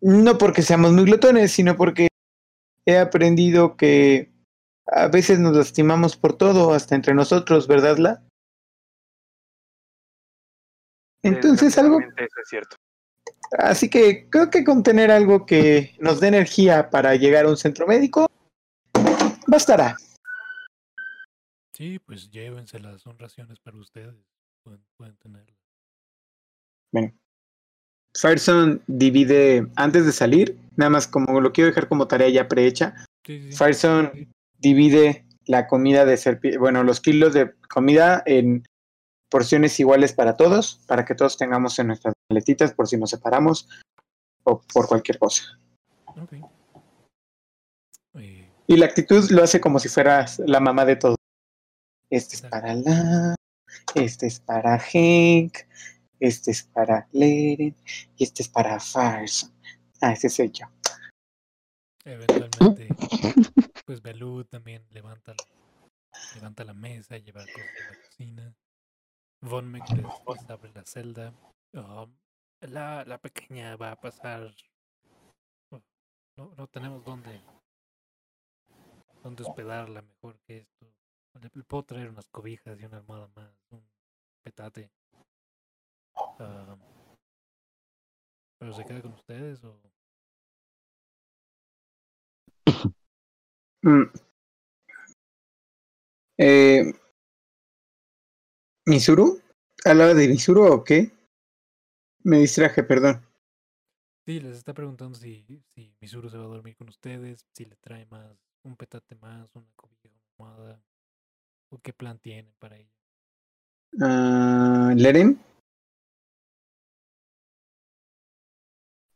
no 0.00 0.38
porque 0.38 0.62
seamos 0.62 0.92
muy 0.92 1.04
glotones, 1.04 1.52
sino 1.52 1.76
porque 1.76 2.08
he 2.86 2.98
aprendido 2.98 3.76
que 3.76 4.31
a 4.86 5.08
veces 5.08 5.38
nos 5.38 5.56
lastimamos 5.56 6.16
por 6.16 6.36
todo, 6.36 6.72
hasta 6.72 6.94
entre 6.94 7.14
nosotros, 7.14 7.66
¿verdad, 7.68 7.98
La? 7.98 8.22
Entonces 11.24 11.78
algo, 11.78 11.98
Desgraciadamente 11.98 12.24
Eso 12.24 12.40
es 12.42 12.48
cierto. 12.48 12.76
así 13.58 13.88
que 13.88 14.28
creo 14.28 14.50
que 14.50 14.64
con 14.64 14.82
tener 14.82 15.10
algo 15.10 15.46
que 15.46 15.94
nos 16.00 16.20
dé 16.20 16.28
energía 16.28 16.90
para 16.90 17.14
llegar 17.14 17.44
a 17.44 17.48
un 17.48 17.56
centro 17.56 17.86
médico, 17.86 18.26
bastará. 19.46 19.96
Sí, 21.72 21.98
pues 22.00 22.30
llévenselas, 22.30 23.02
son 23.02 23.18
raciones 23.18 23.60
para 23.60 23.78
ustedes. 23.78 24.14
Pueden, 24.64 24.84
pueden 24.96 25.16
tenerlas. 25.16 25.56
Bueno. 26.92 27.12
Fireson 28.14 28.82
divide 28.86 29.66
antes 29.76 30.04
de 30.04 30.12
salir, 30.12 30.58
nada 30.76 30.90
más 30.90 31.08
como 31.08 31.40
lo 31.40 31.52
quiero 31.52 31.68
dejar 31.68 31.88
como 31.88 32.06
tarea 32.06 32.28
ya 32.28 32.46
prehecha. 32.46 32.94
Sí, 33.24 33.52
sí, 33.52 33.52
sí. 33.52 34.28
Divide 34.62 35.26
la 35.46 35.66
comida 35.66 36.04
de 36.04 36.16
serpiente, 36.16 36.58
bueno, 36.58 36.84
los 36.84 37.00
kilos 37.00 37.34
de 37.34 37.52
comida 37.68 38.22
en 38.26 38.62
porciones 39.28 39.78
iguales 39.80 40.12
para 40.12 40.36
todos, 40.36 40.80
para 40.86 41.04
que 41.04 41.14
todos 41.16 41.36
tengamos 41.36 41.78
en 41.78 41.88
nuestras 41.88 42.14
maletitas 42.30 42.72
por 42.72 42.86
si 42.86 42.96
nos 42.96 43.10
separamos 43.10 43.68
o 44.44 44.60
por 44.72 44.86
cualquier 44.86 45.18
cosa. 45.18 45.58
Ok. 46.06 46.34
Eh, 48.14 48.48
Y 48.66 48.76
la 48.76 48.86
actitud 48.86 49.28
lo 49.30 49.42
hace 49.42 49.60
como 49.60 49.78
si 49.78 49.88
fueras 49.88 50.38
la 50.46 50.60
mamá 50.60 50.84
de 50.84 50.96
todos. 50.96 51.16
Este 52.10 52.36
es 52.36 52.42
para 52.42 52.74
la, 52.74 53.34
este 53.94 54.26
es 54.26 54.38
para 54.38 54.78
Hank, 54.78 55.56
este 56.20 56.50
es 56.50 56.62
para 56.62 57.08
Leren 57.12 57.74
y 58.16 58.24
este 58.24 58.42
es 58.42 58.48
para 58.48 58.78
Fireson. 58.78 59.50
Ah, 60.02 60.12
ese 60.12 60.28
soy 60.28 60.50
yo. 60.50 60.66
eventualmente, 62.04 62.88
pues 63.84 64.00
Belú 64.02 64.44
también 64.44 64.86
levanta, 64.90 65.34
la- 65.34 66.34
levanta 66.34 66.64
la 66.64 66.74
mesa, 66.74 67.18
lleva 67.18 67.42
cosas 67.44 67.74
de 67.74 67.90
la 67.90 68.02
cocina. 68.02 68.54
Von 69.40 69.72
les, 69.72 69.82
les 70.26 70.50
abre 70.50 70.72
la 70.72 70.84
celda. 70.84 71.34
Um, 71.72 72.16
la, 72.60 73.04
la 73.04 73.18
pequeña 73.18 73.76
va 73.76 73.92
a 73.92 74.00
pasar. 74.00 74.54
oh, 75.70 75.80
No, 76.36 76.54
no 76.56 76.66
tenemos 76.68 77.04
dónde, 77.04 77.40
dónde 79.22 79.42
hospedarla 79.42 80.02
mejor 80.02 80.38
que 80.40 80.58
esto. 80.58 80.86
Le, 81.40 81.50
le 81.52 81.64
puedo 81.64 81.82
traer 81.84 82.08
unas 82.08 82.28
cobijas 82.28 82.78
y 82.78 82.84
una 82.84 82.98
almohada 82.98 83.28
más, 83.34 83.52
un 83.70 83.84
petate. 84.44 84.90
Um, 86.38 86.78
¿Pero 88.58 88.72
se 88.74 88.84
queda 88.84 89.02
con 89.02 89.12
ustedes 89.14 89.64
o...? 89.64 89.80
Mm. 93.82 94.04
Eh, 96.38 96.92
¿Misuru? 98.86 99.40
¿Hablaba 99.84 100.14
de 100.14 100.28
Misuru 100.28 100.66
o 100.72 100.84
qué? 100.84 101.10
Me 102.22 102.38
distraje, 102.38 102.82
perdón. 102.82 103.20
Sí, 104.24 104.38
les 104.40 104.56
está 104.56 104.72
preguntando 104.72 105.18
si, 105.18 105.44
si 105.74 105.92
Misuru 106.00 106.30
se 106.30 106.38
va 106.38 106.44
a 106.44 106.48
dormir 106.48 106.76
con 106.76 106.88
ustedes, 106.88 107.44
si 107.52 107.64
le 107.64 107.76
trae 107.76 108.06
más, 108.06 108.36
un 108.62 108.76
petate 108.76 109.16
más, 109.16 109.50
una 109.54 109.66
cobija, 109.74 110.08
una 110.08 110.52
almohada, 110.54 110.82
o 111.70 111.78
qué 111.78 111.92
plan 111.92 112.18
tienen 112.20 112.54
para 112.60 112.76
ella. 112.76 112.94
Ah, 114.00 114.92
¿Leren? 114.96 115.40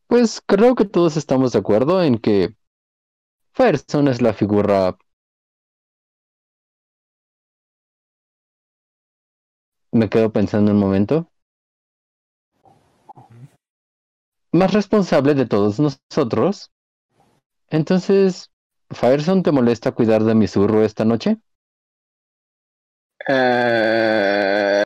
Pues 0.09 0.43
creo 0.45 0.75
que 0.75 0.85
todos 0.85 1.17
estamos 1.17 1.53
de 1.53 1.59
acuerdo 1.61 2.03
en 2.03 2.19
que 2.19 2.55
Fireson 3.57 4.09
es 4.09 4.21
la 4.21 4.35
figura. 4.35 4.99
Me 9.93 10.11
quedo 10.11 10.31
pensando 10.31 10.73
un 10.73 10.79
momento. 10.79 11.31
Más 14.53 14.75
responsable 14.75 15.35
de 15.35 15.47
todos 15.47 15.81
nosotros. 15.81 16.71
Entonces, 17.69 18.51
¿Fireson 18.91 19.43
te 19.43 19.53
molesta 19.53 19.93
cuidar 19.93 20.23
de 20.25 20.35
mi 20.35 20.49
zurro 20.49 20.85
esta 20.85 21.07
noche? 21.07 21.39
Ah, 23.27 24.85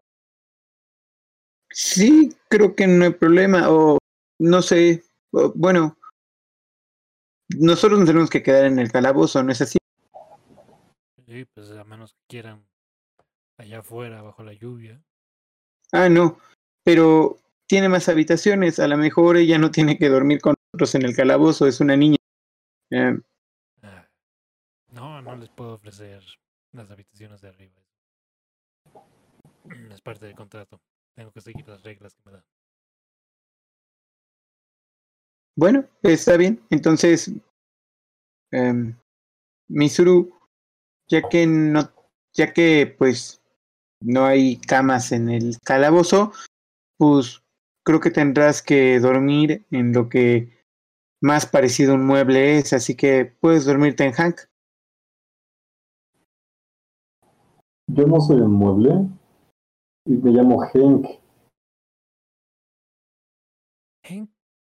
sí, 1.70 2.36
creo 2.48 2.76
que 2.76 2.86
no 2.86 3.04
hay 3.04 3.14
problema. 3.14 3.68
O 3.68 3.98
no 4.38 4.62
sé. 4.62 5.02
bueno, 5.32 5.96
nosotros 7.58 7.98
nos 7.98 8.08
tenemos 8.08 8.30
que 8.30 8.42
quedar 8.42 8.64
en 8.64 8.78
el 8.78 8.90
calabozo, 8.90 9.42
¿no 9.42 9.52
es 9.52 9.60
así? 9.60 9.78
Sí, 11.26 11.44
pues 11.54 11.70
a 11.70 11.84
menos 11.84 12.14
que 12.14 12.20
quieran 12.28 12.66
allá 13.56 13.80
afuera, 13.80 14.22
bajo 14.22 14.42
la 14.42 14.52
lluvia. 14.52 15.00
Ah, 15.92 16.08
no. 16.08 16.38
Pero 16.84 17.38
tiene 17.66 17.88
más 17.88 18.08
habitaciones. 18.08 18.78
A 18.78 18.88
lo 18.88 18.96
mejor 18.96 19.36
ella 19.36 19.58
no 19.58 19.70
tiene 19.70 19.98
que 19.98 20.08
dormir 20.08 20.40
con 20.40 20.54
nosotros 20.72 20.94
en 20.94 21.02
el 21.04 21.14
calabozo. 21.14 21.66
Es 21.66 21.80
una 21.80 21.96
niña. 21.96 22.16
Eh, 22.90 23.18
No, 24.92 25.22
no 25.22 25.36
les 25.36 25.48
puedo 25.50 25.74
ofrecer 25.74 26.22
las 26.72 26.90
habitaciones 26.90 27.40
de 27.40 27.48
arriba. 27.48 27.80
Es 29.90 30.00
parte 30.00 30.26
del 30.26 30.34
contrato. 30.34 30.80
Tengo 31.14 31.30
que 31.30 31.40
seguir 31.40 31.68
las 31.68 31.82
reglas 31.82 32.14
que 32.14 32.22
me 32.24 32.32
dan. 32.32 32.44
Bueno, 35.60 35.84
está 36.02 36.38
bien. 36.38 36.58
Entonces, 36.70 37.30
em, 38.50 38.96
Misuru, 39.68 40.32
ya 41.06 41.20
que 41.28 41.46
no, 41.46 41.92
ya 42.32 42.54
que 42.54 42.94
pues 42.96 43.42
no 44.02 44.24
hay 44.24 44.56
camas 44.56 45.12
en 45.12 45.28
el 45.28 45.60
calabozo, 45.62 46.32
pues 46.96 47.42
creo 47.84 48.00
que 48.00 48.10
tendrás 48.10 48.62
que 48.62 48.98
dormir 49.00 49.66
en 49.70 49.92
lo 49.92 50.08
que 50.08 50.48
más 51.20 51.44
parecido 51.44 51.92
a 51.92 51.96
un 51.96 52.06
mueble 52.06 52.56
es, 52.56 52.72
así 52.72 52.96
que 52.96 53.26
puedes 53.26 53.66
dormirte 53.66 54.06
en 54.06 54.12
Hank. 54.12 54.40
Yo 57.86 58.06
no 58.06 58.18
soy 58.22 58.40
un 58.40 58.52
mueble 58.52 59.10
y 60.06 60.12
me 60.12 60.30
llamo 60.30 60.58
Hank 60.60 61.19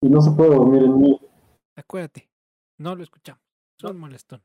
y 0.01 0.09
no 0.09 0.21
se 0.21 0.31
puede 0.31 0.55
dormir 0.55 0.83
en 0.83 0.99
mí. 0.99 1.19
acuérdate. 1.75 2.29
No 2.77 2.95
lo 2.95 3.03
escuchamos. 3.03 3.41
Son 3.79 3.97
molestón. 3.97 4.43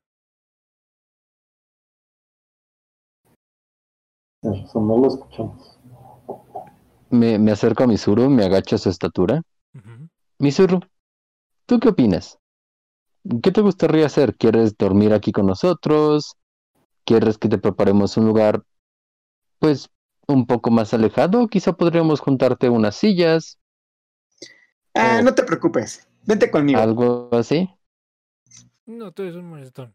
Razón, 4.43 4.89
no 4.89 4.99
lo 4.99 5.09
escuchamos. 5.09 5.79
Me, 7.11 7.39
me 7.39 7.53
acerco 7.53 7.85
a 7.85 7.87
Misuru, 7.87 8.29
me 8.31 8.45
agacho 8.45 8.77
a 8.77 8.79
su 8.79 8.89
estatura. 8.89 9.43
Misuru, 10.39 10.81
¿tú 11.67 11.79
qué 11.79 11.91
opinas? 11.91 12.39
¿Qué 13.43 13.53
te 13.53 13.61
gustaría 13.61 14.07
hacer? 14.07 14.35
¿Quieres 14.37 14.77
dormir 14.77 15.13
aquí 15.13 15.31
con 15.31 15.47
nosotros? 15.47 16.35
¿Quieres 17.05 17.39
que 17.39 17.49
te 17.49 17.59
preparemos 17.59 18.17
un 18.17 18.27
lugar, 18.27 18.63
pues, 19.59 19.89
un 20.27 20.47
poco 20.47 20.71
más 20.71 20.93
alejado? 20.95 21.47
Quizá 21.47 21.75
podríamos 21.75 22.21
juntarte 22.21 22.69
unas 22.69 22.97
sillas, 22.97 23.59
Ah, 24.95 25.19
Oh. 25.21 25.23
no 25.23 25.35
te 25.35 25.43
preocupes. 25.43 26.09
Vente 26.25 26.51
conmigo. 26.51 26.79
algo 26.81 27.29
así. 27.33 27.69
No, 28.87 29.13
tú 29.13 29.23
eres 29.23 29.37
un 29.37 29.49
molestón. 29.49 29.95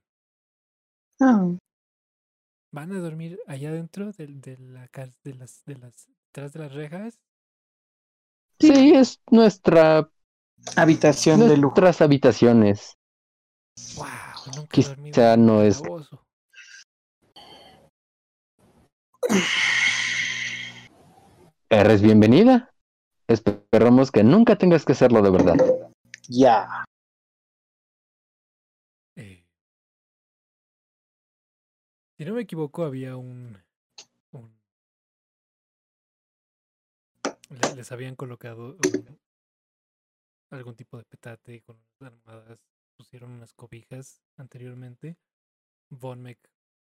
Ah, 1.19 1.45
¿Van 2.71 2.91
a 2.91 2.99
dormir 2.99 3.39
allá 3.47 3.71
dentro 3.71 4.11
del- 4.11 4.41
de, 4.41 4.57
la 4.57 4.89
de 5.23 5.33
las 5.33 5.63
de 5.65 5.75
las 5.77 6.07
detrás 6.27 6.53
de 6.53 6.59
las 6.59 6.73
rejas? 6.73 7.19
Sí, 8.59 8.93
es 8.93 9.21
nuestra, 9.31 10.09
habitación 10.75 11.39
de 11.41 11.47
lujo. 11.57 11.61
nuestras 11.61 12.01
habitaciones. 12.01 12.97
Wow, 13.95 14.05
nunca 14.55 14.81
he 14.81 14.83
dormido 14.83 15.13
Quizá 15.13 15.33
un 15.35 15.45
no 15.45 15.61
es- 15.63 15.81
calabozo. 15.81 16.23
Eres 21.69 22.01
bienvenida. 22.01 22.73
Esperamos 23.27 24.11
que 24.11 24.23
nunca 24.23 24.57
tengas 24.57 24.85
que 24.85 24.93
hacerlo 24.93 25.21
de 25.21 25.31
verdad. 25.31 25.55
Ya. 26.29 26.85
Eh, 29.15 29.45
si 32.17 32.25
no 32.25 32.33
me 32.33 32.41
equivoco, 32.41 32.83
había 32.85 33.17
un, 33.17 33.57
les 37.75 37.91
habían 37.91 38.15
colocado 38.15 38.77
algún 40.49 40.75
tipo 40.75 40.97
de 40.97 41.03
petate 41.03 41.61
con 41.61 41.77
unas 41.99 42.13
almohadas, 42.13 42.65
pusieron 42.95 43.31
unas 43.31 43.53
cobijas 43.53 44.21
anteriormente. 44.37 45.17
Von 45.89 46.21
Meck 46.21 46.39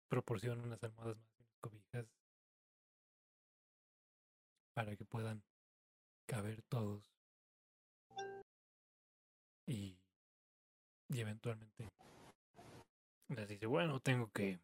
proporciona 0.09 0.63
unas 0.63 0.83
almohadas 0.83 1.17
más 1.17 1.55
cobijas 1.59 2.05
para 4.73 4.95
que 4.95 5.05
puedan 5.05 5.43
caber 6.31 6.61
todos. 6.69 7.03
Y, 9.67 9.99
eventualmente 11.09 11.89
les 13.27 13.47
dice, 13.49 13.65
bueno, 13.65 13.99
tengo 13.99 14.31
que 14.31 14.61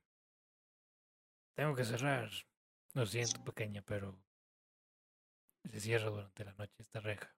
tengo 1.55 1.75
que 1.75 1.83
cerrar. 1.83 2.29
Lo 2.93 3.05
siento, 3.05 3.43
pequeña, 3.43 3.81
pero 3.81 4.17
se 5.69 5.79
cierra 5.81 6.09
durante 6.09 6.45
la 6.45 6.53
noche 6.53 6.75
esta 6.79 7.01
reja. 7.01 7.35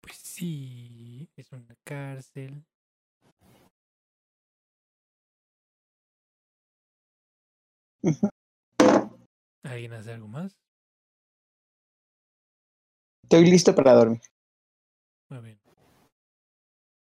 Pues 0.00 0.16
sí, 0.16 1.30
es 1.36 1.52
una 1.52 1.76
cárcel. 1.84 2.64
¿Alguien 9.68 9.92
hace 9.92 10.12
algo 10.12 10.28
más? 10.28 10.58
Estoy 13.24 13.50
listo 13.50 13.74
para 13.74 13.92
dormir. 13.92 14.22
Muy 15.28 15.40
bien. 15.40 15.60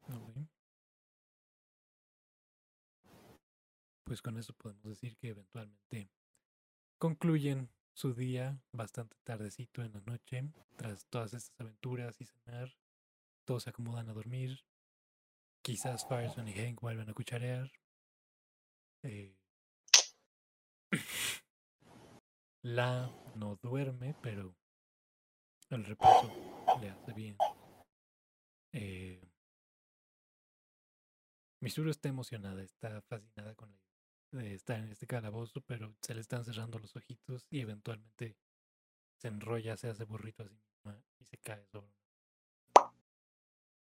Muy 0.09 0.33
bien. 0.33 0.49
Pues 4.05 4.23
con 4.23 4.39
eso 4.39 4.55
podemos 4.55 4.83
decir 4.85 5.15
que 5.19 5.29
eventualmente 5.29 6.11
concluyen 6.99 7.69
su 7.93 8.15
día 8.15 8.59
bastante 8.73 9.19
tardecito 9.25 9.83
en 9.83 9.93
la 9.93 10.01
noche, 10.01 10.51
tras 10.77 11.05
todas 11.11 11.35
estas 11.35 11.61
aventuras 11.61 12.19
y 12.23 12.25
cenar. 12.25 12.75
Todos 13.45 13.65
se 13.65 13.71
acomodan 13.71 14.09
a 14.09 14.15
dormir. 14.15 14.65
Quizás 15.63 16.09
Firestone 16.09 16.51
y 16.51 16.55
Hank 16.55 16.81
vuelvan 16.81 17.11
a 17.11 17.15
cucharear. 17.15 17.71
Eh, 19.03 19.37
La 22.65 23.13
no 23.35 23.57
duerme, 23.57 24.17
pero 24.23 24.57
el 25.69 25.85
reposo 25.85 26.33
le 26.81 26.89
hace 26.89 27.13
bien. 27.13 27.37
Eh, 28.73 29.23
está 31.61 32.09
emocionada, 32.09 32.63
está 32.63 33.03
fascinada 33.03 33.55
con 33.55 33.71
la 34.33 34.43
de 34.43 34.55
estar 34.55 34.81
en 34.81 34.91
este 34.91 35.07
calabozo, 35.07 35.61
pero 35.61 35.95
se 36.01 36.15
le 36.15 36.23
están 36.23 36.43
cerrando 36.43 36.79
los 36.79 36.97
ojitos 36.97 37.47
y 37.51 37.61
eventualmente 37.61 38.39
se 39.21 39.29
enrolla, 39.29 39.77
se 39.77 39.91
hace 39.91 40.05
burrito 40.05 40.43
a 40.43 40.49
sí 40.49 40.55
misma 40.55 41.05
y 41.19 41.25
se 41.27 41.37
cae 41.37 41.67
sobre 41.67 41.93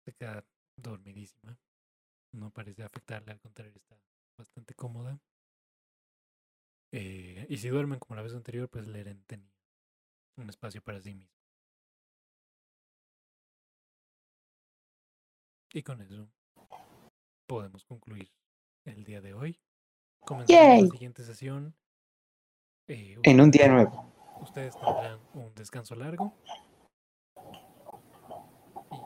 Se 0.05 0.13
queda 0.13 0.43
dormidísima. 0.75 1.55
No 2.31 2.49
parece 2.49 2.81
afectarle, 2.81 3.31
al 3.31 3.39
contrario, 3.39 3.75
está 3.75 3.95
bastante 4.35 4.73
cómoda. 4.73 5.21
Eh, 6.97 7.45
y 7.49 7.57
si 7.57 7.67
duermen 7.67 7.99
como 7.99 8.15
la 8.15 8.21
vez 8.21 8.33
anterior, 8.33 8.69
pues 8.69 8.87
Leren 8.87 9.21
tenía 9.25 9.51
un 10.37 10.49
espacio 10.49 10.81
para 10.81 11.01
sí 11.01 11.13
mismo. 11.13 11.35
Y 15.73 15.83
con 15.83 16.01
eso 16.01 16.29
podemos 17.47 17.83
concluir 17.83 18.31
el 18.85 19.03
día 19.03 19.19
de 19.19 19.33
hoy. 19.33 19.59
Comenzamos 20.21 20.83
la 20.83 20.89
siguiente 20.89 21.25
sesión. 21.25 21.75
Eh, 22.87 23.17
En 23.23 23.41
un 23.41 23.51
día 23.51 23.67
nuevo. 23.67 24.13
Ustedes 24.39 24.73
tendrán 24.79 25.19
un 25.33 25.53
descanso 25.53 25.95
largo 25.95 26.33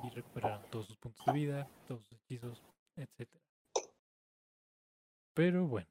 y 0.04 0.10
recuperarán 0.12 0.62
todos 0.70 0.86
sus 0.86 0.98
puntos 0.98 1.26
de 1.26 1.34
vida, 1.34 1.68
todos 1.88 2.04
sus 2.04 2.20
hechizos, 2.20 2.62
etc. 2.96 3.28
Pero 5.34 5.66
bueno, 5.66 5.90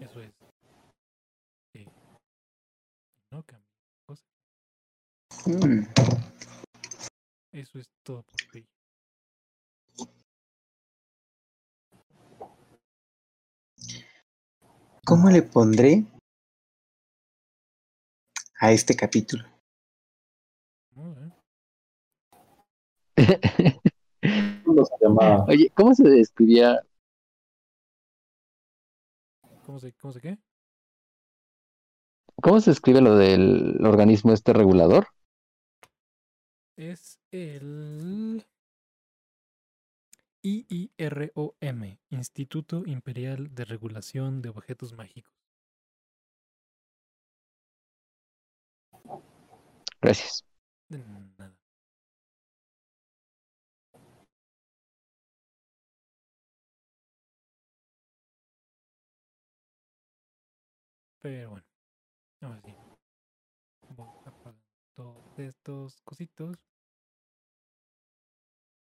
eso 0.00 0.20
es. 0.20 0.34
No 3.30 3.42
cambia 3.44 3.68
cosa. 4.06 4.24
Mm. 5.46 5.84
Eso 7.52 7.78
es 7.78 7.88
todo 8.02 8.22
por 8.22 8.36
hoy. 8.54 8.66
¿Cómo 15.04 15.30
le 15.30 15.42
pondré 15.42 16.04
a 18.60 18.72
este 18.72 18.94
capítulo? 18.94 19.44
¿Cómo 24.64 24.84
se 24.84 24.94
llama? 25.00 25.44
Oye, 25.44 25.70
¿cómo 25.74 25.94
se 25.94 26.08
describía? 26.08 26.82
¿Cómo 29.64 29.78
se, 29.78 29.92
cómo 29.94 30.12
se 30.12 30.20
qué? 30.20 30.38
¿Cómo 32.40 32.60
se 32.60 32.70
escribe 32.70 33.00
lo 33.00 33.16
del 33.16 33.84
organismo 33.84 34.32
este 34.32 34.52
regulador? 34.52 35.08
Es 36.76 37.18
el 37.32 38.46
IIROM, 40.42 41.98
Instituto 42.10 42.84
Imperial 42.86 43.54
de 43.54 43.64
Regulación 43.64 44.40
de 44.40 44.50
Objetos 44.50 44.92
Mágicos. 44.92 45.34
Gracias. 50.00 50.44
De 50.88 50.98
nada. 50.98 51.54
Pero 61.20 61.50
bueno, 61.50 61.67
ahora 62.40 62.60
sí. 62.64 62.74
Voy 63.96 64.08
apagando 64.24 64.60
todos 64.94 65.38
estos 65.38 66.00
cositos. 66.02 66.56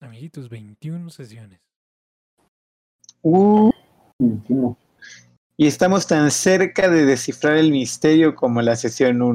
Amiguitos, 0.00 0.48
21 0.48 1.10
sesiones. 1.10 1.60
Uh, 3.22 3.70
21. 4.18 4.76
y 5.56 5.66
estamos 5.66 6.06
tan 6.06 6.30
cerca 6.30 6.88
de 6.88 7.04
descifrar 7.04 7.56
el 7.56 7.70
misterio 7.72 8.34
como 8.34 8.60
la 8.62 8.76
sesión 8.76 9.20
1. 9.22 9.34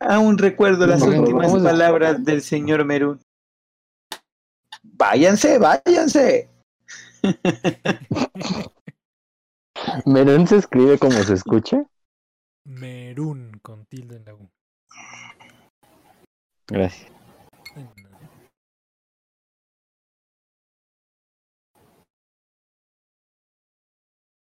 Aún 0.00 0.38
recuerdo 0.38 0.86
las 0.86 1.00
¿Cómo 1.00 1.12
se- 1.12 1.18
últimas 1.18 1.52
palabras 1.62 2.24
del 2.24 2.40
señor 2.40 2.84
Merún. 2.84 3.20
Váyanse, 4.82 5.58
váyanse. 5.58 6.48
¿Merón 10.06 10.46
se 10.46 10.56
escribe 10.56 10.98
como 10.98 11.22
se 11.22 11.34
escucha? 11.34 11.84
Merún 12.64 13.58
con 13.62 13.86
tilde 13.86 14.16
en 14.16 14.24
la 14.24 14.34
U. 14.34 14.50
Gracias. 16.68 17.10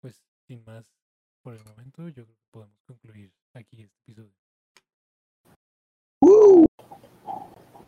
Pues 0.02 0.22
sin 0.48 0.64
más 0.66 0.86
por 1.44 1.54
el 1.54 1.64
momento, 1.66 2.08
yo 2.10 2.26
creo 2.26 2.36
que 2.36 2.48
podemos 2.52 2.80
concluir 2.86 3.32
aquí 3.54 3.84
este 3.84 3.96
episodio. 4.06 4.34
Uh. 6.22 6.66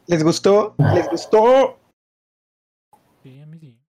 ¿Les 0.07 0.23
gustó? 0.23 0.75
¿Les 0.93 1.09
gustó? 1.09 1.79
Sí, 3.23 3.39
a 3.41 3.45
mí 3.45 3.59
sí. 3.59 3.79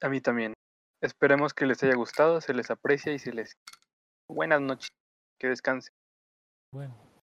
A 0.00 0.08
mí 0.08 0.20
también. 0.20 0.54
Esperemos 1.02 1.52
que 1.52 1.66
les 1.66 1.82
haya 1.82 1.94
gustado, 1.96 2.40
se 2.40 2.54
les 2.54 2.70
aprecia 2.70 3.12
y 3.12 3.18
se 3.18 3.32
les... 3.32 3.56
Buenas 4.28 4.60
noches. 4.60 4.88
Que 5.38 5.48
descansen. 5.48 5.92
Bueno, 6.72 6.94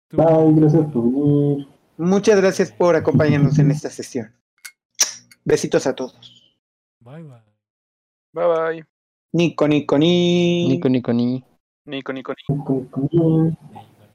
tú, 0.09 0.16
Bye, 0.18 0.60
gracias 0.60 0.93
por 0.93 1.02
venir. 1.02 1.68
Muchas 1.98 2.40
gracias 2.40 2.70
por 2.72 2.94
acompañarnos 2.94 3.59
en 3.59 3.70
esta 3.72 3.90
sesión. 3.90 4.32
Besitos 5.44 5.86
a 5.86 5.94
todos. 5.94 6.56
bye 7.01 7.22
bye. 7.22 7.43
Bye 8.32 8.47
bye. 8.47 8.86
Nico, 9.32 9.66
Nico, 9.66 9.98
ni. 9.98 10.68
Nico, 10.68 10.88
Nico, 10.88 11.12
ni. 11.12 11.44
Nico, 11.86 12.12
Nico, 12.12 12.34
Nico. 12.48 12.64
Con- 12.64 12.86
con- 12.86 13.59
Ahí, 13.74 13.86
bye. 13.98 14.06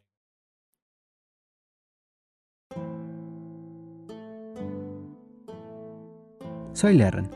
Soy 6.73 6.95
Lerren. 6.95 7.29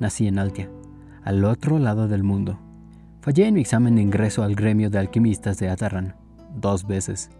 Nací 0.00 0.26
en 0.26 0.38
Altia, 0.38 0.68
al 1.24 1.44
otro 1.44 1.78
lado 1.78 2.06
del 2.06 2.22
mundo. 2.22 2.58
Fallé 3.22 3.46
en 3.46 3.54
mi 3.54 3.62
examen 3.62 3.96
de 3.96 4.02
ingreso 4.02 4.42
al 4.42 4.54
gremio 4.54 4.90
de 4.90 4.98
alquimistas 4.98 5.58
de 5.58 5.70
Atarran, 5.70 6.14
dos 6.54 6.86
veces, 6.86 7.30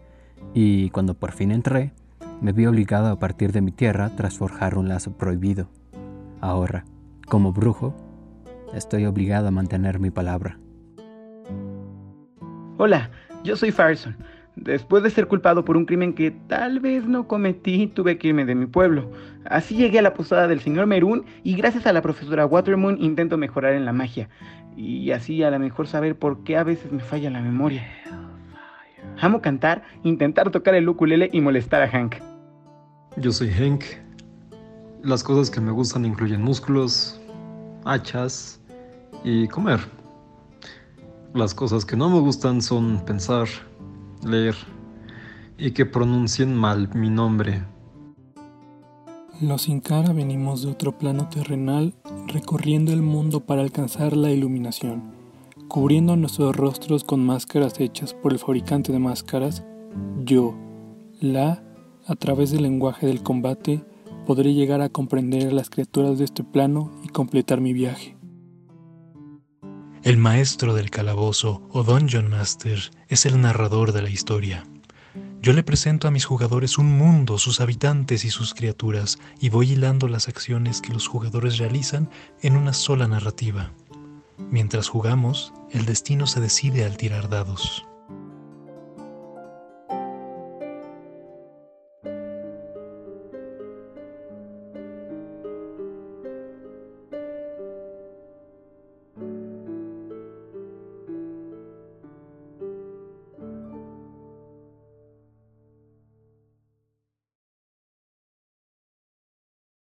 y 0.54 0.90
cuando 0.90 1.14
por 1.14 1.32
fin 1.32 1.52
entré, 1.52 1.92
me 2.40 2.52
vi 2.52 2.66
obligado 2.66 3.08
a 3.08 3.18
partir 3.18 3.52
de 3.52 3.60
mi 3.60 3.70
tierra 3.70 4.10
tras 4.16 4.38
forjar 4.38 4.78
un 4.78 4.88
lazo 4.88 5.12
prohibido. 5.12 5.68
Ahora, 6.40 6.84
como 7.28 7.52
brujo, 7.52 7.94
estoy 8.74 9.04
obligado 9.04 9.48
a 9.48 9.50
mantener 9.50 10.00
mi 10.00 10.10
palabra. 10.10 10.58
Hola, 12.78 13.10
yo 13.44 13.54
soy 13.56 13.70
Farson. 13.70 14.16
Después 14.56 15.02
de 15.02 15.10
ser 15.10 15.26
culpado 15.26 15.64
por 15.64 15.76
un 15.76 15.84
crimen 15.84 16.14
que 16.14 16.30
tal 16.30 16.78
vez 16.78 17.06
no 17.06 17.26
cometí, 17.26 17.88
tuve 17.88 18.18
que 18.18 18.28
irme 18.28 18.44
de 18.44 18.54
mi 18.54 18.66
pueblo. 18.66 19.10
Así 19.44 19.74
llegué 19.76 19.98
a 19.98 20.02
la 20.02 20.14
posada 20.14 20.46
del 20.46 20.60
señor 20.60 20.86
Merún 20.86 21.24
y 21.42 21.56
gracias 21.56 21.86
a 21.86 21.92
la 21.92 22.02
profesora 22.02 22.46
Watermoon 22.46 23.02
intento 23.02 23.36
mejorar 23.36 23.72
en 23.74 23.84
la 23.84 23.92
magia. 23.92 24.28
Y 24.76 25.10
así 25.10 25.42
a 25.42 25.50
lo 25.50 25.58
mejor 25.58 25.88
saber 25.88 26.16
por 26.16 26.44
qué 26.44 26.56
a 26.56 26.62
veces 26.62 26.92
me 26.92 27.00
falla 27.00 27.30
la 27.30 27.40
memoria. 27.40 27.84
Amo 29.20 29.40
cantar, 29.40 29.82
intentar 30.02 30.50
tocar 30.50 30.74
el 30.74 30.88
ukulele 30.88 31.30
y 31.32 31.40
molestar 31.40 31.82
a 31.82 31.88
Hank. 31.88 32.16
Yo 33.16 33.32
soy 33.32 33.50
Hank. 33.50 33.84
Las 35.02 35.22
cosas 35.22 35.50
que 35.50 35.60
me 35.60 35.70
gustan 35.70 36.04
incluyen 36.04 36.42
músculos, 36.42 37.20
hachas 37.84 38.60
y 39.22 39.48
comer. 39.48 39.80
Las 41.34 41.54
cosas 41.54 41.84
que 41.84 41.96
no 41.96 42.08
me 42.08 42.20
gustan 42.20 42.62
son 42.62 43.04
pensar, 43.04 43.46
leer 44.24 44.54
y 45.58 45.72
que 45.72 45.86
pronuncien 45.86 46.54
mal 46.54 46.90
mi 46.94 47.10
nombre. 47.10 47.64
Los 49.40 49.62
Sin 49.62 49.80
Cara 49.80 50.12
venimos 50.12 50.62
de 50.62 50.70
otro 50.70 50.96
plano 50.96 51.28
terrenal 51.28 51.94
recorriendo 52.28 52.92
el 52.92 53.02
mundo 53.02 53.40
para 53.40 53.62
alcanzar 53.62 54.16
la 54.16 54.30
iluminación, 54.30 55.12
cubriendo 55.68 56.16
nuestros 56.16 56.56
rostros 56.56 57.04
con 57.04 57.24
máscaras 57.24 57.80
hechas 57.80 58.14
por 58.14 58.32
el 58.32 58.38
fabricante 58.38 58.92
de 58.92 59.00
máscaras, 59.00 59.64
yo, 60.24 60.54
la, 61.20 61.62
a 62.06 62.14
través 62.14 62.50
del 62.50 62.62
lenguaje 62.62 63.06
del 63.06 63.22
combate, 63.22 63.84
podré 64.24 64.54
llegar 64.54 64.80
a 64.80 64.88
comprender 64.88 65.48
a 65.48 65.52
las 65.52 65.68
criaturas 65.68 66.18
de 66.18 66.24
este 66.24 66.44
plano 66.44 66.90
y 67.02 67.08
completar 67.08 67.60
mi 67.60 67.72
viaje. 67.72 68.16
El 70.04 70.18
maestro 70.18 70.74
del 70.74 70.90
calabozo 70.90 71.62
o 71.70 71.82
Dungeon 71.82 72.28
Master 72.28 72.78
es 73.08 73.24
el 73.24 73.40
narrador 73.40 73.92
de 73.92 74.02
la 74.02 74.10
historia. 74.10 74.66
Yo 75.40 75.54
le 75.54 75.62
presento 75.62 76.06
a 76.06 76.10
mis 76.10 76.26
jugadores 76.26 76.76
un 76.76 76.92
mundo, 76.92 77.38
sus 77.38 77.62
habitantes 77.62 78.26
y 78.26 78.30
sus 78.30 78.52
criaturas, 78.52 79.18
y 79.40 79.48
voy 79.48 79.72
hilando 79.72 80.06
las 80.06 80.28
acciones 80.28 80.82
que 80.82 80.92
los 80.92 81.08
jugadores 81.08 81.56
realizan 81.56 82.10
en 82.42 82.58
una 82.58 82.74
sola 82.74 83.08
narrativa. 83.08 83.72
Mientras 84.36 84.88
jugamos, 84.88 85.54
el 85.70 85.86
destino 85.86 86.26
se 86.26 86.42
decide 86.42 86.84
al 86.84 86.98
tirar 86.98 87.30
dados. 87.30 87.86